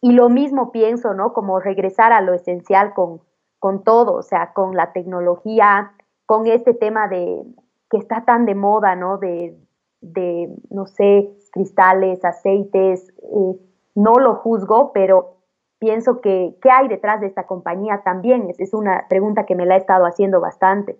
Y 0.00 0.12
lo 0.12 0.28
mismo 0.28 0.70
pienso, 0.70 1.14
¿no? 1.14 1.32
Como 1.32 1.60
regresar 1.60 2.12
a 2.12 2.20
lo 2.20 2.34
esencial 2.34 2.92
con, 2.92 3.20
con 3.58 3.82
todo, 3.82 4.14
o 4.14 4.22
sea, 4.22 4.52
con 4.52 4.76
la 4.76 4.92
tecnología, 4.92 5.92
con 6.26 6.46
este 6.46 6.74
tema 6.74 7.08
de 7.08 7.42
que 7.90 7.96
está 7.96 8.24
tan 8.24 8.44
de 8.44 8.54
moda, 8.54 8.94
¿no? 8.96 9.16
De, 9.18 9.56
de 10.00 10.54
no 10.70 10.86
sé, 10.86 11.30
cristales, 11.52 12.24
aceites. 12.24 13.08
Eh, 13.22 13.56
no 13.94 14.14
lo 14.16 14.34
juzgo, 14.34 14.92
pero 14.92 15.38
pienso 15.78 16.20
que 16.20 16.54
qué 16.60 16.70
hay 16.70 16.88
detrás 16.88 17.20
de 17.20 17.28
esta 17.28 17.46
compañía 17.46 18.02
también. 18.04 18.50
Es, 18.50 18.60
es 18.60 18.74
una 18.74 19.06
pregunta 19.08 19.46
que 19.46 19.54
me 19.54 19.64
la 19.64 19.76
he 19.76 19.78
estado 19.78 20.04
haciendo 20.04 20.40
bastante. 20.40 20.98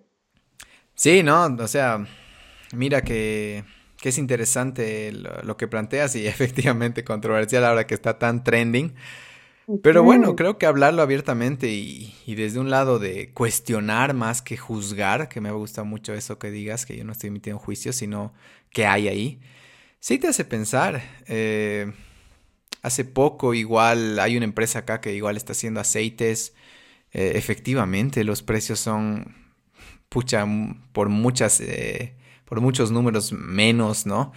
Sí, 0.95 1.21
no, 1.21 1.45
o 1.45 1.67
sea, 1.67 1.99
mira 2.75 3.01
que, 3.01 3.63
que 3.97 4.09
es 4.09 4.17
interesante 4.17 5.11
lo, 5.11 5.57
que 5.57 5.67
planteas 5.67 6.15
y 6.15 6.27
efectivamente 6.27 7.03
controversial 7.03 7.65
ahora 7.65 7.87
que 7.87 7.93
está 7.93 8.19
tan 8.19 8.43
trending. 8.43 8.95
Pero 9.83 10.01
bueno, 10.01 10.37
creo 10.37 10.57
que 10.57 10.65
hablarlo 10.65 11.01
abiertamente 11.01 11.67
y, 11.67 12.15
y, 12.25 12.35
desde 12.35 12.59
un 12.59 12.69
lado 12.69 12.99
de 12.99 13.33
cuestionar 13.33 14.13
más 14.13 14.41
que 14.41 14.55
juzgar, 14.55 15.27
que 15.27 15.41
me 15.41 15.51
gusta 15.51 15.83
mucho 15.83 16.13
eso 16.13 16.39
que 16.39 16.51
digas, 16.51 16.85
que 16.85 16.95
yo 16.95 17.03
no 17.03 17.11
estoy 17.11 17.27
emitiendo 17.27 17.59
juicios, 17.59 17.97
sino 17.97 18.33
que 18.71 18.85
hay 18.85 19.09
ahí, 19.09 19.41
sí 19.99 20.19
te 20.19 20.29
hace 20.29 20.45
pensar. 20.45 21.01
Eh, 21.27 21.91
Hace 22.87 23.05
poco 23.05 23.53
igual 23.53 24.19
hay 24.19 24.37
una 24.37 24.45
empresa 24.45 24.79
acá 24.79 25.01
que 25.01 25.13
igual 25.13 25.35
está 25.35 25.51
haciendo 25.53 25.81
aceites. 25.81 26.53
Eh, 27.11 27.33
efectivamente, 27.35 28.23
los 28.23 28.43
precios 28.43 28.79
son, 28.79 29.35
pucha, 30.09 30.45
por 30.93 31.09
muchas, 31.09 31.59
eh, 31.59 32.15
por 32.47 32.61
muchos 32.61 32.91
números 32.91 33.33
menos, 33.33 34.05
¿no? 34.05 34.31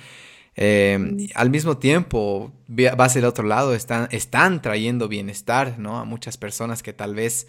Eh, 0.56 1.28
al 1.36 1.48
mismo 1.48 1.78
tiempo, 1.78 2.52
vas 2.68 3.16
al 3.16 3.24
otro 3.24 3.46
lado, 3.46 3.74
están, 3.74 4.62
trayendo 4.62 5.08
bienestar, 5.08 5.78
¿no? 5.78 5.98
A 5.98 6.04
muchas 6.04 6.36
personas 6.36 6.82
que 6.82 6.92
tal 6.92 7.14
vez 7.14 7.46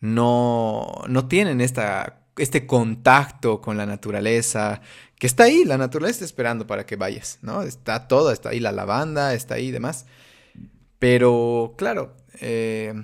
no, 0.00 1.04
no 1.08 1.28
tienen 1.28 1.60
esta, 1.60 2.26
este 2.38 2.66
contacto 2.66 3.60
con 3.60 3.76
la 3.76 3.84
naturaleza, 3.84 4.80
que 5.18 5.26
está 5.26 5.44
ahí, 5.44 5.64
la 5.64 5.76
naturaleza 5.76 6.16
está 6.16 6.24
esperando 6.24 6.66
para 6.66 6.86
que 6.86 6.96
vayas, 6.96 7.38
¿no? 7.42 7.62
Está 7.62 8.08
todo, 8.08 8.32
está 8.32 8.48
ahí 8.48 8.60
la 8.60 8.72
lavanda, 8.72 9.34
está 9.34 9.56
ahí 9.56 9.66
y 9.66 9.72
demás. 9.72 10.06
Pero, 10.98 11.74
claro, 11.76 12.16
eh, 12.40 12.94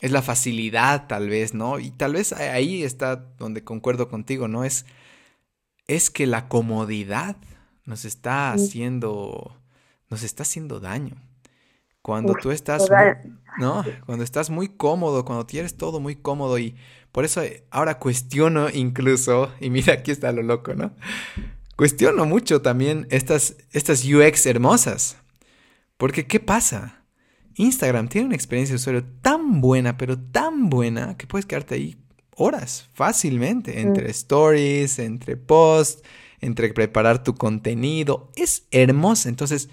es 0.00 0.10
la 0.10 0.22
facilidad 0.22 1.06
tal 1.06 1.30
vez, 1.30 1.54
¿no? 1.54 1.78
Y 1.78 1.90
tal 1.90 2.12
vez 2.12 2.32
ahí 2.32 2.82
está 2.82 3.16
donde 3.38 3.64
concuerdo 3.64 4.08
contigo, 4.08 4.46
¿no? 4.46 4.64
Es, 4.64 4.84
es 5.90 6.08
que 6.08 6.26
la 6.26 6.46
comodidad 6.46 7.36
nos 7.84 8.04
está 8.04 8.52
haciendo, 8.52 9.60
nos 10.08 10.22
está 10.22 10.44
haciendo 10.44 10.78
daño. 10.78 11.16
Cuando 12.00 12.34
tú 12.34 12.52
estás, 12.52 12.88
muy, 12.88 13.32
¿no? 13.58 13.84
Cuando 14.06 14.22
estás 14.22 14.50
muy 14.50 14.68
cómodo, 14.68 15.24
cuando 15.24 15.46
tienes 15.46 15.76
todo 15.76 15.98
muy 16.00 16.14
cómodo 16.14 16.58
y 16.58 16.76
por 17.10 17.24
eso 17.24 17.42
ahora 17.70 17.98
cuestiono 17.98 18.70
incluso, 18.70 19.52
y 19.60 19.68
mira, 19.68 19.94
aquí 19.94 20.12
está 20.12 20.30
lo 20.30 20.42
loco, 20.42 20.74
¿no? 20.74 20.94
Cuestiono 21.76 22.24
mucho 22.24 22.62
también 22.62 23.08
estas, 23.10 23.56
estas 23.72 24.04
UX 24.04 24.46
hermosas. 24.46 25.16
Porque, 25.96 26.26
¿qué 26.26 26.38
pasa? 26.38 27.04
Instagram 27.56 28.08
tiene 28.08 28.28
una 28.28 28.36
experiencia 28.36 28.74
de 28.74 28.76
usuario 28.76 29.04
tan 29.22 29.60
buena, 29.60 29.96
pero 29.96 30.16
tan 30.18 30.70
buena, 30.70 31.16
que 31.16 31.26
puedes 31.26 31.46
quedarte 31.46 31.74
ahí 31.74 31.96
horas 32.40 32.88
fácilmente, 32.94 33.72
mm. 33.72 33.78
entre 33.78 34.10
stories, 34.10 34.98
entre 34.98 35.36
posts, 35.36 36.02
entre 36.40 36.72
preparar 36.72 37.22
tu 37.22 37.34
contenido. 37.34 38.30
Es 38.36 38.64
hermosa. 38.70 39.28
Entonces, 39.28 39.68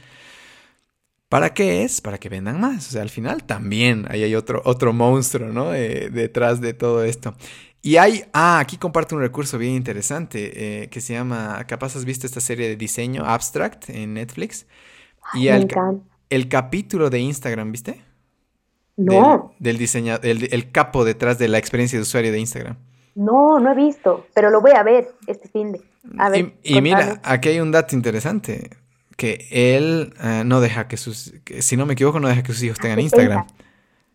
¿para 1.29 1.53
qué 1.53 1.83
es? 1.83 2.01
Para 2.01 2.17
que 2.17 2.29
vendan 2.29 2.59
más. 2.59 2.89
O 2.89 2.91
sea, 2.91 3.01
al 3.01 3.09
final 3.09 3.43
también 3.43 4.05
ahí 4.09 4.23
hay 4.23 4.35
otro, 4.35 4.61
otro 4.65 4.93
monstruo, 4.93 5.49
¿no? 5.49 5.73
Eh, 5.73 6.09
detrás 6.11 6.61
de 6.61 6.73
todo 6.73 7.03
esto. 7.03 7.35
Y 7.81 7.97
hay, 7.97 8.25
ah, 8.33 8.59
aquí 8.59 8.77
comparto 8.77 9.15
un 9.15 9.21
recurso 9.21 9.57
bien 9.57 9.73
interesante 9.73 10.83
eh, 10.83 10.89
que 10.89 10.99
se 10.99 11.13
llama, 11.13 11.63
capaz 11.67 11.95
has 11.95 12.03
visto 12.03 12.27
esta 12.27 12.41
serie 12.41 12.67
de 12.67 12.75
diseño 12.75 13.23
Abstract 13.25 13.89
en 13.89 14.15
Netflix. 14.15 14.65
Y 15.33 15.47
al, 15.47 15.67
el 16.29 16.49
capítulo 16.49 17.09
de 17.09 17.19
Instagram, 17.19 17.71
¿viste? 17.71 18.06
No. 18.97 19.53
Del, 19.59 19.77
diseño, 19.77 20.19
el, 20.23 20.71
capo 20.71 21.05
detrás 21.05 21.37
de 21.37 21.47
la 21.47 21.57
experiencia 21.57 21.97
de 21.97 22.03
usuario 22.03 22.31
de 22.31 22.39
Instagram. 22.39 22.77
No, 23.15 23.59
no 23.59 23.71
he 23.71 23.75
visto, 23.75 24.25
pero 24.33 24.49
lo 24.49 24.61
voy 24.61 24.71
a 24.71 24.83
ver 24.83 25.07
este 25.27 25.47
fin 25.47 25.71
de. 25.71 25.81
A 26.17 26.29
ver, 26.29 26.53
y, 26.63 26.81
mira, 26.81 27.19
aquí 27.23 27.49
hay 27.49 27.59
un 27.59 27.71
dato 27.71 27.95
interesante, 27.95 28.71
que 29.15 29.47
él 29.51 30.13
eh, 30.23 30.43
no 30.45 30.61
deja 30.61 30.87
que 30.87 30.97
sus, 30.97 31.33
si 31.59 31.77
no 31.77 31.85
me 31.85 31.93
equivoco, 31.93 32.19
no 32.19 32.27
deja 32.27 32.43
que 32.43 32.53
sus 32.53 32.63
hijos 32.63 32.79
tengan 32.79 32.99
Instagram. 32.99 33.45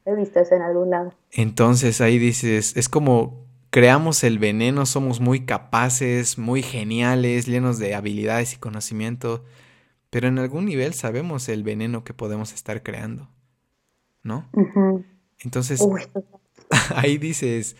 He 0.04 0.14
visto 0.16 0.40
eso 0.40 0.54
en 0.54 0.62
algún 0.62 0.90
lado. 0.90 1.12
Entonces 1.30 2.00
ahí 2.00 2.18
dices, 2.18 2.76
es 2.76 2.88
como 2.88 3.42
creamos 3.72 4.22
el 4.22 4.38
veneno, 4.38 4.84
somos 4.84 5.20
muy 5.20 5.46
capaces, 5.46 6.36
muy 6.36 6.62
geniales, 6.62 7.46
llenos 7.46 7.78
de 7.78 7.94
habilidades 7.94 8.52
y 8.52 8.59
conocimiento, 8.59 9.44
pero 10.10 10.28
en 10.28 10.38
algún 10.38 10.66
nivel 10.66 10.92
sabemos 10.92 11.48
el 11.48 11.62
veneno 11.62 12.04
que 12.04 12.12
podemos 12.12 12.52
estar 12.52 12.82
creando, 12.82 13.30
¿no? 14.22 14.48
Entonces, 15.40 15.80
ahí 16.94 17.18
dices, 17.18 17.76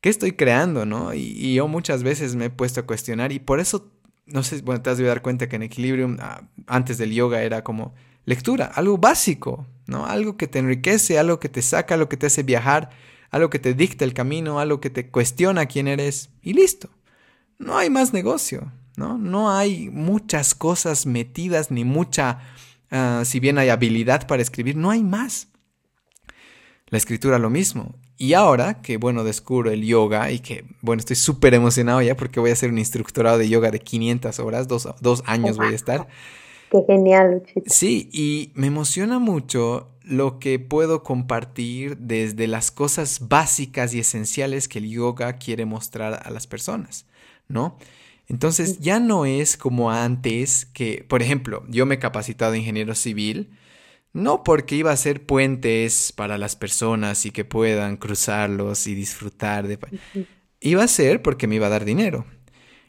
¿qué 0.00 0.08
estoy 0.08 0.32
creando, 0.32 0.86
no? 0.86 1.14
Y, 1.14 1.54
yo 1.54 1.68
muchas 1.68 2.02
veces 2.02 2.36
me 2.36 2.46
he 2.46 2.50
puesto 2.50 2.80
a 2.80 2.86
cuestionar 2.86 3.32
y 3.32 3.38
por 3.38 3.60
eso, 3.60 3.90
no 4.26 4.42
sé, 4.42 4.60
bueno, 4.62 4.82
te 4.82 4.90
has 4.90 4.98
de 4.98 5.04
dar 5.04 5.22
cuenta 5.22 5.48
que 5.48 5.56
en 5.56 5.62
Equilibrium, 5.62 6.16
ah, 6.20 6.42
antes 6.66 6.98
del 6.98 7.12
yoga, 7.12 7.42
era 7.42 7.62
como 7.64 7.94
lectura, 8.24 8.66
algo 8.66 8.98
básico, 8.98 9.66
¿no? 9.86 10.06
Algo 10.06 10.36
que 10.36 10.48
te 10.48 10.58
enriquece, 10.58 11.18
algo 11.18 11.40
que 11.40 11.48
te 11.48 11.62
saca, 11.62 11.94
algo 11.94 12.08
que 12.08 12.16
te 12.16 12.26
hace 12.26 12.42
viajar, 12.42 12.90
algo 13.30 13.50
que 13.50 13.58
te 13.58 13.74
dicta 13.74 14.04
el 14.04 14.14
camino, 14.14 14.60
algo 14.60 14.80
que 14.80 14.90
te 14.90 15.10
cuestiona 15.10 15.66
quién 15.66 15.88
eres 15.88 16.30
y 16.42 16.52
listo. 16.52 16.90
No 17.58 17.76
hay 17.78 17.90
más 17.90 18.12
negocio. 18.12 18.70
¿no? 18.98 19.16
No 19.16 19.50
hay 19.50 19.88
muchas 19.90 20.54
cosas 20.54 21.06
metidas 21.06 21.70
ni 21.70 21.84
mucha, 21.84 22.40
ah, 22.90 23.22
si 23.24 23.38
bien 23.40 23.56
hay 23.56 23.68
habilidad 23.68 24.26
para 24.26 24.42
escribir, 24.42 24.76
no 24.76 24.90
hay 24.90 25.04
más. 25.04 25.48
La 26.90 26.98
escritura 26.98 27.38
lo 27.38 27.50
mismo. 27.50 27.94
Y 28.16 28.32
ahora 28.32 28.80
que, 28.82 28.96
bueno, 28.96 29.24
descubro 29.24 29.70
el 29.70 29.84
yoga 29.84 30.30
y 30.30 30.40
que, 30.40 30.64
bueno, 30.80 31.00
estoy 31.00 31.16
súper 31.16 31.54
emocionado 31.54 32.02
ya 32.02 32.16
porque 32.16 32.40
voy 32.40 32.50
a 32.50 32.56
ser 32.56 32.70
un 32.70 32.78
instructorado 32.78 33.38
de 33.38 33.48
yoga 33.48 33.70
de 33.70 33.78
500 33.78 34.38
horas, 34.40 34.66
dos, 34.68 34.88
dos 35.00 35.22
años 35.26 35.56
voy 35.56 35.68
a 35.68 35.76
estar. 35.76 36.08
Qué 36.70 36.82
genial, 36.86 37.42
Sí, 37.66 38.10
y 38.12 38.52
me 38.54 38.66
emociona 38.66 39.18
mucho 39.18 39.88
lo 40.02 40.38
que 40.38 40.58
puedo 40.58 41.02
compartir 41.02 41.98
desde 41.98 42.46
las 42.46 42.70
cosas 42.70 43.28
básicas 43.28 43.94
y 43.94 44.00
esenciales 44.00 44.68
que 44.68 44.78
el 44.78 44.88
yoga 44.90 45.34
quiere 45.34 45.66
mostrar 45.66 46.22
a 46.24 46.30
las 46.30 46.46
personas, 46.46 47.06
¿no? 47.46 47.76
Entonces 48.26 48.80
ya 48.80 49.00
no 49.00 49.24
es 49.24 49.56
como 49.56 49.90
antes 49.90 50.66
que, 50.66 51.04
por 51.08 51.22
ejemplo, 51.22 51.64
yo 51.68 51.86
me 51.86 51.96
he 51.96 51.98
capacitado 51.98 52.54
ingeniero 52.54 52.94
civil, 52.94 53.50
no 54.12 54.42
porque 54.42 54.76
iba 54.76 54.90
a 54.90 54.96
ser 54.96 55.24
puentes 55.24 56.12
para 56.12 56.38
las 56.38 56.56
personas 56.56 57.26
y 57.26 57.30
que 57.30 57.44
puedan 57.44 57.96
cruzarlos 57.96 58.86
y 58.86 58.94
disfrutar 58.94 59.68
de... 59.68 59.78
Iba 60.60 60.84
a 60.84 60.88
ser 60.88 61.22
porque 61.22 61.46
me 61.46 61.56
iba 61.56 61.66
a 61.66 61.70
dar 61.70 61.84
dinero. 61.84 62.24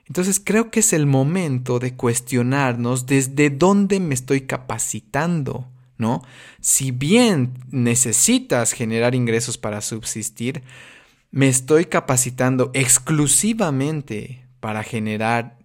Entonces 0.07 0.41
creo 0.43 0.71
que 0.71 0.79
es 0.79 0.91
el 0.91 1.05
momento 1.05 1.77
de 1.77 1.95
cuestionarnos 1.95 3.05
desde 3.05 3.51
dónde 3.51 3.99
me 3.99 4.15
estoy 4.15 4.41
capacitando, 4.41 5.71
¿no? 5.97 6.23
Si 6.61 6.89
bien 6.89 7.53
necesitas 7.69 8.71
generar 8.71 9.13
ingresos 9.13 9.59
para 9.59 9.81
subsistir, 9.81 10.63
me 11.29 11.47
estoy 11.47 11.85
capacitando 11.85 12.71
exclusivamente 12.73 14.47
para 14.59 14.81
generar 14.81 15.59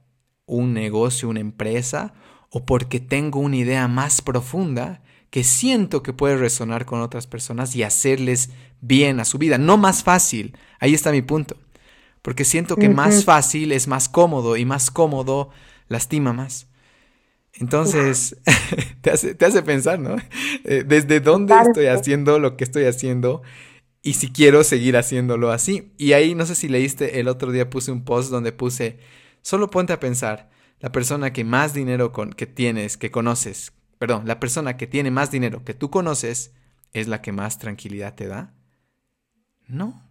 un 0.44 0.74
negocio, 0.74 1.30
una 1.30 1.40
empresa, 1.40 2.12
o 2.50 2.66
porque 2.66 3.00
tengo 3.00 3.40
una 3.40 3.56
idea 3.56 3.88
más 3.88 4.20
profunda 4.20 5.02
que 5.34 5.42
siento 5.42 6.04
que 6.04 6.12
puede 6.12 6.36
resonar 6.36 6.86
con 6.86 7.00
otras 7.00 7.26
personas 7.26 7.74
y 7.74 7.82
hacerles 7.82 8.50
bien 8.80 9.18
a 9.18 9.24
su 9.24 9.36
vida. 9.36 9.58
No 9.58 9.76
más 9.76 10.04
fácil. 10.04 10.56
Ahí 10.78 10.94
está 10.94 11.10
mi 11.10 11.22
punto. 11.22 11.56
Porque 12.22 12.44
siento 12.44 12.76
que 12.76 12.88
más 12.88 13.24
fácil 13.24 13.72
es 13.72 13.88
más 13.88 14.08
cómodo 14.08 14.56
y 14.56 14.64
más 14.64 14.92
cómodo 14.92 15.50
lastima 15.88 16.32
más. 16.32 16.68
Entonces, 17.54 18.36
te, 19.00 19.10
hace, 19.10 19.62
pensar, 19.64 19.98
¿no? 19.98 20.18
Eh, 20.62 20.84
¿Desde 20.86 21.18
dónde 21.18 21.56
estoy 21.66 21.86
haciendo 21.86 22.38
lo 22.38 22.56
que 22.56 22.62
estoy 22.62 22.84
haciendo? 22.84 23.42
Y 24.02 24.12
si 24.12 24.30
quiero 24.30 24.62
seguir 24.62 24.96
haciéndolo 24.96 25.50
así. 25.50 25.94
Y 25.98 26.12
ahí, 26.12 26.36
no 26.36 26.46
sé 26.46 26.54
si 26.54 26.68
leíste, 26.68 27.18
el 27.18 27.26
otro 27.26 27.50
día 27.50 27.68
puse 27.70 27.90
un 27.90 28.04
post 28.04 28.30
donde 28.30 28.52
puse, 28.52 29.00
solo 29.42 29.68
ponte 29.68 29.92
a 29.92 29.98
pensar, 29.98 30.48
la 30.78 30.92
persona 30.92 31.32
que 31.32 31.42
más 31.42 31.74
dinero 31.74 32.12
con, 32.12 32.32
que 32.32 32.46
tienes, 32.46 32.96
que 32.96 33.10
conoces, 33.10 33.72
perdón, 34.06 34.26
la 34.26 34.38
persona 34.38 34.76
que 34.76 34.86
tiene 34.86 35.10
más 35.10 35.30
dinero 35.30 35.64
que 35.64 35.72
tú 35.72 35.88
conoces 35.88 36.52
es 36.92 37.08
la 37.08 37.22
que 37.22 37.32
más 37.32 37.58
tranquilidad 37.58 38.14
te 38.14 38.26
da? 38.26 38.52
No. 39.66 40.06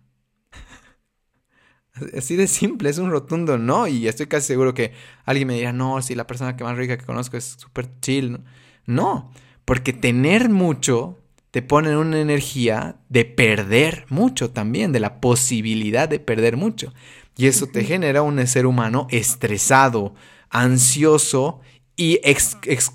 Así 2.18 2.36
de 2.36 2.48
simple, 2.48 2.90
es 2.90 2.98
un 2.98 3.12
rotundo 3.12 3.60
no. 3.60 3.86
Y 3.86 4.08
estoy 4.08 4.26
casi 4.26 4.48
seguro 4.48 4.74
que 4.74 4.94
alguien 5.26 5.48
me 5.48 5.54
dirá, 5.54 5.74
no, 5.74 6.02
si 6.02 6.16
la 6.16 6.26
persona 6.26 6.58
que 6.58 6.64
más 6.64 6.76
rica 6.76 6.98
que 6.98 7.06
conozco 7.06 7.38
es 7.38 7.56
súper 7.60 7.88
chill. 8.00 8.40
No, 8.88 9.32
porque 9.64 9.94
tener 9.94 10.50
mucho 10.50 11.20
te 11.52 11.62
pone 11.62 11.92
en 11.92 11.98
una 11.98 12.20
energía 12.20 12.96
de 13.10 13.26
perder 13.26 14.08
mucho 14.10 14.50
también, 14.50 14.92
de 14.92 15.02
la 15.02 15.22
posibilidad 15.22 16.10
de 16.10 16.20
perder 16.20 16.58
mucho. 16.58 16.96
Y 17.38 17.46
eso 17.46 17.68
te 17.68 17.84
genera 17.84 18.24
un 18.24 18.48
ser 18.48 18.66
humano 18.66 19.06
estresado, 19.12 20.16
ansioso 20.50 21.62
y 21.96 22.20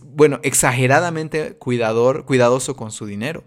bueno, 0.02 0.40
exageradamente 0.42 1.54
cuidador, 1.54 2.24
cuidadoso 2.24 2.76
con 2.76 2.90
su 2.90 3.06
dinero. 3.06 3.44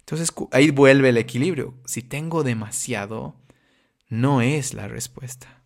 Entonces 0.00 0.32
ahí 0.52 0.70
vuelve 0.70 1.08
el 1.08 1.16
equilibrio. 1.16 1.74
Si 1.86 2.02
tengo 2.02 2.42
demasiado, 2.42 3.34
no 4.08 4.42
es 4.42 4.74
la 4.74 4.88
respuesta. 4.88 5.62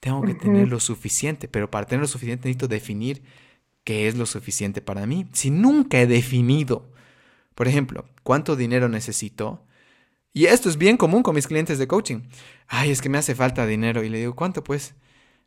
Tengo 0.00 0.22
que 0.22 0.34
tener 0.34 0.68
lo 0.68 0.80
suficiente, 0.80 1.48
pero 1.48 1.70
para 1.70 1.86
tener 1.86 2.00
lo 2.00 2.08
suficiente 2.08 2.48
necesito 2.48 2.68
definir 2.68 3.22
qué 3.84 4.08
es 4.08 4.16
lo 4.16 4.26
suficiente 4.26 4.80
para 4.80 5.06
mí. 5.06 5.26
Si 5.32 5.50
nunca 5.50 6.00
he 6.00 6.06
definido, 6.06 6.90
por 7.54 7.68
ejemplo, 7.68 8.06
cuánto 8.22 8.56
dinero 8.56 8.88
necesito, 8.88 9.64
y 10.32 10.46
esto 10.46 10.68
es 10.68 10.76
bien 10.76 10.96
común 10.96 11.22
con 11.22 11.34
mis 11.34 11.46
clientes 11.46 11.78
de 11.78 11.88
coaching. 11.88 12.20
Ay, 12.68 12.90
es 12.90 13.02
que 13.02 13.08
me 13.08 13.18
hace 13.18 13.34
falta 13.34 13.66
dinero. 13.66 14.04
Y 14.04 14.08
le 14.08 14.18
digo, 14.18 14.36
¿cuánto 14.36 14.62
pues? 14.62 14.94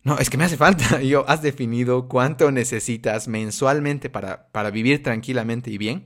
No, 0.04 0.18
es 0.18 0.30
que 0.30 0.38
me 0.38 0.44
hace 0.44 0.58
falta. 0.58 1.02
Y 1.02 1.10
yo, 1.10 1.26
¿has 1.28 1.42
definido 1.42 2.08
cuánto 2.08 2.52
necesitas 2.52 3.28
mensualmente 3.28 4.10
para, 4.10 4.48
para 4.52 4.70
vivir 4.70 5.02
tranquilamente 5.02 5.72
y 5.72 5.78
bien? 5.78 6.06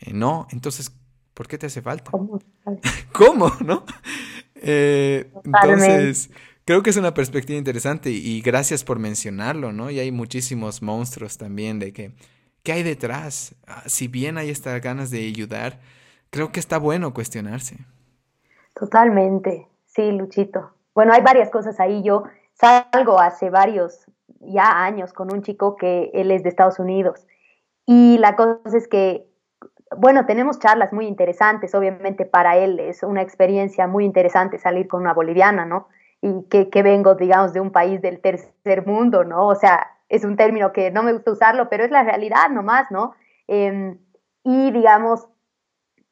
Eh, 0.00 0.12
no, 0.12 0.46
entonces, 0.50 0.92
¿por 1.32 1.46
qué 1.46 1.58
te 1.58 1.66
hace 1.66 1.82
falta? 1.82 2.10
¿Cómo? 2.10 2.40
¿Cómo? 3.12 3.52
¿No? 3.64 3.84
Eh, 4.56 5.30
entonces, 5.44 6.30
creo 6.64 6.82
que 6.82 6.90
es 6.90 6.96
una 6.96 7.14
perspectiva 7.14 7.58
interesante 7.58 8.10
y, 8.10 8.40
gracias 8.40 8.82
por 8.82 8.98
mencionarlo, 8.98 9.72
¿no? 9.72 9.90
Y 9.90 10.00
hay 10.00 10.10
muchísimos 10.10 10.82
monstruos 10.82 11.38
también 11.38 11.78
de 11.78 11.92
que, 11.92 12.12
¿qué 12.62 12.72
hay 12.72 12.82
detrás? 12.82 13.54
Ah, 13.66 13.82
si 13.86 14.08
bien 14.08 14.38
hay 14.38 14.50
estas 14.50 14.80
ganas 14.80 15.10
de 15.10 15.26
ayudar, 15.26 15.80
creo 16.30 16.50
que 16.50 16.60
está 16.60 16.78
bueno 16.78 17.14
cuestionarse. 17.14 17.76
Totalmente, 18.74 19.68
sí, 19.86 20.10
Luchito. 20.12 20.72
Bueno, 20.94 21.12
hay 21.12 21.22
varias 21.22 21.50
cosas 21.50 21.78
ahí. 21.78 22.02
Yo 22.02 22.24
salgo 22.64 23.20
hace 23.20 23.50
varios 23.50 24.06
ya 24.40 24.84
años 24.84 25.12
con 25.12 25.32
un 25.32 25.42
chico 25.42 25.76
que 25.76 26.10
él 26.14 26.30
es 26.30 26.42
de 26.42 26.48
Estados 26.48 26.78
Unidos. 26.78 27.26
Y 27.86 28.18
la 28.18 28.36
cosa 28.36 28.76
es 28.76 28.88
que, 28.88 29.26
bueno, 29.96 30.26
tenemos 30.26 30.58
charlas 30.58 30.92
muy 30.92 31.06
interesantes, 31.06 31.74
obviamente 31.74 32.24
para 32.24 32.56
él 32.56 32.80
es 32.80 33.02
una 33.02 33.22
experiencia 33.22 33.86
muy 33.86 34.04
interesante 34.04 34.58
salir 34.58 34.88
con 34.88 35.02
una 35.02 35.12
boliviana, 35.12 35.66
¿no? 35.66 35.88
Y 36.22 36.44
que, 36.48 36.70
que 36.70 36.82
vengo, 36.82 37.14
digamos, 37.14 37.52
de 37.52 37.60
un 37.60 37.70
país 37.70 38.00
del 38.00 38.20
tercer 38.20 38.86
mundo, 38.86 39.24
¿no? 39.24 39.46
O 39.46 39.54
sea, 39.54 39.90
es 40.08 40.24
un 40.24 40.36
término 40.36 40.72
que 40.72 40.90
no 40.90 41.02
me 41.02 41.12
gusta 41.12 41.32
usarlo, 41.32 41.68
pero 41.68 41.84
es 41.84 41.90
la 41.90 42.02
realidad 42.02 42.48
nomás, 42.50 42.90
¿no? 42.90 43.14
Em, 43.46 43.98
y 44.42 44.70
digamos, 44.70 45.28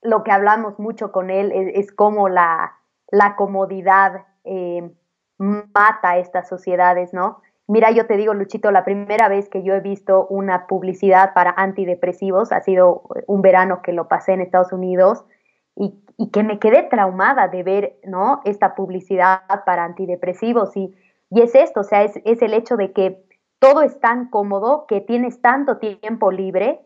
lo 0.03 0.23
que 0.23 0.33
hablamos 0.33 0.79
mucho 0.79 1.12
con 1.12 1.31
él 1.31 1.53
es, 1.53 1.87
es 1.87 1.93
como 1.93 2.29
la, 2.29 2.74
la 3.11 3.37
comodidad 3.37 4.27
eh, 4.45 4.91
mata 5.38 6.18
estas 6.18 6.48
sociedades, 6.48 7.12
¿no? 7.12 7.40
Mira, 7.68 7.90
yo 7.90 8.06
te 8.06 8.16
digo, 8.16 8.34
Luchito, 8.34 8.70
la 8.70 8.84
primera 8.84 9.28
vez 9.28 9.48
que 9.48 9.62
yo 9.62 9.74
he 9.74 9.80
visto 9.80 10.26
una 10.26 10.66
publicidad 10.66 11.32
para 11.32 11.54
antidepresivos 11.56 12.52
ha 12.52 12.60
sido 12.60 13.04
un 13.26 13.40
verano 13.40 13.82
que 13.82 13.92
lo 13.92 14.09
pasé 14.09 14.32
en 14.32 14.40
Estados 14.40 14.72
Unidos 14.72 15.24
y, 15.76 15.98
que 16.32 16.44
me 16.44 16.59
quedé 16.59 16.82
traumada 16.84 17.48
de 17.48 17.62
ver, 17.62 17.98
¿no? 18.04 18.40
Esta 18.44 18.74
publicidad 18.74 19.40
para 19.64 19.84
antidepresivos 19.84 20.76
y, 20.76 20.94
y 21.30 21.40
es 21.40 21.54
esto, 21.54 21.80
o 21.80 21.84
sea, 21.84 22.02
es, 22.02 22.20
el 22.24 22.54
hecho 22.54 22.76
de 22.76 22.92
que 22.92 23.24
todo 23.59 23.82
es 23.82 23.98
tan 24.00 24.28
cómodo, 24.28 24.86
que 24.86 25.00
tienes 25.00 25.40
tanto 25.40 25.78
tiempo 25.78 26.30
libre 26.30 26.80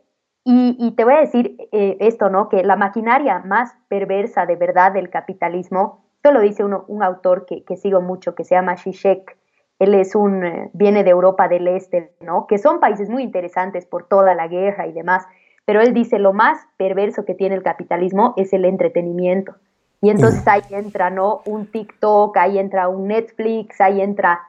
y, 0.44 0.94
te 0.96 1.04
voy 1.04 1.14
a 1.14 1.20
decir 1.20 1.56
eh, 1.72 1.96
esto, 1.98 2.30
¿no? 2.30 2.48
Que 2.48 2.62
la 2.62 2.76
maquinaria 2.76 3.40
más 3.40 3.74
perversa 3.88 4.46
de 4.46 4.54
verdad 4.54 4.92
del 4.92 5.10
capitalismo 5.10 6.05
lo 6.32 6.40
dice 6.40 6.64
un 6.64 7.02
autor 7.02 7.46
que, 7.46 7.76
sigo 7.76 8.00
mucho, 8.00 8.34
que 8.34 8.44
se 8.44 8.54
llama 8.54 8.74
Shishek. 8.74 9.36
Él 9.78 9.94
es 9.94 10.14
un, 10.14 10.44
eh, 10.44 10.70
viene 10.72 11.04
de 11.04 11.10
Europa 11.10 11.48
del 11.48 11.68
Este, 11.68 12.14
¿no? 12.20 12.46
Que 12.46 12.58
son 12.58 12.80
países 12.80 13.10
muy 13.10 13.22
interesantes 13.22 13.84
por 13.84 14.08
toda 14.08 14.34
la 14.34 14.48
guerra 14.48 14.86
y 14.86 14.92
demás. 14.92 15.26
Pero 15.66 15.80
él 15.80 15.92
dice, 15.92 16.18
lo 16.18 16.32
más 16.32 16.66
perverso 16.78 17.24
que 17.24 17.34
tiene 17.34 17.54
el 17.54 17.62
capitalismo 17.62 18.32
es 18.36 18.52
el 18.52 18.64
entretenimiento. 18.64 19.54
Y 20.00 20.10
entonces 20.10 20.46
ahí 20.46 20.62
entra, 20.70 21.10
¿no? 21.10 21.42
Un 21.46 21.70
TikTok, 21.70 22.36
ahí 22.36 22.58
entra 22.58 22.88
un 22.88 23.08
Netflix, 23.08 23.80
ahí 23.80 24.00
entra 24.00 24.40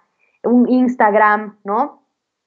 un 0.43 0.69
Instagram, 0.69 1.57
¿no? 1.63 2.03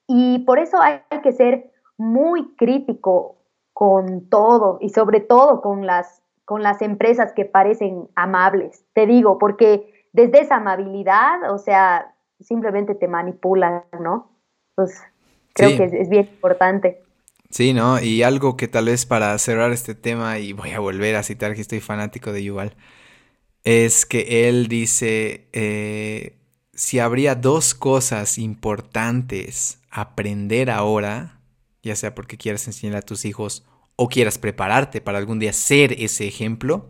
Y 0.06 0.40
por 0.40 0.58
eso 0.58 0.78
hay 0.80 1.02
que 1.22 1.32
ser 1.32 1.70
muy 1.96 2.54
crítico 2.56 3.36
con 3.72 4.28
todo 4.28 4.78
y 4.80 4.90
sobre 4.90 5.20
todo 5.20 5.60
con 5.60 5.86
las 5.86 6.22
con 6.50 6.64
las 6.64 6.82
empresas 6.82 7.32
que 7.32 7.44
parecen 7.44 8.08
amables. 8.16 8.82
Te 8.92 9.06
digo, 9.06 9.38
porque 9.38 10.08
desde 10.12 10.40
esa 10.40 10.56
amabilidad, 10.56 11.48
o 11.52 11.58
sea, 11.58 12.12
simplemente 12.40 12.96
te 12.96 13.06
manipulan, 13.06 13.84
¿no? 14.00 14.32
Pues 14.74 15.00
creo 15.54 15.76
que 15.76 15.84
es, 15.84 16.08
bien 16.08 16.24
importante. 16.24 17.04
Sí, 17.50 17.72
¿no? 17.72 18.00
Y 18.02 18.24
algo 18.24 18.56
que 18.56 18.66
tal 18.66 18.86
vez 18.86 19.06
para 19.06 19.38
cerrar 19.38 19.70
este 19.70 19.94
tema, 19.94 20.40
y 20.40 20.52
voy 20.52 20.70
a 20.70 20.80
volver 20.80 21.14
a 21.14 21.22
citar 21.22 21.54
que 21.54 21.60
estoy 21.60 21.78
fanático 21.78 22.32
de 22.32 22.42
Yuval, 22.42 22.74
es 23.62 24.04
que 24.04 24.48
él 24.48 24.66
dice, 24.66 25.46
eh, 25.52 26.34
si 26.74 26.98
habría 26.98 27.36
dos 27.36 27.76
cosas 27.76 28.38
importantes 28.38 29.78
aprender 29.88 30.68
ahora, 30.68 31.38
ya 31.84 31.94
sea 31.94 32.12
porque 32.16 32.36
quieras 32.36 32.66
enseñar 32.66 32.96
a 32.96 33.02
tus 33.02 33.24
hijos 33.24 33.69
o 34.02 34.08
quieras 34.08 34.38
prepararte 34.38 35.02
para 35.02 35.18
algún 35.18 35.38
día 35.38 35.52
ser 35.52 35.92
ese 35.92 36.26
ejemplo, 36.26 36.88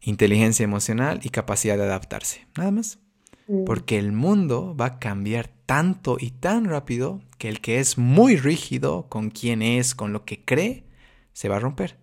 inteligencia 0.00 0.64
emocional 0.64 1.20
y 1.22 1.28
capacidad 1.28 1.76
de 1.76 1.82
adaptarse. 1.82 2.46
Nada 2.56 2.70
más. 2.70 2.98
Mm. 3.46 3.64
Porque 3.64 3.98
el 3.98 4.12
mundo 4.12 4.74
va 4.74 4.86
a 4.86 4.98
cambiar 5.00 5.48
tanto 5.66 6.16
y 6.18 6.30
tan 6.30 6.64
rápido 6.64 7.20
que 7.36 7.50
el 7.50 7.60
que 7.60 7.78
es 7.78 7.98
muy 7.98 8.36
rígido 8.36 9.10
con 9.10 9.28
quien 9.28 9.60
es, 9.60 9.94
con 9.94 10.14
lo 10.14 10.24
que 10.24 10.42
cree, 10.42 10.86
se 11.34 11.50
va 11.50 11.56
a 11.56 11.60
romper. 11.60 11.98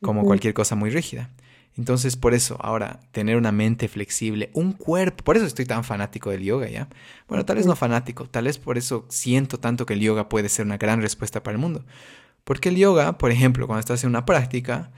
Como 0.00 0.24
cualquier 0.24 0.54
cosa 0.54 0.74
muy 0.74 0.88
rígida. 0.88 1.28
Entonces, 1.76 2.16
por 2.16 2.32
eso, 2.32 2.56
ahora, 2.60 3.00
tener 3.12 3.36
una 3.36 3.52
mente 3.52 3.88
flexible, 3.88 4.48
un 4.54 4.72
cuerpo, 4.72 5.22
por 5.22 5.36
eso 5.36 5.44
estoy 5.44 5.66
tan 5.66 5.84
fanático 5.84 6.30
del 6.30 6.44
yoga, 6.44 6.70
¿ya? 6.70 6.88
Bueno, 7.28 7.44
tal 7.44 7.56
vez 7.56 7.66
no 7.66 7.76
fanático, 7.76 8.26
tal 8.26 8.46
vez 8.46 8.56
por 8.56 8.78
eso 8.78 9.04
siento 9.10 9.60
tanto 9.60 9.84
que 9.84 9.92
el 9.92 10.00
yoga 10.00 10.30
puede 10.30 10.48
ser 10.48 10.64
una 10.64 10.78
gran 10.78 11.02
respuesta 11.02 11.42
para 11.42 11.56
el 11.56 11.60
mundo. 11.60 11.84
Porque 12.48 12.70
el 12.70 12.76
yoga, 12.76 13.18
por 13.18 13.30
ejemplo, 13.30 13.66
cuando 13.66 13.80
estás 13.80 14.04
en 14.04 14.08
una 14.08 14.24
práctica, 14.24 14.90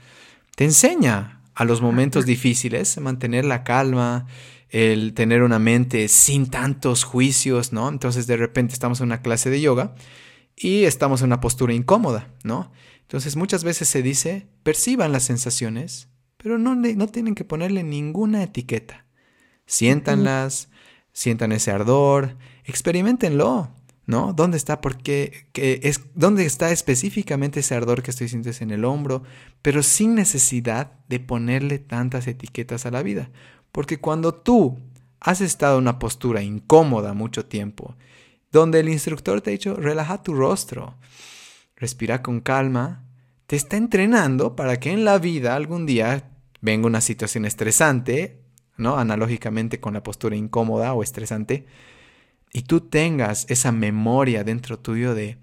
te 0.55 0.63
enseña 0.63 1.41
a 1.53 1.65
los 1.65 1.81
momentos 1.81 2.25
difíciles 2.25 2.97
mantener 2.97 3.43
la 3.43 3.65
calma, 3.65 4.25
el 4.69 5.13
tener 5.13 5.43
una 5.43 5.59
mente 5.59 6.07
sin 6.07 6.49
tantos 6.49 7.03
juicios, 7.03 7.73
¿no? 7.73 7.89
Entonces 7.89 8.25
de 8.25 8.37
repente 8.37 8.71
estamos 8.71 9.01
en 9.01 9.07
una 9.07 9.21
clase 9.21 9.49
de 9.49 9.59
yoga 9.59 9.95
y 10.55 10.85
estamos 10.85 11.19
en 11.19 11.25
una 11.25 11.41
postura 11.41 11.73
incómoda, 11.73 12.29
¿no? 12.45 12.71
Entonces 13.01 13.35
muchas 13.35 13.65
veces 13.65 13.89
se 13.89 14.01
dice, 14.01 14.47
perciban 14.63 15.11
las 15.11 15.23
sensaciones, 15.23 16.07
pero 16.37 16.57
no, 16.57 16.73
no 16.73 17.07
tienen 17.07 17.35
que 17.35 17.43
ponerle 17.43 17.83
ninguna 17.83 18.43
etiqueta. 18.43 19.07
Siéntanlas, 19.65 20.69
sientan 21.11 21.51
ese 21.51 21.71
ardor, 21.71 22.37
experimentenlo. 22.63 23.75
¿Dónde 24.35 24.57
está? 24.57 24.81
Porque 24.81 25.47
es, 25.53 26.01
¿dónde 26.15 26.45
está 26.45 26.71
específicamente 26.71 27.61
ese 27.61 27.75
ardor 27.75 28.03
que 28.03 28.11
estoy 28.11 28.27
sintiendo 28.27 28.63
en 28.63 28.71
el 28.71 28.85
hombro? 28.85 29.23
Pero 29.61 29.83
sin 29.83 30.15
necesidad 30.15 30.91
de 31.07 31.19
ponerle 31.19 31.79
tantas 31.79 32.27
etiquetas 32.27 32.85
a 32.85 32.91
la 32.91 33.03
vida. 33.03 33.29
Porque 33.71 33.99
cuando 33.99 34.33
tú 34.33 34.79
has 35.19 35.41
estado 35.41 35.77
en 35.77 35.83
una 35.83 35.99
postura 35.99 36.41
incómoda 36.41 37.13
mucho 37.13 37.45
tiempo 37.45 37.95
donde 38.51 38.81
el 38.81 38.89
instructor 38.89 39.41
te 39.41 39.49
ha 39.49 39.53
dicho, 39.53 39.75
relaja 39.75 40.21
tu 40.21 40.33
rostro, 40.33 40.95
respira 41.75 42.21
con 42.21 42.41
calma, 42.41 43.05
te 43.47 43.55
está 43.55 43.77
entrenando 43.77 44.55
para 44.55 44.79
que 44.79 44.91
en 44.91 45.05
la 45.05 45.17
vida 45.19 45.55
algún 45.55 45.85
día 45.85 46.29
venga 46.59 46.87
una 46.87 47.01
situación 47.01 47.45
estresante, 47.45 48.41
¿no? 48.77 48.97
Analógicamente 48.97 49.79
con 49.79 49.93
la 49.93 50.03
postura 50.03 50.35
incómoda 50.35 50.93
o 50.93 51.03
estresante, 51.03 51.65
y 52.53 52.63
tú 52.63 52.81
tengas 52.81 53.45
esa 53.49 53.71
memoria 53.71 54.43
dentro 54.43 54.77
tuyo 54.79 55.15
de 55.15 55.37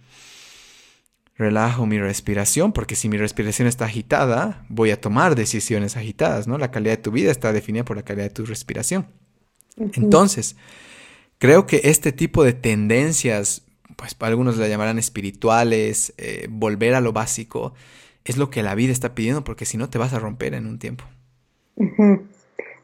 relajo 1.36 1.86
mi 1.86 1.98
respiración, 1.98 2.72
porque 2.72 2.96
si 2.96 3.08
mi 3.08 3.16
respiración 3.16 3.68
está 3.68 3.84
agitada, 3.84 4.64
voy 4.68 4.90
a 4.90 5.00
tomar 5.00 5.36
decisiones 5.36 5.96
agitadas, 5.96 6.48
¿no? 6.48 6.58
La 6.58 6.70
calidad 6.70 6.96
de 6.96 7.02
tu 7.02 7.12
vida 7.12 7.30
está 7.30 7.52
definida 7.52 7.84
por 7.84 7.96
la 7.96 8.02
calidad 8.02 8.24
de 8.24 8.34
tu 8.34 8.44
respiración. 8.44 9.06
Entonces, 9.76 10.56
creo 11.38 11.66
que 11.66 11.82
este 11.84 12.10
tipo 12.10 12.42
de 12.42 12.52
tendencias, 12.52 13.64
pues 13.94 14.16
algunos 14.18 14.56
la 14.56 14.66
llamarán 14.66 14.98
espirituales, 14.98 16.12
eh, 16.18 16.48
volver 16.50 16.94
a 16.94 17.00
lo 17.00 17.12
básico, 17.12 17.72
es 18.24 18.36
lo 18.36 18.50
que 18.50 18.64
la 18.64 18.74
vida 18.74 18.92
está 18.92 19.14
pidiendo, 19.14 19.44
porque 19.44 19.64
si 19.64 19.76
no 19.76 19.88
te 19.88 19.98
vas 19.98 20.12
a 20.12 20.18
romper 20.18 20.54
en 20.54 20.66
un 20.66 20.80
tiempo. 20.80 21.04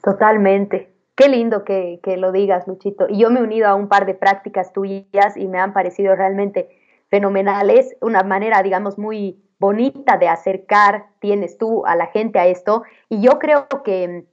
Totalmente. 0.05 0.94
Qué 1.17 1.29
lindo 1.29 1.65
que, 1.65 2.01
que, 2.03 2.17
lo 2.17 2.33
digas, 2.33 2.67
Luchito. 2.67 3.07
Y 3.09 3.19
yo 3.19 3.31
me 3.31 3.41
he 3.41 3.43
unido 3.43 3.69
a 3.69 3.75
un 3.75 3.89
par 3.89 4.07
de 4.07 4.15
prácticas 4.15 4.73
tuyas 4.73 5.37
y 5.37 5.47
me 5.47 5.59
han 5.59 5.73
parecido 5.73 6.17
realmente 6.17 6.69
fenomenales. 7.09 7.97
Una 8.01 8.23
manera, 8.23 8.63
digamos, 8.63 8.99
muy 8.99 9.41
bonita 9.59 10.19
de 10.19 10.29
acercar 10.29 11.07
tienes 11.21 11.57
tú 11.57 11.87
a 11.87 11.97
la 11.97 12.07
gente 12.09 12.39
a 12.39 12.47
esto. 12.47 12.83
Y 13.09 13.21
yo 13.21 13.39
creo 13.39 13.69
que 13.85 14.27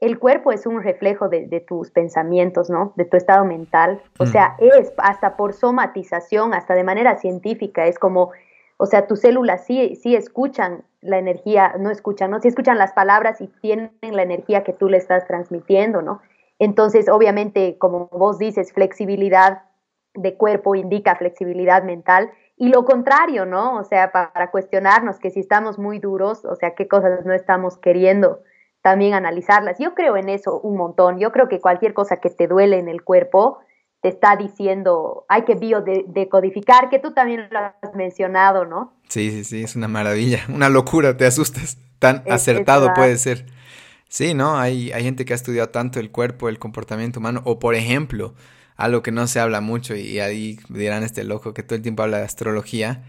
el 0.00 0.18
cuerpo 0.18 0.52
es 0.52 0.64
un 0.66 0.82
reflejo 0.82 1.28
de, 1.28 1.64
tus 1.66 1.90
pensamientos, 1.90 2.70
¿no? 2.70 2.92
De 2.96 3.04
tu 3.04 3.16
estado 3.16 3.44
mental. 3.44 4.00
O 4.18 4.24
mm. 4.24 4.28
sea, 4.28 4.54
es 4.58 4.92
hasta 4.98 5.36
por 5.36 5.54
somatización, 5.54 6.54
hasta 6.54 6.74
de 6.74 6.84
manera 6.84 7.16
científica, 7.16 7.86
es 7.86 7.98
como, 7.98 8.30
o 8.78 8.86
sea, 8.86 9.06
tus 9.06 9.20
células 9.20 9.66
sí, 9.66 9.96
sí 9.96 10.16
escuchan 10.16 10.84
la 11.00 11.18
energía, 11.18 11.74
no 11.78 11.90
escuchan, 11.90 12.30
¿no? 12.30 12.40
Sí 12.40 12.48
escuchan 12.48 12.78
las 12.78 12.92
palabras 12.92 13.40
y 13.40 13.48
tienen 13.60 13.90
la 14.00 14.22
energía 14.22 14.64
que 14.64 14.72
tú 14.72 14.88
le 14.88 14.96
estás 14.96 15.26
transmitiendo, 15.26 16.00
¿no? 16.00 16.20
Entonces, 16.58 17.08
obviamente, 17.08 17.76
como 17.78 18.06
vos 18.06 18.38
dices, 18.38 18.72
flexibilidad 18.72 19.62
de 20.14 20.34
cuerpo 20.36 20.74
indica 20.74 21.16
flexibilidad 21.16 21.82
mental 21.82 22.30
y 22.56 22.68
lo 22.68 22.84
contrario, 22.84 23.46
¿no? 23.46 23.76
O 23.76 23.84
sea, 23.84 24.10
para 24.10 24.50
cuestionarnos 24.50 25.18
que 25.18 25.30
si 25.30 25.40
estamos 25.40 25.78
muy 25.78 25.98
duros, 25.98 26.44
o 26.44 26.54
sea, 26.54 26.74
qué 26.74 26.88
cosas 26.88 27.24
no 27.26 27.34
estamos 27.34 27.78
queriendo 27.78 28.40
también 28.82 29.14
analizarlas. 29.14 29.78
Yo 29.78 29.94
creo 29.94 30.16
en 30.16 30.28
eso 30.28 30.60
un 30.60 30.76
montón. 30.76 31.18
Yo 31.18 31.32
creo 31.32 31.48
que 31.48 31.60
cualquier 31.60 31.94
cosa 31.94 32.18
que 32.18 32.30
te 32.30 32.46
duele 32.46 32.78
en 32.78 32.88
el 32.88 33.02
cuerpo 33.02 33.58
te 34.00 34.08
está 34.08 34.36
diciendo, 34.36 35.24
hay 35.28 35.44
que 35.44 35.54
biodecodificar, 35.54 36.88
que 36.88 36.98
tú 36.98 37.12
también 37.12 37.48
lo 37.50 37.58
has 37.58 37.94
mencionado, 37.94 38.64
¿no? 38.64 38.94
Sí, 39.08 39.30
sí, 39.30 39.44
sí, 39.44 39.62
es 39.62 39.74
una 39.76 39.88
maravilla, 39.88 40.40
una 40.48 40.68
locura, 40.68 41.16
te 41.16 41.26
asustas. 41.26 41.78
Tan 41.98 42.22
acertado 42.30 42.94
puede 42.94 43.18
ser. 43.18 43.46
Sí, 44.08 44.32
¿no? 44.32 44.56
Hay, 44.56 44.92
hay 44.92 45.02
gente 45.02 45.24
que 45.24 45.32
ha 45.32 45.36
estudiado 45.36 45.70
tanto 45.70 45.98
el 45.98 46.12
cuerpo, 46.12 46.48
el 46.48 46.60
comportamiento 46.60 47.18
humano, 47.18 47.42
o 47.44 47.58
por 47.58 47.74
ejemplo, 47.74 48.34
algo 48.76 49.02
que 49.02 49.10
no 49.10 49.26
se 49.26 49.40
habla 49.40 49.60
mucho 49.60 49.96
y 49.96 50.20
ahí 50.20 50.58
dirán 50.68 51.02
este 51.02 51.24
loco 51.24 51.52
que 51.52 51.64
todo 51.64 51.74
el 51.74 51.82
tiempo 51.82 52.04
habla 52.04 52.18
de 52.18 52.24
astrología. 52.24 53.04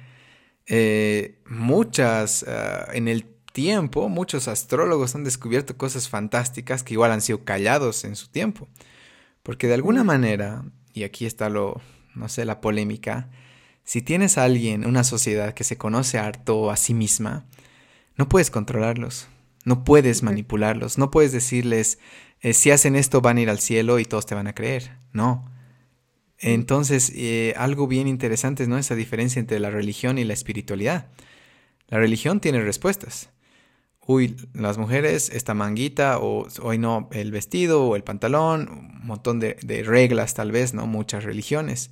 Eh, 0.65 1.39
muchas, 1.45 2.43
ah, 2.47 2.87
en 2.93 3.07
el 3.07 3.25
tiempo, 3.53 4.09
muchos 4.09 4.47
astrólogos 4.47 5.15
han 5.15 5.23
descubierto 5.23 5.77
cosas 5.77 6.09
fantásticas 6.09 6.83
que 6.83 6.95
igual 6.95 7.11
han 7.11 7.21
sido 7.21 7.43
callados 7.45 8.03
en 8.03 8.15
su 8.15 8.29
tiempo. 8.29 8.67
Porque 9.43 9.67
de 9.67 9.75
alguna 9.75 10.03
manera, 10.03 10.63
y 10.93 11.03
aquí 11.03 11.25
está 11.25 11.49
lo, 11.49 11.81
no 12.15 12.29
sé, 12.29 12.45
la 12.45 12.61
polémica, 12.61 13.29
si 13.83 14.01
tienes 14.01 14.37
a 14.37 14.43
alguien, 14.43 14.85
una 14.85 15.03
sociedad 15.03 15.53
que 15.53 15.63
se 15.63 15.77
conoce 15.77 16.19
harto 16.19 16.69
a 16.69 16.77
sí 16.77 16.93
misma, 16.93 17.45
no 18.17 18.29
puedes 18.29 18.51
controlarlos, 18.51 19.27
no 19.65 19.83
puedes 19.83 20.21
manipularlos, 20.21 20.97
no 20.97 21.09
puedes 21.09 21.31
decirles, 21.31 21.97
eh, 22.41 22.53
si 22.53 22.71
hacen 22.71 22.95
esto 22.95 23.21
van 23.21 23.37
a 23.37 23.41
ir 23.41 23.49
al 23.49 23.59
cielo 23.59 23.97
y 23.97 24.05
todos 24.05 24.25
te 24.25 24.35
van 24.35 24.47
a 24.47 24.53
creer. 24.53 24.91
No. 25.11 25.49
Entonces, 26.37 27.11
eh, 27.15 27.53
algo 27.57 27.87
bien 27.87 28.07
interesante, 28.07 28.67
¿no? 28.67 28.77
Esa 28.77 28.95
diferencia 28.95 29.39
entre 29.39 29.59
la 29.59 29.71
religión 29.71 30.17
y 30.17 30.23
la 30.23 30.33
espiritualidad. 30.33 31.07
La 31.87 31.97
religión 31.97 32.39
tiene 32.39 32.61
respuestas. 32.61 33.29
Uy, 34.05 34.35
las 34.53 34.77
mujeres, 34.77 35.29
esta 35.29 35.53
manguita, 35.53 36.19
o 36.19 36.47
hoy 36.61 36.77
no, 36.77 37.09
el 37.11 37.31
vestido 37.31 37.85
o 37.85 37.95
el 37.95 38.03
pantalón, 38.03 38.69
un 38.69 39.07
montón 39.07 39.39
de, 39.39 39.55
reglas 39.85 40.33
tal 40.33 40.51
vez, 40.51 40.73
¿no? 40.73 40.87
Muchas 40.87 41.23
religiones. 41.23 41.91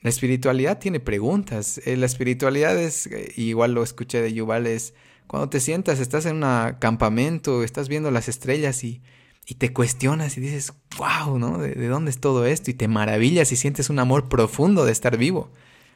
La 0.00 0.10
espiritualidad 0.10 0.78
tiene 0.78 0.98
preguntas. 0.98 1.80
Eh, 1.84 1.96
la 1.96 2.06
espiritualidad 2.06 2.76
es, 2.78 3.06
eh, 3.06 3.32
igual 3.36 3.74
lo 3.74 3.82
escuché 3.82 4.22
de 4.22 4.32
Yuval, 4.32 4.66
es 4.66 4.94
cuando 5.26 5.48
te 5.48 5.60
sientas, 5.60 6.00
estás 6.00 6.26
en 6.26 6.42
un 6.42 6.74
campamento, 6.78 7.62
estás 7.62 7.88
viendo 7.88 8.10
las 8.10 8.28
estrellas 8.28 8.82
y 8.84 9.02
y 9.46 9.54
te 9.56 9.72
cuestionas 9.72 10.36
y 10.36 10.40
dices, 10.40 10.72
wow, 10.98 11.38
¿no? 11.38 11.58
¿De, 11.58 11.88
dónde 11.88 12.10
es 12.10 12.20
todo 12.20 12.46
esto? 12.46 12.70
Y 12.70 12.74
te 12.74 12.88
maravillas 12.88 13.50
y 13.52 13.56
sientes 13.56 13.90
un 13.90 13.98
amor 13.98 14.28
profundo 14.28 14.84
de 14.84 14.92
estar 14.92 15.16
vivo. 15.16 15.50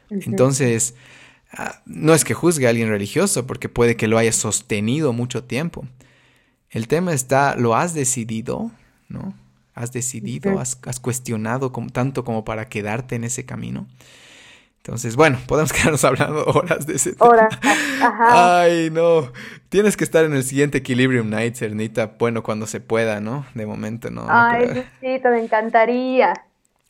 Entonces, 0.09 0.95
no 1.85 2.13
es 2.13 2.23
que 2.23 2.33
juzgue 2.33 2.67
a 2.67 2.69
alguien 2.69 2.89
religioso, 2.89 3.47
porque 3.47 3.69
puede 3.69 3.95
que 3.95 4.07
lo 4.07 4.17
haya 4.17 4.31
sostenido 4.31 5.13
mucho 5.13 5.43
tiempo. 5.43 5.85
El 6.69 6.87
tema 6.87 7.13
está, 7.13 7.55
¿lo 7.55 7.75
has 7.75 7.93
decidido? 7.93 8.71
¿No? 9.07 9.33
¿Has 9.73 9.91
decidido? 9.91 10.59
¿Has, 10.59 10.99
cuestionado 10.99 11.71
tanto 11.93 12.23
como 12.23 12.43
para 12.43 12.67
quedarte 12.67 13.15
en 13.15 13.23
ese 13.23 13.45
camino? 13.45 13.87
Entonces, 14.77 15.15
bueno, 15.15 15.37
podemos 15.47 15.71
quedarnos 15.73 16.03
hablando 16.03 16.45
horas 16.45 16.85
de 16.87 16.95
ese 16.95 17.13
tema. 17.13 17.29
Horas, 17.29 17.59
ajá. 18.01 18.61
Ay, 18.61 18.89
no. 18.89 19.31
Tienes 19.69 19.97
que 19.97 20.03
estar 20.03 20.25
en 20.25 20.33
el 20.33 20.43
siguiente 20.43 20.79
Equilibrium 20.79 21.29
Night, 21.29 21.55
Cernita. 21.55 22.13
Bueno, 22.17 22.41
cuando 22.43 22.67
se 22.67 22.79
pueda, 22.79 23.19
¿no? 23.19 23.45
De 23.53 23.65
momento, 23.65 24.09
¿no? 24.09 24.25
Ay, 24.29 24.85
no 25.23 25.31
me 25.31 25.39
encantaría. 25.41 26.33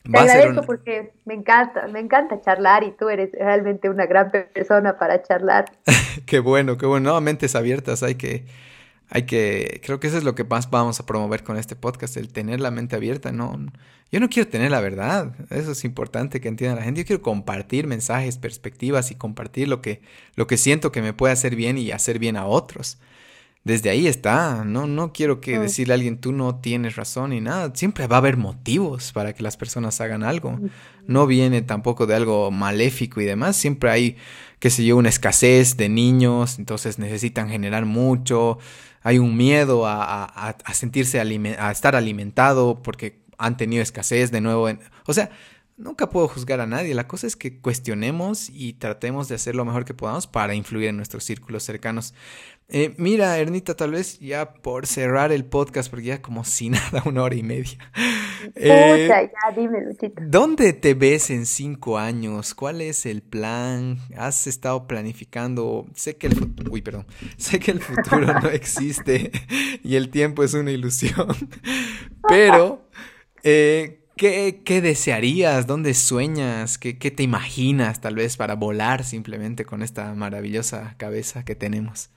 Te 0.02 0.18
agradezco 0.18 0.62
porque 0.62 1.12
me 1.24 1.34
encanta, 1.34 1.86
me 1.88 2.00
encanta 2.00 2.40
charlar 2.40 2.82
y 2.84 2.92
tú 2.92 3.08
eres 3.08 3.30
realmente 3.32 3.90
una 3.90 4.06
gran 4.06 4.30
persona 4.30 4.98
para 4.98 5.22
charlar. 5.22 5.66
qué 6.26 6.38
bueno, 6.38 6.78
qué 6.78 6.86
bueno. 6.86 7.12
No, 7.12 7.20
mentes 7.20 7.54
abiertas, 7.54 8.02
hay 8.02 8.14
que 8.14 8.44
hay 9.10 9.22
que, 9.22 9.80
creo 9.84 10.00
que 10.00 10.08
eso 10.08 10.18
es 10.18 10.24
lo 10.24 10.34
que 10.34 10.44
más 10.44 10.68
vamos 10.70 11.00
a 11.00 11.06
promover 11.06 11.42
con 11.42 11.56
este 11.56 11.76
podcast, 11.76 12.16
el 12.16 12.30
tener 12.30 12.60
la 12.60 12.70
mente 12.70 12.94
abierta, 12.94 13.32
no, 13.32 13.58
yo 14.12 14.20
no 14.20 14.28
quiero 14.28 14.48
tener 14.50 14.70
la 14.70 14.80
verdad, 14.80 15.32
eso 15.50 15.72
es 15.72 15.84
importante 15.84 16.40
que 16.40 16.48
entienda 16.48 16.76
la 16.76 16.82
gente, 16.82 17.00
yo 17.00 17.06
quiero 17.06 17.22
compartir 17.22 17.86
mensajes, 17.86 18.36
perspectivas 18.36 19.10
y 19.10 19.14
compartir 19.14 19.68
lo 19.68 19.80
que, 19.80 20.02
lo 20.34 20.46
que 20.46 20.58
siento 20.58 20.92
que 20.92 21.00
me 21.00 21.14
puede 21.14 21.32
hacer 21.32 21.56
bien 21.56 21.78
y 21.78 21.90
hacer 21.90 22.18
bien 22.18 22.36
a 22.36 22.46
otros. 22.46 22.98
Desde 23.68 23.90
ahí 23.90 24.06
está, 24.06 24.64
no, 24.64 24.86
no 24.86 25.12
quiero 25.12 25.42
que 25.42 25.58
decirle 25.58 25.92
a 25.92 25.96
alguien 25.96 26.16
tú 26.16 26.32
no 26.32 26.54
tienes 26.54 26.96
razón 26.96 27.34
y 27.34 27.42
nada, 27.42 27.70
siempre 27.74 28.06
va 28.06 28.16
a 28.16 28.20
haber 28.20 28.38
motivos 28.38 29.12
para 29.12 29.34
que 29.34 29.42
las 29.42 29.58
personas 29.58 30.00
hagan 30.00 30.22
algo, 30.22 30.58
no 31.06 31.26
viene 31.26 31.60
tampoco 31.60 32.06
de 32.06 32.14
algo 32.14 32.50
maléfico 32.50 33.20
y 33.20 33.26
demás, 33.26 33.56
siempre 33.56 33.90
hay, 33.90 34.16
qué 34.58 34.70
sé 34.70 34.86
yo, 34.86 34.96
una 34.96 35.10
escasez 35.10 35.76
de 35.76 35.90
niños, 35.90 36.58
entonces 36.58 36.98
necesitan 36.98 37.50
generar 37.50 37.84
mucho, 37.84 38.58
hay 39.02 39.18
un 39.18 39.36
miedo 39.36 39.86
a, 39.86 40.56
sentirse, 40.72 41.20
a 41.20 41.70
estar 41.70 41.94
alimentado 41.94 42.82
porque 42.82 43.20
han 43.36 43.58
tenido 43.58 43.82
escasez 43.82 44.30
de 44.30 44.40
nuevo. 44.40 44.66
o 45.04 45.12
sea, 45.12 45.28
nunca 45.78 46.10
puedo 46.10 46.28
juzgar 46.28 46.60
a 46.60 46.66
nadie. 46.66 46.94
La 46.94 47.08
cosa 47.08 47.26
es 47.26 47.36
que 47.36 47.60
cuestionemos 47.60 48.50
y 48.50 48.74
tratemos 48.74 49.28
de 49.28 49.36
hacer 49.36 49.54
lo 49.54 49.64
mejor 49.64 49.84
que 49.84 49.94
podamos 49.94 50.26
para 50.26 50.54
influir 50.54 50.88
en 50.88 50.96
nuestros 50.96 51.24
círculos 51.24 51.62
cercanos. 51.62 52.12
Eh, 52.70 52.94
mira, 52.98 53.38
Ernita, 53.38 53.74
tal 53.74 53.92
vez 53.92 54.18
ya 54.18 54.52
por 54.52 54.86
cerrar 54.86 55.32
el 55.32 55.46
podcast, 55.46 55.88
porque 55.88 56.06
ya 56.06 56.20
como 56.20 56.44
si 56.44 56.68
nada, 56.70 57.02
una 57.06 57.22
hora 57.22 57.34
y 57.34 57.42
media. 57.42 57.78
Eh, 58.54 59.08
ya 59.08 59.56
dime, 59.56 59.82
Luchito. 59.84 60.22
¿Dónde 60.26 60.74
te 60.74 60.92
ves 60.92 61.30
en 61.30 61.46
cinco 61.46 61.96
años? 61.96 62.54
¿Cuál 62.54 62.82
es 62.82 63.06
el 63.06 63.22
plan? 63.22 63.98
¿Has 64.16 64.46
estado 64.46 64.86
planificando? 64.86 65.86
Sé 65.94 66.16
que 66.16 66.26
el, 66.26 66.52
uy, 66.70 66.82
perdón. 66.82 67.06
Sé 67.38 67.58
que 67.58 67.70
el 67.70 67.80
futuro 67.80 68.38
no 68.40 68.48
existe 68.52 69.32
y 69.82 69.96
el 69.96 70.10
tiempo 70.10 70.44
es 70.44 70.54
una 70.54 70.70
ilusión, 70.70 71.28
pero... 72.28 72.86
Eh, 73.44 73.94
¿Qué, 74.18 74.80
desearías? 74.82 75.68
¿Dónde 75.68 75.94
sueñas? 75.94 76.76
¿Qué, 76.76 76.92
te 76.92 77.22
imaginas 77.22 78.00
tal 78.00 78.16
vez 78.16 78.36
para 78.36 78.56
volar 78.56 79.04
simplemente 79.04 79.64
con 79.64 79.80
esta 79.80 80.12
maravillosa 80.14 80.96
cabeza 80.98 81.44
que 81.44 81.54
tenemos? 81.54 82.10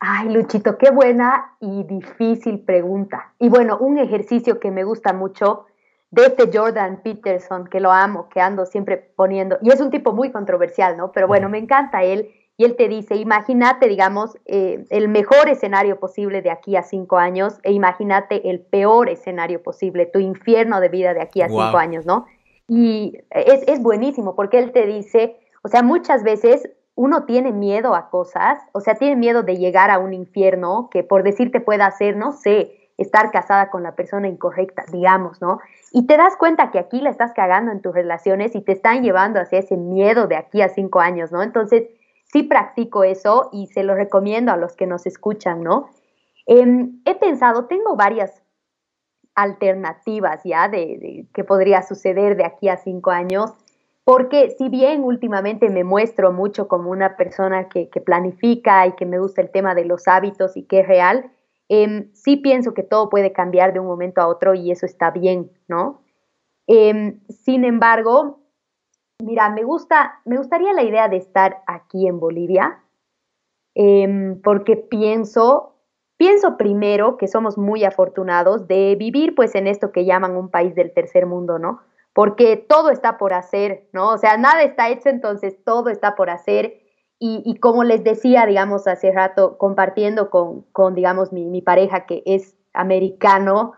Ay, 0.00 0.28
Luchito, 0.28 0.78
qué 0.78 0.90
buena 0.90 1.56
y 1.60 1.84
difícil 1.84 2.60
pregunta. 2.60 3.32
Y 3.38 3.48
bueno, 3.48 3.78
un 3.78 3.98
ejercicio 3.98 4.60
que 4.60 4.70
me 4.70 4.84
gusta 4.84 5.12
mucho 5.12 5.66
de 6.10 6.26
este 6.26 6.50
Jordan 6.52 7.02
Peterson, 7.02 7.66
que 7.66 7.80
lo 7.80 7.92
amo, 7.92 8.28
que 8.28 8.40
ando 8.40 8.64
siempre 8.64 8.96
poniendo, 9.16 9.58
y 9.60 9.70
es 9.70 9.80
un 9.80 9.90
tipo 9.90 10.12
muy 10.12 10.30
controversial, 10.30 10.96
¿no? 10.96 11.12
Pero 11.12 11.26
bueno, 11.26 11.48
me 11.48 11.58
encanta 11.58 12.02
él 12.02 12.30
y 12.56 12.64
él 12.64 12.76
te 12.76 12.88
dice, 12.88 13.16
imagínate, 13.16 13.88
digamos, 13.88 14.36
eh, 14.46 14.84
el 14.90 15.08
mejor 15.08 15.48
escenario 15.48 16.00
posible 16.00 16.42
de 16.42 16.50
aquí 16.50 16.76
a 16.76 16.82
cinco 16.82 17.18
años 17.18 17.60
e 17.62 17.72
imagínate 17.72 18.50
el 18.50 18.60
peor 18.60 19.08
escenario 19.08 19.62
posible, 19.62 20.06
tu 20.06 20.18
infierno 20.18 20.80
de 20.80 20.88
vida 20.88 21.14
de 21.14 21.20
aquí 21.20 21.42
a 21.42 21.48
cinco 21.48 21.76
años, 21.76 22.06
¿no? 22.06 22.26
Y 22.66 23.18
es, 23.30 23.62
es 23.66 23.80
buenísimo 23.80 24.34
porque 24.34 24.58
él 24.58 24.72
te 24.72 24.86
dice, 24.86 25.38
o 25.62 25.68
sea, 25.68 25.82
muchas 25.82 26.22
veces 26.22 26.68
uno 26.98 27.26
tiene 27.26 27.52
miedo 27.52 27.94
a 27.94 28.10
cosas, 28.10 28.60
o 28.72 28.80
sea, 28.80 28.96
tiene 28.96 29.14
miedo 29.14 29.44
de 29.44 29.56
llegar 29.56 29.88
a 29.92 30.00
un 30.00 30.12
infierno 30.12 30.88
que 30.90 31.04
por 31.04 31.22
decirte 31.22 31.60
pueda 31.60 31.86
hacer, 31.86 32.16
no 32.16 32.32
sé, 32.32 32.90
estar 32.96 33.30
casada 33.30 33.70
con 33.70 33.84
la 33.84 33.94
persona 33.94 34.26
incorrecta, 34.26 34.82
digamos, 34.90 35.40
¿no? 35.40 35.60
Y 35.92 36.08
te 36.08 36.16
das 36.16 36.34
cuenta 36.36 36.72
que 36.72 36.80
aquí 36.80 37.00
la 37.00 37.10
estás 37.10 37.32
cagando 37.34 37.70
en 37.70 37.82
tus 37.82 37.94
relaciones 37.94 38.56
y 38.56 38.62
te 38.62 38.72
están 38.72 39.04
llevando 39.04 39.38
hacia 39.38 39.60
ese 39.60 39.76
miedo 39.76 40.26
de 40.26 40.34
aquí 40.34 40.60
a 40.60 40.70
cinco 40.70 40.98
años, 40.98 41.30
¿no? 41.30 41.40
Entonces, 41.44 41.84
sí 42.32 42.42
practico 42.42 43.04
eso 43.04 43.48
y 43.52 43.68
se 43.68 43.84
lo 43.84 43.94
recomiendo 43.94 44.50
a 44.50 44.56
los 44.56 44.74
que 44.74 44.88
nos 44.88 45.06
escuchan, 45.06 45.62
¿no? 45.62 45.90
Em, 46.46 47.00
he 47.04 47.14
pensado, 47.14 47.66
tengo 47.66 47.94
varias 47.94 48.42
alternativas 49.36 50.40
ya 50.42 50.66
de, 50.66 50.98
de 50.98 51.26
qué 51.32 51.44
podría 51.44 51.82
suceder 51.82 52.36
de 52.36 52.44
aquí 52.44 52.68
a 52.68 52.76
cinco 52.76 53.12
años, 53.12 53.54
porque 54.08 54.50
si 54.56 54.70
bien 54.70 55.04
últimamente 55.04 55.68
me 55.68 55.84
muestro 55.84 56.32
mucho 56.32 56.66
como 56.66 56.90
una 56.90 57.16
persona 57.16 57.68
que, 57.68 57.90
que 57.90 58.00
planifica 58.00 58.86
y 58.86 58.92
que 58.92 59.04
me 59.04 59.18
gusta 59.18 59.42
el 59.42 59.50
tema 59.50 59.74
de 59.74 59.84
los 59.84 60.08
hábitos 60.08 60.56
y 60.56 60.62
que 60.62 60.80
es 60.80 60.88
real, 60.88 61.30
Em, 61.68 62.10
sí 62.14 62.36
pienso 62.36 62.72
que 62.72 62.82
todo 62.82 63.10
puede 63.10 63.32
cambiar 63.32 63.72
de 63.72 63.80
un 63.80 63.86
momento 63.86 64.20
a 64.20 64.26
otro 64.26 64.54
y 64.54 64.70
eso 64.70 64.86
está 64.86 65.10
bien, 65.10 65.50
¿no? 65.68 66.02
Em, 66.66 67.20
sin 67.28 67.64
embargo, 67.64 68.40
mira, 69.22 69.50
me 69.50 69.64
gusta, 69.64 70.20
me 70.24 70.38
gustaría 70.38 70.72
la 70.72 70.82
idea 70.82 71.08
de 71.08 71.18
estar 71.18 71.62
aquí 71.66 72.06
en 72.06 72.20
Bolivia, 72.20 72.82
em, 73.74 74.40
porque 74.40 74.76
pienso, 74.76 75.74
pienso 76.16 76.56
primero 76.56 77.16
que 77.18 77.28
somos 77.28 77.58
muy 77.58 77.84
afortunados 77.84 78.66
de 78.66 78.96
vivir 78.96 79.34
pues 79.34 79.54
en 79.54 79.66
esto 79.66 79.92
que 79.92 80.06
llaman 80.06 80.36
un 80.36 80.50
país 80.50 80.74
del 80.74 80.92
tercer 80.92 81.26
mundo, 81.26 81.58
¿no? 81.58 81.80
Porque 82.18 82.56
todo 82.56 82.90
está 82.90 83.16
por 83.16 83.32
hacer, 83.32 83.86
¿no? 83.92 84.08
O 84.08 84.18
sea, 84.18 84.36
nada 84.36 84.64
está 84.64 84.88
hecho, 84.88 85.08
entonces 85.08 85.56
todo 85.64 85.88
está 85.88 86.16
por 86.16 86.30
hacer 86.30 86.80
y, 87.20 87.60
como 87.60 87.84
les 87.84 88.02
decía, 88.02 88.44
digamos, 88.44 88.88
hace 88.88 89.12
rato, 89.12 89.56
compartiendo 89.56 90.28
con, 90.28 90.94
digamos, 90.96 91.32
mi, 91.32 91.62
pareja 91.62 92.06
que 92.06 92.24
es 92.26 92.56
americano, 92.72 93.74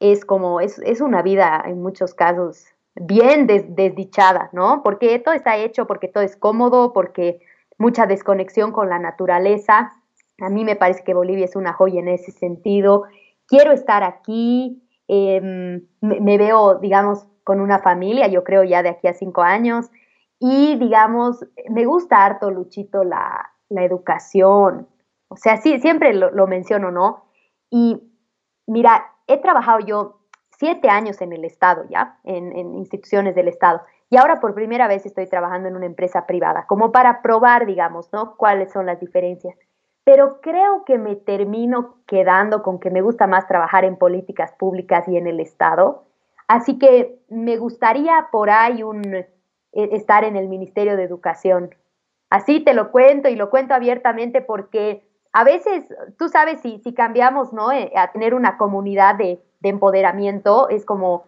es 0.00 0.24
como, 0.24 0.62
es, 0.62 0.80
una 1.02 1.20
vida 1.20 1.62
en 1.66 1.82
muchos 1.82 2.14
casos 2.14 2.64
bien 2.94 3.46
desdichada, 3.46 4.48
¿no? 4.54 4.80
Porque 4.82 5.18
todo 5.18 5.34
está 5.34 5.58
hecho, 5.58 5.86
porque 5.86 6.08
todo 6.08 6.24
es 6.24 6.34
cómodo, 6.34 6.94
porque 6.94 7.40
mucha 7.76 8.06
desconexión 8.06 8.72
con 8.72 8.88
la 8.88 9.00
naturaleza. 9.00 9.92
A 10.40 10.48
mí 10.48 10.64
me 10.64 10.76
parece 10.76 11.04
que 11.04 11.12
Bolivia 11.12 11.44
es 11.44 11.56
una 11.56 11.74
joya 11.74 12.00
en 12.00 12.08
ese 12.08 12.32
sentido. 12.32 13.02
Quiero 13.46 13.70
estar 13.70 14.02
aquí, 14.02 14.82
em, 15.08 15.86
me, 16.00 16.38
veo, 16.38 16.76
digamos, 16.76 17.26
con 17.44 17.60
una 17.60 17.78
familia, 17.78 18.26
yo 18.28 18.44
creo 18.44 18.64
ya 18.64 18.82
de 18.82 18.90
aquí 18.90 19.08
a 19.08 19.14
cinco 19.14 19.42
años. 19.42 19.90
Y 20.38 20.76
digamos, 20.76 21.44
me 21.68 21.84
gusta 21.84 22.24
harto, 22.24 22.50
Luchito, 22.50 23.04
la, 23.04 23.52
la 23.68 23.84
educación. 23.84 24.88
O 25.28 25.36
sea, 25.36 25.56
sí, 25.56 25.78
siempre 25.80 26.12
lo, 26.14 26.30
lo, 26.30 26.46
menciono, 26.46 26.90
¿no? 26.90 27.24
Y 27.70 28.02
mira, 28.66 29.06
he 29.26 29.38
trabajado 29.38 29.80
yo 29.80 30.20
siete 30.58 30.88
años 30.88 31.20
en 31.22 31.32
el 31.32 31.44
Estado, 31.44 31.84
¿ya? 31.88 32.18
En, 32.24 32.56
en, 32.56 32.74
instituciones 32.74 33.34
del 33.34 33.48
Estado. 33.48 33.82
Y 34.10 34.16
ahora 34.16 34.40
por 34.40 34.54
primera 34.54 34.88
vez 34.88 35.06
estoy 35.06 35.26
trabajando 35.26 35.68
en 35.68 35.76
una 35.76 35.86
empresa 35.86 36.26
privada, 36.26 36.66
como 36.66 36.92
para 36.92 37.22
probar, 37.22 37.64
digamos, 37.66 38.12
¿no? 38.12 38.36
Cuáles 38.36 38.72
son 38.72 38.86
las 38.86 39.00
diferencias. 39.00 39.56
Pero 40.04 40.40
creo 40.40 40.84
que 40.84 40.98
me 40.98 41.16
termino 41.16 41.96
quedando 42.06 42.62
con 42.62 42.80
que 42.80 42.90
me 42.90 43.02
gusta 43.02 43.26
más 43.26 43.46
trabajar 43.46 43.84
en 43.84 43.96
políticas 43.96 44.52
públicas 44.52 45.06
y 45.08 45.16
en 45.16 45.28
el 45.28 45.40
Estado. 45.40 46.04
Así 46.48 46.78
que 46.78 47.18
me 47.28 47.56
gustaría 47.56 48.28
por 48.30 48.50
ahí 48.50 48.82
un 48.82 49.14
e, 49.14 49.26
estar 49.72 50.24
en 50.24 50.36
el 50.36 50.48
Ministerio 50.48 50.96
de 50.96 51.04
Educación. 51.04 51.74
Así 52.30 52.60
te 52.60 52.74
lo 52.74 52.90
cuento 52.90 53.28
y 53.28 53.36
lo 53.36 53.50
cuento 53.50 53.74
abiertamente 53.74 54.40
porque 54.40 55.06
a 55.32 55.44
veces, 55.44 55.84
tú 56.18 56.28
sabes, 56.28 56.60
si, 56.60 56.78
si 56.78 56.92
cambiamos 56.92 57.52
¿no? 57.52 57.72
Eh, 57.72 57.92
a 57.96 58.12
tener 58.12 58.34
una 58.34 58.58
comunidad 58.58 59.14
de, 59.14 59.42
de, 59.60 59.68
empoderamiento, 59.68 60.68
es 60.68 60.84
como 60.84 61.24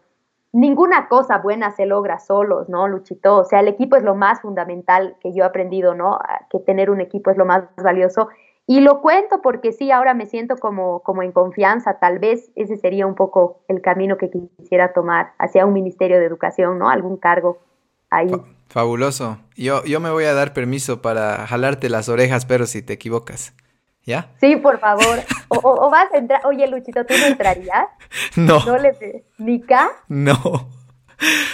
ninguna 0.52 1.08
cosa 1.08 1.38
buena 1.38 1.70
se 1.72 1.86
logra 1.86 2.18
solos, 2.18 2.68
¿no, 2.68 2.86
Luchito? 2.86 3.38
O 3.38 3.44
sea, 3.44 3.60
el 3.60 3.68
equipo 3.68 3.96
es 3.96 4.02
lo 4.02 4.14
más 4.14 4.40
fundamental 4.40 5.16
que 5.20 5.32
yo 5.32 5.42
he 5.42 5.46
aprendido, 5.46 5.94
¿no? 5.94 6.18
Que 6.50 6.60
tener 6.60 6.90
un 6.90 7.00
equipo 7.00 7.30
es 7.30 7.36
lo 7.36 7.44
más 7.44 7.64
valioso. 7.82 8.28
Y 8.66 8.80
lo 8.80 9.02
cuento 9.02 9.42
porque 9.42 9.72
sí, 9.72 9.90
ahora 9.90 10.14
me 10.14 10.26
siento 10.26 10.56
como, 10.56 11.00
como 11.00 11.22
en 11.22 11.32
confianza. 11.32 11.98
Tal 11.98 12.18
vez 12.18 12.50
ese 12.54 12.76
sería 12.78 13.06
un 13.06 13.14
poco 13.14 13.62
el 13.68 13.82
camino 13.82 14.16
que 14.16 14.30
quisiera 14.30 14.92
tomar 14.94 15.34
hacia 15.38 15.66
un 15.66 15.74
Ministerio 15.74 16.18
de 16.18 16.24
Educación, 16.24 16.78
¿no? 16.78 16.88
Algún 16.88 17.18
cargo 17.18 17.58
fabuloso. 18.68 19.38
Yo, 19.56 19.84
yo 19.84 20.00
me 20.00 20.10
voy 20.10 20.24
a 20.24 20.34
dar 20.34 20.52
permiso 20.52 21.02
para 21.02 21.46
jalarte 21.46 21.88
las 21.88 22.08
orejas, 22.08 22.46
pero 22.46 22.66
si 22.66 22.82
te 22.82 22.94
equivocas. 22.94 23.54
¿Ya? 24.04 24.32
Sí, 24.38 24.56
por 24.56 24.78
favor. 24.80 25.20
O, 25.48 25.90
vas 25.90 26.12
a 26.12 26.18
entrar. 26.18 26.42
Oye, 26.44 26.66
Luchito, 26.68 27.06
¿tú 27.06 27.14
no 27.18 27.26
entrarías? 27.26 27.86
No. 28.36 28.64
¿No 28.64 28.76
le 28.78 29.24
¿Nica? 29.38 29.90
No. 30.08 30.68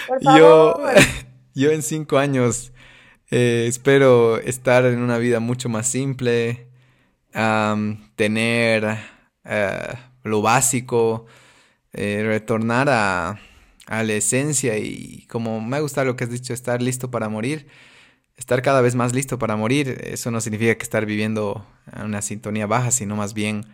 Por 0.09 0.21
favor. 0.23 0.39
Yo, 0.39 0.75
yo 1.55 1.71
en 1.71 1.83
cinco 1.83 2.19
años 2.19 2.73
eh, 3.31 3.67
espero 3.69 4.39
estar 4.39 4.85
en 4.85 5.01
una 5.01 5.19
vida 5.19 5.39
mucho 5.39 5.69
más 5.69 5.87
simple, 5.87 6.70
tener 8.17 8.85
uh, 9.45 10.29
lo 10.29 10.43
básico, 10.43 11.27
eh, 11.93 12.23
retornar 12.25 12.89
a 12.89 13.41
a 13.91 14.05
la 14.05 14.13
esencia 14.13 14.79
y 14.79 15.27
como 15.29 15.61
me 15.61 15.81
gusta 15.81 16.05
lo 16.05 16.15
que 16.15 16.23
has 16.23 16.31
dicho, 16.31 16.55
estar 16.55 16.81
listo 16.81 17.11
para 17.11 17.29
morir, 17.29 17.67
estar 18.37 18.63
cada 18.63 18.81
vez 18.83 18.95
más 18.95 19.13
listo 19.13 19.37
para 19.37 19.57
morir, 19.57 19.99
eso 20.05 20.31
no 20.31 20.41
significa 20.41 20.77
que 20.77 20.85
estar 20.85 21.07
viviendo 21.07 21.67
una 22.03 22.23
sintonía 22.23 22.69
baja, 22.69 22.93
sino 22.93 23.17
más 23.17 23.35
bien 23.35 23.67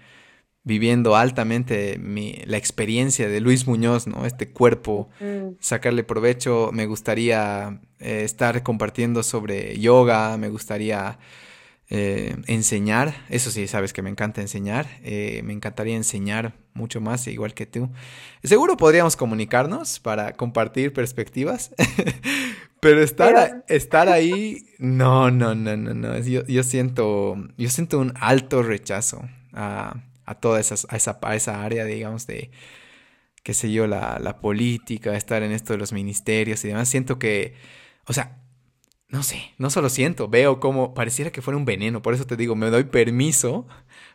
viviendo 0.64 1.16
altamente 1.16 1.98
mi, 1.98 2.40
la 2.46 2.56
experiencia 2.56 3.28
de 3.28 3.40
Luis 3.42 3.66
Muñoz, 3.66 4.06
¿no? 4.06 4.24
Este 4.24 4.48
cuerpo, 4.48 5.10
mm. 5.20 5.56
sacarle 5.60 6.02
provecho, 6.02 6.70
me 6.72 6.86
gustaría 6.86 7.82
eh, 8.00 8.22
estar 8.24 8.62
compartiendo 8.62 9.22
sobre 9.22 9.78
yoga, 9.78 10.38
me 10.38 10.48
gustaría 10.48 11.18
eh, 11.88 12.36
enseñar, 12.48 13.14
eso 13.28 13.50
sí, 13.50 13.68
sabes 13.68 13.92
que 13.92 14.02
me 14.02 14.10
encanta 14.10 14.40
enseñar, 14.40 14.88
eh, 15.04 15.40
me 15.44 15.52
encantaría 15.52 15.94
enseñar 15.94 16.54
mucho 16.74 17.00
más, 17.00 17.26
igual 17.28 17.54
que 17.54 17.66
tú. 17.66 17.90
Seguro 18.42 18.76
podríamos 18.76 19.14
comunicarnos 19.16 20.00
para 20.00 20.32
compartir 20.32 20.92
perspectivas, 20.92 21.72
pero 22.80 23.02
estar, 23.02 23.64
estar 23.68 24.08
ahí, 24.08 24.66
no, 24.78 25.30
no, 25.30 25.54
no, 25.54 25.76
no, 25.76 25.94
no, 25.94 26.18
yo, 26.18 26.44
yo, 26.46 26.64
siento, 26.64 27.36
yo 27.56 27.70
siento 27.70 28.00
un 28.00 28.12
alto 28.16 28.64
rechazo 28.64 29.22
a, 29.52 30.02
a 30.24 30.34
toda 30.34 30.58
esa, 30.58 30.74
a 30.88 30.96
esa, 30.96 31.18
a 31.22 31.36
esa 31.36 31.62
área, 31.62 31.84
digamos, 31.84 32.26
de, 32.26 32.50
qué 33.44 33.54
sé 33.54 33.70
yo, 33.70 33.86
la, 33.86 34.18
la 34.20 34.40
política, 34.40 35.16
estar 35.16 35.44
en 35.44 35.52
esto 35.52 35.72
de 35.72 35.78
los 35.78 35.92
ministerios 35.92 36.64
y 36.64 36.68
demás, 36.68 36.88
siento 36.88 37.20
que, 37.20 37.54
o 38.06 38.12
sea, 38.12 38.40
no 39.08 39.22
sé, 39.22 39.52
no 39.58 39.70
solo 39.70 39.88
siento, 39.88 40.28
veo 40.28 40.58
como 40.60 40.94
pareciera 40.94 41.30
que 41.30 41.42
fuera 41.42 41.56
un 41.56 41.64
veneno. 41.64 42.02
Por 42.02 42.14
eso 42.14 42.26
te 42.26 42.36
digo, 42.36 42.56
me 42.56 42.70
doy 42.70 42.84
permiso 42.84 43.66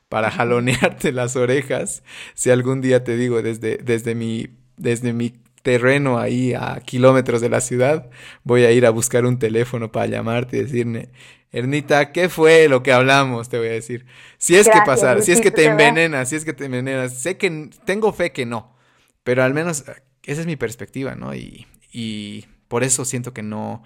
para 0.10 0.30
jalonearte 0.32 1.12
las 1.12 1.36
orejas. 1.36 2.04
Si 2.34 2.50
algún 2.50 2.82
día 2.82 3.04
te 3.04 3.16
digo 3.16 3.42
desde, 3.42 3.78
desde, 3.78 4.16
mi, 4.16 4.50
desde 4.78 5.14
mi 5.14 5.34
terreno 5.64 6.20
ahí 6.20 6.54
a 6.54 6.82
kilómetros 6.82 7.40
de 7.42 7.50
la 7.50 7.62
ciudad, 7.62 8.10
voy 8.44 8.66
a 8.66 8.72
ir 8.72 8.86
a 8.86 8.90
buscar 8.90 9.26
un 9.26 9.40
teléfono 9.40 9.92
para 9.92 10.08
llamarte 10.08 10.58
y 10.58 10.64
decirme, 10.64 11.10
Ernita, 11.52 12.12
¿qué 12.12 12.30
fue 12.30 12.68
lo 12.68 12.84
que 12.84 12.92
hablamos? 12.94 13.50
Te 13.50 13.58
voy 13.58 13.68
a 13.68 13.72
decir. 13.72 14.06
Si 14.38 14.56
es 14.56 14.68
que 14.70 14.80
pasar, 14.86 15.22
si 15.22 15.32
es 15.32 15.42
que 15.42 15.52
te 15.52 15.66
envenenas, 15.66 16.30
si 16.30 16.36
es 16.36 16.46
que 16.46 16.54
te 16.54 16.66
envenenas. 16.66 17.22
Sé 17.22 17.38
que 17.38 17.70
tengo 17.86 18.14
fe 18.14 18.32
que 18.32 18.46
no, 18.46 18.76
pero 19.24 19.44
al 19.44 19.54
menos 19.54 19.84
esa 20.24 20.42
es 20.42 20.46
mi 20.46 20.56
perspectiva, 20.56 21.16
¿no? 21.16 21.36
Y, 21.36 21.68
y 21.92 22.46
por 22.68 22.84
eso 22.84 23.04
siento 23.04 23.34
que 23.34 23.44
no 23.44 23.84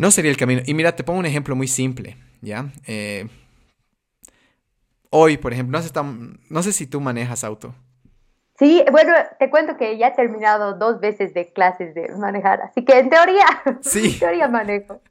no 0.00 0.10
sería 0.10 0.30
el 0.30 0.38
camino. 0.38 0.62
Y 0.64 0.72
mira, 0.72 0.96
te 0.96 1.04
pongo 1.04 1.18
un 1.18 1.26
ejemplo 1.26 1.54
muy 1.54 1.68
simple, 1.68 2.16
¿ya? 2.40 2.72
Eh, 2.86 3.28
hoy, 5.10 5.36
por 5.36 5.52
ejemplo, 5.52 5.78
no 5.78 5.84
sé, 5.84 5.92
no 6.48 6.62
sé 6.62 6.72
si 6.72 6.86
tú 6.86 7.02
manejas 7.02 7.44
auto. 7.44 7.74
Sí, 8.58 8.82
bueno, 8.90 9.12
te 9.38 9.50
cuento 9.50 9.76
que 9.76 9.98
ya 9.98 10.08
he 10.08 10.16
terminado 10.16 10.74
dos 10.78 11.00
veces 11.00 11.34
de 11.34 11.52
clases 11.52 11.94
de 11.94 12.08
manejar, 12.16 12.62
así 12.62 12.82
que 12.82 12.98
en 12.98 13.10
teoría, 13.10 13.44
sí. 13.82 14.12
en 14.12 14.18
teoría 14.18 14.48
manejo. 14.48 15.02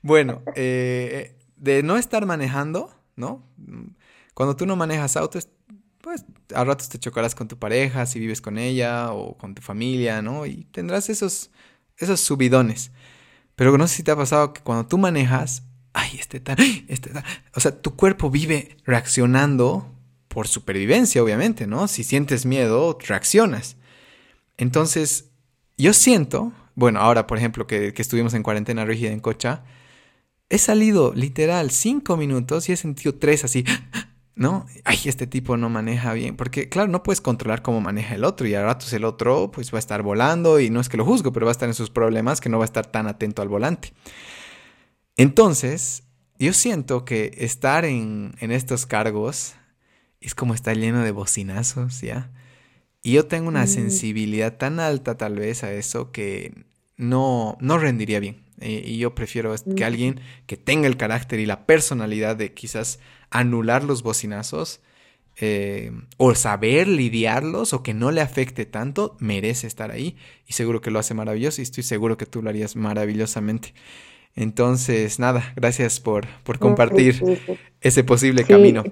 Bueno, 0.00 0.40
eh, 0.54 1.36
de 1.56 1.82
no 1.82 1.98
estar 1.98 2.24
manejando, 2.24 2.90
¿no? 3.16 3.42
Cuando 4.32 4.56
tú 4.56 4.64
no 4.64 4.76
manejas 4.76 5.18
auto, 5.18 5.38
pues 6.00 6.24
a 6.54 6.64
ratos 6.64 6.88
te 6.88 6.98
chocarás 6.98 7.34
con 7.34 7.48
tu 7.48 7.58
pareja, 7.58 8.06
si 8.06 8.18
vives 8.18 8.40
con 8.40 8.56
ella 8.56 9.12
o 9.12 9.36
con 9.36 9.54
tu 9.54 9.60
familia, 9.60 10.22
¿no? 10.22 10.46
Y 10.46 10.64
tendrás 10.72 11.10
esos, 11.10 11.50
esos 11.98 12.20
subidones. 12.20 12.92
Pero 13.58 13.76
no 13.76 13.88
sé 13.88 13.96
si 13.96 14.02
te 14.04 14.12
ha 14.12 14.16
pasado 14.16 14.52
que 14.52 14.60
cuando 14.60 14.86
tú 14.86 14.98
manejas, 14.98 15.64
ay, 15.92 16.16
este 16.16 16.38
tal, 16.38 16.58
este 16.86 17.10
tal. 17.10 17.24
O 17.56 17.60
sea, 17.60 17.72
tu 17.82 17.96
cuerpo 17.96 18.30
vive 18.30 18.76
reaccionando 18.84 19.92
por 20.28 20.46
supervivencia, 20.46 21.20
obviamente, 21.20 21.66
¿no? 21.66 21.88
Si 21.88 22.04
sientes 22.04 22.46
miedo, 22.46 22.96
reaccionas. 23.04 23.76
Entonces, 24.58 25.32
yo 25.76 25.92
siento, 25.92 26.52
bueno, 26.76 27.00
ahora 27.00 27.26
por 27.26 27.36
ejemplo 27.36 27.66
que, 27.66 27.92
que 27.92 28.00
estuvimos 28.00 28.32
en 28.34 28.44
cuarentena 28.44 28.84
rígida 28.84 29.10
en 29.10 29.18
Cocha, 29.18 29.64
he 30.50 30.58
salido 30.58 31.12
literal 31.12 31.72
cinco 31.72 32.16
minutos 32.16 32.68
y 32.68 32.72
he 32.74 32.76
sentido 32.76 33.16
tres 33.16 33.42
así, 33.42 33.64
¿no? 34.38 34.66
Ay, 34.84 35.00
este 35.06 35.26
tipo 35.26 35.56
no 35.56 35.68
maneja 35.68 36.12
bien, 36.12 36.36
porque 36.36 36.68
claro, 36.68 36.88
no 36.88 37.02
puedes 37.02 37.20
controlar 37.20 37.60
cómo 37.60 37.80
maneja 37.80 38.14
el 38.14 38.24
otro 38.24 38.46
y 38.46 38.54
a 38.54 38.62
ratos 38.62 38.92
el 38.92 39.04
otro 39.04 39.50
pues 39.50 39.72
va 39.72 39.78
a 39.78 39.80
estar 39.80 40.02
volando 40.02 40.60
y 40.60 40.70
no 40.70 40.80
es 40.80 40.88
que 40.88 40.96
lo 40.96 41.04
juzgo, 41.04 41.32
pero 41.32 41.44
va 41.46 41.50
a 41.50 41.52
estar 41.52 41.68
en 41.68 41.74
sus 41.74 41.90
problemas 41.90 42.40
que 42.40 42.48
no 42.48 42.58
va 42.58 42.64
a 42.64 42.66
estar 42.66 42.86
tan 42.86 43.08
atento 43.08 43.42
al 43.42 43.48
volante. 43.48 43.92
Entonces, 45.16 46.04
yo 46.38 46.52
siento 46.52 47.04
que 47.04 47.32
estar 47.38 47.84
en, 47.84 48.36
en 48.38 48.52
estos 48.52 48.86
cargos 48.86 49.54
es 50.20 50.36
como 50.36 50.54
estar 50.54 50.76
lleno 50.76 51.02
de 51.02 51.10
bocinazos, 51.10 52.00
¿ya? 52.00 52.30
Y 53.02 53.14
yo 53.14 53.26
tengo 53.26 53.48
una 53.48 53.64
mm. 53.64 53.68
sensibilidad 53.68 54.56
tan 54.56 54.78
alta 54.78 55.16
tal 55.16 55.34
vez 55.34 55.64
a 55.64 55.72
eso 55.72 56.12
que 56.12 56.64
no, 56.96 57.58
no 57.60 57.78
rendiría 57.78 58.20
bien. 58.20 58.44
y 58.60 58.98
yo 58.98 59.16
prefiero 59.16 59.52
que 59.76 59.82
mm. 59.82 59.86
alguien 59.86 60.20
que 60.46 60.56
tenga 60.56 60.86
el 60.86 60.96
carácter 60.96 61.40
y 61.40 61.46
la 61.46 61.66
personalidad 61.66 62.36
de 62.36 62.54
quizás 62.54 63.00
anular 63.30 63.84
los 63.84 64.02
bocinazos 64.02 64.80
eh, 65.40 65.92
o 66.16 66.34
saber 66.34 66.88
lidiarlos 66.88 67.72
o 67.72 67.82
que 67.82 67.94
no 67.94 68.10
le 68.10 68.20
afecte 68.20 68.66
tanto, 68.66 69.16
merece 69.20 69.66
estar 69.66 69.90
ahí. 69.90 70.16
Y 70.46 70.54
seguro 70.54 70.80
que 70.80 70.90
lo 70.90 70.98
hace 70.98 71.14
maravilloso 71.14 71.60
y 71.60 71.64
estoy 71.64 71.84
seguro 71.84 72.16
que 72.16 72.26
tú 72.26 72.42
lo 72.42 72.50
harías 72.50 72.74
maravillosamente. 72.74 73.72
Entonces, 74.34 75.18
nada, 75.18 75.52
gracias 75.56 76.00
por, 76.00 76.26
por 76.44 76.58
compartir 76.58 77.22
ese 77.80 78.04
posible 78.04 78.44
camino. 78.44 78.84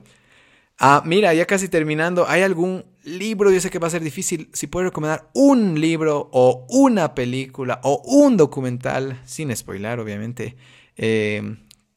Ah, 0.78 1.02
mira, 1.06 1.32
ya 1.32 1.46
casi 1.46 1.68
terminando, 1.68 2.28
¿hay 2.28 2.42
algún 2.42 2.84
libro? 3.02 3.50
Yo 3.50 3.60
sé 3.60 3.70
que 3.70 3.78
va 3.78 3.86
a 3.86 3.90
ser 3.90 4.02
difícil. 4.02 4.50
Si 4.52 4.66
puedes 4.66 4.90
recomendar 4.90 5.30
un 5.32 5.80
libro 5.80 6.28
o 6.32 6.66
una 6.68 7.14
película 7.14 7.80
o 7.82 8.02
un 8.04 8.36
documental, 8.36 9.20
sin 9.24 9.54
spoiler, 9.56 9.98
obviamente, 10.00 10.56
eh, 10.96 11.56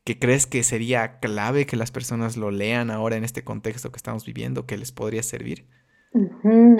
que 0.09 0.17
crees 0.17 0.47
que 0.47 0.63
sería 0.63 1.19
clave 1.19 1.67
que 1.67 1.75
las 1.75 1.91
personas 1.91 2.35
lo 2.35 2.49
lean 2.49 2.89
ahora 2.89 3.15
en 3.15 3.23
este 3.23 3.43
contexto 3.43 3.91
que 3.91 3.97
estamos 3.97 4.25
viviendo, 4.25 4.65
que 4.65 4.75
les 4.75 4.91
podría 4.91 5.21
servir? 5.21 5.67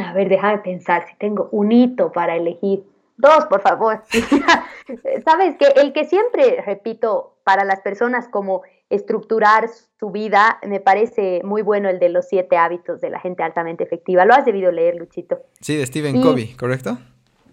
A 0.02 0.14
ver, 0.14 0.30
déjame 0.30 0.58
pensar 0.58 1.06
si 1.08 1.16
tengo 1.18 1.48
un 1.52 1.72
hito 1.72 2.12
para 2.12 2.36
elegir. 2.36 2.86
Dos, 3.18 3.46
por 3.46 3.62
favor. 3.62 4.02
Sabes 5.26 5.58
que 5.58 5.68
el 5.80 5.94
que 5.94 6.06
siempre 6.06 6.64
repito 6.66 7.38
para 7.44 7.66
las 7.66 7.82
personas 7.82 8.28
como 8.28 8.64
estructurar 8.90 9.68
su 10.00 10.10
vida, 10.10 10.58
me 10.68 10.80
parece 10.80 11.42
muy 11.44 11.62
bueno 11.62 11.88
el 11.88 12.00
de 12.00 12.10
los 12.10 12.28
siete 12.28 12.58
hábitos 12.58 13.00
de 13.00 13.12
la 13.12 13.20
gente 13.20 13.44
altamente 13.44 13.84
efectiva. 13.84 14.26
Lo 14.26 14.34
has 14.34 14.46
debido 14.46 14.72
leer, 14.72 14.96
Luchito. 14.96 15.38
Sí, 15.62 15.76
de 15.76 15.86
Stephen 15.86 16.20
Covey, 16.20 16.56
¿correcto? 16.56 16.98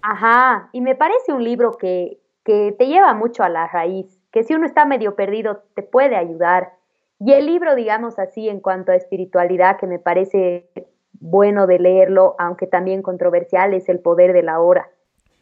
Ajá, 0.00 0.70
y 0.72 0.80
me 0.80 0.94
parece 0.94 1.34
un 1.34 1.44
libro 1.44 1.76
que, 1.76 2.18
que 2.46 2.74
te 2.78 2.86
lleva 2.86 3.12
mucho 3.12 3.42
a 3.42 3.50
la 3.50 3.66
raíz 3.66 4.15
que 4.36 4.44
si 4.44 4.52
uno 4.52 4.66
está 4.66 4.84
medio 4.84 5.16
perdido 5.16 5.62
te 5.74 5.82
puede 5.82 6.14
ayudar. 6.14 6.74
Y 7.18 7.32
el 7.32 7.46
libro, 7.46 7.74
digamos 7.74 8.18
así, 8.18 8.50
en 8.50 8.60
cuanto 8.60 8.92
a 8.92 8.94
espiritualidad, 8.94 9.78
que 9.78 9.86
me 9.86 9.98
parece 9.98 10.68
bueno 11.12 11.66
de 11.66 11.78
leerlo, 11.78 12.34
aunque 12.38 12.66
también 12.66 13.00
controversial, 13.00 13.72
es 13.72 13.88
El 13.88 14.00
Poder 14.00 14.34
de 14.34 14.42
la 14.42 14.60
Hora. 14.60 14.90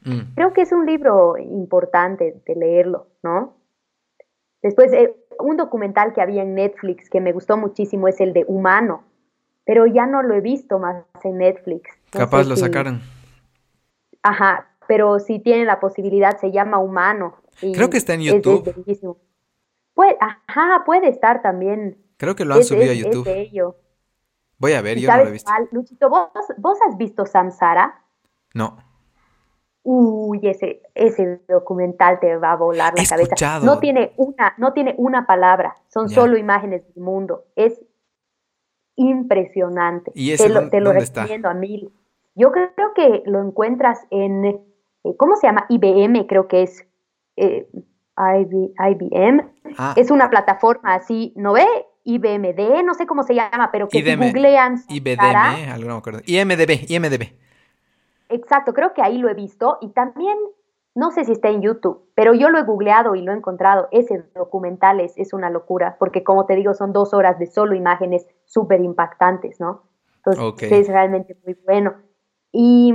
Mm. 0.05 0.35
Creo 0.37 0.53
que 0.53 0.61
es 0.61 0.71
un 0.71 0.87
libro 0.87 1.37
importante 1.37 2.41
de 2.47 2.55
leerlo, 2.55 3.09
¿no? 3.25 3.57
Después, 4.62 4.93
eh, 4.93 5.12
un 5.41 5.57
documental 5.57 6.12
que 6.12 6.21
había 6.21 6.43
en 6.43 6.55
Netflix 6.55 7.11
que 7.11 7.21
me 7.21 7.33
gustó 7.33 7.57
muchísimo 7.57 8.07
es 8.07 8.21
el 8.21 8.33
de 8.33 8.45
Humano, 8.47 9.03
pero 9.65 9.87
ya 9.87 10.07
no 10.07 10.23
lo 10.23 10.37
he 10.37 10.41
visto 10.41 10.79
más 10.79 11.05
en 11.25 11.39
Netflix. 11.39 11.91
Capaz 12.11 12.45
lo 12.45 12.55
sacaron. 12.55 13.01
Ajá, 14.23 14.69
pero 14.87 15.19
si 15.19 15.41
tiene 15.41 15.65
la 15.65 15.81
posibilidad, 15.81 16.39
se 16.39 16.53
llama 16.53 16.79
Humano. 16.79 17.39
Creo 17.60 17.90
que 17.90 17.97
está 17.97 18.14
en 18.14 18.22
YouTube. 18.22 18.74
puede, 19.94 20.16
ajá, 20.20 20.82
puede 20.85 21.09
estar 21.09 21.43
también. 21.43 21.98
Creo 22.16 22.35
que 22.36 22.44
lo 22.44 22.55
han 22.55 22.64
subido 22.64 22.90
a 22.90 22.94
YouTube. 22.94 23.74
Voy 24.59 24.72
a 24.72 24.82
ver, 24.82 24.98
yo 24.98 25.10
no 25.10 25.24
lo 25.24 25.28
he 25.28 25.32
visto. 25.32 25.52
Luchito, 25.72 26.09
¿vos, 26.09 26.78
has 26.89 26.97
visto 26.97 27.26
Samsara? 27.26 28.02
No. 28.55 28.78
Uy, 29.82 30.40
ese, 30.44 30.81
ese 30.94 31.40
documental 31.48 32.18
te 32.18 32.36
va 32.36 32.52
a 32.52 32.56
volar 32.56 32.94
la 32.97 33.05
cabeza. 33.05 33.60
No 33.60 33.78
tiene 33.81 34.14
una, 34.16 34.55
no 34.56 34.72
tiene 34.72 34.94
una 34.97 35.26
palabra, 35.26 35.76
son 35.89 36.09
solo 36.09 36.39
imágenes 36.39 36.82
del 36.94 37.05
mundo. 37.05 37.44
Es 37.56 37.78
impresionante. 38.97 40.12
¿Y 40.14 40.32
ese 40.32 40.44
te 40.44 40.48
lo, 40.48 40.70
te 40.70 40.81
lo 40.81 40.93
recomiendo 40.93 41.48
a 41.48 41.55
mil. 41.55 41.93
Yo 42.35 42.51
creo 42.52 42.94
que 42.94 43.22
lo 43.26 43.40
encuentras 43.40 44.01
en, 44.10 44.44
eh, 44.44 45.16
¿cómo 45.16 45.36
se 45.36 45.47
llama? 45.47 45.66
IBM, 45.68 46.26
creo 46.26 46.48
que 46.48 46.62
es 46.62 46.86
eh, 47.36 47.69
IBM. 48.16 49.51
Ah. 49.77 49.94
Es 49.97 50.11
una 50.11 50.31
plataforma 50.31 50.94
así, 50.94 51.32
¿no 51.36 51.52
ve? 51.52 51.66
IBMD, 52.05 52.85
no 52.85 52.94
sé 52.94 53.06
cómo 53.06 53.23
se 53.23 53.35
llama, 53.35 53.70
pero 53.73 53.89
que 53.89 53.98
IBM, 53.98 54.23
si 54.23 54.28
googlean... 54.28 54.77
IBDM, 54.89 55.73
algo 55.73 55.89
no 55.89 55.94
me 55.94 55.98
acuerdo. 55.98 56.20
IMDB, 56.27 56.90
IMDB. 56.90 57.32
Exacto, 58.28 58.74
creo 58.74 58.93
que 58.93 59.02
ahí 59.02 59.19
lo 59.19 59.28
he 59.31 59.35
visto 59.35 59.78
y 59.81 59.89
también, 59.89 60.36
no 60.94 61.11
sé 61.12 61.24
si 61.24 61.32
está 61.32 61.48
en 61.48 61.62
YouTube, 61.62 62.11
pero 62.15 62.35
yo 62.35 62.51
lo 62.51 62.59
he 62.59 62.65
googleado 62.65 63.15
y 63.15 63.23
lo 63.23 63.32
he 63.32 63.36
encontrado. 63.36 63.89
Ese 63.90 64.23
documental 64.35 65.01
es, 65.01 65.15
es 65.16 65.32
una 65.32 65.48
locura, 65.48 65.97
porque 65.98 66.23
como 66.23 66.44
te 66.44 66.56
digo, 66.56 66.74
son 66.74 66.93
dos 66.93 67.15
horas 67.15 67.39
de 67.39 67.47
solo 67.47 67.74
imágenes 67.74 68.27
súper 68.44 68.81
impactantes, 68.81 69.59
¿no? 69.59 69.85
Entonces 70.24 70.73
es 70.73 70.89
realmente 70.89 71.36
muy 71.44 71.56
bueno. 71.66 71.94
Y 72.52 72.94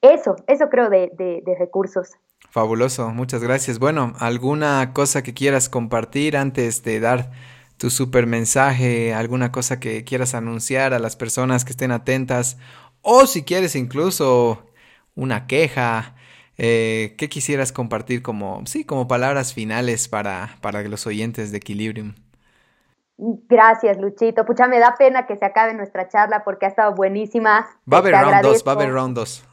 eso, 0.00 0.36
eso 0.46 0.68
creo 0.68 0.90
de, 0.90 1.12
de, 1.16 1.42
de 1.44 1.54
recursos. 1.58 2.12
Fabuloso, 2.54 3.10
muchas 3.10 3.42
gracias. 3.42 3.80
Bueno, 3.80 4.12
¿alguna 4.20 4.92
cosa 4.92 5.24
que 5.24 5.34
quieras 5.34 5.68
compartir 5.68 6.36
antes 6.36 6.84
de 6.84 7.00
dar 7.00 7.32
tu 7.78 7.90
super 7.90 8.28
mensaje? 8.28 9.12
¿Alguna 9.12 9.50
cosa 9.50 9.80
que 9.80 10.04
quieras 10.04 10.36
anunciar 10.36 10.94
a 10.94 11.00
las 11.00 11.16
personas 11.16 11.64
que 11.64 11.72
estén 11.72 11.90
atentas? 11.90 12.56
O 13.02 13.26
si 13.26 13.42
quieres 13.42 13.74
incluso 13.74 14.62
una 15.16 15.48
queja, 15.48 16.14
eh, 16.56 17.16
¿qué 17.18 17.28
quisieras 17.28 17.72
compartir 17.72 18.22
como, 18.22 18.64
sí, 18.66 18.84
como 18.84 19.08
palabras 19.08 19.52
finales 19.52 20.06
para, 20.06 20.50
para 20.60 20.84
los 20.84 21.08
oyentes 21.08 21.50
de 21.50 21.56
Equilibrium? 21.56 22.14
Gracias, 23.18 23.98
Luchito. 23.98 24.44
Pucha, 24.46 24.68
me 24.68 24.78
da 24.78 24.94
pena 24.96 25.26
que 25.26 25.36
se 25.36 25.44
acabe 25.44 25.74
nuestra 25.74 26.06
charla 26.06 26.44
porque 26.44 26.66
ha 26.66 26.68
estado 26.68 26.94
buenísima. 26.94 27.66
Va 27.92 27.96
a 27.96 28.00
haber 28.00 28.14
round 28.14 28.42
2, 28.42 28.64
va 28.64 28.70
a 28.70 28.74
haber 28.76 28.92
round 28.92 29.16
2 29.16 29.44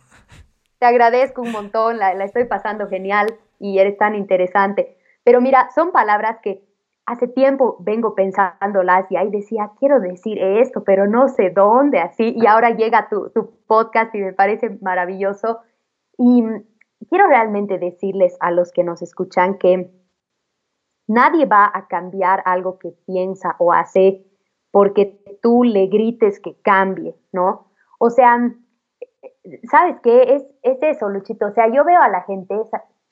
te 0.81 0.87
agradezco 0.87 1.43
un 1.43 1.51
montón, 1.51 1.99
la, 1.99 2.11
estoy 2.23 2.45
pasando 2.45 2.87
genial 2.87 3.27
y 3.59 3.77
eres 3.77 3.99
tan 3.99 4.15
interesante. 4.15 4.97
Pero 5.23 5.39
mira, 5.39 5.69
son 5.75 5.91
palabras 5.91 6.39
que 6.41 6.63
hace 7.05 7.27
tiempo 7.27 7.77
vengo 7.81 8.15
pensándolas 8.15 9.05
y 9.11 9.15
ahí 9.15 9.29
decía, 9.29 9.73
quiero 9.77 9.99
decir 9.99 10.39
esto, 10.39 10.83
pero 10.83 11.05
no 11.05 11.27
sé 11.27 11.51
dónde, 11.51 11.99
así, 11.99 12.33
y 12.35 12.47
ahora 12.47 12.71
llega 12.71 13.09
tu, 13.09 13.29
tu 13.29 13.51
podcast 13.67 14.15
y 14.15 14.21
me 14.21 14.33
parece 14.33 14.75
maravilloso. 14.81 15.59
Y 16.17 16.43
quiero 17.07 17.27
realmente 17.27 17.77
decirles 17.77 18.35
a 18.39 18.49
los 18.49 18.71
que 18.71 18.83
nos 18.83 19.03
escuchan 19.03 19.59
que 19.59 19.91
nadie 21.05 21.45
va 21.45 21.69
a 21.71 21.87
cambiar 21.89 22.41
algo 22.43 22.79
que 22.79 22.89
piensa 23.05 23.55
o 23.59 23.71
hace 23.71 24.25
porque 24.71 25.21
tú 25.43 25.63
le 25.63 25.85
grites 25.85 26.39
que 26.39 26.59
cambie, 26.63 27.15
¿no? 27.31 27.67
O 27.99 28.09
sea, 28.09 28.51
¿sabes 29.69 29.97
qué? 30.01 30.35
Es, 30.35 30.45
es 30.63 30.77
eso, 30.81 31.09
Luchito. 31.09 31.47
O 31.47 31.51
sea, 31.51 31.67
yo 31.67 31.83
veo 31.83 32.01
a 32.01 32.09
la 32.09 32.21
gente 32.23 32.55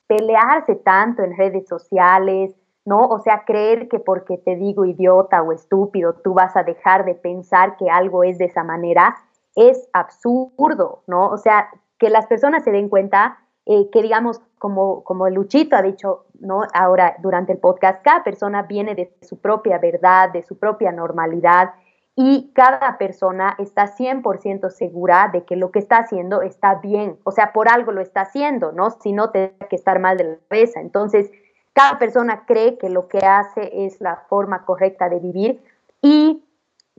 pelearse 0.06 0.74
tanto 0.76 1.22
en 1.22 1.36
redes 1.36 1.68
sociales, 1.68 2.54
¿no? 2.84 3.06
O 3.06 3.20
sea, 3.20 3.44
creer 3.44 3.88
que 3.88 4.00
porque 4.00 4.38
te 4.38 4.56
digo 4.56 4.84
idiota 4.84 5.42
o 5.42 5.52
estúpido, 5.52 6.14
tú 6.14 6.34
vas 6.34 6.56
a 6.56 6.64
dejar 6.64 7.04
de 7.04 7.14
pensar 7.14 7.76
que 7.76 7.90
algo 7.90 8.24
es 8.24 8.38
de 8.38 8.46
esa 8.46 8.64
manera, 8.64 9.16
es 9.54 9.88
absurdo, 9.92 11.02
¿no? 11.06 11.28
O 11.28 11.36
sea, 11.36 11.68
que 11.98 12.10
las 12.10 12.26
personas 12.26 12.64
se 12.64 12.72
den 12.72 12.88
cuenta 12.88 13.38
eh, 13.66 13.88
que, 13.92 14.02
digamos, 14.02 14.40
como, 14.58 15.04
como 15.04 15.28
Luchito 15.28 15.76
ha 15.76 15.82
dicho, 15.82 16.24
¿no? 16.40 16.62
Ahora, 16.72 17.16
durante 17.20 17.52
el 17.52 17.58
podcast, 17.58 18.02
cada 18.02 18.24
persona 18.24 18.62
viene 18.62 18.94
de 18.94 19.14
su 19.22 19.40
propia 19.40 19.78
verdad, 19.78 20.30
de 20.32 20.42
su 20.42 20.58
propia 20.58 20.90
normalidad, 20.92 21.70
y 22.16 22.52
cada 22.54 22.98
persona 22.98 23.54
está 23.58 23.96
100% 23.96 24.70
segura 24.70 25.30
de 25.32 25.44
que 25.44 25.56
lo 25.56 25.70
que 25.70 25.78
está 25.78 25.98
haciendo 25.98 26.42
está 26.42 26.74
bien, 26.76 27.18
o 27.24 27.30
sea, 27.30 27.52
por 27.52 27.68
algo 27.68 27.92
lo 27.92 28.00
está 28.00 28.22
haciendo, 28.22 28.72
¿no? 28.72 28.90
Si 28.90 29.12
no, 29.12 29.30
tiene 29.30 29.54
que 29.68 29.76
estar 29.76 29.98
mal 30.00 30.16
de 30.16 30.24
la 30.24 30.36
cabeza. 30.48 30.80
Entonces, 30.80 31.30
cada 31.72 31.98
persona 31.98 32.44
cree 32.46 32.78
que 32.78 32.90
lo 32.90 33.08
que 33.08 33.18
hace 33.18 33.86
es 33.86 34.00
la 34.00 34.16
forma 34.28 34.64
correcta 34.64 35.08
de 35.08 35.20
vivir 35.20 35.62
y 36.02 36.44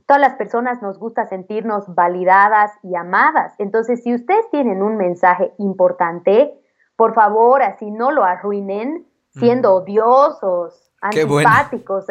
todas 0.06 0.20
las 0.20 0.34
personas 0.34 0.82
nos 0.82 0.98
gusta 0.98 1.26
sentirnos 1.26 1.94
validadas 1.94 2.72
y 2.82 2.96
amadas. 2.96 3.54
Entonces, 3.58 4.02
si 4.02 4.14
ustedes 4.14 4.48
tienen 4.50 4.82
un 4.82 4.96
mensaje 4.96 5.52
importante, 5.58 6.58
por 6.96 7.14
favor, 7.14 7.62
así 7.62 7.90
no 7.90 8.10
lo 8.10 8.24
arruinen 8.24 9.06
siendo 9.30 9.74
odiosos, 9.74 10.90
antipáticos. 11.00 12.06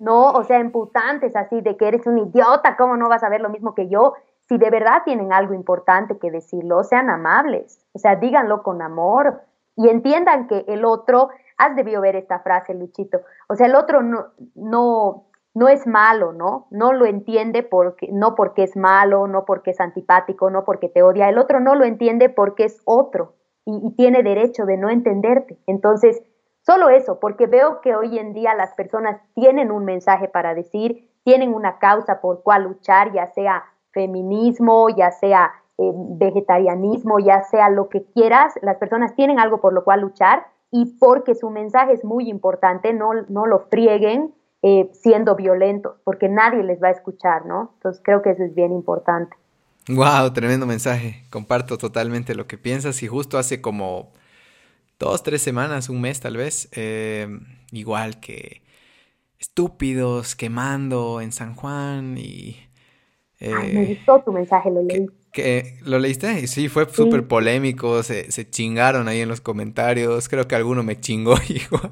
¿No? 0.00 0.32
O 0.32 0.42
sea, 0.42 0.58
imputantes 0.58 1.36
así 1.36 1.60
de 1.60 1.76
que 1.76 1.86
eres 1.86 2.06
un 2.06 2.18
idiota, 2.18 2.76
¿cómo 2.76 2.96
no 2.96 3.08
vas 3.08 3.22
a 3.22 3.28
ver 3.28 3.40
lo 3.40 3.50
mismo 3.50 3.74
que 3.74 3.88
yo? 3.88 4.14
Si 4.48 4.58
de 4.58 4.70
verdad 4.70 5.02
tienen 5.04 5.32
algo 5.32 5.54
importante 5.54 6.18
que 6.18 6.30
decirlo, 6.30 6.82
sean 6.82 7.10
amables, 7.10 7.86
o 7.92 7.98
sea, 7.98 8.16
díganlo 8.16 8.62
con 8.62 8.82
amor 8.82 9.42
y 9.76 9.88
entiendan 9.88 10.48
que 10.48 10.64
el 10.66 10.84
otro, 10.84 11.28
has 11.56 11.76
debido 11.76 12.00
ver 12.00 12.16
esta 12.16 12.40
frase, 12.40 12.74
Luchito, 12.74 13.20
o 13.48 13.54
sea, 13.54 13.66
el 13.66 13.74
otro 13.74 14.02
no, 14.02 14.28
no, 14.54 15.26
no 15.54 15.68
es 15.68 15.86
malo, 15.86 16.32
¿no? 16.32 16.66
No 16.70 16.92
lo 16.94 17.04
entiende 17.04 17.62
porque, 17.62 18.08
no 18.10 18.34
porque 18.34 18.64
es 18.64 18.76
malo, 18.76 19.28
no 19.28 19.44
porque 19.44 19.72
es 19.72 19.80
antipático, 19.80 20.50
no 20.50 20.64
porque 20.64 20.88
te 20.88 21.02
odia, 21.02 21.28
el 21.28 21.38
otro 21.38 21.60
no 21.60 21.74
lo 21.74 21.84
entiende 21.84 22.30
porque 22.30 22.64
es 22.64 22.80
otro 22.86 23.34
y 23.66 23.94
tiene 23.96 24.22
derecho 24.22 24.64
de 24.64 24.78
no 24.78 24.88
entenderte. 24.88 25.58
Entonces, 25.66 26.22
solo 26.70 26.88
eso, 26.88 27.18
porque 27.18 27.46
veo 27.46 27.80
que 27.80 27.96
hoy 27.96 28.16
en 28.16 28.32
día 28.32 28.54
las 28.54 28.74
personas 28.74 29.20
tienen 29.34 29.72
un 29.72 29.84
mensaje 29.84 30.28
para 30.28 30.54
decir, 30.54 31.10
tienen 31.24 31.52
una 31.52 31.80
causa 31.80 32.20
por 32.20 32.44
cual 32.44 32.62
luchar, 32.62 33.12
ya 33.12 33.26
sea 33.26 33.64
feminismo, 33.90 34.88
ya 34.88 35.10
sea 35.10 35.50
eh, 35.78 35.90
vegetarianismo, 35.92 37.18
ya 37.18 37.42
sea 37.42 37.70
lo 37.70 37.88
que 37.88 38.04
quieras, 38.14 38.54
las 38.62 38.76
personas 38.76 39.16
tienen 39.16 39.40
algo 39.40 39.60
por 39.60 39.72
lo 39.72 39.82
cual 39.82 40.02
luchar 40.02 40.46
y 40.70 40.96
porque 41.00 41.34
su 41.34 41.50
mensaje 41.50 41.94
es 41.94 42.04
muy 42.04 42.30
importante, 42.30 42.92
no, 42.92 43.14
no 43.28 43.46
lo 43.46 43.66
frieguen 43.68 44.32
eh, 44.62 44.90
siendo 44.92 45.34
violentos, 45.34 45.96
porque 46.04 46.28
nadie 46.28 46.62
les 46.62 46.80
va 46.80 46.88
a 46.88 46.92
escuchar, 46.92 47.46
¿no? 47.46 47.72
Entonces 47.78 48.00
creo 48.04 48.22
que 48.22 48.30
eso 48.30 48.44
es 48.44 48.54
bien 48.54 48.72
importante. 48.72 49.36
Wow, 49.88 50.32
tremendo 50.32 50.66
mensaje. 50.66 51.24
Comparto 51.30 51.78
totalmente 51.78 52.36
lo 52.36 52.46
que 52.46 52.58
piensas 52.58 53.02
y 53.02 53.08
justo 53.08 53.38
hace 53.38 53.60
como 53.60 54.12
dos, 55.00 55.24
tres 55.24 55.42
semanas, 55.42 55.88
un 55.88 56.00
mes 56.00 56.20
tal 56.20 56.36
vez, 56.36 56.68
eh, 56.72 57.26
igual 57.72 58.20
que 58.20 58.62
estúpidos 59.40 60.36
quemando 60.36 61.20
en 61.20 61.32
San 61.32 61.54
Juan 61.56 62.16
y... 62.18 62.56
me 63.40 63.86
gustó 63.86 64.22
tu 64.22 64.32
mensaje, 64.32 64.70
lo 64.70 64.82
leí. 64.82 65.06
Que, 65.32 65.78
¿Lo 65.82 65.98
leíste? 65.98 66.46
Sí, 66.48 66.68
fue 66.68 66.88
súper 66.90 67.26
polémico, 67.26 68.02
se, 68.02 68.30
se, 68.30 68.50
chingaron 68.50 69.08
ahí 69.08 69.20
en 69.20 69.28
los 69.28 69.40
comentarios, 69.40 70.28
creo 70.28 70.46
que 70.46 70.56
alguno 70.56 70.82
me 70.82 71.00
chingó 71.00 71.36
igual. 71.48 71.90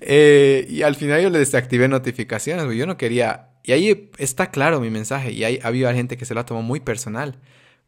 Eh, 0.00 0.66
y 0.68 0.82
al 0.82 0.94
final 0.94 1.20
yo 1.20 1.30
le 1.30 1.38
desactivé 1.40 1.88
notificaciones, 1.88 2.64
yo 2.76 2.86
no 2.86 2.96
quería... 2.96 3.50
Y 3.64 3.72
ahí 3.72 4.10
está 4.18 4.50
claro 4.50 4.78
mi 4.78 4.90
mensaje, 4.90 5.32
y 5.32 5.42
ahí 5.42 5.58
había 5.62 5.92
gente 5.94 6.16
que 6.16 6.26
se 6.26 6.34
lo 6.34 6.44
tomó 6.44 6.62
muy 6.62 6.80
personal. 6.80 7.40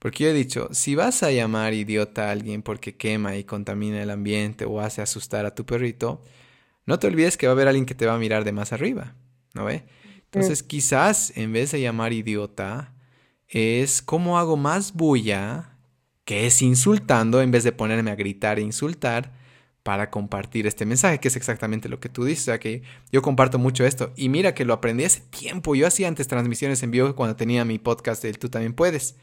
Porque 0.06 0.22
yo 0.22 0.30
he 0.30 0.34
dicho, 0.34 0.68
si 0.70 0.94
vas 0.94 1.24
a 1.24 1.32
llamar 1.32 1.74
idiota 1.74 2.28
a 2.28 2.30
alguien 2.30 2.62
porque 2.62 2.94
quema 2.94 3.34
y 3.34 3.42
contamina 3.42 4.00
el 4.00 4.10
ambiente 4.10 4.64
o 4.64 4.80
hace 4.80 5.02
asustar 5.02 5.46
a 5.46 5.56
tu 5.56 5.66
perrito, 5.66 6.22
no 6.84 7.00
te 7.00 7.08
olvides 7.08 7.36
que 7.36 7.48
va 7.48 7.50
a 7.50 7.54
haber 7.54 7.66
alguien 7.66 7.86
que 7.86 7.96
te 7.96 8.06
va 8.06 8.14
a 8.14 8.18
mirar 8.18 8.44
de 8.44 8.52
más 8.52 8.72
arriba, 8.72 9.16
¿no 9.52 9.64
ve? 9.64 9.84
Entonces 10.26 10.62
quizás 10.62 11.36
en 11.36 11.52
vez 11.52 11.72
de 11.72 11.80
llamar 11.80 12.12
idiota, 12.12 12.94
es 13.48 14.00
cómo 14.00 14.38
hago 14.38 14.56
más 14.56 14.92
bulla, 14.92 15.76
que 16.24 16.46
es 16.46 16.62
insultando, 16.62 17.42
en 17.42 17.50
vez 17.50 17.64
de 17.64 17.72
ponerme 17.72 18.12
a 18.12 18.14
gritar 18.14 18.60
e 18.60 18.62
insultar 18.62 19.32
para 19.82 20.08
compartir 20.08 20.68
este 20.68 20.86
mensaje, 20.86 21.18
que 21.18 21.26
es 21.26 21.34
exactamente 21.34 21.88
lo 21.88 21.98
que 21.98 22.08
tú 22.08 22.24
dices, 22.24 22.44
o 22.44 22.44
sea, 22.44 22.60
que 22.60 22.82
yo 23.10 23.22
comparto 23.22 23.58
mucho 23.58 23.84
esto. 23.84 24.12
Y 24.14 24.28
mira 24.28 24.54
que 24.54 24.64
lo 24.64 24.72
aprendí 24.72 25.02
hace 25.02 25.22
tiempo, 25.22 25.74
yo 25.74 25.84
hacía 25.84 26.06
antes 26.06 26.28
transmisiones 26.28 26.80
en 26.84 26.92
vivo 26.92 27.16
cuando 27.16 27.34
tenía 27.34 27.64
mi 27.64 27.80
podcast 27.80 28.22
del 28.22 28.38
Tú 28.38 28.48
también 28.48 28.72
puedes. 28.72 29.16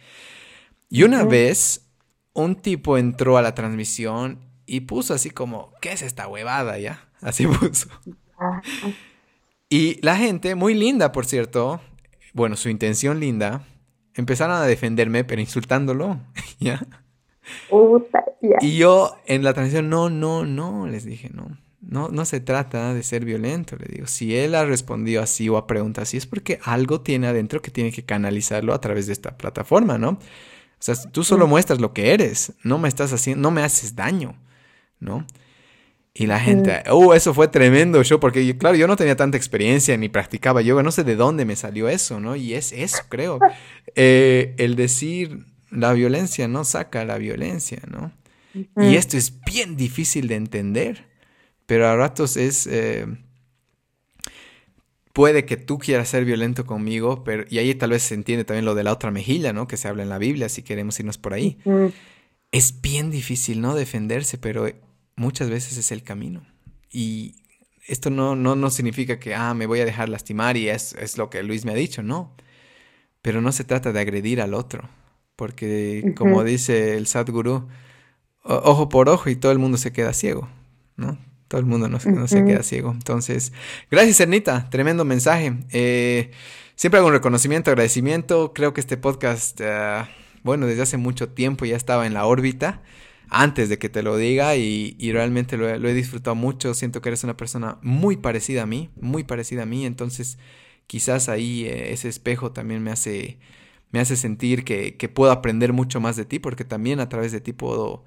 Y 0.93 1.01
una 1.01 1.23
vez 1.23 1.89
un 2.33 2.55
tipo 2.55 2.99
entró 2.99 3.39
a 3.39 3.41
la 3.41 3.55
transmisión 3.55 4.37
y 4.67 4.81
puso 4.81 5.15
así 5.15 5.31
como, 5.31 5.73
¿qué 5.81 5.91
es 5.91 6.03
esta 6.03 6.27
huevada 6.27 6.77
ya? 6.77 7.09
Así 7.21 7.47
puso. 7.47 7.89
Y 9.69 9.99
la 10.05 10.17
gente, 10.17 10.53
muy 10.53 10.75
linda 10.75 11.11
por 11.11 11.25
cierto, 11.25 11.81
bueno, 12.33 12.55
su 12.55 12.69
intención 12.69 13.19
linda, 13.19 13.65
empezaron 14.13 14.55
a 14.55 14.67
defenderme, 14.67 15.23
pero 15.23 15.41
insultándolo, 15.41 16.19
¿ya? 16.59 16.85
Y 18.61 18.77
yo 18.77 19.15
en 19.25 19.43
la 19.43 19.55
transición, 19.55 19.89
no, 19.89 20.11
no, 20.11 20.45
no, 20.45 20.85
les 20.85 21.05
dije, 21.05 21.31
no, 21.33 21.57
no, 21.81 22.09
no 22.09 22.23
se 22.23 22.39
trata 22.39 22.93
de 22.93 23.01
ser 23.01 23.25
violento, 23.25 23.77
le 23.77 23.87
digo. 23.87 24.05
Si 24.05 24.37
él 24.37 24.53
ha 24.53 24.63
respondido 24.63 25.23
así 25.23 25.49
o 25.49 25.57
ha 25.57 25.65
preguntado 25.65 26.03
así, 26.03 26.17
es 26.17 26.27
porque 26.27 26.59
algo 26.63 27.01
tiene 27.01 27.25
adentro 27.25 27.63
que 27.63 27.71
tiene 27.71 27.91
que 27.91 28.05
canalizarlo 28.05 28.75
a 28.75 28.79
través 28.79 29.07
de 29.07 29.13
esta 29.13 29.39
plataforma, 29.39 29.97
¿no? 29.97 30.19
O 30.83 30.85
sea, 30.85 30.95
tú 30.95 31.23
solo 31.23 31.47
muestras 31.47 31.79
lo 31.79 31.93
que 31.93 32.13
eres, 32.13 32.51
no 32.61 32.77
me 32.77 32.89
estás 32.89 33.13
haciendo, 33.13 33.41
no 33.41 33.51
me 33.51 33.63
haces 33.63 33.95
daño, 33.95 34.35
¿no? 34.99 35.25
Y 36.13 36.27
la 36.27 36.41
gente, 36.41 36.83
uh, 36.91 37.13
eso 37.13 37.33
fue 37.33 37.47
tremendo 37.47 38.03
show, 38.03 38.19
porque 38.19 38.57
claro, 38.57 38.75
yo 38.75 38.85
no 38.85 38.97
tenía 38.97 39.15
tanta 39.15 39.37
experiencia 39.37 39.95
ni 39.95 40.09
practicaba 40.09 40.61
yoga, 40.61 40.83
no 40.83 40.91
sé 40.91 41.05
de 41.05 41.15
dónde 41.15 41.45
me 41.45 41.55
salió 41.55 41.87
eso, 41.87 42.19
¿no? 42.19 42.35
Y 42.35 42.53
es 42.53 42.73
eso, 42.73 43.01
creo. 43.07 43.39
Eh, 43.95 44.55
el 44.57 44.75
decir 44.75 45.45
la 45.69 45.93
violencia 45.93 46.47
no 46.47 46.63
saca 46.65 47.05
la 47.05 47.17
violencia, 47.17 47.79
¿no? 47.87 48.11
Y 48.75 48.95
esto 48.95 49.17
es 49.17 49.39
bien 49.45 49.77
difícil 49.77 50.27
de 50.27 50.35
entender, 50.35 51.05
pero 51.65 51.87
a 51.87 51.95
ratos 51.95 52.35
es... 52.35 52.67
Eh, 52.67 53.05
puede 55.13 55.45
que 55.45 55.57
tú 55.57 55.77
quieras 55.77 56.09
ser 56.09 56.25
violento 56.25 56.65
conmigo, 56.65 57.23
pero 57.23 57.45
y 57.49 57.59
ahí 57.59 57.73
tal 57.75 57.91
vez 57.91 58.03
se 58.03 58.15
entiende 58.15 58.43
también 58.43 58.65
lo 58.65 58.75
de 58.75 58.83
la 58.83 58.91
otra 58.91 59.11
mejilla, 59.11 59.53
¿no? 59.53 59.67
Que 59.67 59.77
se 59.77 59.87
habla 59.87 60.03
en 60.03 60.09
la 60.09 60.17
Biblia, 60.17 60.49
si 60.49 60.63
queremos 60.63 60.99
irnos 60.99 61.19
por 61.19 61.33
ahí. 61.33 61.59
Es 62.51 62.81
bien 62.81 63.11
difícil, 63.11 63.61
¿no? 63.61 63.75
Defenderse, 63.75 64.37
pero 64.37 64.67
muchas 65.15 65.49
veces 65.49 65.77
es 65.77 65.91
el 65.91 66.03
camino. 66.03 66.45
Y 66.91 67.35
esto 67.87 68.09
no, 68.09 68.35
no, 68.35 68.55
no 68.55 68.69
significa 68.69 69.19
que, 69.19 69.35
ah, 69.35 69.53
me 69.53 69.67
voy 69.67 69.79
a 69.79 69.85
dejar 69.85 70.09
lastimar 70.09 70.57
y 70.57 70.69
es, 70.69 70.93
es 70.93 71.17
lo 71.17 71.29
que 71.29 71.43
Luis 71.43 71.63
me 71.63 71.71
ha 71.71 71.75
dicho, 71.75 72.01
no. 72.01 72.35
Pero 73.21 73.39
no 73.41 73.51
se 73.51 73.63
trata 73.63 73.93
de 73.93 73.99
agredir 73.99 74.41
al 74.41 74.53
otro, 74.53 74.89
porque 75.35 76.13
como 76.17 76.43
dice 76.43 76.97
el 76.97 77.07
Sadhguru, 77.07 77.67
ojo 78.43 78.89
por 78.89 79.09
ojo 79.09 79.29
y 79.29 79.35
todo 79.35 79.51
el 79.51 79.59
mundo 79.59 79.77
se 79.77 79.93
queda 79.93 80.11
ciego, 80.13 80.49
¿no? 80.97 81.17
Todo 81.53 81.59
el 81.59 81.67
mundo 81.67 81.87
no, 81.87 81.99
se 81.99 82.43
queda 82.45 82.63
ciego. 82.63 82.89
Entonces, 82.93 83.53
gracias, 83.91 84.19
Ernita, 84.19 84.71
tremendo 84.71 85.05
mensaje. 85.05 85.53
Eh, 85.71 86.31
siempre 86.73 86.97
hago 86.97 87.09
un 87.09 87.13
reconocimiento, 87.13 87.69
agradecimiento. 87.69 88.53
Creo 88.55 88.73
que 88.73 88.81
este 88.81 88.97
podcast, 88.97 89.61
ah, 89.61 90.09
bueno, 90.41 90.65
desde 90.65 90.81
hace 90.81 90.97
mucho 90.97 91.29
tiempo 91.29 91.65
ya 91.65 91.75
estaba 91.75 92.07
en 92.07 92.15
la 92.15 92.25
órbita 92.25 92.81
antes 93.29 93.69
de 93.69 93.77
que 93.77 93.87
te 93.87 94.01
lo 94.01 94.17
diga 94.17 94.55
y, 94.55 94.97
realmente 95.11 95.55
lo 95.55 95.69
he, 95.69 95.93
disfrutado 95.93 96.33
mucho. 96.33 96.73
Siento 96.73 97.03
que 97.03 97.09
eres 97.09 97.23
una 97.23 97.37
persona 97.37 97.77
muy 97.83 98.17
parecida 98.17 98.63
a 98.63 98.65
mí, 98.65 98.89
muy 98.99 99.23
parecida 99.23 99.61
a 99.61 99.67
mí. 99.67 99.85
Entonces 99.85 100.39
quizás 100.87 101.29
ahí 101.29 101.65
eh, 101.65 101.93
ese 101.93 102.09
espejo 102.09 102.51
también 102.51 102.81
me 102.81 102.89
hace, 102.89 103.37
me 103.91 103.99
hace 103.99 104.15
sentir 104.15 104.63
que, 104.63 104.97
puedo 105.13 105.31
aprender 105.31 105.71
mucho 105.71 105.99
más 105.99 106.15
de 106.15 106.25
ti 106.25 106.39
porque 106.39 106.65
también 106.65 106.99
a 106.99 107.09
través 107.09 107.31
de 107.31 107.41
ti 107.41 107.53
puedo, 107.53 108.05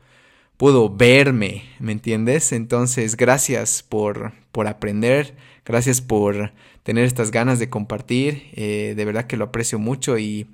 puedo 0.56 0.88
verme, 0.88 1.64
¿me 1.78 1.92
entiendes? 1.92 2.52
Entonces 2.52 3.16
gracias 3.16 3.82
por, 3.82 4.32
por 4.52 4.66
aprender, 4.66 5.36
gracias 5.64 6.00
por 6.00 6.52
tener 6.82 7.04
estas 7.04 7.30
ganas 7.30 7.58
de 7.58 7.68
compartir. 7.68 8.50
Eh, 8.54 8.94
de 8.96 9.04
verdad 9.04 9.26
que 9.26 9.36
lo 9.36 9.44
aprecio 9.44 9.78
mucho 9.78 10.18
y, 10.18 10.48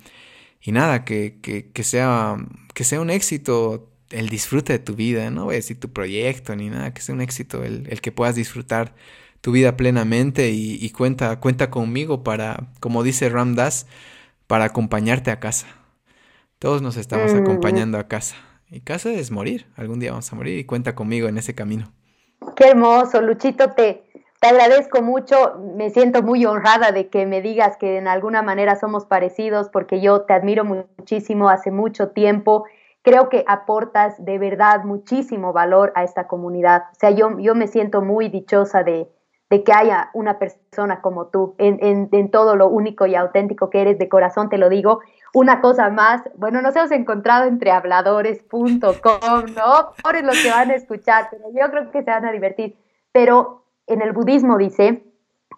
y 0.61 0.71
nada, 0.71 1.05
que, 1.05 1.39
que, 1.41 1.83
sea, 1.83 2.37
que 2.73 2.83
sea 2.83 3.01
un 3.01 3.09
éxito 3.09 3.89
el 4.09 4.29
disfrute 4.29 4.73
de 4.73 4.79
tu 4.79 4.95
vida, 4.95 5.29
no 5.31 5.45
voy 5.45 5.55
a 5.55 5.57
decir 5.57 5.79
tu 5.79 5.91
proyecto 5.91 6.55
ni 6.55 6.69
nada, 6.69 6.93
que 6.93 7.01
sea 7.01 7.15
un 7.15 7.21
éxito 7.21 7.63
el, 7.63 7.99
que 7.99 8.11
puedas 8.11 8.35
disfrutar 8.35 8.93
tu 9.41 9.51
vida 9.51 9.75
plenamente 9.75 10.51
y, 10.51 10.89
cuenta, 10.91 11.39
cuenta 11.39 11.69
conmigo 11.69 12.23
para, 12.23 12.71
como 12.79 13.03
dice 13.03 13.27
Ramdas, 13.27 13.87
para 14.47 14.65
acompañarte 14.65 15.31
a 15.31 15.39
casa. 15.39 15.67
Todos 16.59 16.81
nos 16.81 16.95
estamos 16.95 17.33
mm. 17.33 17.37
acompañando 17.37 17.97
a 17.97 18.07
casa. 18.07 18.35
Y 18.73 18.81
casa 18.81 19.11
es 19.11 19.31
morir, 19.31 19.67
algún 19.77 19.99
día 19.99 20.11
vamos 20.11 20.31
a 20.33 20.35
morir 20.35 20.57
y 20.57 20.65
cuenta 20.65 20.95
conmigo 20.95 21.27
en 21.27 21.37
ese 21.37 21.53
camino. 21.53 21.93
Qué 22.55 22.69
hermoso, 22.69 23.21
Luchito, 23.21 23.71
te, 23.71 24.03
te 24.41 24.47
agradezco 24.47 25.01
mucho, 25.01 25.59
me 25.77 25.91
siento 25.91 26.23
muy 26.23 26.45
honrada 26.45 26.91
de 26.91 27.07
que 27.07 27.25
me 27.25 27.41
digas 27.41 27.77
que 27.77 27.97
en 27.97 28.07
alguna 28.07 28.41
manera 28.41 28.75
somos 28.75 29.05
parecidos 29.05 29.69
porque 29.69 30.01
yo 30.01 30.23
te 30.23 30.33
admiro 30.33 30.65
muchísimo 30.65 31.49
hace 31.49 31.71
mucho 31.71 32.09
tiempo 32.09 32.65
creo 33.03 33.29
que 33.29 33.43
aportas 33.47 34.15
de 34.17 34.39
verdad 34.39 34.83
muchísimo 34.83 35.53
valor 35.53 35.91
a 35.95 36.03
esta 36.03 36.27
comunidad. 36.27 36.83
O 36.93 36.95
sea, 36.95 37.11
yo, 37.11 37.37
yo 37.37 37.53
me 37.53 37.67
siento 37.67 38.01
muy 38.01 38.29
dichosa 38.29 38.83
de, 38.83 39.09
que 39.49 39.71
haya 39.71 40.09
una 40.15 40.39
persona 40.39 40.99
como 41.01 41.27
tú 41.27 41.53
en, 41.59 42.09
en, 42.11 42.31
todo 42.31 42.55
lo 42.55 42.69
único 42.69 43.05
y 43.05 43.13
auténtico 43.13 43.69
que 43.69 43.81
eres 43.81 43.99
de 43.99 44.09
corazón, 44.09 44.49
te 44.49 44.57
lo 44.57 44.67
digo. 44.67 45.01
Una 45.33 45.61
cosa 45.61 45.89
más, 45.89 46.21
bueno, 46.35 46.61
nos 46.61 46.75
hemos 46.75 46.91
encontrado 46.91 47.45
entre 47.45 47.71
habladores.com, 47.71 49.45
¿no? 49.55 49.93
Pobres 50.03 50.23
los 50.23 50.41
que 50.41 50.51
van 50.51 50.69
a 50.69 50.75
escuchar, 50.75 51.27
pero 51.31 51.45
yo 51.53 51.69
creo 51.71 51.91
que 51.91 52.03
se 52.03 52.11
van 52.11 52.25
a 52.25 52.31
divertir. 52.31 52.77
Pero 53.11 53.65
en 53.87 54.01
el 54.01 54.11
budismo 54.11 54.57
dice 54.57 55.03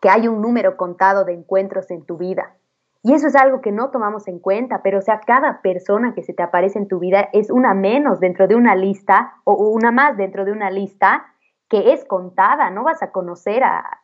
que 0.02 0.10
hay 0.10 0.28
un 0.28 0.42
número 0.42 0.78
contado 0.78 1.26
de 1.26 1.34
encuentros 1.34 1.92
en 1.92 2.06
tu 2.06 2.18
vida. 2.18 2.56
Y 3.04 3.14
eso 3.14 3.28
es 3.28 3.36
algo 3.36 3.62
que 3.62 3.72
no 3.72 3.92
tomamos 3.92 4.28
en 4.28 4.40
cuenta, 4.40 4.82
pero 4.82 4.98
o 4.98 5.02
sea, 5.02 5.20
cada 5.20 5.62
persona 5.62 6.16
que 6.16 6.24
se 6.24 6.34
te 6.34 6.42
aparece 6.42 6.80
en 6.80 6.88
tu 6.88 6.98
vida 6.98 7.30
es 7.34 7.52
una 7.52 7.76
menos 7.76 8.20
dentro 8.20 8.48
de 8.48 8.56
una 8.56 8.76
lista 8.76 9.36
o 9.44 9.54
una 9.54 9.92
más 9.92 10.18
dentro 10.18 10.44
de 10.44 10.52
una 10.52 10.72
lista 10.72 11.26
que 11.70 11.94
es 11.94 12.04
contada, 12.06 12.72
no 12.72 12.84
vas 12.84 13.04
a 13.04 13.12
conocer 13.12 13.64
a, 13.64 14.02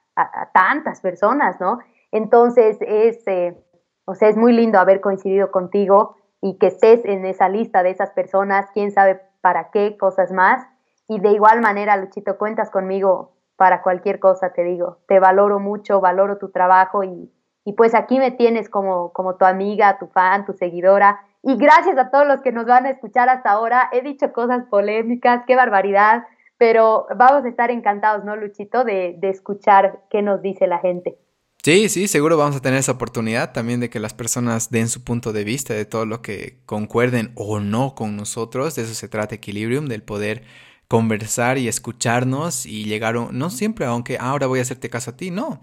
tantas 0.54 1.02
personas, 1.02 1.60
¿no? 1.60 1.80
Entonces 2.12 2.78
es, 2.82 3.26
eh, 3.28 3.58
o 4.06 4.16
sea, 4.16 4.30
es 4.30 4.38
muy 4.38 4.54
lindo 4.54 4.80
haber 4.80 5.02
coincidido 5.02 5.52
contigo 5.52 6.16
y 6.42 6.58
que 6.58 6.68
estés 6.68 7.06
en 7.06 7.26
esa 7.26 7.50
lista 7.50 7.84
de 7.84 7.92
esas 7.92 8.12
personas, 8.12 8.68
quién 8.74 8.92
sabe 8.92 9.22
para 9.42 9.70
qué, 9.72 9.98
cosas 9.98 10.32
más. 10.32 10.66
y 11.08 11.20
de 11.20 11.32
igual 11.32 11.62
manera, 11.62 11.98
Luchito, 11.98 12.38
cuentas 12.38 12.70
conmigo 12.70 13.34
para 13.62 13.84
cualquier 13.84 14.20
cosa, 14.20 14.54
te 14.54 14.64
digo. 14.64 14.98
Te 15.08 15.20
valoro 15.20 15.60
mucho, 15.60 16.02
valoro 16.02 16.40
tu 16.40 16.50
trabajo 16.50 17.04
y, 17.04 17.32
y 17.64 17.74
pues 17.74 17.94
aquí 17.94 18.18
me 18.18 18.32
tienes 18.32 18.70
como, 18.70 19.14
como 19.14 19.36
tu 19.36 19.46
amiga, 19.46 20.00
tu 20.00 20.08
fan, 20.08 20.46
tu 20.46 20.54
seguidora. 20.54 21.20
Y 21.44 21.58
gracias 21.58 21.96
a 22.00 22.10
todos 22.10 22.26
los 22.26 22.42
que 22.42 22.52
nos 22.52 22.66
van 22.66 22.88
a 22.88 22.90
escuchar 22.90 23.30
hasta 23.30 23.52
ahora. 23.52 23.88
He 23.92 24.02
dicho 24.02 24.34
cosas 24.34 24.66
polémicas, 24.66 25.44
qué 25.46 25.56
barbaridad, 25.56 26.24
pero 26.58 27.06
vamos 27.16 27.46
a 27.46 27.50
estar 27.50 27.70
encantados, 27.70 28.24
¿no, 28.24 28.36
Luchito, 28.36 28.84
de, 28.84 29.16
de 29.20 29.30
escuchar 29.30 30.00
qué 30.10 30.24
nos 30.24 30.42
dice 30.42 30.66
la 30.66 30.80
gente. 30.80 31.20
Sí, 31.64 31.90
sí, 31.90 32.08
seguro 32.08 32.38
vamos 32.38 32.56
a 32.56 32.62
tener 32.62 32.80
esa 32.80 32.94
oportunidad 32.94 33.54
también 33.54 33.80
de 33.80 33.92
que 33.92 34.00
las 34.00 34.16
personas 34.16 34.72
den 34.72 34.90
su 34.90 35.04
punto 35.04 35.32
de 35.32 35.44
vista 35.44 35.76
de 35.76 35.86
todo 35.86 36.08
lo 36.08 36.24
que 36.24 36.60
concuerden 36.66 37.32
o 37.36 37.60
no 37.60 37.94
con 37.94 38.16
nosotros. 38.16 38.76
De 38.76 38.82
eso 38.82 38.96
se 38.96 39.08
trata 39.08 39.36
Equilibrium, 39.36 39.86
del 39.86 40.02
poder 40.02 40.44
conversar 40.88 41.60
y 41.60 41.68
escucharnos 41.68 42.66
y 42.66 42.86
llegar, 42.86 43.14
no 43.16 43.50
siempre, 43.52 43.86
aunque 43.86 44.18
ahora 44.20 44.48
voy 44.48 44.58
a 44.58 44.64
hacerte 44.64 44.90
caso 44.90 45.12
a 45.12 45.18
ti, 45.18 45.30
no, 45.30 45.62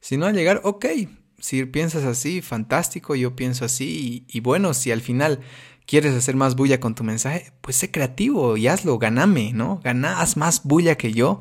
sino 0.00 0.26
a 0.26 0.32
llegar, 0.32 0.60
ok, 0.62 0.86
si 1.38 1.64
piensas 1.64 2.04
así, 2.04 2.42
fantástico, 2.42 3.14
yo 3.14 3.34
pienso 3.34 3.64
así, 3.64 4.26
y, 4.28 4.40
bueno, 4.40 4.74
si 4.74 4.92
al 4.92 5.00
final 5.00 5.40
quieres 5.86 6.14
hacer 6.14 6.36
más 6.36 6.54
bulla 6.54 6.80
con 6.80 6.94
tu 6.94 7.02
mensaje, 7.02 7.52
pues 7.62 7.76
sé 7.76 7.90
creativo 7.90 8.56
y 8.56 8.68
hazlo, 8.68 8.98
ganame, 8.98 9.52
¿no? 9.54 9.80
Ganás 9.82 10.36
más 10.36 10.62
bulla 10.64 10.96
que 10.96 11.12
yo 11.12 11.40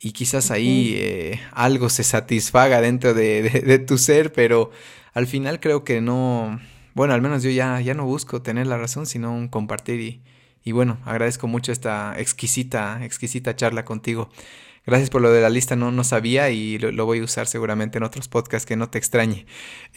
y 0.00 0.12
quizás 0.12 0.50
ahí 0.50 0.94
eh, 0.96 1.40
algo 1.52 1.88
se 1.88 2.04
satisfaga 2.04 2.80
dentro 2.80 3.14
de, 3.14 3.84
tu 3.86 3.98
ser, 3.98 4.32
pero 4.32 4.70
al 5.14 5.26
final 5.26 5.60
creo 5.60 5.84
que 5.84 6.00
no, 6.00 6.60
bueno, 6.94 7.14
al 7.14 7.22
menos 7.22 7.42
yo 7.42 7.50
ya, 7.50 7.80
ya 7.80 7.94
no 7.94 8.04
busco 8.04 8.42
tener 8.42 8.66
la 8.66 8.78
razón, 8.78 9.06
sino 9.06 9.32
un 9.34 9.48
compartir 9.48 10.00
y, 10.00 10.22
y 10.64 10.72
bueno, 10.72 10.98
agradezco 11.04 11.46
mucho 11.46 11.72
esta 11.72 12.18
exquisita, 12.18 13.04
exquisita 13.04 13.56
charla 13.56 13.84
contigo. 13.84 14.30
Gracias 14.86 15.10
por 15.10 15.20
lo 15.20 15.32
de 15.32 15.40
la 15.40 15.50
lista, 15.50 15.74
no, 15.74 15.90
no 15.90 16.04
sabía 16.04 16.50
y 16.50 16.78
lo, 16.78 17.06
voy 17.06 17.18
a 17.18 17.24
usar 17.24 17.48
seguramente 17.48 17.98
en 17.98 18.04
otros 18.04 18.28
podcasts 18.28 18.66
que 18.66 18.76
no 18.76 18.88
te 18.88 18.98
extrañe. 18.98 19.46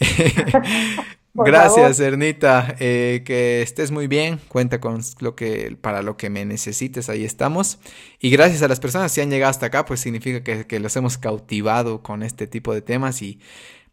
Gracias, 1.34 2.00
Ernita. 2.00 2.76
Eh, 2.80 3.22
que 3.24 3.62
estés 3.62 3.90
muy 3.90 4.06
bien. 4.06 4.40
Cuenta 4.48 4.80
con 4.80 5.00
lo 5.20 5.36
que 5.36 5.76
para 5.80 6.02
lo 6.02 6.16
que 6.16 6.30
me 6.30 6.44
necesites. 6.44 7.08
Ahí 7.08 7.24
estamos. 7.24 7.78
Y 8.18 8.30
gracias 8.30 8.62
a 8.62 8.68
las 8.68 8.80
personas 8.80 9.14
que 9.14 9.22
han 9.22 9.30
llegado 9.30 9.50
hasta 9.50 9.66
acá, 9.66 9.84
pues 9.84 10.00
significa 10.00 10.42
que, 10.42 10.66
que 10.66 10.80
los 10.80 10.96
hemos 10.96 11.18
cautivado 11.18 12.02
con 12.02 12.22
este 12.22 12.46
tipo 12.46 12.74
de 12.74 12.82
temas 12.82 13.22
y 13.22 13.38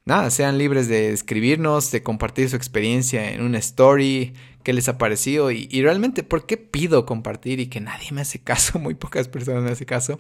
nada, 0.06 0.32
sean 0.32 0.58
libres 0.58 0.88
de 0.88 1.12
escribirnos, 1.12 1.92
de 1.92 2.02
compartir 2.02 2.50
su 2.50 2.56
experiencia 2.56 3.32
en 3.32 3.42
una 3.44 3.60
story, 3.60 4.34
qué 4.64 4.74
les 4.74 4.88
ha 4.90 4.98
parecido 4.98 5.52
y, 5.52 5.68
y 5.70 5.82
realmente 5.84 6.24
por 6.24 6.46
qué 6.46 6.58
pido 6.58 7.06
compartir 7.06 7.60
y 7.60 7.68
que 7.68 7.82
nadie 7.82 8.12
me 8.12 8.22
hace 8.22 8.40
caso, 8.40 8.80
muy 8.80 8.96
pocas 8.96 9.28
personas 9.28 9.64
me 9.64 9.72
hacen 9.72 9.86
caso 9.86 10.20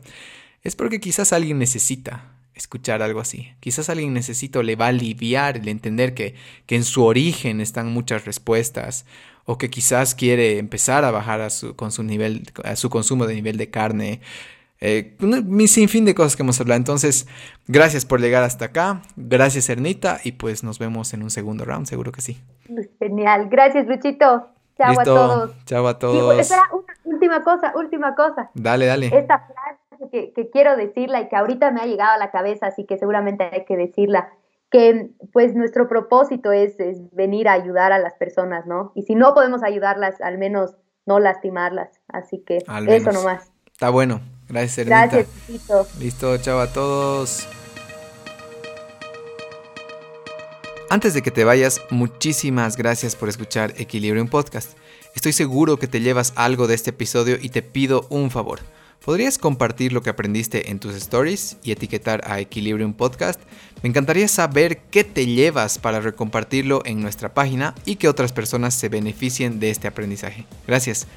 es 0.63 0.75
porque 0.75 0.99
quizás 0.99 1.33
alguien 1.33 1.59
necesita 1.59 2.36
escuchar 2.57 3.01
algo 3.01 3.19
así. 3.19 3.53
Quizás 3.59 3.89
alguien 3.89 4.13
necesita 4.13 4.59
o 4.59 4.63
le 4.63 4.75
va 4.75 4.85
a 4.85 4.89
aliviar 4.89 5.57
el 5.57 5.67
entender 5.67 6.13
que, 6.13 6.35
que 6.65 6.75
en 6.75 6.83
su 6.83 7.03
origen 7.03 7.61
están 7.61 7.91
muchas 7.91 8.25
respuestas 8.25 9.05
o 9.45 9.57
que 9.57 9.69
quizás 9.69 10.13
quiere 10.13 10.59
empezar 10.59 11.05
a 11.05 11.11
bajar 11.11 11.41
a 11.41 11.49
su, 11.49 11.75
con 11.75 11.91
su, 11.91 12.03
nivel, 12.03 12.43
a 12.63 12.75
su 12.75 12.89
consumo 12.89 13.25
de 13.25 13.33
nivel 13.33 13.57
de 13.57 13.69
carne. 13.69 14.21
Eh, 14.79 15.15
un 15.21 15.67
sinfín 15.67 16.05
de 16.05 16.13
cosas 16.13 16.35
que 16.35 16.43
hemos 16.43 16.59
hablado. 16.59 16.77
Entonces, 16.77 17.27
gracias 17.65 18.05
por 18.05 18.19
llegar 18.19 18.43
hasta 18.43 18.65
acá. 18.65 19.01
Gracias, 19.15 19.69
Ernita. 19.69 20.19
Y 20.23 20.33
pues 20.33 20.63
nos 20.63 20.79
vemos 20.79 21.13
en 21.13 21.23
un 21.23 21.31
segundo 21.31 21.63
round, 21.63 21.87
seguro 21.87 22.11
que 22.11 22.21
sí. 22.21 22.41
Genial. 22.99 23.47
Gracias, 23.49 23.87
Luchito. 23.87 24.49
Chao 24.77 24.99
a 24.99 25.03
todos. 25.03 25.65
Chao 25.65 25.87
a 25.87 25.97
todos. 25.97 26.39
espera, 26.39 26.63
última 27.05 27.41
cosa, 27.43 27.71
última 27.75 28.15
cosa. 28.15 28.51
Dale, 28.53 28.85
dale. 28.85 29.07
Esta 29.07 29.39
frase 29.39 29.86
que, 30.09 30.49
quiero 30.51 30.75
decirla 30.75 31.21
y 31.21 31.29
que 31.29 31.35
ahorita 31.35 31.71
me 31.71 31.81
ha 31.81 31.85
llegado 31.85 32.13
a 32.13 32.17
la 32.17 32.31
cabeza, 32.31 32.67
así 32.67 32.85
que 32.85 32.97
seguramente 32.97 33.49
hay 33.51 33.65
que 33.65 33.77
decirla, 33.77 34.29
que 34.69 35.11
pues 35.31 35.55
nuestro 35.55 35.87
propósito 35.87 36.51
es, 36.51 36.75
venir 37.13 37.47
a 37.47 37.53
ayudar 37.53 37.91
a 37.91 37.99
las 37.99 38.13
personas, 38.15 38.65
¿no? 38.65 38.91
Y 38.95 39.03
si 39.03 39.15
no 39.15 39.33
podemos 39.33 39.63
ayudarlas, 39.63 40.19
al 40.21 40.37
menos 40.37 40.75
no 41.05 41.19
lastimarlas. 41.19 41.89
Así 42.09 42.43
que 42.45 42.57
eso 42.57 43.11
nomás. 43.11 43.51
Está 43.71 43.89
bueno. 43.89 44.19
Gracias, 44.49 44.77
Ernita. 44.79 45.07
Gracias, 45.07 45.49
Listo. 45.49 45.87
Listo, 45.99 46.37
chao 46.37 46.59
a 46.59 46.67
todos. 46.67 47.47
Antes 50.89 51.13
de 51.13 51.21
que 51.21 51.31
te 51.31 51.43
vayas, 51.43 51.81
muchísimas 51.89 52.77
gracias 52.77 53.15
por 53.15 53.27
escuchar 53.27 53.73
Equilibrium 53.77 54.29
Podcast. 54.29 54.77
Estoy 55.15 55.33
seguro 55.33 55.77
que 55.77 55.87
te 55.87 55.99
llevas 55.99 56.31
algo 56.35 56.67
de 56.67 56.75
este 56.75 56.91
episodio 56.91 57.37
y 57.41 57.49
te 57.49 57.61
pido 57.61 58.05
un 58.09 58.31
favor. 58.31 58.59
¿Podrías 59.07 59.37
compartir 59.37 59.93
lo 59.93 60.01
que 60.01 60.09
aprendiste 60.09 60.69
en 60.69 60.79
tus 60.79 60.93
stories 60.93 61.55
y 61.63 61.71
etiquetar 61.71 62.29
a 62.29 62.41
Equilibrium 62.41 62.91
Podcast? 62.91 63.39
Me 63.81 63.87
encantaría 63.87 64.27
saber 64.27 64.79
qué 64.91 65.05
te 65.05 65.25
llevas 65.25 65.79
para 65.79 66.01
recompartirlo 66.01 66.81
en 66.83 66.99
nuestra 66.99 67.33
página 67.33 67.73
y 67.85 67.95
que 67.95 68.09
otras 68.09 68.33
personas 68.33 68.73
se 68.73 68.89
beneficien 68.89 69.61
de 69.61 69.69
este 69.69 69.87
aprendizaje. 69.87 70.45
Gracias. 70.67 71.07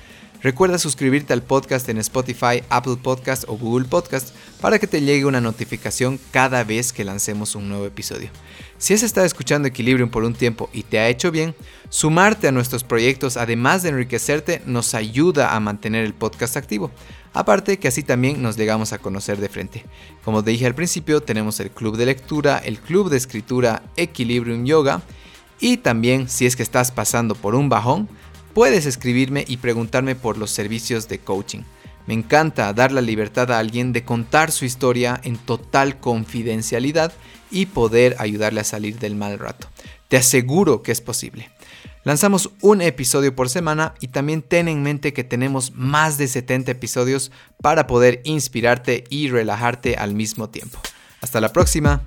Recuerda 0.40 0.78
suscribirte 0.78 1.32
al 1.32 1.42
podcast 1.42 1.88
en 1.88 1.98
Spotify, 1.98 2.62
Apple 2.70 2.96
Podcast 3.02 3.42
o 3.48 3.58
Google 3.58 3.88
Podcast 3.88 4.34
para 4.60 4.78
que 4.78 4.86
te 4.86 5.02
llegue 5.02 5.26
una 5.26 5.40
notificación 5.40 6.20
cada 6.30 6.62
vez 6.62 6.92
que 6.92 7.04
lancemos 7.04 7.56
un 7.56 7.68
nuevo 7.68 7.86
episodio. 7.86 8.30
Si 8.78 8.94
has 8.94 9.02
estado 9.02 9.26
escuchando 9.26 9.68
Equilibrium 9.68 10.10
por 10.10 10.22
un 10.22 10.32
tiempo 10.32 10.70
y 10.72 10.84
te 10.84 11.00
ha 11.00 11.08
hecho 11.08 11.30
bien, 11.30 11.54
sumarte 11.90 12.48
a 12.48 12.52
nuestros 12.52 12.84
proyectos 12.84 13.36
además 13.36 13.82
de 13.82 13.90
enriquecerte 13.90 14.62
nos 14.64 14.94
ayuda 14.94 15.54
a 15.54 15.60
mantener 15.60 16.06
el 16.06 16.14
podcast 16.14 16.56
activo. 16.56 16.90
Aparte 17.32 17.78
que 17.78 17.88
así 17.88 18.02
también 18.02 18.42
nos 18.42 18.56
llegamos 18.56 18.92
a 18.92 18.98
conocer 18.98 19.38
de 19.38 19.48
frente. 19.48 19.84
Como 20.24 20.42
te 20.42 20.50
dije 20.50 20.66
al 20.66 20.74
principio, 20.74 21.22
tenemos 21.22 21.60
el 21.60 21.70
club 21.70 21.96
de 21.96 22.06
lectura, 22.06 22.58
el 22.58 22.78
club 22.80 23.08
de 23.08 23.16
escritura 23.16 23.82
Equilibrium 23.96 24.64
Yoga 24.64 25.02
y 25.60 25.76
también 25.76 26.28
si 26.28 26.46
es 26.46 26.56
que 26.56 26.62
estás 26.62 26.90
pasando 26.90 27.34
por 27.34 27.54
un 27.54 27.68
bajón, 27.68 28.08
puedes 28.54 28.86
escribirme 28.86 29.44
y 29.46 29.58
preguntarme 29.58 30.16
por 30.16 30.38
los 30.38 30.50
servicios 30.50 31.06
de 31.06 31.18
coaching. 31.18 31.60
Me 32.06 32.14
encanta 32.14 32.72
dar 32.72 32.90
la 32.90 33.02
libertad 33.02 33.52
a 33.52 33.58
alguien 33.58 33.92
de 33.92 34.04
contar 34.04 34.50
su 34.50 34.64
historia 34.64 35.20
en 35.22 35.36
total 35.36 36.00
confidencialidad 36.00 37.12
y 37.50 37.66
poder 37.66 38.16
ayudarle 38.18 38.60
a 38.60 38.64
salir 38.64 38.98
del 38.98 39.14
mal 39.14 39.38
rato. 39.38 39.68
Te 40.08 40.16
aseguro 40.16 40.82
que 40.82 40.92
es 40.92 41.00
posible. 41.00 41.50
Lanzamos 42.02 42.50
un 42.62 42.80
episodio 42.80 43.36
por 43.36 43.50
semana 43.50 43.94
y 44.00 44.08
también 44.08 44.40
ten 44.40 44.68
en 44.68 44.82
mente 44.82 45.12
que 45.12 45.22
tenemos 45.22 45.72
más 45.74 46.16
de 46.16 46.28
70 46.28 46.72
episodios 46.72 47.30
para 47.60 47.86
poder 47.86 48.22
inspirarte 48.24 49.04
y 49.10 49.28
relajarte 49.28 49.96
al 49.96 50.14
mismo 50.14 50.48
tiempo. 50.48 50.78
Hasta 51.20 51.42
la 51.42 51.52
próxima. 51.52 52.02